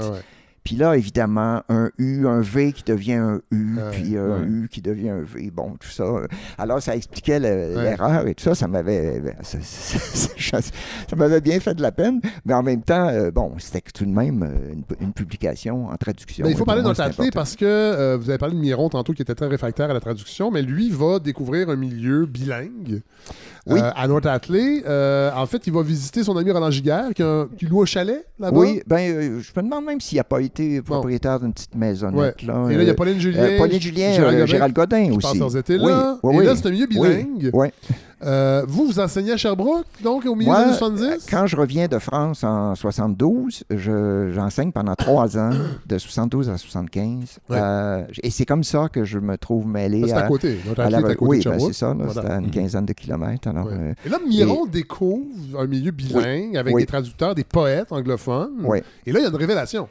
[0.64, 4.46] Puis là, évidemment, un U, un V qui devient un U, Ouais, puis un ouais.
[4.46, 5.50] U qui devient un V.
[5.54, 6.04] Bon, tout ça.
[6.04, 6.26] euh,
[6.56, 7.82] Alors, ça expliquait le- Ouais.
[7.82, 8.54] l'erreur et tout ça.
[8.54, 12.20] Ça m'avait ben, ça, ça- bien fait de la peine.
[12.46, 15.96] Mais en même temps, euh, bon, c'était tout de même euh, une, une publication en
[15.96, 16.44] traduction.
[16.46, 17.24] Mais il faut parler important.
[17.34, 20.00] parce que euh, vous avez parlé de Miron tantôt qui était très réfractaire à la
[20.00, 23.02] traduction, mais lui va découvrir un milieu bilingue.
[23.66, 23.80] Oui.
[23.80, 24.26] euh, à North.
[24.50, 27.86] Euh, en fait, il va visiter son ami Roland Giguère qui, a- qui loue un
[27.86, 28.58] chalet là-bas.
[28.58, 32.42] Oui, ben, euh, je me demande même s'il n'a pas été propriétaire d'une petite maisonnette.
[32.42, 33.42] Là, Et là, il y a Euh, Pauline Julien.
[33.42, 35.58] euh, Pauline Julien, Gérald euh, Godin Gérald Godin aussi.
[35.58, 36.18] étés Oui, là.
[36.22, 36.44] oui, Et oui.
[36.46, 37.50] là, c'est un milieu bilingue.
[38.26, 41.26] Euh, vous, vous enseignez à Sherbrooke, donc au milieu Moi, des années 70?
[41.30, 45.50] Quand je reviens de France en 72, je- j'enseigne pendant trois ans,
[45.86, 47.38] de 72 à 75.
[47.50, 47.58] Ouais.
[47.60, 50.56] Euh, et c'est comme ça que je me trouve mêlé C'est à à, côté.
[50.78, 51.88] À la- à côté Oui, ben, c'est ça.
[51.88, 52.12] là, Voilà.
[52.22, 52.50] C'est à une Mhm.
[52.50, 53.48] quinzaine de kilomètres.
[53.48, 53.72] Alors, Ouais.
[53.74, 56.82] euh, Et là, Miron découvre un milieu bilingue avec Oui.
[56.82, 58.54] des traducteurs, des poètes anglophones.
[58.64, 58.78] Oui.
[59.04, 59.86] Et là, il y a une révélation.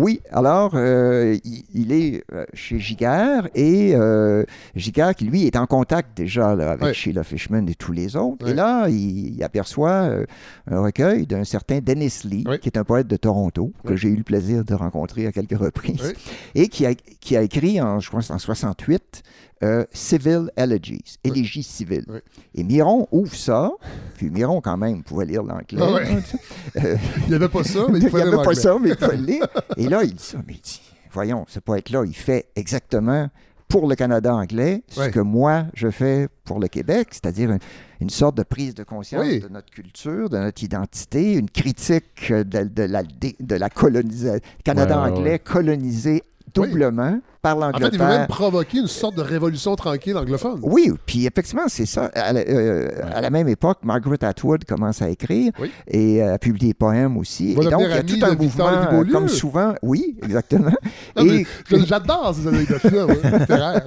[0.00, 4.44] Oui, alors, euh, il, il est euh, chez Giguère et euh,
[4.74, 6.94] Giguère, qui lui est en contact déjà là, avec.
[6.94, 8.48] Sheila Fishman et tous les autres.
[8.48, 10.24] Et là, il, il aperçoit euh,
[10.70, 14.16] un recueil d'un certain Dennis Lee, qui est un poète de Toronto, que j'ai eu
[14.16, 16.14] le plaisir de rencontrer à quelques reprises,
[16.54, 19.22] et qui a, qui a écrit en, je pense, en 68
[19.62, 22.06] euh, Civil Elegies, élégies civiles.
[22.54, 23.70] Et Miron ouvre ça,
[24.14, 25.78] puis Miron, quand même, pouvait lire l'anglais.
[25.80, 26.18] Ah ouais.
[26.76, 28.90] Euh, Il n'y avait pas ça, mais il il n'y fallait avait pas ça, mais
[28.90, 29.46] il lire.
[29.76, 30.80] Et là, il dit ça, mais il dit,
[31.12, 33.28] voyons, ce poète-là, il fait exactement
[33.66, 37.58] pour le Canada anglais ce que moi, je fais pour le Québec, c'est-à-dire une,
[38.00, 39.40] une sorte de prise de conscience Oui.
[39.40, 44.40] de notre culture, de notre identité, une critique de, de la, dé- de la colonisation.
[44.64, 45.38] Canada ouais, anglais ouais.
[45.38, 46.22] colonisé
[46.54, 48.06] doublement par En fait, il l'Angleterre.
[48.08, 50.58] veut même provoquer une sorte de révolution tranquille anglophone.
[50.62, 52.06] Oui, puis effectivement, c'est ça.
[52.14, 55.70] À la, euh, à la même époque, Margaret Atwood commence à écrire Oui.
[55.88, 57.52] et euh, à publier des poèmes aussi.
[57.52, 59.74] Et donc, il y a tout un mouvement, comme souvent.
[59.82, 60.70] Oui, exactement.
[61.16, 61.46] Non, et,
[61.86, 63.06] J'adore ces anecdotes-là,
[63.38, 63.86] littéraires.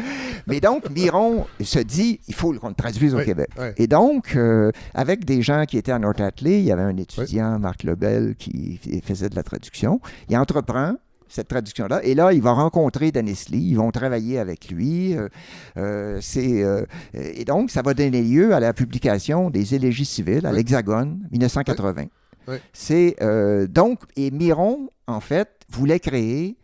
[0.46, 3.48] mais donc, Miron se dit, il faut qu'on le traduise au Oui, Québec.
[3.76, 6.96] Et donc, euh, avec des gens qui étaient à North Atlee, il y avait un
[6.96, 10.00] étudiant, Marc Lebel, qui faisait de la traduction.
[10.28, 10.94] Il entreprend
[11.34, 12.02] cette traduction-là.
[12.04, 13.68] Et là, il va rencontrer Dennis Lee.
[13.70, 15.16] Ils vont travailler avec lui.
[15.16, 15.28] Euh,
[15.76, 16.84] euh, c'est, euh,
[17.14, 20.56] et donc, ça va donner lieu à la publication des élégies civiles à Oui.
[20.56, 22.04] l'Hexagone, 1980.
[22.46, 22.56] Oui.
[22.72, 26.56] C'est euh, donc, et Miron, en fait, voulait créer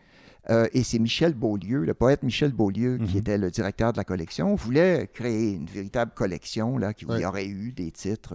[0.49, 3.19] euh, et c'est Michel Beaulieu, le poète Michel Beaulieu, qui Mhm.
[3.21, 7.47] était le directeur de la collection, voulait créer une véritable collection là, qui y aurait
[7.47, 8.35] eu des titres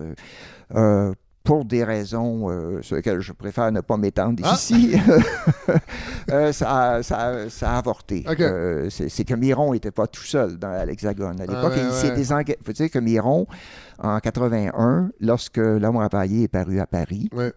[0.76, 1.14] euh,
[1.46, 4.54] pour des raisons euh, sur lesquelles je préfère ne pas m'étendre Ah!
[4.56, 4.96] ici.
[6.32, 8.26] Euh, ça, a- ça a- ça a avorté.
[8.40, 11.40] Euh, c'est que Miron n'était pas tout seul dans l'Hexagone.
[11.40, 12.16] À l'époque, ouais, il s'est ouais.
[12.16, 12.58] désengagé.
[12.60, 13.46] Il faut dire que Miron,
[14.00, 17.54] en 81, lorsque L'homme empaillé est paru à Paris, Ouais.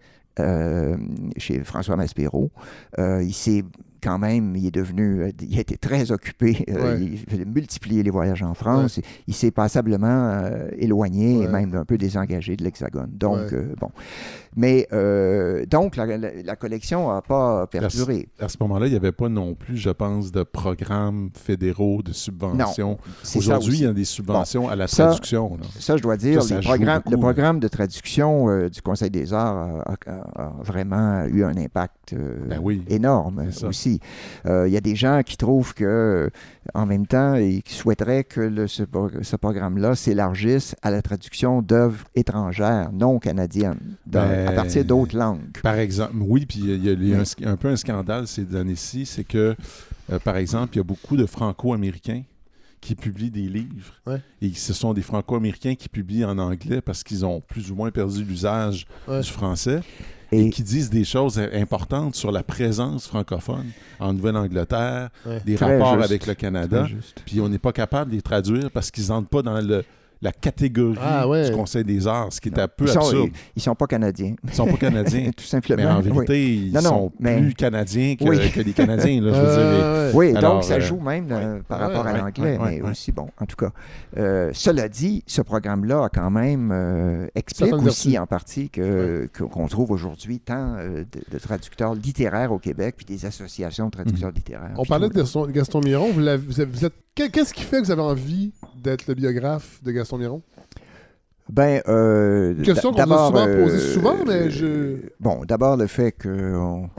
[1.37, 2.51] chez François Maspero.
[2.97, 3.63] Il s'est
[4.01, 6.65] quand même, il est devenu, euh, il a été très occupé.
[6.69, 7.19] euh, Ouais.
[7.31, 8.97] Il a multiplié les voyages en France.
[8.97, 13.11] Il, il s'est passablement euh, éloigné et même un peu désengagé de l'Hexagone.
[13.13, 13.89] Donc, euh, bon.
[14.55, 18.27] Mais, euh, donc, la, la- la collection n'a pas perduré.
[18.39, 22.11] À ce moment-là, il n'y avait pas non plus, je pense, de programmes fédéraux de
[22.13, 22.97] subventions.
[23.35, 25.57] Aujourd'hui, il y a des subventions à la ça- traduction.
[25.57, 25.67] là.
[25.79, 27.11] Ça, je dois dire, Ça, ça les joue programmes- beaucoup.
[27.11, 31.55] le programme de traduction euh, du Conseil des arts a, a- a vraiment eu un
[31.55, 32.83] impact euh, Ben oui.
[32.89, 33.99] énorme aussi.
[34.45, 36.29] Il y a des gens qui trouvent que,
[36.73, 41.01] en même temps, et qui souhaiteraient que le- ce, pro- ce programme-là s'élargisse à la
[41.01, 45.57] traduction d'œuvres étrangères, non canadiennes, dans- Ben, à partir d'autres langues.
[45.63, 47.45] Par exemple, oui, puis il y a, il y a Oui.
[47.45, 49.55] un, peu un scandale ces années-ci, c'est que,
[50.11, 52.23] euh, par exemple, il y a beaucoup de Franco-Américains
[52.81, 53.93] qui publient des livres.
[54.07, 54.21] Ouais.
[54.41, 57.91] Et ce sont des Franco-Américains qui publient en anglais parce qu'ils ont plus ou moins
[57.91, 59.19] perdu l'usage Ouais.
[59.19, 59.81] du français
[60.31, 63.65] et, Et qui disent des choses importantes sur la présence francophone
[63.99, 65.41] en Nouvelle-Angleterre, Ouais.
[65.45, 66.05] des rapports juste.
[66.05, 66.87] avec le Canada.
[67.25, 69.83] Puis on n'est pas capable de les traduire parce qu'ils n'entrent pas dans le-
[70.21, 71.49] la catégorie Ah ouais.
[71.49, 72.63] du Conseil des arts, ce qui est Non.
[72.63, 73.29] un peu ils, sont, absurde.
[73.33, 74.35] ils, ils sont pas canadiens.
[74.43, 75.31] Ils ne sont pas canadiens.
[75.35, 75.77] Tout simplement.
[75.83, 76.03] Mais en Oui.
[76.11, 78.51] vérité, ils Non, non, sont mais- plus canadiens que, Oui.
[78.53, 79.21] que les Canadiens.
[79.21, 79.55] Là, je veux dire.
[79.57, 80.15] Euh, ouais.
[80.31, 82.69] Oui, Alors, donc ça euh, joue même euh, par Ouais, rapport à l'anglais, ouais, ouais,
[82.77, 82.89] mais ouais.
[82.91, 83.71] aussi, bon, en tout cas.
[84.17, 89.67] euh, cela dit, ce programme-là a quand même euh, explique aussi en partie que qu'on
[89.67, 94.31] trouve aujourd'hui tant euh, de, de traducteurs littéraires au Québec, puis des associations de traducteurs
[94.31, 94.73] littéraires.
[94.77, 95.51] On parlait tout, de.
[95.51, 96.09] Gaston, Miron.
[96.11, 96.27] Vous
[96.61, 96.93] êtes-
[97.27, 100.41] Qu'est-ce qui fait que vous avez envie d'être le biographe de Gaston Miron?
[101.49, 105.77] Ben, euh, Question qu'on a d'abord, souvent euh, posée souvent, mais je- euh, Bon, d'abord
[105.77, 106.89] le fait que on-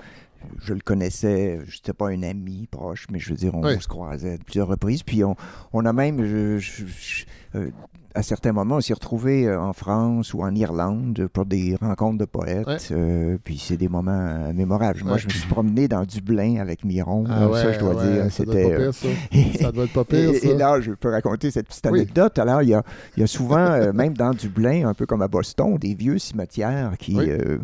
[0.61, 3.87] je le connaissais, je n'étais pas un ami proche, mais je veux dire, on, se
[3.87, 5.03] croisait à plusieurs reprises.
[5.05, 5.37] Puis on,
[5.73, 7.25] on a même, je- je- je-
[7.55, 7.71] euh,
[8.15, 12.19] à certains moments, on s'est retrouvés euh, en France ou en Irlande pour des rencontres
[12.19, 12.67] de poètes.
[12.67, 12.77] Ouais.
[12.91, 15.01] euh, puis c'est des moments euh, mémorables.
[15.05, 15.19] Moi, Ouais.
[15.19, 17.25] je me suis promené dans Dublin avec Miron.
[17.29, 19.11] Ah ouais, ça, je dois dire, ça doit être c'était...
[19.13, 19.59] pas pire, ça.
[19.65, 20.49] Ça doit être pas pire, et, ça.
[20.49, 22.01] et là, je peux raconter cette petite Oui.
[22.01, 22.39] anecdote.
[22.39, 22.83] Alors, il y a,
[23.17, 26.95] il y a souvent, même dans Dublin, un peu comme à Boston, des vieux cimetières
[26.99, 27.31] qui Oui.
[27.31, 27.59] euh,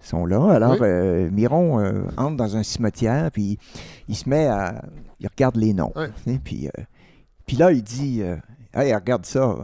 [0.00, 0.42] sont là.
[0.52, 0.78] Alors, Oui.
[0.82, 1.78] euh, Miron
[2.16, 3.58] entre dans un cimetière, puis
[4.08, 4.82] il se met à...
[5.20, 5.92] Il regarde les noms.
[6.44, 6.68] Puis,
[7.46, 8.22] puis là, il dit,
[8.74, 9.56] hey, regarde ça.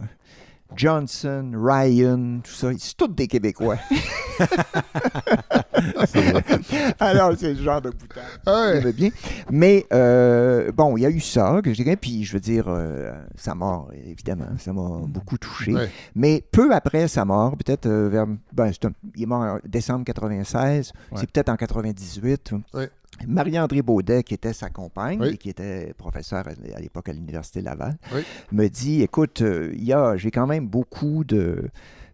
[0.74, 3.76] Johnson, Ryan, tout ça, c'est tous des Québécois.
[6.98, 7.92] Alors, c'est le genre de.
[8.44, 8.92] Ah ouais.
[8.92, 9.10] Bien.
[9.50, 13.12] Mais euh, bon, il y a eu ça, que dirais, puis je veux dire, euh,
[13.36, 15.72] sa mort, évidemment, ça m'a beaucoup touché.
[15.72, 15.90] Ouais.
[16.14, 18.26] Mais peu après sa mort, peut-être euh, vers.
[18.52, 21.18] Ben, un- il est mort en décembre 96, Ouais.
[21.20, 22.52] c'est peut-être en 98.
[23.26, 25.28] Marie-André Baudet, qui était sa compagne Oui.
[25.28, 28.22] et qui était professeur à, l'époque à l'Université Laval, Oui.
[28.52, 31.70] me dit Écoute, euh, il y a, j'ai quand même beaucoup de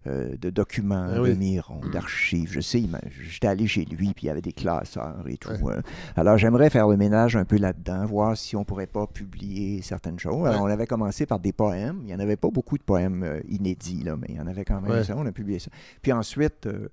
[0.06, 1.34] euh, de documents, Ah de oui.
[1.36, 2.50] Miron, d'archives.
[2.52, 2.82] Je sais,
[3.28, 5.50] j'étais allé chez lui, puis il y avait des classeurs et tout.
[5.62, 5.74] Ouais.
[5.76, 5.82] euh.
[6.16, 10.18] Alors, j'aimerais faire le ménage un peu là-dedans, voir si on pourrait pas publier certaines
[10.18, 10.46] choses.
[10.46, 11.98] Alors, on avait commencé par des poèmes.
[12.02, 14.46] Il n'y en avait pas beaucoup de poèmes euh, inédits, là, mais il y en
[14.46, 15.04] avait quand même Ouais.
[15.04, 15.14] ça.
[15.16, 15.70] On a publié ça.
[16.02, 16.88] Puis ensuite, euh,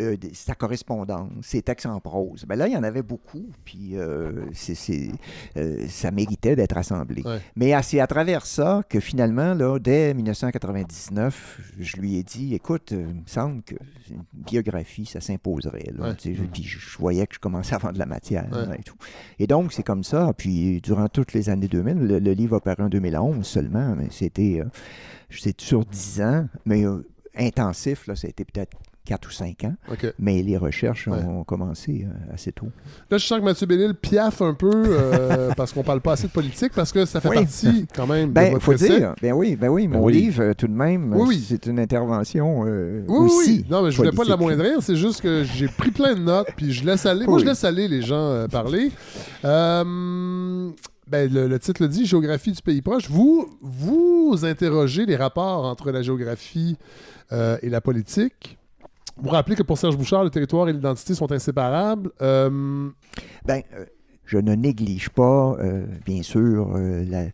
[0.00, 2.44] euh, sa correspondance, ses textes en prose.
[2.48, 4.46] Ben là, il y en avait beaucoup, puis euh,
[5.58, 7.22] euh, ça méritait d'être assemblé.
[7.22, 7.40] Ouais.
[7.56, 12.92] Mais c'est à travers ça que finalement, là, dès 1999, je lui ai dit, écoute,
[12.92, 13.74] euh, il me semble que
[14.10, 15.92] une biographie, ça s'imposerait.
[15.98, 16.14] Ouais.
[16.52, 18.66] Puis je, je voyais que je commençais à vendre de la matière Ouais.
[18.66, 18.96] là, et tout.
[19.38, 20.32] Et donc, c'est comme ça.
[20.36, 24.08] Puis durant toutes les années 2000, le, le livre a paru en 2011 seulement, mais
[24.10, 27.06] c'était, euh, sur 10 ans, mais euh,
[27.36, 29.74] intensif, là, ça a été peut-être 4 ou 5 ans.
[30.18, 31.18] Mais les recherches Ouais.
[31.24, 32.68] ont commencé euh, assez tôt.
[33.10, 36.28] Là, je sens que Mathieu Bellil piaffe un peu euh, parce qu'on parle pas assez
[36.28, 37.34] de politique, parce que ça fait Oui.
[37.36, 38.98] partie quand même de Ben, votre faut essai.
[39.00, 40.12] dire, ben oui, ben oui, mon oui.
[40.12, 41.44] livre, euh, tout de même, Oui, oui.
[41.48, 43.50] c'est une intervention euh, Oui, oui, aussi.
[43.50, 43.66] oui.
[43.70, 44.38] Non, mais je voulais pas politique.
[44.38, 47.26] l'amoindrir, c'est juste que j'ai pris plein de notes, puis je laisse aller.
[47.26, 48.92] Moi, je laisse aller les gens euh, parler.
[49.44, 50.70] Euh,
[51.08, 53.10] ben, le, le titre le dit, Géographie du pays proche.
[53.10, 56.76] Vous, vous interrogez les rapports entre la géographie
[57.32, 58.58] euh, et la politique.
[59.16, 62.10] Vous rappelez que pour Serge Bouchard, le territoire et l'identité sont inséparables.
[62.22, 62.88] Euh,
[63.44, 63.84] Ben, euh,
[64.24, 67.24] je ne néglige pas, euh, bien sûr, euh, la,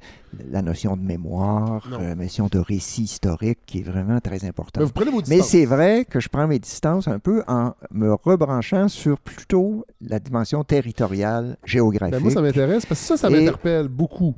[0.50, 4.78] la notion de mémoire, la notion de récit historique qui est vraiment très importante.
[4.82, 5.48] ben, vous prenez vos Mais distances.
[5.50, 10.18] c'est vrai que je prends mes distances un peu en me rebranchant sur plutôt la
[10.18, 12.14] dimension territoriale géographique.
[12.16, 14.34] Ben, moi, ça m'intéresse parce que ça, ça m'interpelle beaucoup.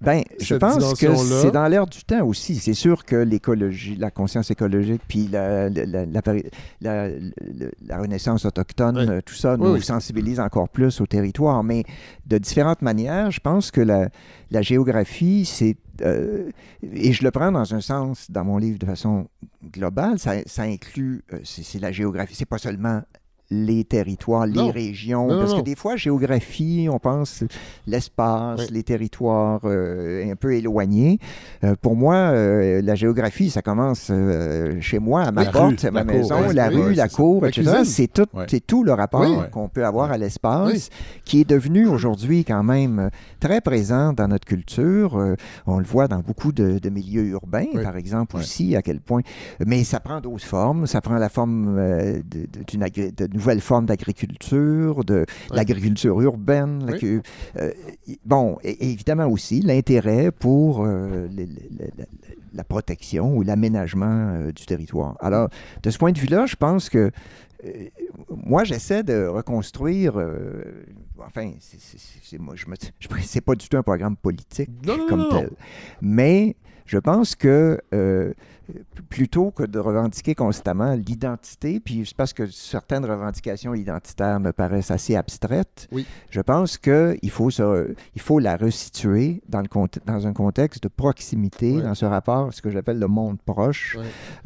[0.00, 2.56] Ben, je pense que c'est dans l'air du temps aussi.
[2.56, 9.72] C'est sûr que l'écologie, la conscience écologique, puis la, la, renaissance autochtone, tout ça nous
[9.72, 9.82] oui.
[9.82, 11.64] sensibilise encore plus au territoire.
[11.64, 11.84] Mais
[12.26, 15.76] de différentes manières, je pense que la, géographie, c'est...
[16.02, 16.50] euh,
[16.82, 19.28] et je le prends dans un sens, dans mon livre, de façon
[19.72, 21.24] globale, ça, ça inclut...
[21.32, 22.34] euh, c'est la géographie.
[22.34, 23.00] C'est pas seulement
[23.50, 25.28] les territoires, les régions.
[25.28, 25.58] Non, parce non.
[25.60, 27.44] que des fois, géographie, on pense
[27.86, 28.66] l'espace, Oui.
[28.72, 31.18] les territoires euh, un peu éloignés.
[31.62, 34.10] Euh, pour moi, euh, la géographie, ça commence
[34.80, 36.94] chez moi, à ma La porte, rue, c'est ma la maison, la oui, rue, oui,
[36.96, 37.70] la cour, La etc.
[37.84, 38.46] C'est tout, Ouais.
[38.48, 40.90] c'est tout le rapport qu'on peut avoir à l'espace,
[41.24, 43.10] qui est devenu aujourd'hui quand même
[43.40, 45.36] très présent dans notre culture.
[45.66, 49.22] On le voit dans beaucoup de, de milieux urbains, par exemple, aussi, à quel point.
[49.64, 50.86] Mais ça prend d'autres formes.
[50.86, 51.80] Ça prend la forme
[52.66, 56.86] d'une nouvelles formes d'agriculture, de l'agriculture urbaine.
[57.00, 57.20] Oui.
[57.58, 57.70] euh,
[58.24, 61.28] bon, et, évidemment aussi l'intérêt pour euh,
[61.98, 62.04] la,
[62.54, 65.16] la protection ou l'aménagement euh, du territoire.
[65.20, 65.48] Alors,
[65.82, 67.10] de ce point de vue-là, je pense que
[68.44, 70.18] moi, j'essaie de reconstruire.
[70.18, 70.84] euh,
[71.18, 75.20] enfin, c'est, moi, je me, je, c'est pas du tout un programme politique Non, comme
[75.20, 75.30] non.
[75.30, 75.50] tel.
[76.00, 78.32] Mais je pense que euh,
[79.08, 84.90] plutôt que de revendiquer constamment l'identité, puis c'est parce que certaines revendications identitaires me paraissent
[84.90, 86.06] assez abstraites, Oui.
[86.30, 89.68] je pense qu'il faut, se- il faut la resituer dans, le
[90.04, 93.96] dans un contexte de proximité, dans ce rapport, ce que j'appelle le monde proche,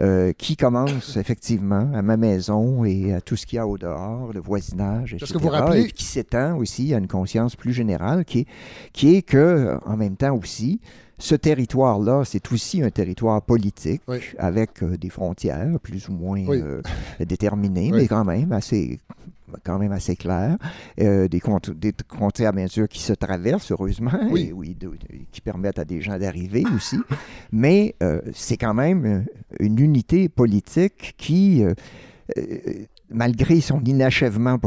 [0.01, 3.79] euh, qui commence effectivement à ma maison et à tout ce qu'il y a au
[3.79, 5.33] dehors, le voisinage, etc.
[5.33, 8.47] que vous rappelez- et qui s'étend aussi à une conscience plus générale, qui est,
[8.93, 10.81] qui est que, en même temps aussi,
[11.21, 14.19] ce territoire-là, c'est aussi un territoire politique Oui.
[14.39, 16.61] avec euh, des frontières plus ou moins Oui.
[16.61, 16.83] euh,
[17.25, 17.99] déterminées, Oui.
[18.03, 18.99] mais quand même assez
[19.65, 20.57] quand même assez claires.
[21.01, 21.41] Euh, des,
[22.09, 24.47] frontières, bien sûr, qui se traversent, heureusement, Oui.
[24.51, 24.97] et oui, de- de-
[25.33, 26.99] qui permettent à des gens d'arriver aussi.
[27.51, 29.25] Mais euh, c'est quand même
[29.59, 31.75] une unité politique qui, euh,
[33.13, 34.59] malgré son inachèvement,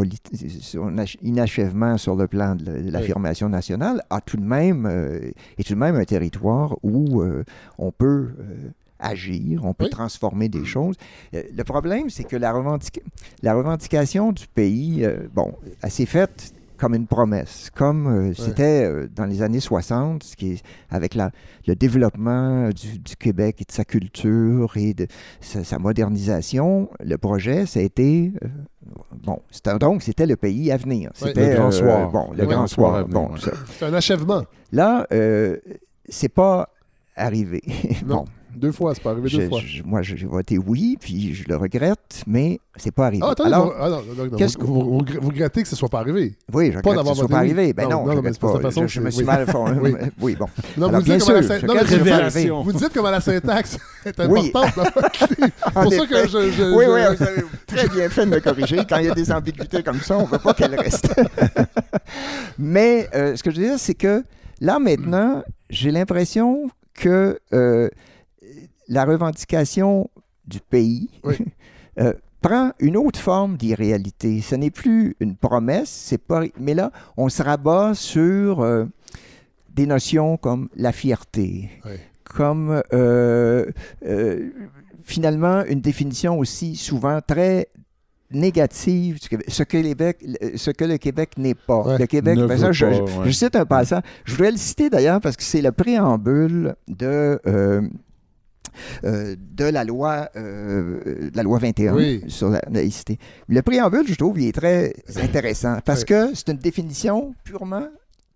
[0.61, 5.31] son inachèvement sur le plan de la- de l'affirmation nationale, a tout de même, euh,
[5.57, 7.43] est tout de même un territoire où euh,
[7.77, 9.89] on peut euh, agir, on peut Oui.
[9.89, 10.95] transformer des choses.
[11.33, 13.01] Le problème, c'est que la, revendica-
[13.41, 19.07] la revendication du pays, bon, elle s'est faite comme une promesse, comme euh, c'était euh,
[19.15, 21.31] dans les années 60, ce qui est, avec la,
[21.67, 25.07] le développement du, du Québec et de sa culture et de
[25.39, 28.33] sa, sa modernisation, le projet, ça a été...
[28.43, 28.47] euh,
[29.23, 31.11] bon, c'était- donc c'était le pays à venir.
[31.13, 32.11] C'était Le grand euh, soir.
[32.11, 32.95] Bon, le grand soir soir.
[32.95, 33.39] à venir, bon, ouais.
[33.77, 34.43] C'est un achèvement.
[34.71, 35.57] Là, euh,
[36.09, 36.69] c'est pas
[37.15, 37.61] arrivé.
[38.05, 38.15] Non.
[38.17, 38.25] bon,
[38.55, 39.59] Deux fois, c'est pas arrivé deux je- fois.
[39.65, 43.23] je- moi, j'ai voté oui, puis je le regrette, mais c'est pas arrivé.
[43.25, 45.67] Ah, attendez, Alors, vous, ah, non, non, non, qu'est-ce vous, vous- vous- vous regrettez que
[45.67, 46.35] ce soit pas arrivé.
[46.53, 47.51] oui, je regrette que ce soit pas oui.
[47.51, 47.73] arrivé.
[47.73, 49.25] Ben Non, non, je mais pas façon je, que je me suis oui.
[49.25, 49.45] mal.
[49.81, 49.91] Oui.
[50.21, 50.45] oui, bon.
[50.77, 51.79] Non, Alors, vous, bien dites la, sûr, je non, mais
[52.45, 54.73] que vous dites comment la syntaxe est importante
[55.73, 56.73] pour ça que je...
[56.75, 58.77] Oui, oui, vous avez très bien fait de me corriger.
[58.87, 61.13] Quand il y a des ambiguïtés comme ça, on ne veut pas qu'elles restent.
[62.57, 64.23] Mais euh, ce que je veux dire, c'est que
[64.61, 67.89] là, maintenant, j'ai l'impression que euh,
[68.87, 70.09] la revendication
[70.45, 71.35] du pays Oui.
[71.99, 74.41] euh, prend une autre forme d'irréalité.
[74.41, 76.43] Ce n'est plus une promesse, c'est pas.
[76.59, 78.85] Mais là, on se rabat sur euh,
[79.73, 81.91] des notions comme la fierté, Oui.
[82.25, 83.71] comme euh,
[85.03, 87.67] finalement une définition aussi souvent très
[88.31, 90.17] négative ce que, le Québec,
[90.55, 91.81] ce que le Québec n'est pas.
[91.83, 91.97] Ouais.
[91.99, 93.09] Le Québec, ben ça, je, pas, je- ouais.
[93.25, 94.01] je cite un passage.
[94.25, 97.81] Je voudrais le citer d'ailleurs parce que c'est le préambule de, euh,
[99.03, 102.23] euh, de la loi, euh, la loi 21 Oui.
[102.27, 103.17] sur la laïcité.
[103.47, 107.87] Le préambule, je trouve, il est très intéressant parce que c'est une définition purement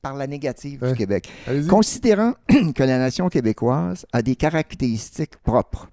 [0.02, 1.30] par la négative du Québec.
[1.70, 2.34] Considérant
[2.76, 5.90] que la nation québécoise a des caractéristiques propres,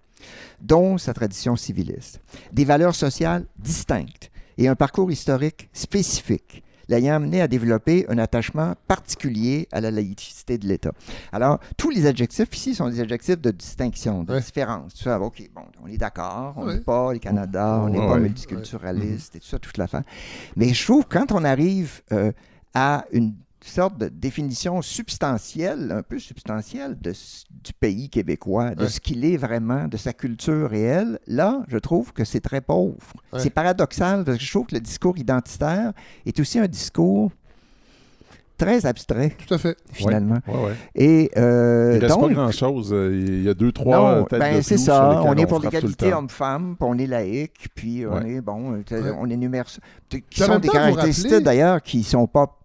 [0.61, 2.21] dont sa tradition civiliste,
[2.53, 8.75] des valeurs sociales distinctes et un parcours historique spécifique, l'ayant amené à développer un attachement
[8.89, 10.93] particulier à la laïcité de l'État.
[11.33, 14.41] Alors, tous les adjectifs ici sont des adjectifs de distinction, de Ouais.
[14.41, 14.95] différence.
[14.95, 16.81] Tout ça, OK, bon, on est d'accord, on n'est Ouais.
[16.81, 20.03] pas le Canada, on n'est Ouais, pas multiculturaliste et tout ça, toute l'affaire.
[20.57, 22.33] Mais je trouve que quand on arrive euh,
[22.75, 23.35] à une
[23.65, 27.13] sorte de définition substantielle, un peu substantielle de,
[27.65, 28.89] du pays québécois, de Ouais.
[28.89, 32.95] ce qu'il est vraiment, de sa culture réelle, là, je trouve que c'est très pauvre.
[33.33, 33.41] Ouais.
[33.41, 35.93] C'est paradoxal parce que je trouve que le discours identitaire
[36.27, 37.31] est aussi un discours
[38.57, 39.77] très abstrait, Tout à fait.
[39.93, 40.39] finalement.
[40.47, 40.75] Ouais, ouais.
[40.95, 42.95] Et euh, Il reste donc, pas grand-chose.
[43.13, 45.23] Il y a deux, trois non, têtes ben c'est ça.
[45.25, 49.29] On est pour l'égalité homme-femme, puis on est laïque, puis on est bon, euh, on
[49.29, 49.67] énumère.
[50.09, 52.61] Qui sont des caractéristiques d'ailleurs qui sont pas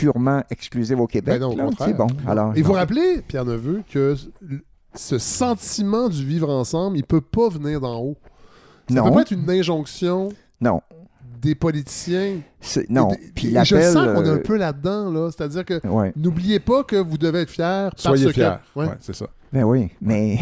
[0.00, 1.40] purement exclusives au Québec.
[1.40, 1.88] Ben non, au là, contraire.
[1.88, 2.06] c'est bon.
[2.26, 4.14] Alors, Et vous rappelez, Pierre Neveu, que
[4.94, 8.16] ce sentiment du vivre ensemble, il peut pas venir d'en haut?
[8.88, 10.80] Ça non, peut pas être une injonction non,
[11.40, 12.38] des politiciens?
[12.88, 13.10] non.
[13.12, 15.30] Et- Puis je sens qu'on est un euh, peu là-dedans, là.
[15.30, 16.12] C'est-à-dire que ouais.
[16.16, 18.32] n'oubliez pas que vous devez être fiers parce Soyez que...
[18.32, 18.54] fiers.
[18.74, 18.86] Ouais.
[18.86, 19.26] Ouais, c'est ça.
[19.52, 20.38] Ben oui, mais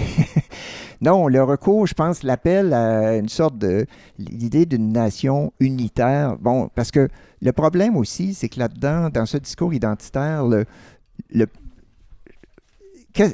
[1.01, 3.87] non, le recours, je pense, l'appel à une sorte de
[4.19, 6.37] l'idée d'une nation unitaire.
[6.39, 7.09] Bon, parce que
[7.41, 10.67] le problème aussi, c'est que là-dedans, dans ce discours identitaire, le,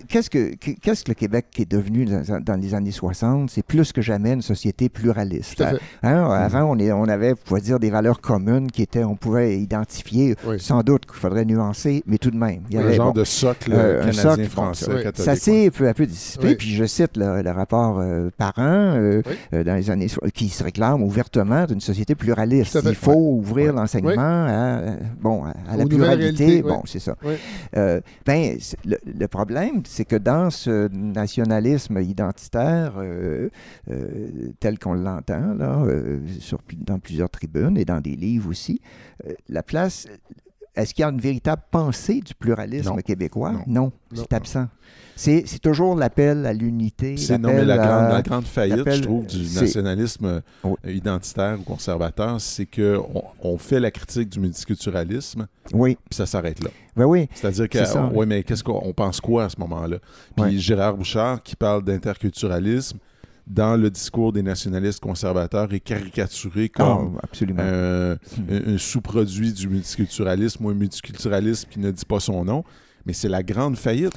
[0.08, 3.92] qu'est-ce que qu'est-ce que le Québec est devenu dans, dans les années 60 C'est plus
[3.92, 5.58] que jamais une société pluraliste.
[5.58, 5.78] Fait.
[6.02, 9.58] Hein, Avant, on, est, on avait, on dire, des valeurs communes qui étaient, on pouvait
[9.58, 10.34] identifier.
[10.46, 10.60] Oui.
[10.60, 12.62] Sans doute qu'il faudrait nuancer, mais tout de même.
[12.70, 15.36] Il y Un avait, genre bon, de socle Euh, un canadien, socle, français, bon, ça,
[15.36, 16.48] s'est peu à peu dissipé.
[16.48, 16.54] Oui.
[16.56, 19.32] Puis je cite le, le rapport euh, Parent euh, Oui.
[19.54, 22.78] euh, dans les années qui se réclame ouvertement d'une société pluraliste.
[22.84, 26.62] Il faut ouvrir l'enseignement à, euh, bon, à, la Aux pluralité.
[26.62, 26.80] Bon, oui.
[26.86, 27.16] c'est ça.
[27.24, 27.34] Oui.
[27.76, 33.48] Euh, ben, le problème, c'est que dans ce nationalisme identitaire euh,
[33.90, 38.80] euh, tel qu'on l'entend là, euh, sur, dans plusieurs tribunes et dans des livres aussi,
[39.48, 40.06] la place.
[40.76, 42.96] Est-ce qu'il y a une véritable pensée du pluralisme Non.
[42.96, 43.54] québécois?
[43.66, 43.92] Non.
[44.12, 44.66] c'est absent.
[45.16, 47.16] C'est toujours l'appel à l'unité.
[47.16, 50.76] C'est non, mais la grande, à- la grande faillite, je trouve, du nationalisme euh, Oui.
[50.96, 56.62] identitaire ou conservateur, c'est qu'on on fait la critique du multiculturalisme, Oui, puis ça s'arrête
[56.64, 56.70] là.
[56.96, 57.28] ben oui.
[57.34, 59.98] C'est-à-dire que, oui, mais qu'est-ce qu'on on pense quoi à ce moment-là?
[60.36, 60.58] Puis.
[60.60, 62.98] Gérard Bouchard, qui parle d'interculturalisme,
[63.46, 67.62] dans le discours des nationalistes conservateurs, est caricaturé comme Ah, absolument.
[67.62, 72.64] un, un- un sous-produit du multiculturalisme ou un multiculturalisme qui ne dit pas son nom.
[73.06, 74.14] Mais c'est la grande faillite.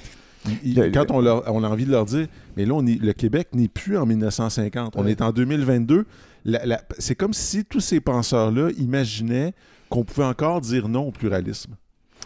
[0.65, 3.13] Le- quand on, leur- on a envie de leur dire, mais là, on est- le
[3.13, 4.93] Québec n'est plus en 1950.
[4.95, 5.11] On Ouais.
[5.11, 6.05] est en 2022.
[6.45, 9.53] La- la- c'est comme si tous ces penseurs-là imaginaient
[9.89, 11.75] qu'on pouvait encore dire non au pluralisme.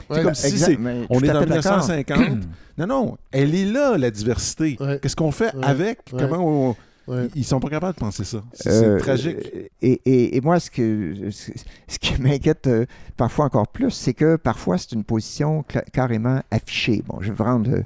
[0.09, 0.77] Ouais, comme si Exact, c'est-
[1.09, 1.47] On est en fait d'accord.
[1.47, 2.19] 1950.
[2.77, 4.77] non, non, elle est là, la diversité.
[4.79, 4.99] Ouais.
[5.01, 5.99] Qu'est-ce qu'on fait avec?
[6.17, 6.75] Comment on-
[7.07, 7.27] ouais.
[7.35, 8.41] Ils sont pas capables de penser ça.
[8.53, 9.37] C'est Euh, tragique.
[9.81, 11.51] Et, et- et moi, ce, que, ce,
[11.87, 12.85] ce qui m'inquiète euh,
[13.17, 15.63] parfois encore plus, c'est que parfois c'est une position
[15.93, 17.03] carrément affichée.
[17.07, 17.77] Bon, je vais prendre euh,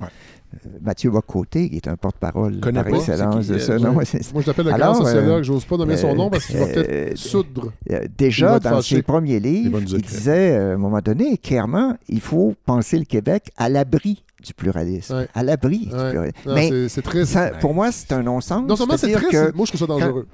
[0.56, 3.74] euh, Mathieu Bocoté, qui est un porte-parole Connais par pas, excellence de ça.
[3.74, 4.06] euh, Non, ouais.
[4.34, 5.40] Moi, je l'appelle le Alors, grand sociologue.
[5.40, 7.74] euh, J'ose pas nommer son nom parce qu'il va peut-être soudre.
[7.92, 8.96] Euh, déjà, dans fâché.
[8.98, 13.06] ses premiers livres, il disait, euh, à un moment donné, clairement, il faut penser le
[13.06, 15.16] Québec à l'abri du pluralisme.
[15.16, 15.28] Ouais.
[15.34, 16.04] À l'abri Ouais.
[16.04, 16.38] du pluralisme.
[16.46, 17.26] Non, Mais c'est- c'est très.
[17.26, 18.64] ça, pour moi, c'est un non-sens.
[18.68, 19.28] Non seulement c'est très.
[19.30, 20.28] que Moi, je trouve ça dangereux.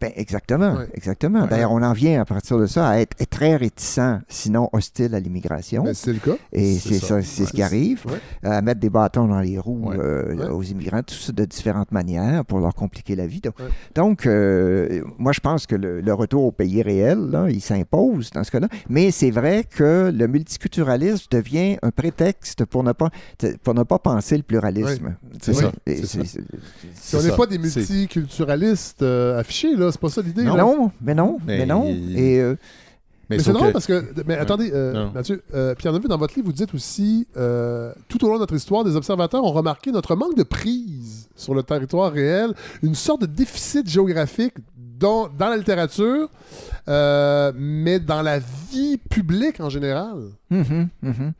[0.00, 1.46] Ben, exactement, exactement.
[1.46, 5.14] D'ailleurs, on en vient à partir de ça à être, être très réticent, sinon hostile
[5.14, 5.84] à l'immigration.
[5.84, 6.36] Ben, c'est le cas.
[6.52, 7.06] Et c'est ça.
[7.06, 8.48] ça, c'est ce qui arrive, Ouais.
[8.50, 9.96] à mettre des bâtons dans les roues Ouais.
[9.98, 13.40] euh, aux immigrants, tout ça de différentes manières pour leur compliquer la vie.
[13.40, 13.54] Donc,
[13.94, 18.30] donc, euh, moi, je pense que le, le retour au pays réel, là, il s'impose
[18.30, 18.68] dans ce cas-là.
[18.88, 23.08] Mais c'est vrai que le multiculturalisme devient un prétexte pour ne pas,
[23.62, 25.14] pour ne pas penser le pluralisme.
[25.40, 25.72] C'est ça,
[26.04, 26.18] ça.
[26.94, 30.42] Si on n'est pas des multiculturalistes euh, affichés, là, c'est pas ça l'idée.
[30.44, 30.56] Non.
[30.56, 31.86] Non, mais non, mais, Mais non.
[31.86, 32.54] Et euh,
[33.30, 34.04] Mais, c'est drôle que- parce que.
[34.26, 35.08] Mais attendez, euh.
[35.14, 38.40] Mathieu, euh, Pierre Neveu, dans votre livre, vous dites aussi euh, tout au long de
[38.40, 42.52] notre histoire, des observateurs ont remarqué notre manque de prise sur le territoire réel,
[42.82, 46.28] une sorte de déficit géographique dans, dans la littérature,
[46.88, 50.16] euh, mais dans la vie publique en général.
[50.50, 51.32] Mhm, mhm.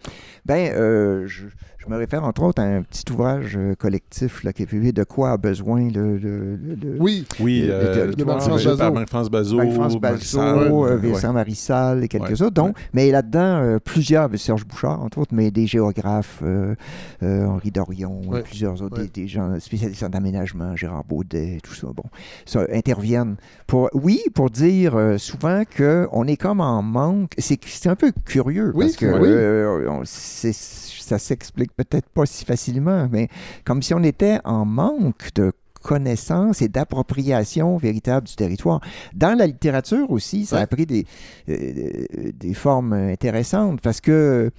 [0.47, 1.45] Ben, euh, je,
[1.79, 4.93] je me réfère entre autres à un petit ouvrage euh, collectif là, qui est publié
[4.93, 9.57] de quoi a besoin le, le- le- Oui, Oui, Le- euh, Marie-France Bazot.
[9.57, 10.97] Marie-France Bazot, Balso, euh, ouais.
[11.11, 12.55] Vincent Marissal et quelques Ouais, autres.
[12.55, 12.83] Donc, ouais.
[12.95, 16.75] Mais là-dedans, euh, plusieurs, Serge Bouchard, entre autres, mais des géographes, euh,
[17.23, 19.09] euh, Henri Dorion, Ouais, et plusieurs autres, ouais.
[19.13, 22.05] des, des gens spécialistes en aménagement, Gérard Baudet, tout ça, bon,
[22.47, 23.37] ça, interviennent
[23.67, 27.33] pour, oui, pour dire euh, souvent qu'on est comme en manque.
[27.39, 29.29] C'est un peu curieux Oui, parce que oui.
[29.29, 33.29] euh, on- ça s'explique peut-être pas si facilement, mais
[33.65, 35.53] comme si on était en manque de
[35.83, 38.81] connaissance et d'appropriation véritable du territoire.
[39.15, 40.63] Dans la littérature aussi, ça Ouais.
[40.63, 41.05] a pris des,
[41.49, 42.07] euh,
[42.39, 44.51] des formes intéressantes parce que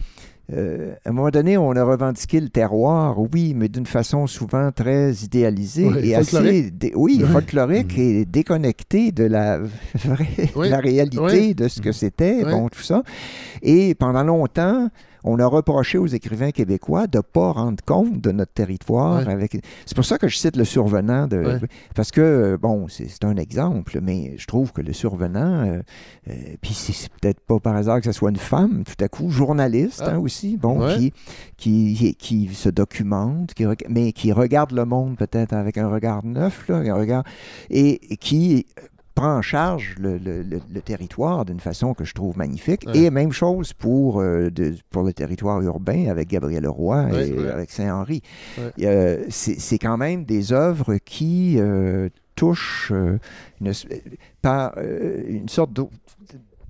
[0.52, 4.72] euh, à un moment donné, on a revendiqué le terroir, oui, mais d'une façon souvent
[4.74, 8.04] très idéalisée et assez, oui, folklorique Mhm.
[8.04, 10.70] et déconnectée de la vraie, Oui.
[10.70, 11.94] la réalité de ce que Mhm.
[11.94, 13.04] c'était, bon, tout ça.
[13.62, 14.90] Et pendant longtemps,
[15.24, 19.26] on a reproché aux écrivains québécois de ne pas rendre compte de notre territoire.
[19.26, 19.32] Ouais.
[19.34, 19.58] Avec...
[19.86, 21.38] C'est pour ça que je cite le survenant, de...
[21.38, 21.60] Ouais.
[21.96, 25.82] parce que, bon, c'est un exemple, mais je trouve que le survenant, euh,
[26.30, 29.30] euh, puis c'est peut-être pas par hasard que ce soit une femme, tout à coup,
[29.30, 30.12] journaliste Ah.
[30.16, 30.96] hein, aussi, bon, Ouais.
[30.98, 31.14] qui,
[31.58, 36.68] qui, qui se documente, qui, mais qui regarde le monde peut-être avec un regard neuf,
[36.68, 37.24] là, un regard,
[37.70, 38.66] et, et qui
[39.16, 42.84] prend en charge le, le- le- le territoire d'une façon que je trouve magnifique.
[42.88, 42.98] Ouais.
[42.98, 47.34] Et même chose pour, euh, de- pour le territoire urbain avec Gabriel Roy Ouais, et
[47.40, 47.50] ouais.
[47.52, 48.22] avec Saint-Henri.
[48.82, 53.20] Euh, c'est c'est quand même des œuvres qui euh, touchent euh,
[53.62, 53.72] une,
[54.42, 54.74] par
[55.28, 55.84] une sorte de,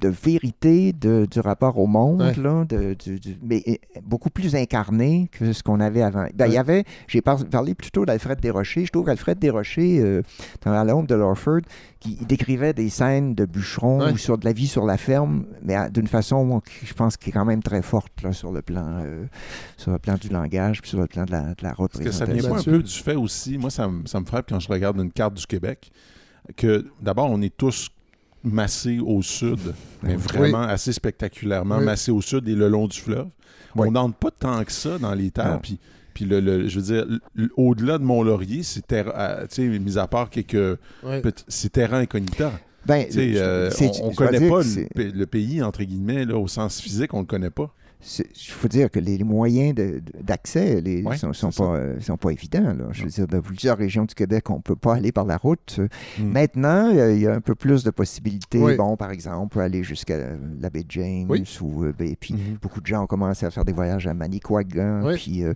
[0.03, 2.35] de vérité de- du rapport au monde, Ouais.
[2.35, 6.25] là, de- du- du- mais euh, beaucoup plus incarné que ce qu'on avait avant.
[6.35, 8.85] Ben, Il y avait, j'ai par- parlé plutôt d'Alfred Desrochers.
[8.85, 10.21] Je trouve qu'Alfred Desrochers, euh,
[10.65, 11.61] dans l'ombre de Lawford,
[12.01, 14.11] qui décrivait des scènes de bûcherons Ouais.
[14.11, 17.29] ou sur de la vie sur la ferme, mais d'une façon qui, je pense qui
[17.29, 19.25] est quand même très forte là, sur le plan euh,
[19.77, 22.11] sur le plan du langage puis sur le plan de la, de la Parce que
[22.11, 22.33] ça représentation.
[22.33, 25.11] vient pas un peu du fait aussi, moi ça me frappe quand je regarde une
[25.11, 25.91] carte du Québec,
[26.57, 27.89] que d'abord on est tous
[28.43, 29.59] massés au sud,
[30.01, 30.21] mais Oui.
[30.21, 31.85] vraiment assez spectaculairement Oui.
[31.85, 33.27] massés au sud et le long du fleuve.
[33.75, 33.87] Oui.
[33.87, 35.79] On n'entre pas tant que ça dans les terres, puis
[36.13, 37.07] puis le, le- je veux dire,
[37.57, 39.47] au-delà de Mont-Laurier, c'est terre- euh,
[39.79, 40.77] mis à part quelques
[41.47, 42.51] c'est terrain incognita.
[42.85, 43.71] Ben, euh,
[44.01, 44.61] on, dois connaît pas
[44.95, 47.73] le, pays entre guillemets là, au sens physique, on le connaît pas.
[48.19, 49.73] Il faut dire que les, les moyens
[50.21, 52.73] d'accès Ouais, sont, pas, euh, sont pas évidents.
[52.77, 52.85] Là.
[52.91, 55.37] Je veux dire, dans plusieurs régions du Québec, on ne peut pas aller par la
[55.37, 55.79] route.
[56.19, 56.23] Mm.
[56.31, 58.57] Maintenant, il y a- il y, a un peu plus de possibilités.
[58.59, 58.75] Oui.
[58.75, 60.17] Bon, par exemple, on peut aller jusqu'à
[60.59, 61.43] la baie James Oui.
[61.61, 62.57] ou euh, ben, puis Mhm.
[62.61, 65.15] beaucoup de gens ont commencé à faire des voyages à Manicouagan, Oui.
[65.15, 65.53] puis euh,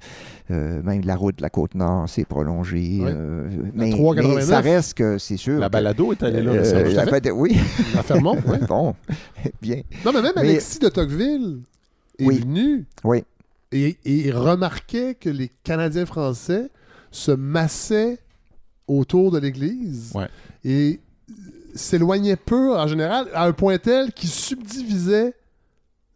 [0.52, 2.99] euh, même la route de la côte nord s'est prolongée.
[3.02, 3.06] Oui.
[3.07, 4.36] euh, La mais, 3,89.
[4.36, 5.60] mais ça reste que c'est sûr.
[5.60, 6.52] La balado est allée là.
[6.53, 7.56] euh, la oui,
[8.03, 8.60] Fermont, ouais.
[8.68, 8.95] bon,
[9.61, 9.82] bien.
[10.06, 11.60] Non, mais même Mais- Alexis de Tocqueville
[12.19, 12.39] est Oui.
[12.39, 13.23] venu Oui.
[13.72, 16.69] et, et il remarquait que les Canadiens français
[17.11, 18.19] se massaient
[18.88, 20.27] autour de l'Église Ouais.
[20.64, 20.99] et
[21.76, 25.34] s'éloignaient peu, en général, à un point tel qu'ils subdivisaient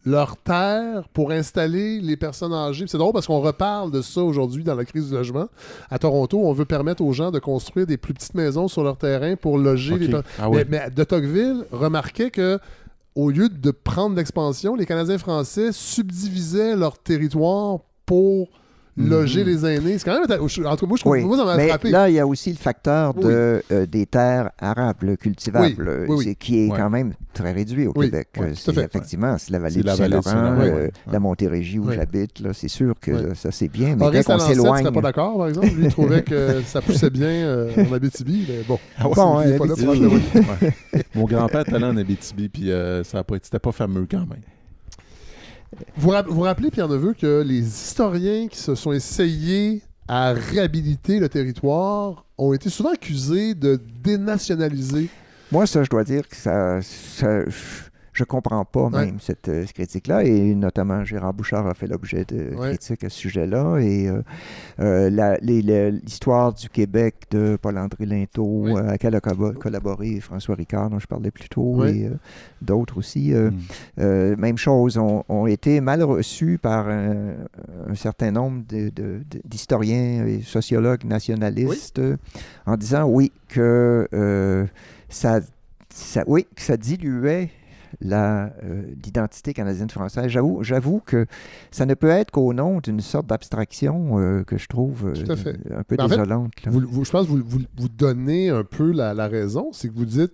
[0.03, 2.85] leurs terres pour installer les personnes âgées.
[2.87, 5.47] C'est drôle parce qu'on reparle de ça aujourd'hui dans la crise du logement.
[5.91, 8.97] À Toronto, on veut permettre aux gens de construire des plus petites maisons sur leur
[8.97, 10.31] terrain pour loger les personnes.
[10.39, 10.65] Ah ouais.
[10.67, 12.57] Mais, mais de Tocqueville remarquait que
[13.15, 18.49] au lieu de prendre l'expansion, les Canadiens français subdivisaient leur territoire pour
[19.09, 19.49] loger Mhm.
[19.49, 19.97] les aînés.
[19.97, 20.23] C'est quand même.
[20.23, 21.89] En tout cas, moi, je trouve, Oui, moi, ça m'a frappé.
[21.91, 23.23] là, il y a aussi le facteur Oui.
[23.25, 26.23] de, euh, des terres arables cultivables, Oui, oui, oui.
[26.25, 28.27] c'est- qui est quand même très réduit au Oui, Québec.
[28.37, 28.83] Euh, tout à c'est fait.
[28.85, 32.39] effectivement, c'est la vallée du Saint-Laurent, euh, la Montérégie où j'habite.
[32.39, 35.67] Là, c'est sûr que ça c'est bien, mais dès qu'on s'éloigne, pas d'accord, par exemple?
[35.67, 38.45] Lui, il trouvait que ça poussait bien euh, en Abitibi.
[38.47, 41.03] Mais bon, Ah ouais, pas là Ouais.
[41.15, 42.71] Mon grand-père était allé en Abitibi, puis
[43.03, 44.41] ça a pas été, c'était pas fameux quand même.
[45.95, 51.30] Vous vous rappelez, Pierre Neveu, que les historiens qui se sont essayés à réhabiliter le
[51.30, 55.10] territoire ont été souvent accusés de dénationaliser?
[55.52, 56.80] moi, ça, je dois dire que ça,
[58.23, 59.06] comprends pas Ouais.
[59.06, 62.69] même cette, euh, cette critique-là, et notamment Gérard Bouchard a fait l'objet de Ouais.
[62.69, 64.22] critiques à ce sujet-là, et euh,
[64.80, 68.73] euh, l'histoire du Québec de Paul-André Linteau, Ouais.
[68.73, 71.95] euh, à laquelle a co- collaboré François Ricard, dont je parlais plus tôt, Ouais.
[71.98, 72.11] et euh,
[72.61, 73.34] d'autres aussi.
[73.34, 73.57] euh, Mm.
[73.99, 77.34] euh, même chose, ont, ont été mal reçus par un,
[77.88, 82.02] un certain nombre de- de- de- d'historiens et sociologues nationalistes
[82.65, 84.65] en disant oui que euh,
[85.10, 85.39] ça,
[85.89, 87.49] ça, oui, que ça diluait
[88.03, 90.27] euh, l'identité canadienne-française.
[90.27, 91.26] J'avoue, j'avoue que
[91.72, 95.31] ça ne peut être qu'au nom d'une sorte d'abstraction euh, que je trouve euh, Tout
[95.31, 95.57] à fait.
[95.76, 96.51] un peu Mais en fait, désolante.
[96.68, 99.69] Vous- vous- je pense que vous, vous, vous donnez un peu la, la raison.
[99.73, 100.34] C'est que vous dites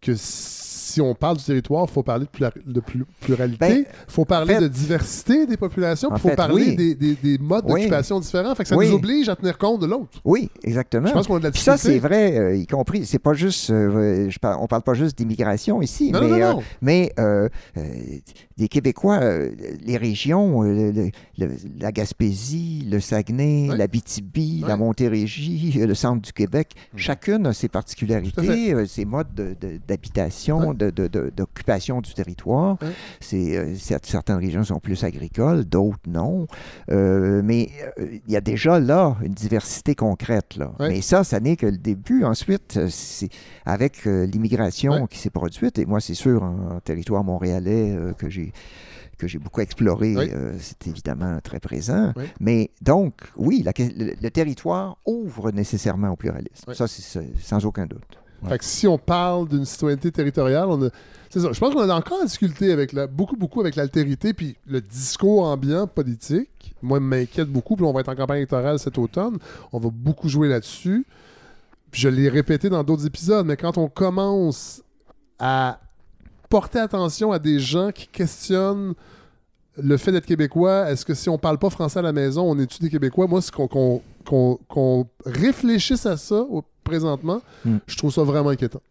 [0.00, 3.74] que si on parle du territoire, il faut parler de, plura- de plu- pluralité, il
[3.82, 6.76] Ben, faut parler fait- de diversité des populations, il faut fait, parler oui.
[6.76, 7.80] des, des- des modes Oui.
[7.82, 8.54] d'occupation différents.
[8.54, 8.88] Fait que ça Oui.
[8.88, 10.20] nous oblige à tenir compte de l'autre.
[10.24, 11.08] Oui, exactement.
[11.08, 13.34] Je pense qu'on a de la Puis ça, c'est vrai, euh, y compris, c'est pas
[13.34, 16.62] juste, euh, je par- on parle pas juste d'immigration ici, Non, mais, non, euh, non.
[16.82, 17.12] mais
[18.56, 19.20] les Québécois,
[19.84, 20.92] les régions, le-
[21.38, 21.50] le-
[21.80, 24.76] la Gaspésie, le Saguenay, la BTB, la.
[24.76, 30.92] Montérégie, le centre du Québec, chacune a ses particularités, ses modes de- de- d'habitation, Ouais.
[30.92, 32.78] de- de- de- d'occupation du territoire.
[33.20, 36.46] C'est, euh, cer- certaines régions sont plus agricoles, d'autres non.
[36.90, 40.56] Euh, mais euh, il y a déjà là une diversité concrète.
[40.56, 40.72] Là.
[40.78, 42.24] Mais ça, ça n'est que le début.
[42.24, 43.28] Ensuite, c'est
[43.64, 48.52] avec l'immigration qui s'est produite, et moi, c'est sûr, en, en territoire montréalais que j'ai
[49.16, 50.28] que j'ai beaucoup exploré, Oui.
[50.34, 52.12] euh, c'est évidemment très présent.
[52.16, 52.24] Oui.
[52.40, 56.64] Mais donc, oui, la le, le territoire ouvre nécessairement au pluralisme.
[56.66, 56.74] Oui.
[56.74, 58.18] Ça, c'est sans aucun doute.
[58.48, 60.88] Fait que si on parle d'une citoyenneté territoriale, on a...
[61.34, 65.44] Je pense qu'on a encore à discuter avec beaucoup, beaucoup avec l'altérité, puis le discours
[65.44, 66.74] ambiant politique.
[66.82, 69.38] Moi, m'inquiète beaucoup, puis on va être en campagne électorale cet automne.
[69.72, 71.06] On va beaucoup jouer là-dessus.
[71.92, 74.82] Je l'ai répété dans d'autres épisodes, mais quand on commence
[75.38, 75.80] à
[76.48, 78.94] porter attention à des gens qui questionnent
[79.76, 82.54] le fait d'être québécois, est-ce que si on parle pas français à la maison, on
[82.54, 83.26] des Québécois?
[83.26, 86.46] Moi, c'est qu'on qu'on- réfléchisse à ça
[86.84, 87.78] présentement, Hmm.
[87.86, 88.82] je trouve ça vraiment inquiétant.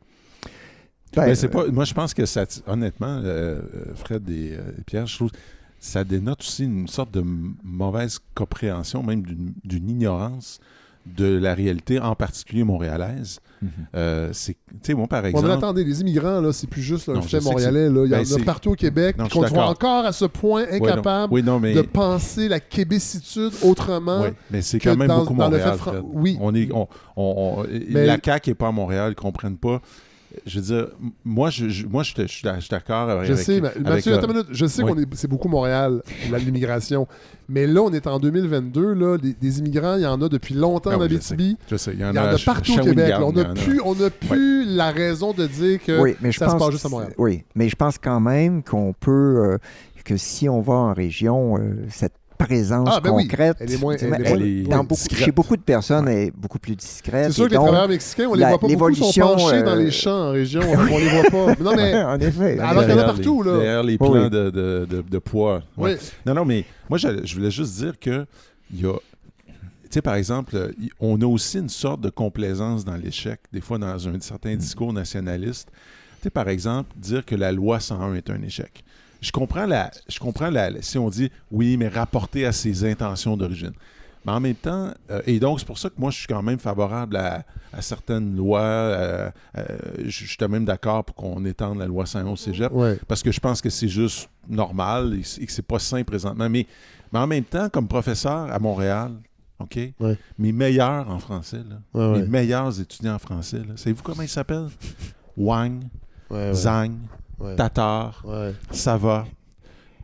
[1.16, 4.54] Ben, Mais c'est euh, pas, moi, je pense que ça, honnêtement, euh, euh, Fred et,
[4.54, 5.32] euh, Pierre, je trouve
[5.80, 7.24] ça dénote aussi une sorte de
[7.64, 10.60] mauvaise compréhension, même d'une d'une ignorance
[11.06, 13.40] de la réalité, en particulier montréalaise.
[13.96, 15.48] Euh, c'est, tu sais, moi, par Ouais, exemple.
[15.48, 17.90] mais attendez, les immigrants, là, c'est plus juste un Non, je fait montréalais.
[17.90, 18.04] Là.
[18.06, 19.18] Il y en ben, a partout au Québec.
[19.18, 20.86] Non, qu'on soit encore à ce point Oui, non.
[20.88, 24.22] incapable Oui, non, mais, de penser la québécitude autrement.
[24.24, 25.78] oui, mais c'est quand même dans- beaucoup le Montréal.
[25.78, 26.38] fran- oui.
[26.42, 29.58] On est, on, on- on- Mais- La CAQ n'est pas à Montréal, ils ne comprennent
[29.58, 29.82] pas.
[30.46, 30.88] Je veux dire,
[31.24, 33.26] moi, je, je- moi, je, suis d'a- je suis d'accord avec.
[33.30, 34.48] Je sais, mais- avec, Mathieu, euh, attends une minute.
[34.52, 34.92] Je sais oui.
[34.92, 36.02] qu'on est, c'est beaucoup Montréal,
[36.32, 37.08] l'immigration.
[37.50, 38.94] Mais là, on est en 2022.
[38.94, 41.34] Là, des, des immigrants, il y en a depuis longtemps Ah en oui, je sais.
[41.34, 41.58] Abitibi.
[41.70, 43.10] Je sais, il y Il en y en a, partout au Québec.
[43.10, 43.26] là.
[43.26, 43.54] On n'a en a.
[43.54, 46.62] plus, on a plus la raison de dire que oui, mais je ça se pense,
[46.62, 47.14] passe juste à Montréal.
[47.18, 49.12] Oui, mais je pense quand même qu'on peut,
[49.52, 49.58] euh,
[50.04, 52.14] que si on va en région, euh, cette
[52.46, 53.28] présence Ah, ben oui.
[53.28, 55.26] concrète, Elle est moins- tu sais, elle est elle- moins- dans oui, beaucoup- discrète.
[55.26, 57.28] chez beaucoup de personnes, elle est beaucoup plus discrète.
[57.28, 59.28] C'est sûr que les travailleurs mexicains, on les la- voit pas beaucoup, ils sont l'évolution,
[59.36, 60.62] penchés dans euh, les champs en région.
[60.92, 61.24] on les voit
[61.56, 61.64] pas.
[61.64, 62.60] Non, mais en effet.
[62.60, 63.58] Alors qu'il y en a partout, les- là.
[63.58, 64.30] Derrière les Oui, plans oui.
[64.30, 65.62] de, de, de, de poids.
[65.78, 65.94] Ouais.
[66.00, 66.10] oui.
[66.26, 68.26] Non, non, mais moi, je, je voulais juste dire que
[68.74, 68.94] il y a.
[69.84, 73.62] Tu sais, par exemple, euh, on a aussi une sorte de complaisance dans l'échec, des
[73.62, 75.68] fois dans un certain discours nationaliste.
[75.72, 78.84] Tu sais, par exemple, dire que la loi 101 est un échec.
[79.24, 83.38] Je comprends, la, je comprends la, si on dit oui, mais rapporté à ses intentions
[83.38, 83.72] d'origine.
[84.26, 86.42] Mais en même temps, euh, et donc c'est pour ça que moi je suis quand
[86.42, 87.44] même favorable à,
[87.74, 88.62] à certaines lois.
[88.62, 89.64] euh, euh,
[90.06, 92.98] je suis même d'accord pour qu'on étende la loi 101 au cégep Ouais.
[93.08, 96.50] parce que je pense que c'est juste normal et et que c'est pas sain présentement.
[96.50, 96.66] Mais,
[97.12, 99.12] mais en même temps, comme professeur à Montréal,
[99.60, 100.18] OK, Ouais.
[100.38, 102.22] mes meilleurs en français, là, Ouais, ouais.
[102.24, 104.70] mes meilleurs étudiants en français, savez-vous comment ils s'appellent?
[105.38, 105.84] Wang.
[106.54, 106.94] Zhang,
[107.40, 107.56] Ouais.
[107.56, 108.54] Tatar, Ouais.
[108.72, 109.26] Sava,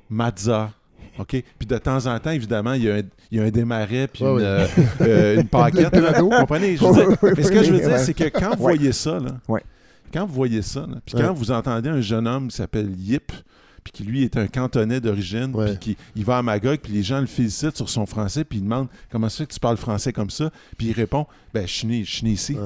[0.10, 0.72] Mazza.
[1.18, 1.44] OK?
[1.58, 3.02] Puis de temps en temps, évidemment, il y a un,
[3.32, 4.68] il y a un démarret puis Ouais, une, euh,
[5.02, 5.96] euh, une paquette.
[6.18, 6.78] Vous comprenez?
[6.78, 8.92] Je veux dire- Oui, mais ce que je veux dire, c'est que quand vous voyez
[8.94, 9.32] ça, là,
[10.14, 13.32] quand vous voyez ça, là, puis quand vous entendez un jeune homme qui s'appelle Yip,
[13.92, 15.76] puis qui lui est un cantonais d'origine, Ouais.
[15.76, 18.60] puis qui il va à Magog, puis les gens le félicitent sur son français, puis
[18.60, 21.74] ils demandent comment ça que tu parles français comme ça, puis il répond ben je
[21.74, 22.54] suis né, je suis né ici.
[22.54, 22.60] Ouais,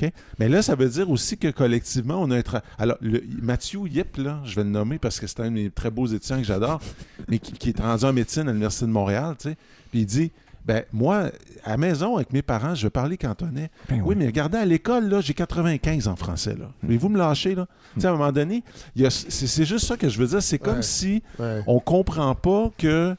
[0.00, 0.12] ouais?
[0.38, 3.80] Mais là, ça veut dire aussi que collectivement, on a un tra- Alors, le, Mathieu
[3.88, 6.38] Yip, là, je vais le nommer parce que c'est un de mes très beaux étudiants
[6.38, 6.80] que j'adore,
[7.28, 9.56] mais qui, qui est rendu en médecine à l'Université de Montréal, tu sais.
[9.90, 10.30] Puis il dit
[10.66, 11.30] ben moi,
[11.64, 13.70] à la maison, avec mes parents, je veux parler cantonais.
[13.88, 16.70] Ben Oui, mais regardez, à l'école, là, j'ai 95 en français, là.
[16.82, 17.66] Voulez-vous me lâcher, là?
[17.98, 18.62] Sais, à un moment donné,
[18.96, 19.10] c'est
[19.46, 20.42] c'est juste ça que je veux dire.
[20.42, 21.62] C'est comme si Ouais.
[21.66, 23.14] on comprend pas que euh,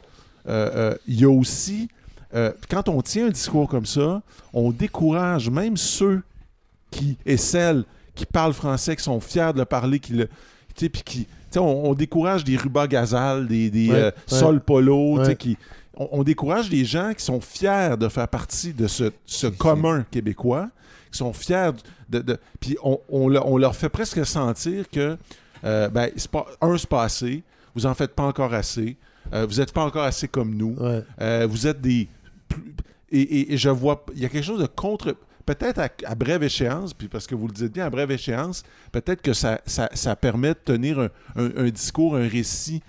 [0.48, 1.88] euh, il y a aussi
[2.36, 4.22] euh, quand on tient un discours comme ça,
[4.54, 6.22] on décourage même ceux
[6.92, 10.28] qui et celles qui parlent français, qui sont fiers de le parler, qui le
[10.76, 14.14] puis qui on, on décourage des Ruba Gazal, des, des Ouais.
[14.28, 15.58] Sol Polo, qui
[15.98, 19.12] on, on décourage des gens qui sont fiers de faire partie de ce,
[19.48, 20.70] commun québécois,
[21.12, 21.72] qui sont fiers
[22.10, 25.18] de, de- puis on, on le- on leur fait presque sentir que
[25.64, 27.44] euh, ben, c'est pas un c'est pas assez,
[27.76, 28.96] vous en faites pas encore assez,
[29.34, 31.04] euh, vous n'êtes pas encore assez comme nous, Ouais.
[31.22, 32.08] euh, vous êtes des
[32.48, 32.76] plus-
[33.12, 35.16] et, et- et je vois il y a quelque chose de contre
[35.46, 38.64] peut-être à, à brève échéance, puis parce que vous le dites bien, à brève échéance,
[38.92, 42.84] peut-être que ça, ça, ça permet de tenir un, un- un discours, un récit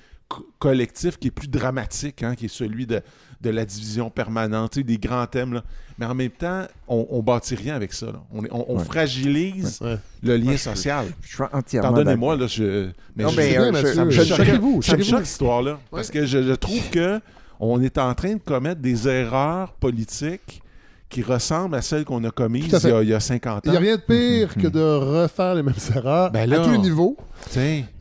[0.59, 3.01] collectif qui est plus dramatique, hein, qui est celui de,
[3.41, 5.55] de la division permanente, des grands thèmes.
[5.55, 5.65] là.
[5.99, 8.07] Mais en même temps, on, on bâtit rien avec ça.
[8.07, 8.23] là.
[8.33, 8.85] On, est- on- on Ouais.
[8.85, 9.99] fragilise Ouais.
[10.23, 11.07] le lien Ouais, je- social.
[11.23, 12.91] Je suis entièrement Pardonnez-moi, là, je.
[13.17, 14.25] Mais Non, je- mais, C'est euh, je- ça me choque.
[14.27, 15.11] Choquez-vous, ça me choquez-vous.
[15.11, 15.79] choque, cette histoire-là.
[15.91, 17.21] Parce que je, je trouve que
[17.61, 20.63] on est en train de commettre des erreurs politiques
[21.09, 23.63] qui ressemblent à celles qu'on a commises à il y, a, il y a 50
[23.65, 23.73] Il ans.
[23.73, 26.63] n'y a rien de pire que de refaire les mêmes erreurs Ben à là.
[26.65, 27.17] tous les niveaux.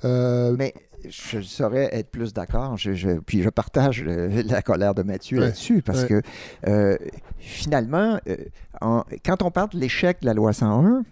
[0.04, 0.74] Euh, Mais
[1.10, 2.78] je saurais être plus d'accord.
[2.78, 6.08] Je, je- puis je partage euh, la colère de Mathieu Ouais, là-dessus parce ouais.
[6.08, 6.22] que
[6.68, 6.98] euh,
[7.38, 8.36] finalement, euh,
[8.82, 11.04] en- quand on parle de l'échec de la loi 101,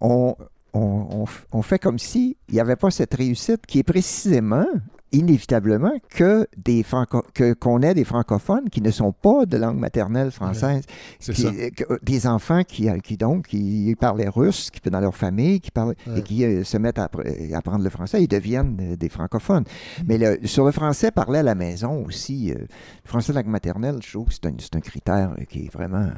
[0.00, 0.36] on,
[0.74, 3.82] on, on f- on fait comme si il n'y avait pas cette réussite qui est
[3.84, 4.66] précisément
[5.12, 9.78] inévitablement que des franco que qu'on ait des francophones qui ne sont pas de langue
[9.78, 10.82] maternelle française
[11.20, 14.80] c'est qui- euh, que- euh, des enfants qui, euh, qui donc qui parlaient russe, qui
[14.90, 16.18] dans leur famille, qui parlaient Ouais.
[16.18, 19.64] et qui euh, se mettent à, appre- à apprendre le français, ils deviennent des francophones.
[20.06, 22.66] Mais le- sur le français, parler à la maison aussi, euh, le
[23.08, 26.10] français de langue maternelle, je trouve que c'est un, un critère qui est vraiment euh,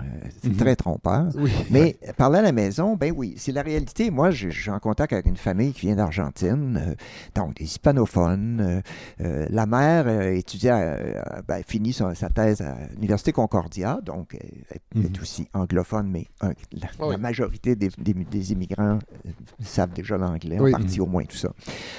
[0.48, 0.56] Mhm.
[0.56, 1.26] très trompeur.
[1.36, 1.50] oui.
[1.70, 4.10] Mais parler à la maison, ben oui, c'est la réalité.
[4.10, 6.94] Moi, je, je suis en contact avec une famille qui vient d'Argentine,
[7.34, 8.77] donc des hispanophones.
[8.78, 13.98] Euh, euh, la mère euh, étudiait, euh, ben, finit sa, sa thèse à l'Université Concordia,
[14.04, 15.22] donc elle est Mhm.
[15.22, 17.10] aussi anglophone, mais un- la, Ah oui.
[17.12, 19.30] la majorité des, des- des immigrants euh,
[19.62, 20.74] savent déjà l'anglais, Oui.
[20.74, 21.50] en partie au moins tout ça.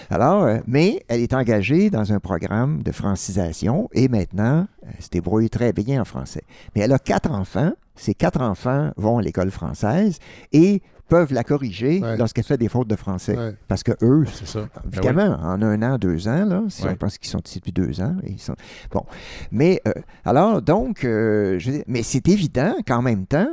[0.09, 5.09] Alors, euh, mais elle est engagée dans un programme de francisation et maintenant, elle se
[5.09, 6.43] débrouille très bien en français.
[6.75, 7.71] Mais elle a quatre enfants.
[7.95, 10.19] Ces quatre enfants vont à l'école française
[10.53, 12.15] et peuvent la corriger Ouais.
[12.17, 13.37] lorsqu'elle fait des fautes de français.
[13.37, 13.55] Ouais.
[13.67, 14.59] Parce que eux, ça.
[14.61, 14.89] Ben oui.
[15.09, 16.91] évidemment, en un an, deux ans, là, si Ouais.
[16.91, 18.55] on pense qu'ils sont ici depuis deux ans, ils sont...
[18.91, 19.03] bon.
[19.51, 19.91] Mais euh,
[20.23, 23.49] alors, donc, euh, je mais c'est évident qu'en même temps,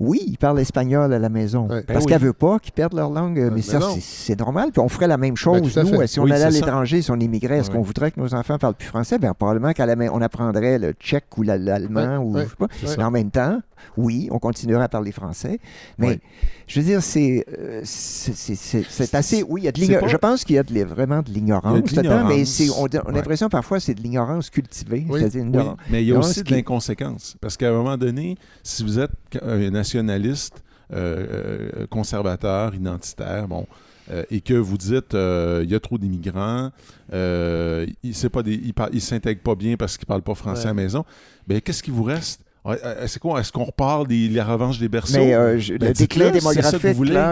[0.00, 1.68] oui, ils parlent espagnol à la maison.
[1.68, 1.82] Ouais.
[1.86, 2.26] Parce Ben qu'elle oui.
[2.26, 3.36] veut pas qu'ils perdent leur langue.
[3.36, 4.70] Ouais, mais mais ça, c'est- normal.
[4.72, 7.12] Puis on ferait la même chose, Ben, nous, si on Oui, allait à l'étranger, si
[7.12, 7.76] on immigrait, est-ce Ouais.
[7.76, 9.18] qu'on voudrait que nos enfants parlent plus français?
[9.20, 12.42] Bien, probablement qu'à la main, on apprendrait le tchèque ou la- l'allemand Ouais, ou je
[12.48, 12.66] sais pas.
[12.98, 13.60] Mais en même temps,
[13.96, 15.58] oui, on continuerait à parler français.
[15.98, 16.20] Mais Ouais.
[16.66, 19.42] je veux dire, c'est euh, c'est- assez.
[19.42, 21.92] Oui, il y a de pas- Je pense qu'il y a de vraiment de l'ignorance
[21.92, 23.12] là-dedans, mais on, on a Ouais.
[23.14, 25.04] l'impression parfois c'est de l'ignorance cultivée.
[25.08, 25.20] Oui.
[25.20, 27.36] C'est-à-dire mais il y a aussi ce de qui- l'inconséquence.
[27.40, 29.10] Parce qu'à un moment donné, si vous êtes
[29.42, 30.62] un nationaliste,
[30.92, 33.66] euh, euh, conservateur, identitaire, bon,
[34.10, 36.70] euh, et que vous dites euh, il y a trop d'immigrants,
[37.12, 40.66] euh, ils ne s'intègrent pas bien parce qu'ils ne parlent pas français Ouais.
[40.66, 41.04] à la maison,
[41.48, 42.43] bien, qu'est-ce qui vous reste?
[42.66, 43.40] Euh, C'est quoi?
[43.40, 45.18] Est-ce qu'on repart des, la revanche des berceaux?
[45.18, 46.80] Mais euh, je- Ben, le déclin démographique,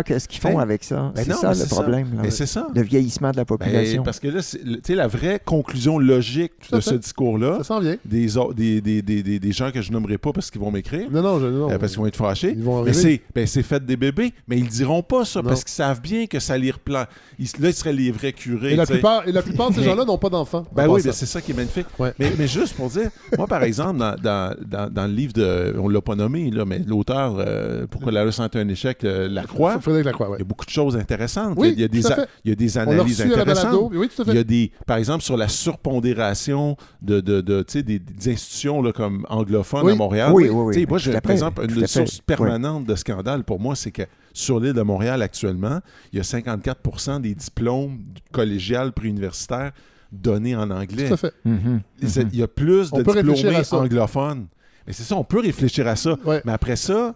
[0.04, 1.10] qu'est-ce qu'ils font Ben, avec ça?
[1.14, 2.08] ben c'est ça le problème.
[2.16, 2.20] là.
[2.24, 2.66] Mais c'est ça.
[2.74, 4.02] Le vieillissement de la Ben, population.
[4.02, 6.90] parce que là, tu sais, la vraie conclusion logique de fait.
[6.90, 7.96] ce discours-là, Ça s'en vient.
[8.04, 11.10] des, des, des, des, des, des gens que je nommerai pas parce qu'ils vont m'écrire,
[11.10, 11.70] Non, non, je, non.
[11.70, 13.00] euh, parce qu'ils vont être fâchés, Ils vont mais arriver.
[13.16, 15.48] c'est ben, c'est fait des bébés, mais ils diront pas ça Non.
[15.48, 17.04] parce qu'ils savent bien que ça les replan.
[17.38, 18.72] Ils, là, ils seraient les vrais curés.
[18.74, 20.64] Et la, plupart, et la plupart de ces gens-là n'ont pas d'enfants.
[20.74, 21.86] Ben en oui, ben c'est ça qui est magnifique.
[22.18, 25.74] Mais, juste pour dire, moi, par exemple, dans, dans, dans, dans le livre de.
[25.78, 29.28] On l'a pas nommé, là, mais l'auteur, euh, Pourquoi la leçon est un échec, euh,
[29.28, 30.36] Lacroix, Frédéric Lacroix, ouais.
[30.38, 31.54] il y a beaucoup de choses intéressantes.
[31.56, 33.64] Oui, il, y a des a- il y a des On l'a analyses la intéressantes.
[33.64, 33.90] balado.
[33.94, 34.38] Oui, tout à Il y fait.
[34.38, 38.82] a des, par exemple, sur la surpondération de, de, de, tu sais, des, des institutions
[38.82, 39.92] là, comme anglophones Oui.
[39.92, 40.32] à Montréal.
[40.34, 40.74] Oui, oui, oui.
[40.74, 44.02] Tu sais, Moi, j'ai, par exemple, une source permanente de scandale pour moi, c'est que
[44.32, 45.80] sur l'île de Montréal actuellement,
[46.12, 47.98] il y a 54% des diplômes
[48.32, 49.72] collégiales préuniversitaires
[50.10, 51.08] donnés en anglais.
[51.08, 51.32] Tout à fait.
[51.44, 52.28] Mhm, Les- mhm.
[52.32, 54.46] Il y a plus On de diplômés anglophones.
[54.86, 56.16] Mais c'est ça, on peut réfléchir à ça.
[56.24, 56.40] Ouais.
[56.44, 57.14] Mais après ça,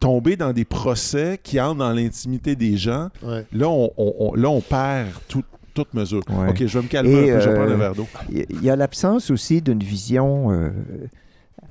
[0.00, 3.46] tomber dans des procès qui entrent dans l'intimité des gens, Ouais.
[3.52, 6.22] là, on, on- on- là, on perd tout- toute mesure.
[6.28, 6.50] Ouais.
[6.50, 8.06] OK, je vais me calmer Et, un peu, je vais euh, prendre un verre d'eau.
[8.30, 10.70] Il y a l'absence aussi d'une vision euh,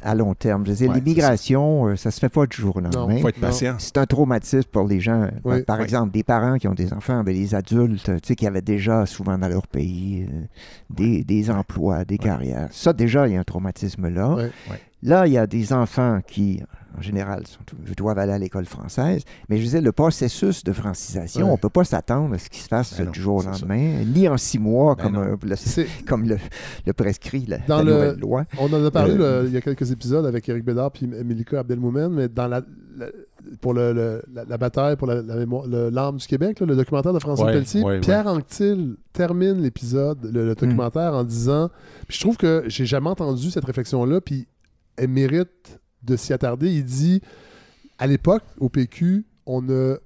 [0.02, 0.66] à long terme.
[0.66, 3.14] Je veux dire, Ouais, l'immigration, euh, ça se fait pas du jour au lendemain.
[3.16, 3.76] Il faut être patient.
[3.78, 5.28] C'est un traumatisme pour les gens.
[5.44, 5.62] Oui.
[5.64, 5.84] Par Oui.
[5.84, 9.06] exemple, des parents qui ont des enfants, ben, les adultes, tu sais, qui avaient déjà
[9.06, 10.42] souvent dans leur pays euh,
[10.90, 12.70] des, des emplois, des carrières.
[12.72, 14.38] Ça, déjà, il y a un traumatisme là.
[15.04, 15.10] Ouais.
[15.10, 15.16] Ouais.
[15.16, 16.62] Là, il y a des enfants qui,
[16.98, 17.60] en général, sont-
[17.98, 19.24] doivent aller à l'école française.
[19.50, 21.50] Mais je disais, le processus de francisation, Ouais.
[21.52, 23.42] on ne peut pas s'attendre à ce qui se fasse Ben non, du jour au
[23.42, 23.52] ça.
[23.52, 26.38] lendemain, ni en six mois, Ben comme, euh, le, C'est- comme le,
[26.86, 28.46] le prescrit la, Dans la le- nouvelle loi.
[28.60, 31.08] On en a parlé Euh, le- il y a quelques épisodes avec Eric Bédard et
[31.24, 32.62] Melika Abdelmoumen, mais dans la,
[32.98, 33.08] la-
[33.62, 35.66] pour le, le- la, la bataille pour la, mémoire,
[36.14, 40.46] du Québec, là, le documentaire de François Ouais, Pelletier, ouais, Pierre Anctil termine l'épisode, le,
[40.46, 41.70] le documentaire, en disant,
[42.08, 44.48] puis je trouve que j'ai jamais entendu cette réflexion-là, puis
[44.98, 46.72] elle mérite de s'y attarder.
[46.74, 47.22] Il dit,
[48.00, 49.98] à l'époque, au PQ, on ne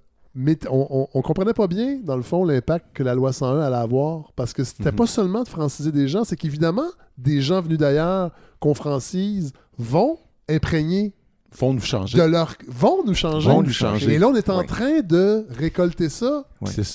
[0.70, 3.76] on, on- on comprenait pas bien, dans le fond, l'impact que la loi 101 allait
[3.78, 4.34] avoir.
[4.36, 4.98] Parce que c'était Mhm.
[4.98, 10.18] pas seulement de franciser des gens, c'est qu'évidemment, des gens venus d'ailleurs qu'on francise vont
[10.50, 11.14] imprégner
[11.52, 12.18] Font nous changer.
[12.18, 13.50] de leur vont nous changer.
[13.50, 14.16] Vont nous changer.
[14.16, 14.66] Et là, on est en Oui.
[14.66, 16.44] train de récolter ça,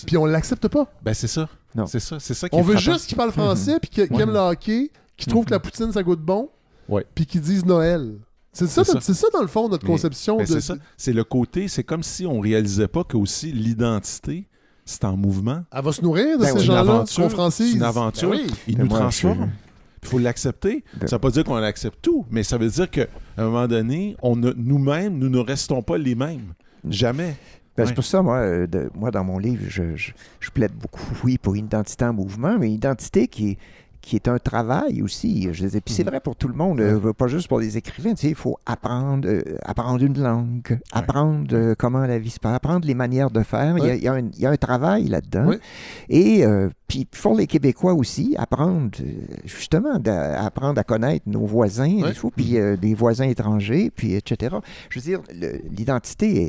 [0.07, 0.87] puis on l'accepte pas.
[1.03, 1.49] Ben, c'est ça.
[1.87, 2.21] C'est ça.
[2.21, 2.93] C'est ça qui On est veut frappant.
[2.93, 6.03] juste qu'ils parlent français, puis qu'ils aiment le hockey, qu'ils trouvent que la poutine, ça
[6.03, 6.51] goûte bon,
[6.91, 7.07] Ouais.
[7.15, 8.17] puis qu'ils disent Noël.
[8.53, 10.45] C'est ça, c'est ça, dans le fond, notre Mais- conception de.
[10.45, 10.75] c'est ça.
[10.97, 14.49] C'est le côté, c'est comme si on réalisait pas que aussi l'identité,
[14.85, 15.62] c'est en mouvement.
[15.73, 17.05] Elle va se nourrir de Ben ces gens-là.
[17.07, 18.31] C'est une aventure.
[18.31, 18.47] Ben oui.
[18.67, 19.51] Il Ben nous transforme.
[20.03, 20.83] Il faut l'accepter.
[21.07, 23.07] Ça veut pas dire qu'on accepte tout, mais ça veut dire qu'à
[23.37, 26.55] un moment donné, on ne- nous-mêmes, nous ne restons pas les mêmes.
[26.89, 27.37] Jamais.
[27.77, 27.89] Ben, Ouais.
[27.89, 30.11] C'est pour ça, moi, euh, de- moi, dans mon livre, je, je,
[30.41, 33.59] je plaide beaucoup, oui, pour une identité en mouvement, mais une identité qui est,
[34.01, 35.48] qui est un travail aussi.
[35.52, 38.14] Je disais, puis c'est vrai pour tout le monde, euh, pas juste pour les écrivains.
[38.14, 42.40] Tu sais, il faut apprendre, euh, apprendre une langue, apprendre euh, comment la vie se
[42.40, 43.77] passe, apprendre les manières de faire.
[43.78, 43.98] Il y a- Ouais.
[43.98, 45.51] il, y a un, il y a un travail là-dedans.
[46.09, 48.90] Et euh, puis pour les Québécois aussi, apprendre
[49.44, 49.94] justement,
[50.36, 54.56] apprendre à connaître nos voisins, tout, puis euh, des voisins étrangers, puis etc.
[54.89, 55.20] Je veux dire,
[55.70, 56.43] l'identité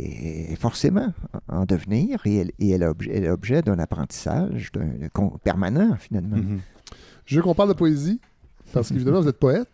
[0.50, 1.14] est, est forcément
[1.48, 6.38] en devenir et elle, et elle est objet, d'un apprentissage d'un- permanent finalement.
[6.38, 6.60] Mhm.
[7.32, 8.20] Je veux qu'on parle de poésie,
[8.74, 9.70] parce qu'évidemment, vous êtes poète,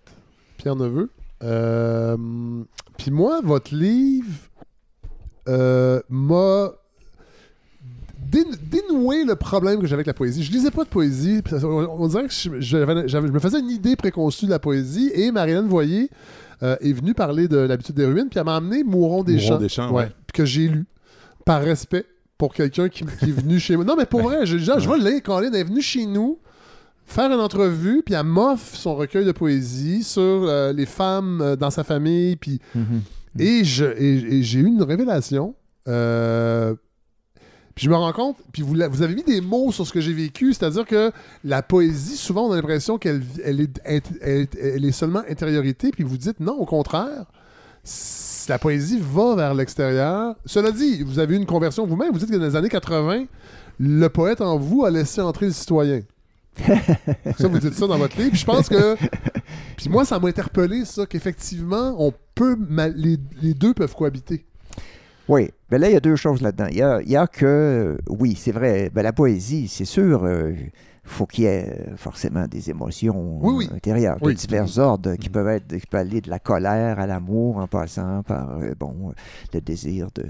[0.58, 1.10] Pierre Neveu.
[1.44, 2.16] Euh,
[3.00, 4.28] Puis moi, votre livre
[5.50, 6.72] euh, m'a
[8.20, 10.44] dé- dénoué le problème que j'avais avec la poésie.
[10.44, 11.42] Je lisais pas de poésie.
[11.64, 12.78] On, dirait que je,
[13.18, 15.10] me faisais une idée préconçue de la poésie.
[15.16, 16.12] Et Marianne Voyer
[16.62, 19.48] euh, est venue parler de l'habitude des ruines, puis elle m'a amené Mouron des Mourons
[19.48, 20.12] Champs, des Champs, ouais.
[20.32, 20.86] que j'ai lu
[21.44, 22.06] par respect
[22.38, 23.84] pour quelqu'un qui, qui est venu chez moi.
[23.84, 25.24] Non, mais pour vrai, je, je, je vais le lire.
[25.24, 26.38] Colin est venu chez nous
[27.08, 31.56] faire une entrevue, puis elle m'offre son recueil de poésie sur euh, les femmes euh,
[31.56, 33.02] dans sa famille, puis Mhm.
[33.40, 35.56] et j'ai eu une révélation.
[35.88, 36.76] euh,
[37.76, 40.12] puis je me rends compte, puis vous, avez mis des mots sur ce que j'ai
[40.14, 41.12] vécu, c'est-à-dire que
[41.44, 45.92] la poésie, souvent on a l'impression qu'elle elle est, elle est- elle est seulement intériorité,
[45.92, 47.26] puis vous dites non, au contraire,
[48.50, 50.36] la poésie va vers l'extérieur.
[50.46, 53.26] Cela dit, vous avez eu une conversion vous-même, vous dites que dans les années 80,
[53.80, 56.02] le poète en vous a laissé entrer le citoyen.
[57.38, 58.32] ça, vous dites ça dans votre livre.
[58.32, 58.96] Puis je pense que.
[59.78, 62.58] Puis moi, ça m'a interpellé, ça, qu'effectivement, on peut.
[62.96, 64.46] Les, les deux peuvent cohabiter.
[65.30, 66.68] Oui, ben là, il y a deux choses là-dedans.
[66.72, 70.24] Il y a, il y a que, oui, c'est vrai, ben la poésie, c'est sûr,
[70.24, 70.54] euh,
[71.04, 73.70] faut qu'il y ait forcément des émotions Oui, oui.
[73.76, 77.58] intérieures de divers ordres qui peuvent être, qui peuvent aller de la colère à l'amour
[77.58, 79.14] en passant par, euh, bon, euh,
[79.54, 80.26] le désir de,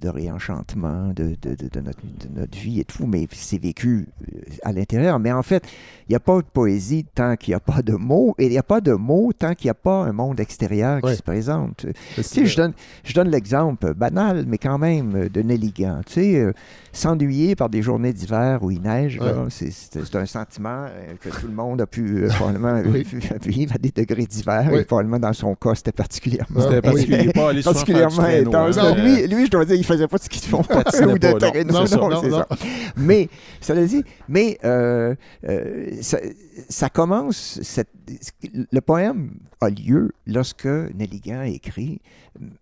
[0.00, 4.72] de réenchantement de, de, notre, de notre vie et tout, mais c'est vécu euh, à
[4.72, 5.18] l'intérieur.
[5.18, 5.64] Mais en fait,
[6.08, 8.50] il n'y a pas de poésie tant qu'il n'y a pas de mots, et il
[8.50, 11.16] n'y a pas de mots tant qu'il n'y a pas un monde extérieur qui Ouais.
[11.16, 11.86] se présente.
[12.14, 12.72] Tu sais, je donne,
[13.04, 16.00] je donne l'exemple banal, mais quand même de Nelligan.
[16.06, 16.52] Tu sais, euh,
[16.92, 19.18] s'ennuyer par des journées d'hiver où il neige,
[19.48, 23.06] c'est- un sentiment euh, que tout le monde a pu euh, probablement euh, Oui.
[23.46, 24.68] vivre à des degrés d'hiver.
[24.72, 24.80] Oui.
[24.80, 26.58] Et probablement dans son cas, c'était particulièrement.
[26.58, 26.80] Ah, C'était oui.
[27.06, 27.32] particulier.
[27.32, 28.42] Pas Particulièrement hein.
[28.42, 31.18] Non, lui, lui, je dois dire, il faisait pas de ski de fond ou de
[31.18, 31.38] pas, non.
[31.38, 31.72] traîneau.
[31.72, 32.46] Non, Non, non, ça.
[32.96, 33.28] Mais,
[33.86, 35.14] dit, mais euh,
[35.48, 36.18] euh, ça,
[36.68, 37.88] ça commence, cette-
[38.72, 39.30] le poème
[39.60, 42.00] a lieu lorsque Nelligan écrit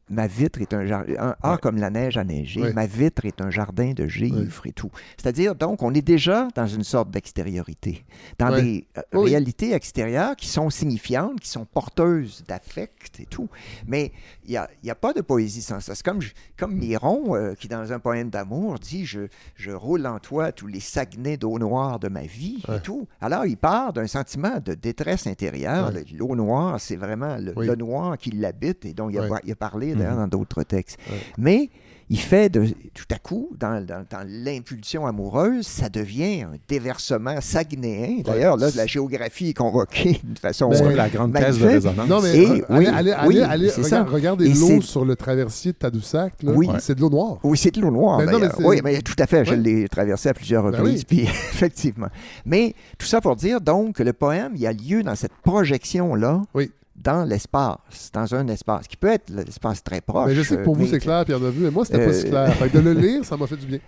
[0.09, 1.59] Ma vitre est un jardin, ah, Ouais.
[1.61, 2.73] comme la neige a neigé, Ouais.
[2.73, 4.91] ma vitre est un jardin de givre et tout.
[5.19, 8.05] C'est-à-dire, donc, on est déjà dans une sorte d'extériorité,
[8.39, 9.31] dans des euh, Oui.
[9.31, 13.49] réalités extérieures qui sont signifiantes, qui sont porteuses d'affect et tout.
[13.87, 14.11] Mais
[14.45, 15.95] il n'y a, y a pas de poésie sans ça.
[15.95, 16.21] C'est comme,
[16.57, 20.67] comme Miron, euh, qui, dans un poème d'amour, dit je, je roule en toi tous
[20.67, 23.07] les saguenets d'eau noire de ma vie et tout.
[23.21, 25.93] Alors, il part d'un sentiment de détresse intérieure.
[26.17, 27.67] L'eau noire, c'est vraiment le, Oui.
[27.67, 30.21] le noir qui l'habite et dont il a, il a parlé d'ailleurs Mhm.
[30.31, 30.99] dans d'autres textes.
[31.37, 31.69] Mais
[32.11, 32.65] il fait de,
[32.95, 38.23] tout à coup, dans, dans- dans l'impulsion amoureuse, ça devient un déversement saguenéen.
[38.25, 40.71] D'ailleurs, là, la géographie est convoquée d'une façon.
[40.73, 42.09] C'est comme la grande caisse de résonance.
[42.09, 44.13] Non, mais Et- euh, oui, allez, allez, oui, allez, allez, c'est regarde- ça.
[44.15, 46.43] regardez l'eau sur le traversier de Tadoussac.
[46.43, 46.53] là.
[46.55, 46.69] Oui.
[46.81, 47.39] C'est de l'eau noire.
[47.43, 48.19] Oui, c'est de l'eau noire.
[48.19, 49.45] Ben non, mais oui, mais tout à fait.
[49.45, 51.05] Je l'ai traversé à plusieurs Ben reprises.
[51.11, 51.17] oui.
[51.19, 51.21] Puis,
[51.53, 52.09] effectivement.
[52.47, 56.43] Mais tout ça pour dire donc que le poème, il a lieu dans cette projection-là.
[56.55, 56.71] Oui.
[57.03, 60.27] Dans l'espace, dans un espace qui peut être l'espace très proche.
[60.29, 62.11] Mais je sais que pour euh, vous, c'est clair, Pierre Neveu, mais moi, c'était pas
[62.11, 62.53] Euh, si clair.
[62.55, 63.79] Fait que de le lire, ça m'a fait du bien.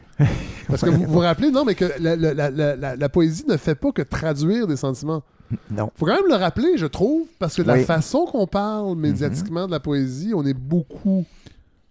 [0.69, 3.75] Parce que vous vous rappelez, non, mais que la, la- la- la- poésie ne fait
[3.75, 5.23] pas que traduire des sentiments.
[5.71, 5.91] Non.
[5.97, 9.67] faut quand même le rappeler, je trouve, parce que de la façon qu'on parle médiatiquement
[9.67, 11.25] de la poésie, on est beaucoup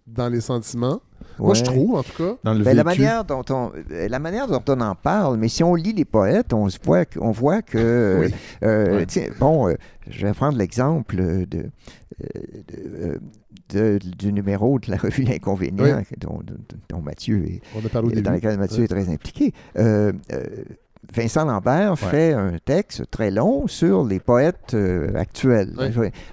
[0.06, 1.02] dans les sentiments.
[1.38, 2.36] Moi, je trouve, en tout cas.
[2.44, 5.48] Dans le Ben, la, manière dont on, euh, la manière dont on en parle, mais
[5.48, 7.78] si on lit les poètes, on, se voit, que- on voit que.
[7.78, 8.34] euh, Oui.
[8.62, 9.30] euh, Ouais.
[9.38, 9.74] bon, euh,
[10.08, 13.18] je vais prendre l'exemple de, de,
[13.70, 16.56] de- du numéro de la revue L'Inconvénient, dont, dont-
[16.88, 18.36] dont Mathieu est, On a parlé au dans début.
[18.36, 18.84] lequel Mathieu Ouais.
[18.84, 19.52] est très impliqué.
[19.78, 20.40] Euh, euh,
[21.14, 21.96] Vincent Lambert Ouais.
[21.96, 25.72] fait un texte très long sur les poètes euh, actuels.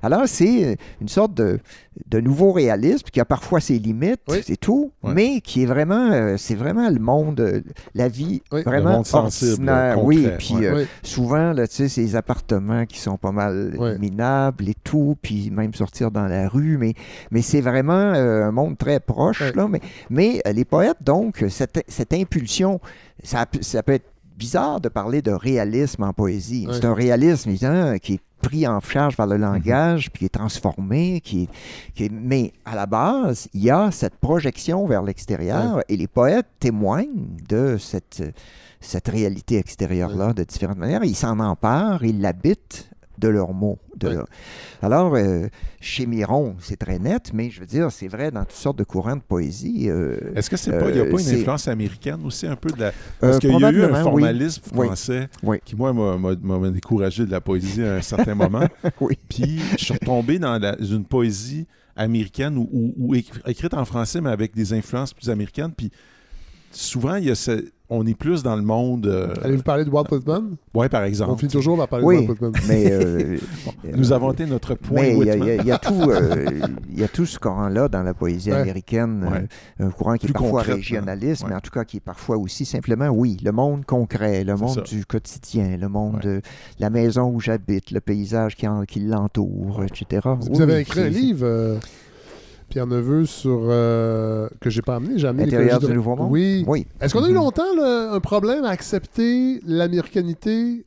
[0.04, 1.60] Alors, c'est une sorte de,
[2.08, 4.42] de nouveau réalisme qui a parfois ses limites, Oui.
[4.46, 7.62] c'est tout, mais qui est vraiment, euh, c'est vraiment le monde, euh,
[7.96, 8.60] la vie Oui.
[8.60, 9.96] Le vraiment monde sensible, ordinaire.
[9.96, 10.66] concret, oui, puis ouais.
[10.68, 10.88] euh, Oui.
[11.04, 15.74] souvent, là, tu sais, ces appartements qui sont pas mal minables et tout, puis même
[15.74, 16.94] sortir dans la rue, mais,
[17.32, 19.68] mais c'est vraiment euh, un monde très proche, là.
[19.68, 22.80] Mais, mais euh, les poètes, donc, cette, cette impulsion,
[23.24, 24.06] ça, peut- ça peut être
[24.38, 26.68] bizarre de parler de réalisme en poésie.
[26.72, 27.52] C'est un réalisme,
[28.02, 29.34] qui est pris en charge par Mhm.
[29.34, 31.50] le langage, puis qui est transformé, qui est,
[31.96, 36.08] qui est- mais à la base, il y a cette projection vers l'extérieur, et les
[36.08, 38.22] poètes témoignent de cette,
[38.80, 41.04] cette réalité extérieure-là de différentes manières.
[41.04, 43.80] Ils s'en emparent, ils l'habitent de leurs mots.
[43.98, 44.14] De Ouais.
[44.16, 44.28] leur-
[44.82, 45.48] Alors, euh,
[45.82, 48.84] chez Miron, c'est très net, mais je veux dire, c'est vrai dans toutes sortes de
[48.84, 49.90] courants de poésie.
[49.90, 52.56] euh, Est-ce que c'est pas, il n'y a Euh, pas une influence américaine aussi un
[52.56, 52.92] peu de la.
[53.20, 54.86] Parce qu'il y a eu un formalisme Oui.
[54.88, 55.58] français Oui.
[55.66, 58.66] qui, moi, m'a- découragé de la poésie à un certain moment.
[59.30, 61.66] Puis je suis retombé dans la- une poésie
[61.96, 65.72] américaine ou, ou- ou écri- écrite en français, mais avec des influences plus américaines.
[65.76, 65.90] Puis
[66.72, 69.08] souvent, il y a ce- on est plus dans le monde.
[69.08, 70.56] euh, Allez-vous parler de Walt Whitman?
[70.74, 71.40] ouais, par On exemple.
[71.40, 72.16] finit toujours par parler Oui.
[72.26, 72.52] de Walt Whitman.
[72.68, 73.38] Mais euh,
[73.96, 76.46] Nous avons été notre point Mais il y, a- y tout, euh,
[76.92, 78.58] il y a tout ce courant-là dans la poésie Ouais.
[78.58, 79.48] américaine, euh, Ouais.
[79.88, 82.66] un courant qui Plus est parfois régionaliste, mais en tout cas qui est parfois aussi
[82.66, 84.82] simplement, oui, le monde concret, le monde ça.
[84.82, 86.22] du quotidien, le monde Ouais.
[86.38, 86.42] de
[86.80, 90.28] la maison où j'habite, le paysage qui, en- qui l'entoure, etc.
[90.42, 91.78] Vous Oui, avez écrit un livre, euh,
[92.70, 93.62] Pierre Neveu, sur.
[93.70, 96.32] euh, que j'ai pas amené, j'ai amené L'intérieur du de- Nouveau Monde?
[96.32, 96.64] Oui.
[96.68, 96.86] Oui.
[97.02, 97.36] Est-ce qu'on a eu Mhm.
[97.36, 100.86] longtemps là, un problème à accepter l'américanité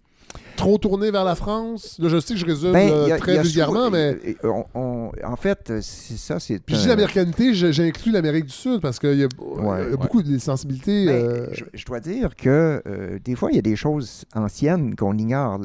[0.60, 1.96] trop tournée vers la France?
[1.98, 4.16] Là, je sais que je résume Ben, a- il très vulgairement, sou- mais.
[4.44, 6.58] euh, on- on- en fait, euh, c'est ça, c'est.
[6.62, 10.38] Puis je dis l'américanité, j'inclus l'Amérique du Sud parce qu'il y a, y beaucoup de
[10.38, 11.06] sensibilités.
[11.06, 14.24] Ben, euh, je, je dois dire que euh, des fois, il y a des choses
[14.34, 15.58] anciennes qu'on ignore.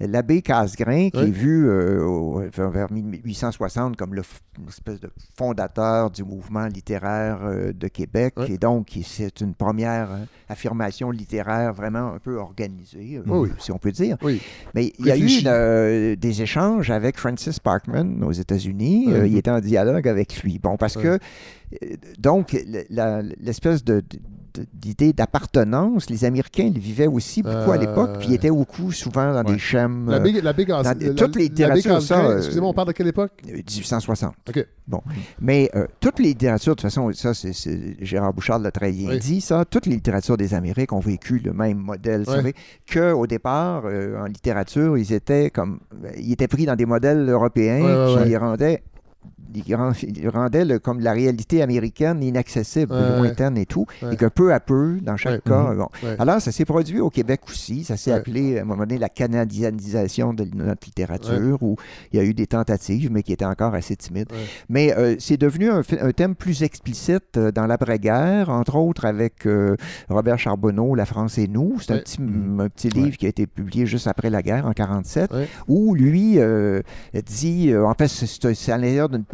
[0.00, 4.22] L'abbé Casgrain, qui est vu euh, au- vers vers 1860 comme le
[4.68, 10.16] espèce de fondateur du mouvement littéraire euh, de Québec, et donc c'est une première euh,
[10.48, 13.50] affirmation littéraire vraiment un peu organisée, euh, oui.
[13.58, 14.16] si on peut dire.
[14.26, 14.40] Oui.
[14.74, 19.06] Mais il y a eu euh, des échanges avec Francis Parkman aux États-Unis.
[19.08, 20.58] Euh, il était en dialogue avec lui.
[20.58, 21.18] Bon, parce que,
[21.82, 22.56] euh, donc,
[23.40, 24.02] l'espèce de-
[24.72, 28.92] d'idée d'appartenance, les Américains le vivaient aussi beaucoup à Euh, l'époque, puis ils étaient beaucoup
[28.92, 29.52] souvent dans Ouais.
[29.54, 32.14] des schèmes La euh, big, la big dans la- toutes les la big littératures, ça,
[32.16, 33.32] Casgrain, euh, Excusez-moi, on parle de quelle époque?
[33.48, 34.34] euh, 1860.
[34.48, 34.66] OK.
[34.88, 35.00] Bon.
[35.40, 37.52] Mais euh, toutes les littératures, de toute façon, ça, c'est,
[38.04, 39.18] Gérard Bouchard l'a très bien Oui.
[39.18, 42.22] dit, ça, toutes les littératures des Amériques ont vécu le même modèle.
[42.22, 42.36] Vous Ouais.
[42.36, 42.54] savez,
[42.92, 45.80] qu'au départ, euh, en littérature, ils étaient comme.
[46.16, 48.82] Ils étaient pris dans des modèles européens qui rendaient.
[49.66, 54.14] Ils rend- ils rendaient le- comme la réalité américaine inaccessible, Ouais, lointaine et tout, Ouais.
[54.14, 55.76] et que peu à peu, dans chaque cas, Mhm.
[55.78, 55.88] bon.
[56.18, 57.84] Alors, ça s'est produit au Québec aussi.
[57.84, 61.76] Ça s'est appelé, à un moment donné, la canadisation de notre littérature, où
[62.12, 64.28] il y a eu des tentatives, mais qui étaient encore assez timides.
[64.68, 69.76] Mais euh, c'est devenu un, thème plus explicite euh, dans l'après-guerre, entre autres avec euh,
[70.08, 71.78] Robert Charbonneau, La France et nous.
[71.80, 72.60] C'est un petit, Mhm.
[72.60, 75.48] un petit livre qui a été publié juste après la guerre, en 47, Ouais.
[75.68, 76.80] où lui euh,
[77.26, 79.24] dit, en fait, c'est- à l'intérieur d'une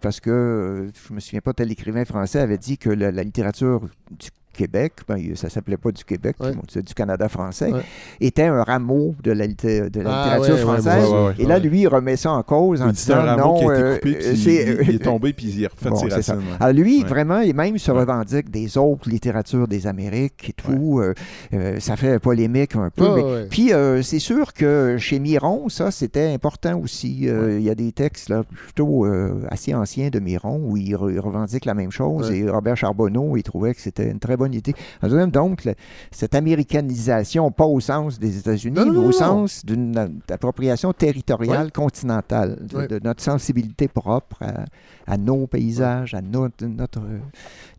[0.00, 3.24] parce que, euh, je me souviens pas, tel écrivain français avait dit que la, la
[3.24, 6.52] littérature du Québec, ben, ça s'appelait pas du Québec, Ouais.
[6.52, 7.82] bon, du Canada français, Ouais.
[8.20, 11.04] était un rameau de la, litté- de la Ah, littérature ouais, française.
[11.04, 11.34] ouais, ouais, ouais.
[11.38, 13.72] Et là, lui, il remet ça en cause en un disant rameau non, qui a
[13.74, 15.96] été euh, coupé, euh, il, c'est- il- il est tombé, puis il a refait Bon,
[15.96, 16.34] ses racines.
[16.38, 16.42] ouais.
[16.58, 17.08] Alors lui, Ouais.
[17.08, 17.98] vraiment, il même se Ouais.
[18.00, 20.98] revendique des autres littératures des Amériques et tout.
[21.00, 21.14] euh,
[21.54, 23.04] euh, ça fait polémique un peu.
[23.08, 23.46] Ah, mais- ouais.
[23.48, 27.28] Puis euh, c'est sûr que chez Miron, ça, c'était important aussi.
[27.28, 30.94] Euh, Il y a des textes là, plutôt euh, assez anciens de Miron où il,
[30.94, 32.30] re- il revendique la même chose.
[32.30, 32.38] Ouais.
[32.38, 34.74] Et Robert Charbonneau, il trouvait que c'était une très bonne idée.
[35.02, 35.74] En deuxième, Donc, le-
[36.10, 39.12] cette américanisation, pas au sens des États-Unis, mais au non.
[39.12, 44.64] sens d'une appropriation territoriale continentale, de, notre sensibilité propre à,
[45.06, 47.00] à nos paysages, à notre, notre,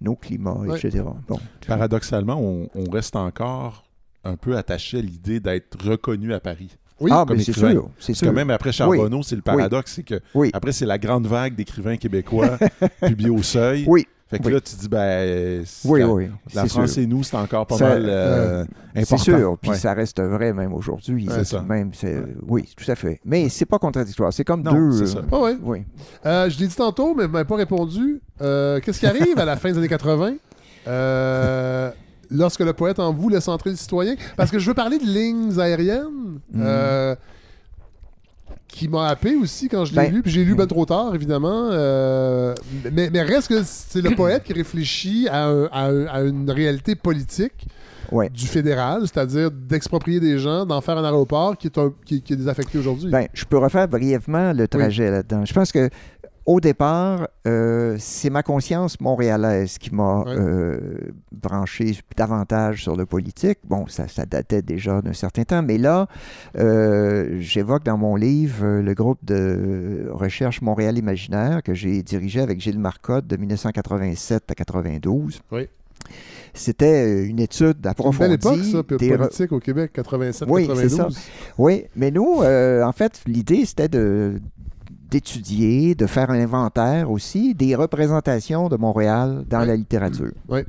[0.01, 1.03] nos climats, etc.
[1.27, 3.83] Bon, Paradoxalement, on, on reste encore
[4.23, 6.75] un peu attaché à l'idée d'être reconnu à Paris.
[7.01, 7.72] Oui, ah, c'est écrivain.
[7.72, 7.89] sûr.
[7.98, 8.33] C'est Parce que sûr.
[8.33, 10.49] même après Charbonneau, c'est le paradoxe, c'est que Oui.
[10.51, 12.57] après, c'est la grande vague d'écrivains québécois
[13.01, 13.85] publiés au seuil.
[13.88, 14.06] Oui.
[14.30, 14.53] Fait que Oui.
[14.53, 16.30] là, tu dis, ben, c'est- Oui, la, oui.
[16.53, 17.01] la c'est France sûr.
[17.01, 18.61] et nous, c'est encore pas Ça- mal euh,
[18.95, 19.17] important.
[19.17, 19.77] C'est sûr, puis Ouais.
[19.77, 21.27] ça reste vrai même aujourd'hui.
[21.32, 21.61] C'est ça.
[21.61, 23.19] Même, c'est- Oui, tout à fait.
[23.25, 24.32] Mais c'est pas contradictoire.
[24.32, 24.91] C'est comme Non, deux.
[24.91, 25.27] c'est euh, ça.
[25.32, 25.58] Ah ouais.
[25.64, 25.83] Oui.
[26.27, 28.22] Euh, je l'ai dit tantôt, mais vous m'avez pas répondu.
[28.41, 30.33] Euh, Qu'est-ce qui arrive à la fin des années 80
[30.88, 31.90] euh,
[32.30, 34.16] lorsque le poète en vous laisse entrer le citoyen?
[34.38, 36.64] Parce que je veux parler de lignes aériennes Mhm.
[38.69, 40.22] Qui m'ont happé aussi quand je l'ai Ben, lu.
[40.22, 41.69] Puis j'ai lu ben trop tard, évidemment.
[41.72, 42.53] euh,
[42.93, 46.49] mais, mais reste que c'est le poète qui réfléchit à, un- à un- à une
[46.49, 47.67] réalité politique.
[48.11, 48.27] Ouais.
[48.27, 52.33] du fédéral, c'est-à-dire d'exproprier des gens, d'en faire un aéroport qui est, un- qui, qui
[52.33, 53.11] est désaffecté aujourd'hui.
[53.11, 55.45] Ben, je peux refaire brièvement le trajet là-dedans.
[55.45, 55.91] Je pense que
[56.52, 60.36] au départ, euh, c'est ma conscience montréalaise qui m'a Ouais.
[60.36, 60.80] euh,
[61.32, 63.60] branché davantage sur le politique.
[63.66, 66.08] Bon, ça, ça datait déjà d'un certain temps, mais là,
[66.58, 72.60] euh, j'évoque dans mon livre le groupe de recherche Montréal Imaginaire que j'ai dirigé avec
[72.60, 75.40] Gilles Marcotte de 1987 à 92.
[75.52, 75.68] Oui.
[76.56, 78.19] C'était une étude une approfondie.
[78.19, 81.16] belle époque, ça, p- des re- politique au Québec, 87-92.
[81.60, 84.42] Oui, mais nous, euh, en fait, l'idée, c'était de
[85.09, 90.31] d'étudier, de faire un inventaire aussi des représentations de Montréal dans la littérature.
[90.47, 90.65] Ouais.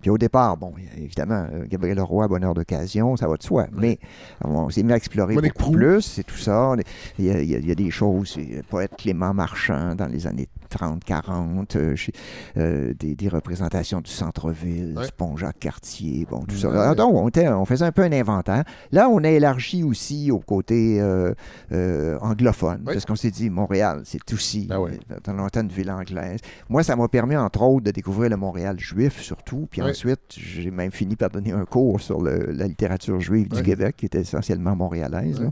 [0.00, 3.66] Puis au départ, bon, évidemment, euh, Gabriel Leroy, bonheur d'occasion, ça va de soi.
[3.76, 3.98] Mais
[4.44, 5.78] on s'est mis à explorer Monique beaucoup Proulx.
[5.96, 6.74] plus, c'est tout ça.
[7.18, 9.94] Il y, a, il y a- il y a des choses, euh, poète Clément Marchand
[9.94, 12.12] dans les années 30-40, euh, chez-
[12.56, 15.06] euh, des, des représentations du centre-ville, Ouais.
[15.06, 16.68] du pont Jacques-Cartier, bon, tout ça.
[16.68, 16.76] Ouais.
[16.78, 18.64] Alors, donc, on, était- on faisait un peu un inventaire.
[18.92, 21.32] Là, on a élargi aussi au côté euh,
[21.72, 25.90] euh, anglophone, parce qu'on s'est dit, Montréal, c'est aussi Ben euh, pendant longtemps une ville
[25.90, 26.40] anglaise.
[26.68, 29.68] Moi, ça m'a permis, entre autres, de découvrir le Montréal juif, surtout.
[29.76, 29.90] Puis Oui.
[29.90, 33.62] ensuite, j'ai même fini par donner un cours sur le- la littérature juive du Oui.
[33.62, 35.38] Québec, qui était essentiellement montréalaise.
[35.40, 35.50] Oui.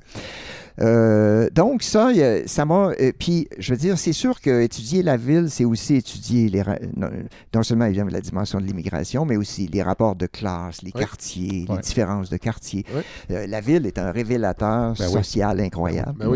[0.81, 2.11] Euh, donc, ça,
[2.47, 2.91] ça m'a.
[3.01, 6.63] euh, puis, je veux dire, c'est sûr que étudier la ville, c'est aussi étudier les,
[6.97, 7.09] non,
[7.55, 11.01] non seulement évidemment la dimension de l'immigration, mais aussi les rapports de classe, les Oui.
[11.01, 12.85] quartiers, les différences de quartiers.
[12.95, 13.03] Oui.
[13.31, 16.15] Euh, la ville est un révélateur Ben social incroyable.
[16.19, 16.33] Ben on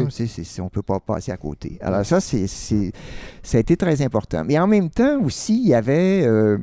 [0.65, 1.78] ne peut pas passer à côté.
[1.81, 4.44] Alors, ça, c'est, ça a été très important.
[4.47, 6.25] Mais en même temps aussi, il y avait.
[6.26, 6.58] euh,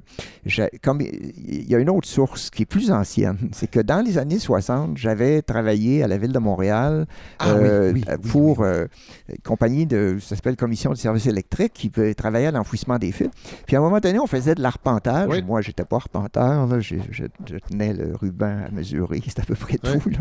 [0.82, 4.18] comme il y a une autre source qui est plus ancienne, c'est que dans les
[4.18, 7.06] années 60, j'avais travaillé à la ville de Montréal
[7.40, 8.86] Ah oui, euh, oui, euh, oui, pour euh,
[9.30, 13.12] une compagnie de, ça s'appelle Commission de services électriques, qui peut travailler à l'enfouissement des
[13.12, 13.30] fils.
[13.66, 15.28] Puis à un moment donné, on faisait de l'arpentage.
[15.44, 16.80] Moi, j'étais pas arpenteur, là.
[16.80, 20.10] Je, je- je tenais le ruban à mesurer, c'était à peu près tout.
[20.10, 20.18] là.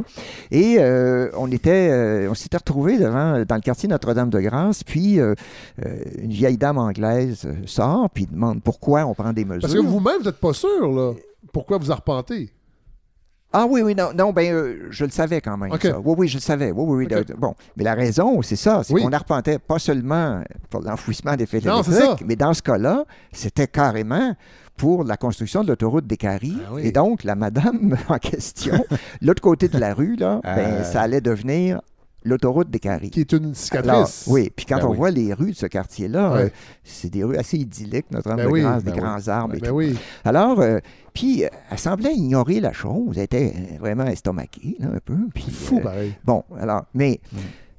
[0.50, 6.56] Et euh, on était, on s'était retrouvés devant, dans le quartier Notre-Dame-de-Grâce, puis une vieille
[6.58, 9.62] dame anglaise sort, puis demande pourquoi on prend des mesures.
[9.62, 11.12] Parce que vous-même, vous n'êtes pas sûr, là.
[11.52, 12.50] Pourquoi vous arpentez?
[13.56, 15.70] Ah oui, oui, non, non ben, euh, je le savais quand même.
[15.80, 15.98] Ça.
[16.00, 16.72] Oui, oui, je le savais.
[16.72, 17.24] Oui, oui, oui.
[17.38, 19.02] Bon, mais la raison, c'est ça, c'est Oui.
[19.02, 24.34] qu'on arpentait pas seulement pour l'enfouissement des fils électriques, mais dans ce cas-là, c'était carrément
[24.76, 26.58] pour la construction de l'autoroute des Caries.
[26.66, 26.82] Ah oui.
[26.86, 28.84] Et donc, la madame en question,
[29.22, 30.84] l'autre côté de la rue, là, ben, Ah.
[30.84, 31.80] ça allait devenir
[32.24, 33.10] l'autoroute des Caries.
[33.10, 33.90] Qui est une cicatrice.
[33.90, 34.96] Alors, oui, puis quand Ben on oui.
[34.96, 36.40] voit les rues de ce quartier-là, Ouais.
[36.44, 36.48] euh,
[36.82, 39.04] c'est des rues assez idylliques, notre Ben oui, Notre-Dame-de-Grâce, ben des oui.
[39.04, 39.74] grands arbres et Ben tout.
[39.74, 39.98] oui.
[40.24, 40.78] Alors, euh,
[41.12, 43.16] puis, euh, elle semblait ignorer la chose.
[43.16, 45.16] Elle était vraiment estomaquée, là, un peu.
[45.34, 46.14] Puis, fou, euh, pareil.
[46.24, 47.20] bon, alors, mais.
[47.32, 47.36] Mm.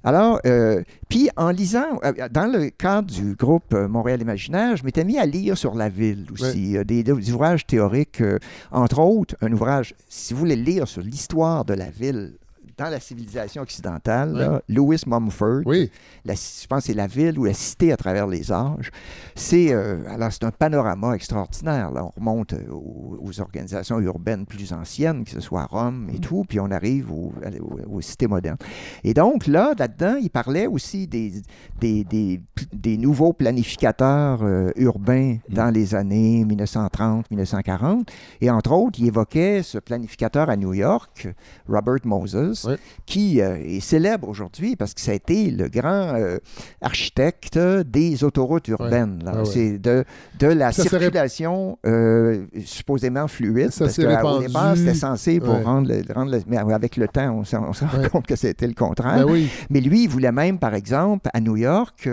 [0.07, 5.03] Alors, euh, puis en lisant, euh, dans le cadre du groupe Montréal Imaginaire, je m'étais
[5.03, 8.37] mis à lire sur la ville aussi, euh, des, des ouvrages théoriques, euh,
[8.71, 12.33] entre autres, un ouvrage, si vous voulez lire sur l'histoire de la ville
[12.77, 15.89] dans la civilisation occidentale, là, Louis Mumford, Oui.
[16.25, 18.91] la, je pense que c'est la ville ou la cité à travers les âges.
[19.35, 21.91] C'est euh, alors c'est un panorama extraordinaire.
[21.91, 22.03] Là.
[22.05, 26.43] On remonte euh, aux, aux organisations urbaines plus anciennes, que ce soit Rome et tout,
[26.47, 28.57] puis on arrive au- à- aux, aux cités modernes.
[29.03, 31.33] Et donc là, là-dedans, il parlait aussi des,
[31.79, 32.41] des, des,
[32.73, 38.07] des nouveaux planificateurs euh, urbains dans les années 1930-1940.
[38.41, 41.27] Et entre autres, il évoquait ce planificateur à New York,
[41.67, 42.77] Robert Moses, Ouais.
[43.05, 46.37] qui euh, est célèbre aujourd'hui parce que ça a été le grand euh,
[46.81, 49.21] architecte des autoroutes urbaines.
[49.25, 49.45] Ouais, ouais.
[49.45, 50.03] C'est de,
[50.39, 53.71] de la Ça circulation euh, supposément fluide.
[53.71, 57.31] Ça parce qu'au départ, c'était censé pour rendre, le, rendre le- Mais avec le temps,
[57.39, 59.25] on s'en rend compte que c'était le contraire.
[59.25, 59.49] Ben oui.
[59.69, 62.09] Mais lui, il voulait même, par exemple, à New York,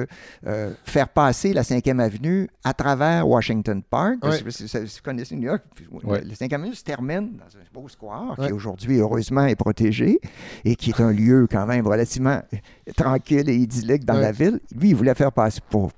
[0.46, 4.16] euh, faire passer la 5e avenue à travers Washington Park.
[4.48, 5.62] Si vous connaissez New York,
[6.02, 10.18] la 5e avenue se termine dans un beau square qui aujourd'hui, heureusement, est protégé
[10.64, 12.40] et qui est un lieu quand même relativement
[12.96, 14.20] tranquille et idyllique dans Ouais.
[14.22, 14.60] la ville.
[14.76, 15.90] Lui, il voulait faire passer pour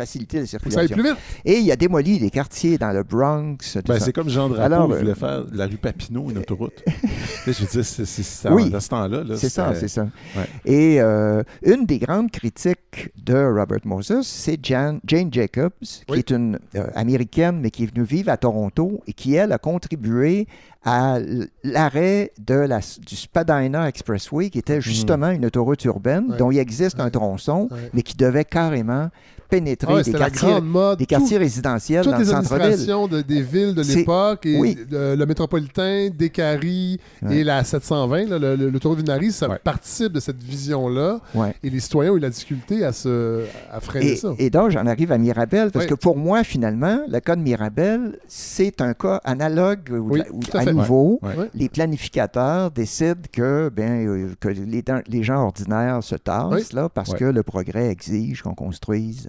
[0.00, 0.96] faciliter la que ça aille circulation.
[0.96, 1.18] plus vite.
[1.44, 3.56] Et il a démoli des quartiers dans le Bronx.
[3.86, 4.04] Ben, ça.
[4.06, 6.82] c'est comme Jean Drapeau, Alors, il euh, voulait faire de la rue Papineau une autoroute.
[7.46, 8.70] Je veux dire, c'est, c'est- Oui.
[8.70, 9.24] dans ce temps-là.
[9.24, 10.02] là, C'est ça, c'est ça.
[10.36, 10.46] ouais.
[10.64, 16.18] Et euh, une des grandes critiques de Robert Moses, c'est Jan- Jane Jacobs, qui Oui.
[16.18, 19.58] est une euh, américaine, mais qui est venue vivre à Toronto et qui, elle, a
[19.58, 20.46] contribué
[20.84, 21.18] à
[21.62, 26.30] l'arrêt de la, du Spadina Expressway, qui était justement une autoroute urbaine.
[26.30, 26.36] Ouais.
[26.38, 29.08] dont il existe un tronçon, mais qui devait carrément
[29.50, 30.98] pénétré Ah ouais, des, quartiers, grande mode.
[30.98, 32.62] des Tout- quartiers résidentiels toutes dans le les centre-ville.
[32.62, 34.78] administrations de- des villes de l'époque, et oui.
[34.92, 37.38] euh, le métropolitain, Descaries Ouais.
[37.38, 39.58] et la 720, là, le, le, l'autoroute Vinari, ça Ouais.
[39.62, 41.20] participe de cette vision-là.
[41.34, 41.54] Ouais.
[41.62, 44.32] Et les citoyens ont eu la difficulté à, se, à freiner Et, ça.
[44.38, 48.18] et donc, j'en arrive à Mirabel, parce que pour moi, finalement, le cas de Mirabel,
[48.28, 51.36] c'est un cas analogue où, Oui, où, tout à nouveau, Ouais.
[51.36, 51.50] Ouais.
[51.54, 56.62] les planificateurs décident que, ben, euh, que les, les gens ordinaires se tassent, Oui.
[56.72, 57.18] là, parce Ouais.
[57.18, 59.28] que le progrès exige qu'on construise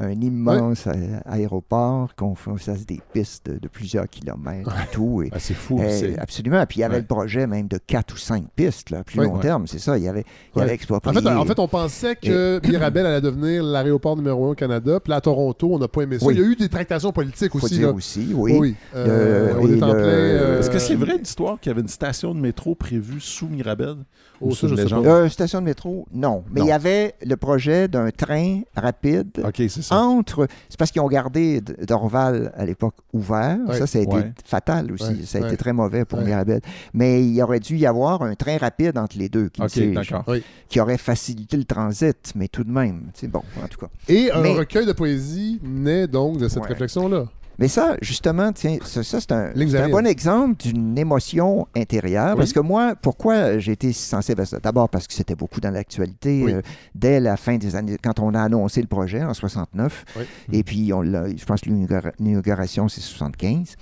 [0.00, 5.22] un immense euh, aéroport, qu'on fasse des pistes de, de plusieurs kilomètres et tout.
[5.22, 5.80] Et, Ah, c'est fou.
[5.80, 6.64] euh, c'est- absolument.
[6.66, 7.00] Puis il y avait Ouais.
[7.00, 9.26] le projet même de quatre ou cinq pistes, là, à plus Oui.
[9.26, 9.40] long Ouais.
[9.40, 9.98] terme, c'est ça.
[9.98, 13.20] Il y avait, il y avait En fait, en fait, on pensait que Mirabel allait
[13.20, 15.00] devenir l'aéroport numéro un au Canada.
[15.00, 16.26] Puis là, à Toronto, on n'a pas aimé ça.
[16.26, 16.34] Oui.
[16.34, 17.78] Il y a eu des tractations politiques faut aussi.
[17.78, 17.94] dire là.
[17.94, 18.56] aussi, oui.
[18.58, 18.74] Oui.
[18.94, 20.02] Euh, Euh, on est et en le- plein.
[20.06, 23.48] euh, Est-ce que c'est vrai l'histoire qu'il y avait une station de métro prévue sous
[23.48, 23.96] Mirabel?
[24.40, 25.04] Oh, Ou ça, c'est je une sais légende?
[25.04, 25.10] pas.
[25.10, 26.44] Euh, station de métro, non.
[26.52, 26.66] Mais Non.
[26.66, 29.96] il y avait le projet d'un train rapide OK, c'est ça.
[29.96, 30.46] entre.
[30.68, 33.58] C'est parce qu'ils ont gardé Dorval à l'époque ouvert.
[33.66, 33.78] Ouais.
[33.78, 34.32] Ça, ça a été Ouais.
[34.44, 35.04] fatal aussi.
[35.04, 35.24] Ouais.
[35.24, 35.48] Ça a Ouais.
[35.48, 36.24] été très mauvais pour Ouais.
[36.26, 36.60] Mirabel.
[36.94, 39.62] Mais il aurait dû y avoir un train rapide entre les deux qui,
[40.68, 43.10] qui aurait facilité le transit, mais tout de même.
[43.14, 43.88] C'est bon, en tout cas.
[44.08, 46.68] Et un Mais- recueil de poésie naît donc de cette Ouais.
[46.68, 47.24] réflexion-là.
[47.58, 49.52] Mais ça, justement, tiens, ça, ça, c'est un,
[49.90, 52.32] bon exemple d'une émotion intérieure.
[52.34, 52.38] Oui.
[52.38, 54.60] Parce que moi, pourquoi j'ai été si sensible à ça?
[54.60, 56.42] D'abord parce que c'était beaucoup dans l'actualité.
[56.44, 56.52] Oui.
[56.52, 56.62] euh,
[56.94, 60.24] dès la fin des années, quand on a annoncé le projet en 69, Oui.
[60.52, 63.74] et puis on l'a- je pense que l'inaugura- l'inauguration, c'est 75.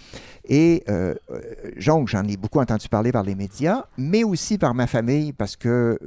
[0.49, 1.41] Et euh, euh,
[1.85, 5.57] donc, j'en ai beaucoup entendu parler par les médias, mais aussi par ma famille, parce
[5.57, 5.99] que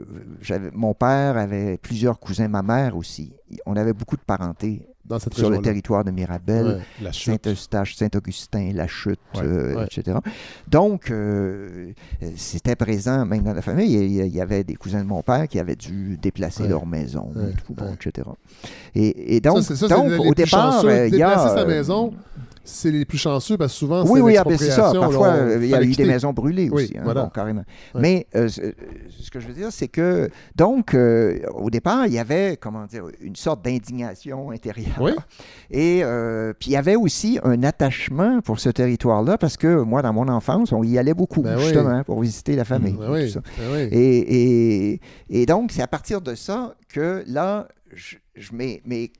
[0.73, 3.33] mon père avait plusieurs cousins, ma mère aussi.
[3.65, 6.83] On avait beaucoup de parenté Dans cette sur le territoire de Mirabel.
[7.01, 7.11] Ouais.
[7.11, 9.85] Saint-Eustache, Saint-Augustin, La Chute, Ouais, euh, ouais.
[9.85, 10.17] etc.
[10.67, 11.93] Donc, euh,
[12.35, 13.91] c'était présent même dans la famille.
[13.91, 17.31] Il y- avait des cousins de mon père qui avaient dû déplacer leur maison,
[17.65, 18.27] tout, bon, etc.
[18.93, 21.29] Et, et donc, ça, ça, au départ, euh, il y a...
[21.29, 22.13] Déplacer sa maison,
[22.69, 24.91] c'est les plus chanceux parce que souvent, oui, c'est oui, ah, ben, c'est ça.
[24.93, 27.23] Parfois, là, euh, il y a eu des maisons brûlées Oui, aussi, hein, voilà.
[27.23, 27.63] bon, carrément.
[27.95, 28.71] Mais euh, ce euh,
[29.19, 32.85] ce que je veux dire, c'est que, donc, euh, au départ, il y avait, comment
[32.85, 34.95] dire, une sorte d'indignation intérieure.
[35.01, 35.11] Oui.
[35.71, 40.01] Et euh, puis, il y avait aussi un attachement pour ce territoire-là, parce que moi,
[40.01, 41.63] dans mon enfance, on y allait beaucoup, Ben oui.
[41.63, 42.93] justement, pour visiter la famille.
[42.93, 43.41] Ben et oui, tout ça.
[43.57, 43.79] ben oui.
[43.91, 49.11] Et, et, et donc, c'est à partir de ça que là, je, je mets, mais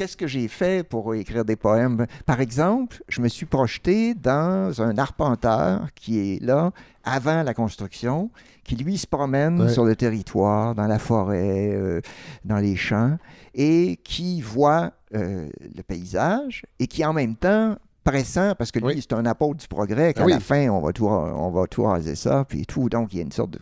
[0.00, 2.06] qu'est-ce que j'ai fait pour écrire des poèmes?
[2.24, 6.70] Par exemple, je me suis projeté dans un arpenteur qui est là
[7.04, 8.30] avant la construction,
[8.64, 9.68] qui lui se promène Ouais.
[9.68, 12.00] sur le territoire, dans la forêt, euh,
[12.46, 13.18] dans les champs,
[13.52, 18.86] et qui voit euh, le paysage et qui en même temps pressant, parce que lui,
[18.86, 18.96] Oui.
[19.06, 20.32] c'est un apôtre du progrès, qu'à Ah oui.
[20.32, 22.88] la fin, on va, tout, on va tout raser ça, puis tout.
[22.88, 23.58] Donc, il y a une sorte de,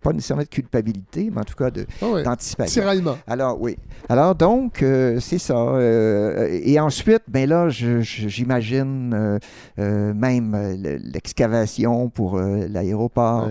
[0.00, 2.80] pas nécessairement de culpabilité, mais en tout cas d'anticipation.
[2.82, 3.18] Tiraillement.
[3.26, 3.76] Alors, oui.
[4.08, 5.56] Alors, donc, euh, c'est ça.
[5.56, 9.38] euh, et ensuite, ben là, j'imagine
[9.78, 10.52] euh, même
[10.82, 13.48] le- l'excavation pour l'aéroport,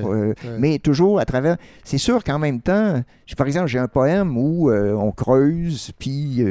[0.59, 1.57] mais toujours à travers...
[1.83, 3.01] C'est sûr qu'en même temps,
[3.37, 6.43] par exemple, j'ai un poème où on creuse, puis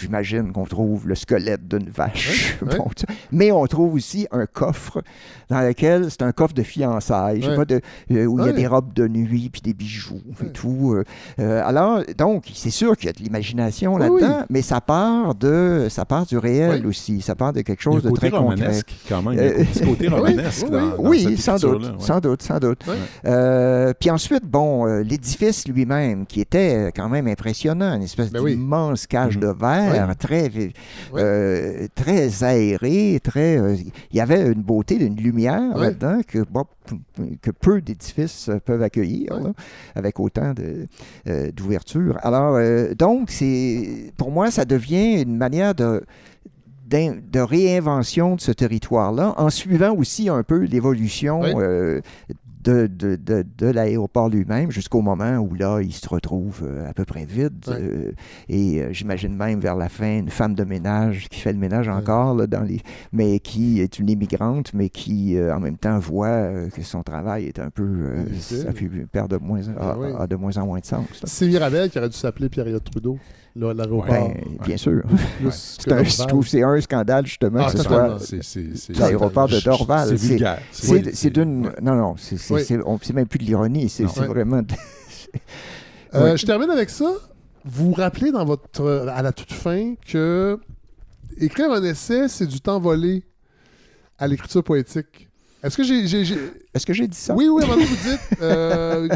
[0.00, 2.56] j'imagine qu'on trouve le squelette d'une vache.
[2.66, 2.88] Bon,
[3.32, 5.02] mais on trouve aussi un coffre
[5.48, 7.56] dans lequel c'est un coffre de fiançailles, je sais Ouais.
[7.56, 7.80] pas, de,
[8.26, 10.94] où il y a des robes de nuit, puis des bijoux, et tout.
[10.94, 11.04] euh,
[11.38, 15.88] euh, alors, donc, c'est sûr qu'il y a de l'imagination là-dedans, mais ça part de,
[15.90, 17.20] ça part du réel aussi.
[17.20, 18.42] Ça part de quelque chose de très concret.
[18.64, 19.32] romanesque, quand même.
[19.34, 20.66] Il y a un Euh, petit côté oui, romanesque
[20.98, 22.80] oui, sans doute, sans doute, sans doute.
[24.00, 29.36] Puis ensuite, bon, l'édifice lui-même, qui était quand même impressionnant, une espèce Ben d'immense cage
[29.36, 29.42] Mhm.
[29.42, 30.50] de verre, très,
[31.94, 33.56] très aéré, très.
[34.10, 36.64] il y avait une beauté, une lumière là-dedans que, bon,
[37.42, 39.52] que peu d'édifices euh, peuvent accueillir, là,
[39.94, 42.18] avec autant euh, d'ouverture.
[42.22, 46.02] Alors, euh, donc, c'est pour moi, ça devient une manière de
[47.34, 51.52] réinvention de ce territoire-là, en suivant aussi un peu l'évolution Oui.
[51.56, 52.00] euh,
[52.66, 56.92] de, de, de, de l'aéroport lui-même jusqu'au moment où là, il se retrouve euh, à
[56.92, 57.64] peu près vide.
[57.68, 58.12] Euh,
[58.48, 61.88] et euh, j'imagine même vers la fin une femme de ménage qui fait le ménage
[61.88, 62.80] encore, là, dans les,
[63.12, 67.44] mais qui est une immigrante, mais qui euh, en même temps voit que son travail
[67.46, 67.84] est un peu...
[68.40, 68.72] ça
[69.12, 71.06] perd de moins, Ah a- de moins en moins de sens.
[71.24, 73.18] C'est Mirabel qui aurait dû s'appeler Pierre Trudeau,
[73.56, 74.06] l'aéroport.
[74.06, 75.02] Ben, bien sûr.
[75.44, 75.50] un-
[76.04, 79.48] je trouve que c'est un scandale, justement, Ah, que ce soit C'est- c'est- c'est- l'aéroport
[79.48, 80.08] de Dorval.
[80.08, 80.60] C'est vulgaire.
[80.72, 81.72] C'est d'une.
[81.82, 84.62] Non, non, c'est même plus de l'ironie, c'est vraiment.
[84.62, 84.74] de-
[86.14, 86.38] Euh, Oui.
[86.38, 87.12] Je termine avec ça.
[87.64, 90.58] Vous vous rappelez dans votre, à la toute fin que
[91.38, 93.24] écrire un essai, c'est du temps volé
[94.18, 95.28] à l'écriture poétique.
[95.62, 96.04] Est-ce que j'ai.
[96.72, 97.34] Est-ce que j'ai dit ça?
[97.34, 98.40] Oui, oui, à un moment donné, vous dites.
[98.40, 99.08] euh,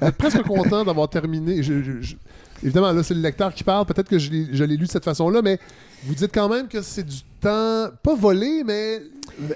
[0.00, 1.62] vous êtes presque content d'avoir terminé.
[1.62, 2.16] Je- je- je-
[2.62, 3.86] Évidemment, là, c'est le lecteur qui parle.
[3.86, 5.58] Peut-être que je l'ai lu de cette façon-là, mais
[6.04, 9.00] vous dites quand même que c'est du temps, pas volé, mais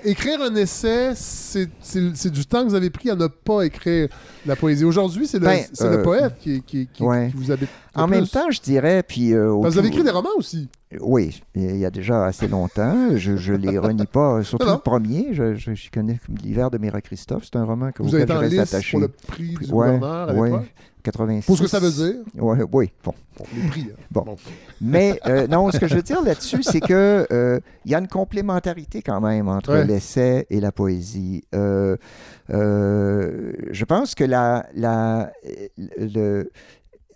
[0.04, 4.08] écrire un essai, c'est du temps que vous avez pris à ne pas écrire
[4.44, 4.84] la poésie.
[4.84, 7.28] Aujourd'hui, c'est le, Ben, le euh, poète qui, qui- qui- ouais.
[7.30, 7.68] qui vous habite.
[7.94, 9.32] En même temps, je dirais, puis...
[9.34, 10.68] euh, vous avez écrit des romans aussi.
[11.00, 13.16] Oui, il y a déjà assez longtemps.
[13.16, 15.28] Je, je les renie pas, surtout Non, le premier.
[15.32, 17.44] Je, je, je connais comme L'hiver de Mira Christophe.
[17.44, 18.90] C'est un roman que Vous avez auquel été en attaché.
[18.92, 20.50] pour le prix du Ouais, gouverneur à ouais.
[21.06, 21.26] L'époque.
[21.26, 21.46] 86.
[21.46, 22.14] Pour ce que ça veut dire.
[22.36, 23.14] Ouais, oui, bon.
[23.38, 23.86] Bon, les prix.
[23.92, 23.96] hein.
[24.10, 24.36] Bon.
[24.80, 27.98] Mais euh, non, ce que je veux dire là-dessus, c'est que euh, il y a
[27.98, 29.84] une complémentarité quand même entre Ouais.
[29.84, 31.44] l'essai et la poésie.
[31.54, 31.96] Euh,
[32.50, 35.32] euh, je pense que la, la,
[35.98, 36.50] le,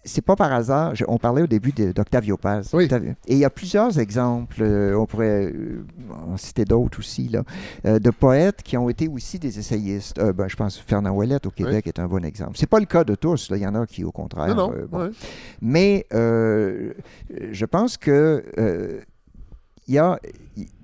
[0.05, 0.95] c'est pas par hasard.
[0.95, 2.71] je- on parlait au début d'Octavio Paz.
[2.73, 2.89] Oui.
[3.27, 4.63] Et il y a plusieurs exemples.
[4.63, 5.85] euh, on pourrait euh,
[6.33, 7.43] en citer d'autres aussi là,
[7.87, 10.19] euh, de poètes qui ont été aussi des essayistes.
[10.19, 12.53] Euh, ben, je pense que Fernand Ouellet au Québec est un bon exemple.
[12.57, 13.49] C'est pas le cas de tous.
[13.55, 14.55] Il y en a qui, au contraire.
[14.55, 14.75] Non, non.
[14.91, 15.11] bon, ouais.
[15.61, 18.45] mais je pense que
[19.89, 20.21] il y a,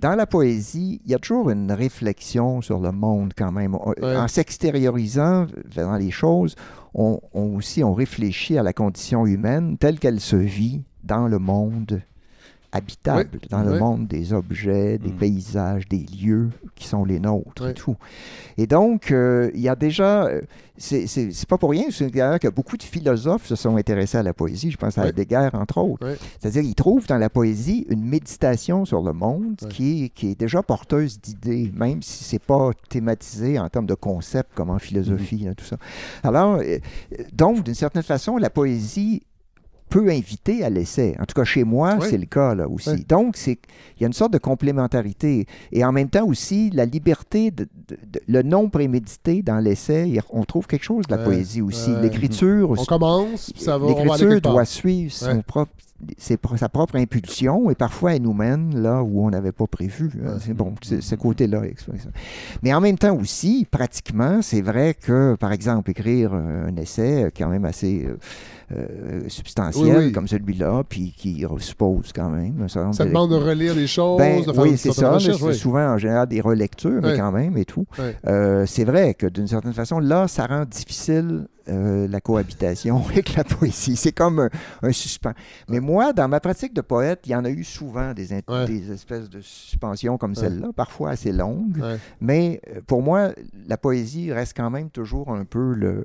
[0.01, 3.77] dans la poésie, il y a toujours une réflexion sur le monde quand même.
[3.77, 5.47] En s'extériorisant
[5.77, 6.57] dans les choses,
[6.97, 12.02] on, aussi on réfléchit à la condition humaine telle qu'elle se vit dans le monde
[12.76, 15.16] habitable, dans le monde des objets, des Mm.
[15.16, 17.96] paysages, des lieux qui sont les nôtres et tout.
[18.58, 20.40] Et donc, euh, il y a déjà, euh,
[20.78, 24.34] c'est pas pour rien, c'est d'ailleurs que beaucoup de philosophes se sont intéressés à la
[24.34, 24.70] poésie.
[24.70, 25.06] Je pense à.
[25.08, 26.06] Heidegger, entre autres.
[26.38, 30.38] C'est-à-dire, ils trouvent dans la poésie une méditation sur le monde qui, est, qui est
[30.38, 35.36] déjà porteuse d'idées, même si c'est pas thématisé en termes de concepts comme en philosophie,
[35.36, 35.46] Mm-hmm.
[35.46, 35.76] là, tout ça.
[36.22, 36.78] Alors, euh,
[37.32, 39.22] donc, d'une certaine façon, la poésie
[39.89, 41.15] peut inviter à l'essai.
[41.20, 43.05] En tout cas, chez moi, c'est le cas là aussi.
[43.08, 43.58] Donc, c'est
[43.98, 45.47] il y a une sorte de complémentarité.
[45.73, 50.18] Et en même temps aussi, la liberté, de, de- de- le non prémédité dans l'essai,
[50.31, 51.24] on trouve quelque chose de la Ouais.
[51.26, 51.90] poésie aussi.
[51.90, 52.02] Ouais.
[52.02, 53.86] L'écriture, On commence, puis ça va.
[53.89, 55.42] l'écriture doit suivre son Ouais.
[55.47, 55.73] propre,
[56.18, 60.10] ses sa propre impulsion et parfois elle nous mène là où on n'avait pas prévu.
[60.26, 60.36] hein.
[60.40, 61.62] C'est bon, c'est- ce côté-là.
[61.65, 62.10] explique ça.
[62.62, 67.24] Mais en même temps aussi, pratiquement, c'est vrai que, par exemple, écrire euh, un essai
[67.24, 68.18] euh, quand même assez euh,
[68.73, 70.12] euh, substantiel Oui, oui.
[70.12, 74.41] comme celui-là, puis qui suppose quand même Ça de- demande de relire des choses, ben,
[74.41, 75.19] de faire oui, c'est ça.
[75.20, 75.55] C'est oui.
[75.55, 77.86] souvent en général des relectures, mais quand même et tout.
[78.27, 83.35] Euh, c'est vrai que d'une certaine façon, là, ça rend difficile euh, la cohabitation avec
[83.35, 83.97] la poésie.
[83.97, 84.49] C'est comme un,
[84.83, 85.33] un suspens.
[85.69, 88.43] Mais moi, dans ma pratique de poète, il y en a eu souvent des, int-
[88.49, 88.67] Ouais.
[88.67, 90.41] des espèces de suspensions comme Ouais.
[90.41, 91.78] celle-là, parfois assez longues.
[91.81, 91.97] Ouais.
[92.20, 93.31] Mais pour moi,
[93.69, 96.05] la poésie reste quand même toujours un peu le,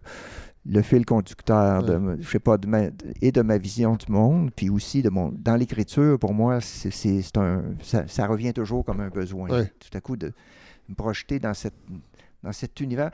[0.65, 2.15] le fil conducteur de, Ouais.
[2.19, 2.89] je sais pas, de ma-
[3.21, 5.29] et de ma vision du monde, puis aussi de mon.
[5.35, 9.49] Dans l'écriture, pour moi, c'est, un, ça, ça revient toujours comme un besoin.
[9.49, 9.71] Ouais.
[9.79, 10.31] Tout à coup, de
[10.89, 11.73] me projeter dans cette
[12.43, 13.11] dans cet univers.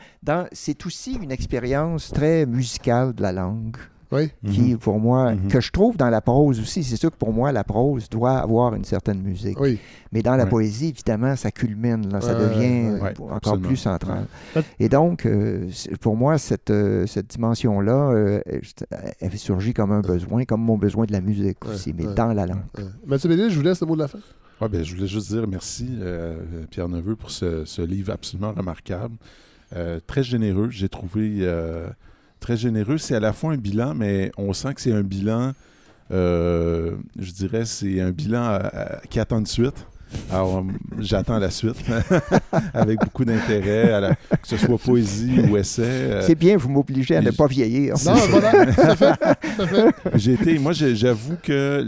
[0.53, 3.75] C'est aussi une expérience très musicale de la langue
[4.11, 4.29] Oui.
[4.49, 4.77] qui, Mhm.
[4.77, 5.49] pour moi, Mhm.
[5.49, 6.81] que je trouve dans la prose aussi.
[6.83, 9.59] C'est sûr que pour moi, la prose doit avoir une certaine musique.
[9.59, 9.79] Oui.
[10.13, 13.67] Mais dans la poésie, évidemment, ça culmine, là, ça Ouais, devient ouais, encore absolument.
[13.67, 14.25] plus central.
[14.55, 14.61] Ouais.
[14.79, 15.67] Et donc, euh,
[15.99, 18.41] pour moi, cette, euh, cette dimension-là, euh,
[19.19, 22.45] elle, surgit comme un besoin, comme mon besoin de la musique aussi, mais dans la
[22.45, 22.61] langue.
[23.05, 24.19] Mathieu Bellil, je vous laisse le mot de la fin.
[24.61, 26.37] Ouais, ben, je voulais juste dire merci, euh,
[26.71, 29.15] Pierre Neveu, pour ce, ce livre absolument remarquable.
[29.75, 31.87] Euh, très généreux, j'ai trouvé euh,
[32.39, 32.97] très généreux.
[32.97, 35.53] C'est à la fois un bilan, mais on sent que c'est un bilan,
[36.11, 39.85] euh, je dirais, c'est un bilan à- à- qui attend de suite.
[40.31, 40.61] Alors, euh,
[40.99, 41.75] j'attends la suite
[42.73, 45.81] avec beaucoup d'intérêt, la- que ce soit poésie ou essai.
[45.83, 47.95] euh, C'est bien, vous m'obligez à ne pas vieillir.
[48.05, 49.13] Non, voilà, à fait.
[50.15, 51.85] J'ai été, moi, j'avoue que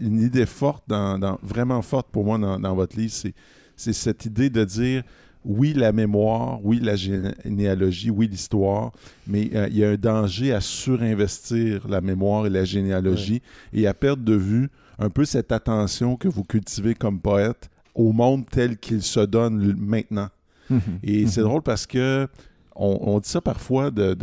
[0.00, 3.34] une idée forte, dans, dans- vraiment forte pour moi dans, dans votre livre, c'est,
[3.74, 5.02] c'est cette idée de dire
[5.48, 8.90] oui, la mémoire, oui, la généalogie, oui, l'histoire,
[9.28, 13.40] mais euh, il y a un danger à surinvestir la mémoire et la généalogie
[13.72, 14.68] et à perdre de vue
[14.98, 19.74] un peu cette attention que vous cultivez comme poète au monde tel qu'il se donne
[19.78, 20.28] maintenant.
[20.68, 20.80] Mhm.
[21.04, 21.46] Et c'est Mhm.
[21.48, 22.26] drôle parce que
[22.74, 24.14] on, on dit ça parfois de,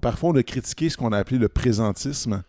[0.00, 2.42] parfois on a critiqué ce qu'on a appelé le présentisme.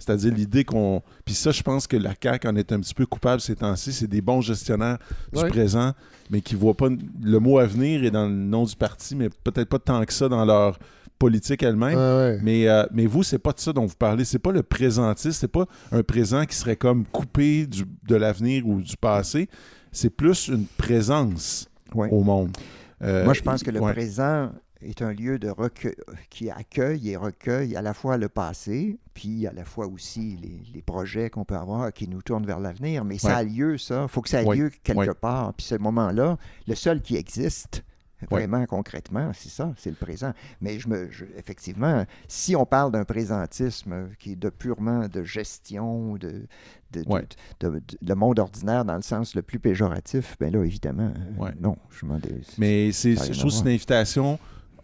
[0.00, 1.02] C'est-à-dire l'idée qu'on.
[1.24, 3.92] Puis ça, je pense que la CAQ en est un petit peu coupable ces temps-ci.
[3.92, 4.98] C'est des bons gestionnaires
[5.32, 5.48] du Ouais.
[5.48, 5.92] présent,
[6.30, 6.88] mais qui ne voient pas
[7.22, 10.12] le mot à venir et dans le nom du parti, mais peut-être pas tant que
[10.12, 10.78] ça dans leur
[11.18, 11.98] politique elle-même.
[11.98, 12.40] Ouais, ouais.
[12.42, 14.24] Mais, euh, mais vous, c'est pas de ça dont vous parlez.
[14.24, 15.32] C'est pas le présentisme.
[15.32, 19.48] C'est pas un présent qui serait comme coupé du- de l'avenir ou du passé.
[19.92, 22.08] C'est plus une présence Ouais.
[22.10, 22.56] au monde.
[23.02, 23.92] Euh, Moi, je pense que le ouais.
[23.92, 25.94] présent est un lieu de recueil,
[26.30, 30.62] qui accueille et recueille à la fois le passé, puis à la fois aussi les,
[30.72, 33.04] les projets qu'on peut avoir qui nous tournent vers l'avenir.
[33.04, 34.04] Mais ça a lieu, ça.
[34.04, 34.56] Il faut que ça ait Ouais.
[34.56, 35.14] lieu quelque Ouais.
[35.14, 35.52] part.
[35.52, 37.84] Puis ce moment-là, le seul qui existe,
[38.30, 40.34] Vraiment, concrètement, c'est ça, c'est le présent.
[40.60, 45.24] Mais je me, je- effectivement, si on parle d'un présentisme qui est de purement de
[45.24, 46.44] gestion, de,
[46.92, 47.26] de, Ouais.
[47.60, 51.42] de- de- le monde ordinaire dans le sens le plus péjoratif, ben là, évidemment, euh,
[51.42, 51.52] Ouais.
[51.62, 54.38] non, je m'en dé- Mais c'est, je trouve que c'est une invitation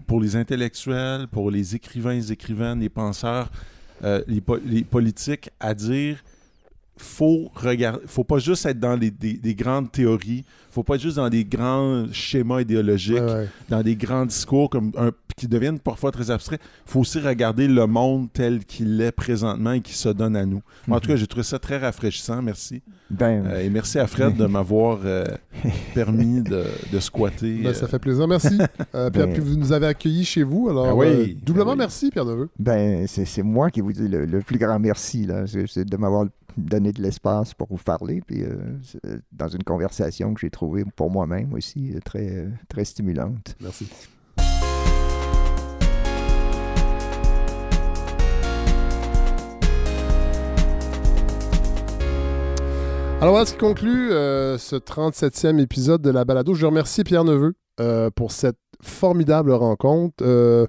[0.06, 3.50] pour les intellectuels, pour les écrivains, les écrivaines, les penseurs,
[4.04, 6.22] euh, les, po- les politiques à dire
[6.96, 11.02] faut regarder, faut pas juste être dans les, des, des grandes théories, faut pas être
[11.02, 13.48] juste dans des grands schémas idéologiques, Ouais, ouais.
[13.68, 16.60] dans des grands discours comme un, qui deviennent parfois très abstraits.
[16.86, 20.62] faut aussi regarder le monde tel qu'il est présentement et qui se donne à nous.
[20.90, 22.40] En tout cas, j'ai trouvé ça très rafraîchissant.
[22.42, 22.82] Merci.
[23.10, 25.24] Ben, Euh, et merci à Fred de m'avoir euh,
[25.94, 27.58] permis de, de squatter.
[27.62, 28.26] Ben, euh, ça fait plaisir.
[28.26, 28.58] Merci.
[28.94, 30.68] Euh, Pierre, Ben- puis vous nous avez accueillis chez vous.
[30.70, 31.78] Alors, Ah oui, euh, doublement ah oui.
[31.78, 32.48] merci, Pierre Neveu.
[32.58, 35.44] Ben, c'est c'est moi qui vous dis le, le plus grand merci, là.
[35.44, 36.26] De m'avoir
[36.56, 38.56] donné de l'espace pour vous parler, puis euh,
[39.04, 43.56] euh, dans une conversation que j'ai trouvée pour moi-même aussi euh, très, très stimulante.
[43.60, 43.88] Merci.
[53.18, 56.52] Alors voilà ce qui conclut euh, ce 37e épisode de la balado.
[56.52, 60.16] Je remercie Pierre Neveu euh, pour cette formidable rencontre.
[60.20, 60.66] Euh,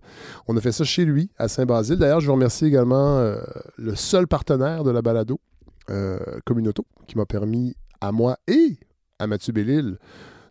[0.47, 1.97] on a fait ça chez lui, à Saint-Basile.
[1.97, 3.35] D'ailleurs, je veux remercier également euh,
[3.77, 5.41] le seul partenaire de la balado,
[5.89, 8.77] euh, Communauto, qui m'a permis à moi et
[9.19, 9.97] à Mathieu Bellil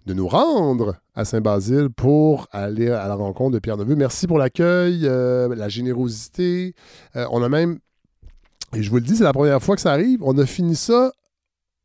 [0.07, 3.97] de nous rendre à Saint-Basile pour aller à la rencontre de Pierre Neveu.
[3.97, 6.75] Merci pour l'accueil, euh, la générosité.
[7.17, 7.81] Euh, on a même,
[8.75, 10.77] et je vous le dis, c'est la première fois que ça arrive, on a fini
[10.77, 11.13] ça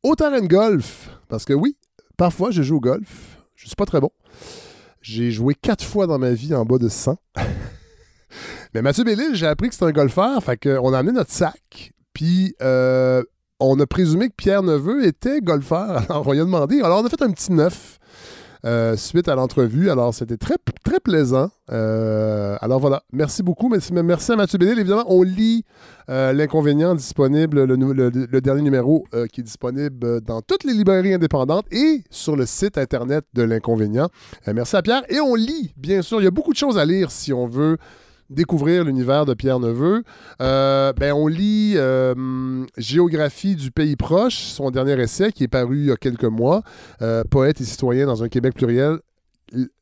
[0.03, 1.09] au terrain de golf.
[1.29, 1.75] Parce que oui,
[2.15, 3.39] parfois je joue au golf.
[3.55, 4.11] Je suis pas très bon.
[5.01, 7.17] J'ai joué quatre fois dans ma vie en bas de 100.
[8.73, 10.43] Mais Mathieu Bellil, j'ai appris que c'était un golfeur.
[10.43, 11.91] Fait qu'on a amené notre sac.
[12.13, 12.53] Puis
[13.61, 16.03] on a présumé que Pierre Neveu était golfeur.
[16.09, 16.81] Alors on lui a demandé.
[16.81, 17.99] Alors on a fait un petit neuf.
[18.63, 19.89] euh, suite à l'entrevue.
[19.89, 21.49] Alors, c'était très, très plaisant.
[21.71, 23.69] Euh, alors voilà, merci beaucoup.
[23.69, 24.77] Merci, merci à Mathieu Bénil.
[24.79, 25.65] Évidemment, on lit
[26.09, 32.03] euh, l'inconvénient disponible, le, dernier numéro qui est disponible dans toutes les librairies indépendantes et
[32.09, 34.09] sur le site internet de l'inconvénient.
[34.53, 35.03] Merci à Pierre.
[35.09, 36.21] Et on lit, bien sûr.
[36.21, 37.77] Il y a beaucoup de choses à lire si on veut
[38.31, 40.03] découvrir l'univers de Pierre Neveu.
[40.41, 45.79] Euh, ben, on lit euh, Géographie du pays proche, son dernier essai qui est paru
[45.79, 46.61] il y a quelques mois,
[47.01, 48.99] euh, Poète et citoyen dans un Québec pluriel.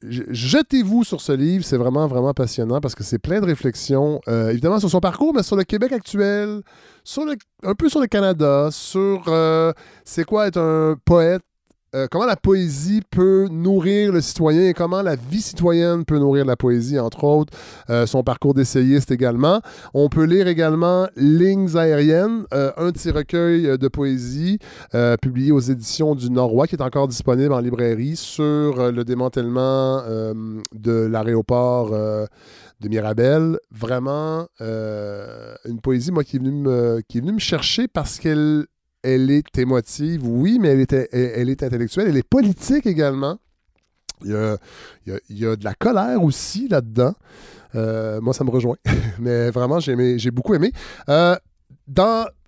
[0.01, 4.79] Jetez-vous sur ce livre, c'est vraiment, vraiment passionnant parce que c'est plein de réflexions, évidemment
[4.79, 6.61] sur son parcours, mais sur le Québec actuel,
[7.03, 7.23] sur
[7.61, 9.31] un peu sur le Canada, sur
[10.03, 11.43] c'est quoi être un poète,
[11.95, 16.45] euh, comment la poésie peut nourrir le citoyen et comment la vie citoyenne peut nourrir
[16.45, 17.53] la poésie, entre autres.
[17.89, 19.61] Euh, son parcours d'essayiste également.
[19.93, 24.59] On peut lire également Lignes aériennes, euh, un recueils euh, de poésie
[25.21, 30.03] publié aux éditions du Nord-Ouest, qui est encore disponible en librairie sur le démantèlement
[30.73, 33.57] de l'aéroport de Mirabel.
[33.71, 36.39] Vraiment, une poésie, moi, qui est
[37.07, 38.65] qui est venue me chercher parce qu'elle
[39.03, 43.39] elle est émotive, oui, mais elle est, elle, elle est intellectuelle, elle est politique également.
[44.25, 44.31] Il
[45.29, 47.13] y a, de la colère aussi là-dedans.
[47.75, 48.75] Euh, moi, ça me rejoint.
[49.19, 50.71] mais vraiment, j'ai beaucoup aimé.
[51.07, 51.35] Euh,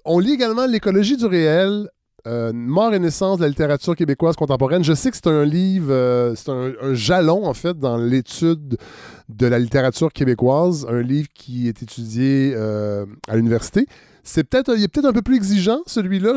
[0.04, 1.88] on lit également L'écologie du réel,
[2.28, 4.84] euh, Mort et naissance de la littérature québécoise contemporaine.
[4.84, 8.78] Je sais que c'est un livre, c'est un, jalon en fait dans l'étude
[9.30, 13.88] de la littérature québécoise, un livre qui est étudié à l'université.
[14.24, 16.34] C'est peut-être, il est peut-être un peu plus exigeant celui-là.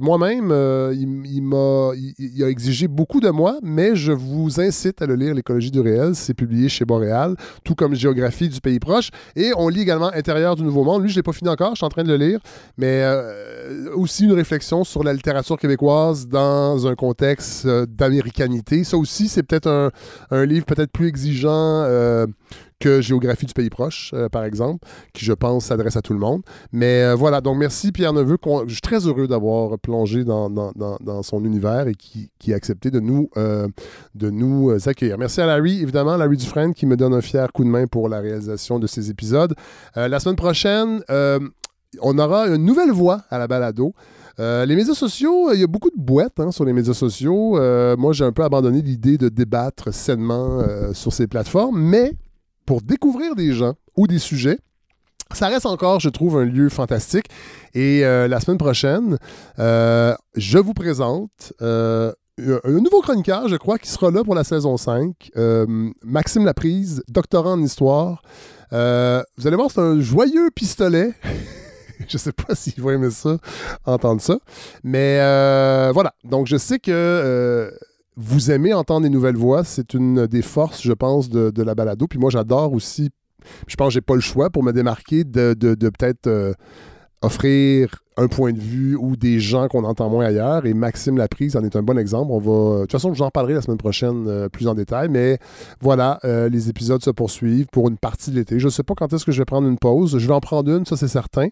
[0.00, 5.34] Moi-même, euh, il, a exigé beaucoup de moi, mais je vous incite à le lire,
[5.34, 6.14] L'écologie du réel.
[6.14, 9.10] C'est publié chez Boréal, tout comme Géographie du pays proche.
[9.36, 11.02] Et on lit également Intérieur du Nouveau Monde.
[11.02, 12.40] Lui, je l'ai pas fini encore, je suis en train de le lire,
[12.78, 18.84] mais euh, aussi une réflexion sur la littérature québécoise dans un contexte euh, d'américanité.
[18.84, 19.92] Ça aussi, c'est peut-être
[20.30, 21.84] un livre peut-être plus exigeant.
[22.80, 26.18] Que Géographie du pays proche, euh, par exemple, qui, je pense, s'adresse à tout le
[26.18, 26.42] monde.
[26.72, 28.36] Mais euh, voilà, donc merci Pierre Neveu.
[28.66, 30.48] Je suis très heureux d'avoir plongé dans,
[31.22, 33.68] son univers et qui, a accepté de nous, euh,
[34.14, 35.18] de nous accueillir.
[35.18, 38.08] Merci à Larry, évidemment, Larry Dufresne, qui me donne un fier coup de main pour
[38.08, 39.54] la réalisation de ces épisodes.
[39.94, 41.02] La semaine prochaine,
[42.00, 43.92] on aura une nouvelle voix à la balado.
[44.38, 47.58] Les médias sociaux, il y a beaucoup de boîtes hein, sur les médias sociaux.
[47.96, 52.12] Moi, j'ai un peu abandonné l'idée de débattre sainement sur ces plateformes, mais
[52.68, 54.58] pour découvrir des gens ou des sujets,
[55.32, 57.24] ça reste encore, je trouve, un lieu fantastique.
[57.72, 59.16] Et euh, la semaine prochaine,
[59.58, 64.44] euh, je vous présente euh, un nouveau chroniqueur, je crois, qui sera là pour la
[64.44, 65.30] saison 5.
[65.38, 68.20] euh, Maxime Laprise, doctorant en histoire.
[68.70, 71.14] Vous allez voir, c'est un joyeux pistolet.
[72.06, 73.38] je sais pas s'il va aimer ça,
[73.86, 74.36] entendre ça.
[74.84, 75.16] Mais
[75.94, 76.12] voilà.
[76.22, 77.72] Donc, je sais que
[78.18, 79.62] vous aimez entendre des nouvelles voix.
[79.62, 82.06] C'est une des forces, je pense, de, la balado.
[82.08, 83.10] Puis moi, j'adore aussi.
[83.68, 86.52] Je pense que j'ai pas le choix pour me démarquer de peut-être euh,
[87.22, 90.66] offrir un point de vue ou des gens qu'on entend moins ailleurs.
[90.66, 92.32] Et Maxime Laprise en est un bon exemple.
[92.32, 95.08] On va, de toute façon, j'en parlerai la semaine prochaine euh, plus en détail.
[95.08, 95.38] Mais
[95.80, 98.58] voilà, euh, les épisodes se poursuivent pour une partie de l'été.
[98.58, 100.18] Je ne sais pas quand est-ce que je vais prendre une pause.
[100.18, 101.46] Je vais en prendre une, ça c'est certain.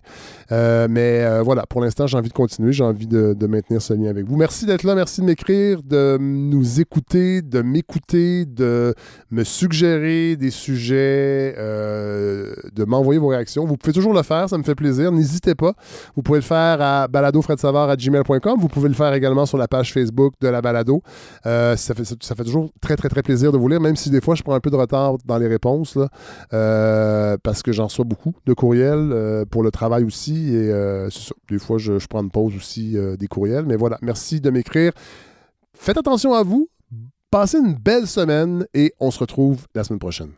[0.50, 2.72] Euh, mais voilà, pour l'instant, j'ai envie de continuer.
[2.72, 4.36] J'ai envie de, de, maintenir ce lien avec vous.
[4.36, 4.96] Merci d'être là.
[4.96, 8.94] Merci de m'écrire, de nous écouter, de m'écouter, de
[9.30, 13.66] me suggérer des sujets, de m'envoyer vos réactions.
[13.66, 14.48] Vous pouvez toujours le faire.
[14.48, 15.12] Ça me fait plaisir.
[15.12, 15.74] N'hésitez pas.
[16.16, 18.60] Vous pouvez le faire à baladofredsavard.gmail.com.
[18.60, 21.02] Vous pouvez le faire également sur la page Facebook de la balado.
[21.46, 24.34] Euh, ça, fait, toujours très, très, très plaisir de vous lire, même si des fois
[24.34, 25.98] je prends un peu de retard dans les réponses,
[26.52, 30.54] euh, parce que j'en reçois beaucoup de courriels euh, pour le travail aussi.
[30.54, 30.70] Et
[31.10, 31.34] ça.
[31.48, 33.64] Des fois, je, prends une pause aussi des courriels.
[33.66, 34.92] Mais voilà, merci de m'écrire.
[35.74, 36.68] Faites attention à vous.
[37.30, 40.30] Passez une belle semaine et on se retrouve la semaine prochaine.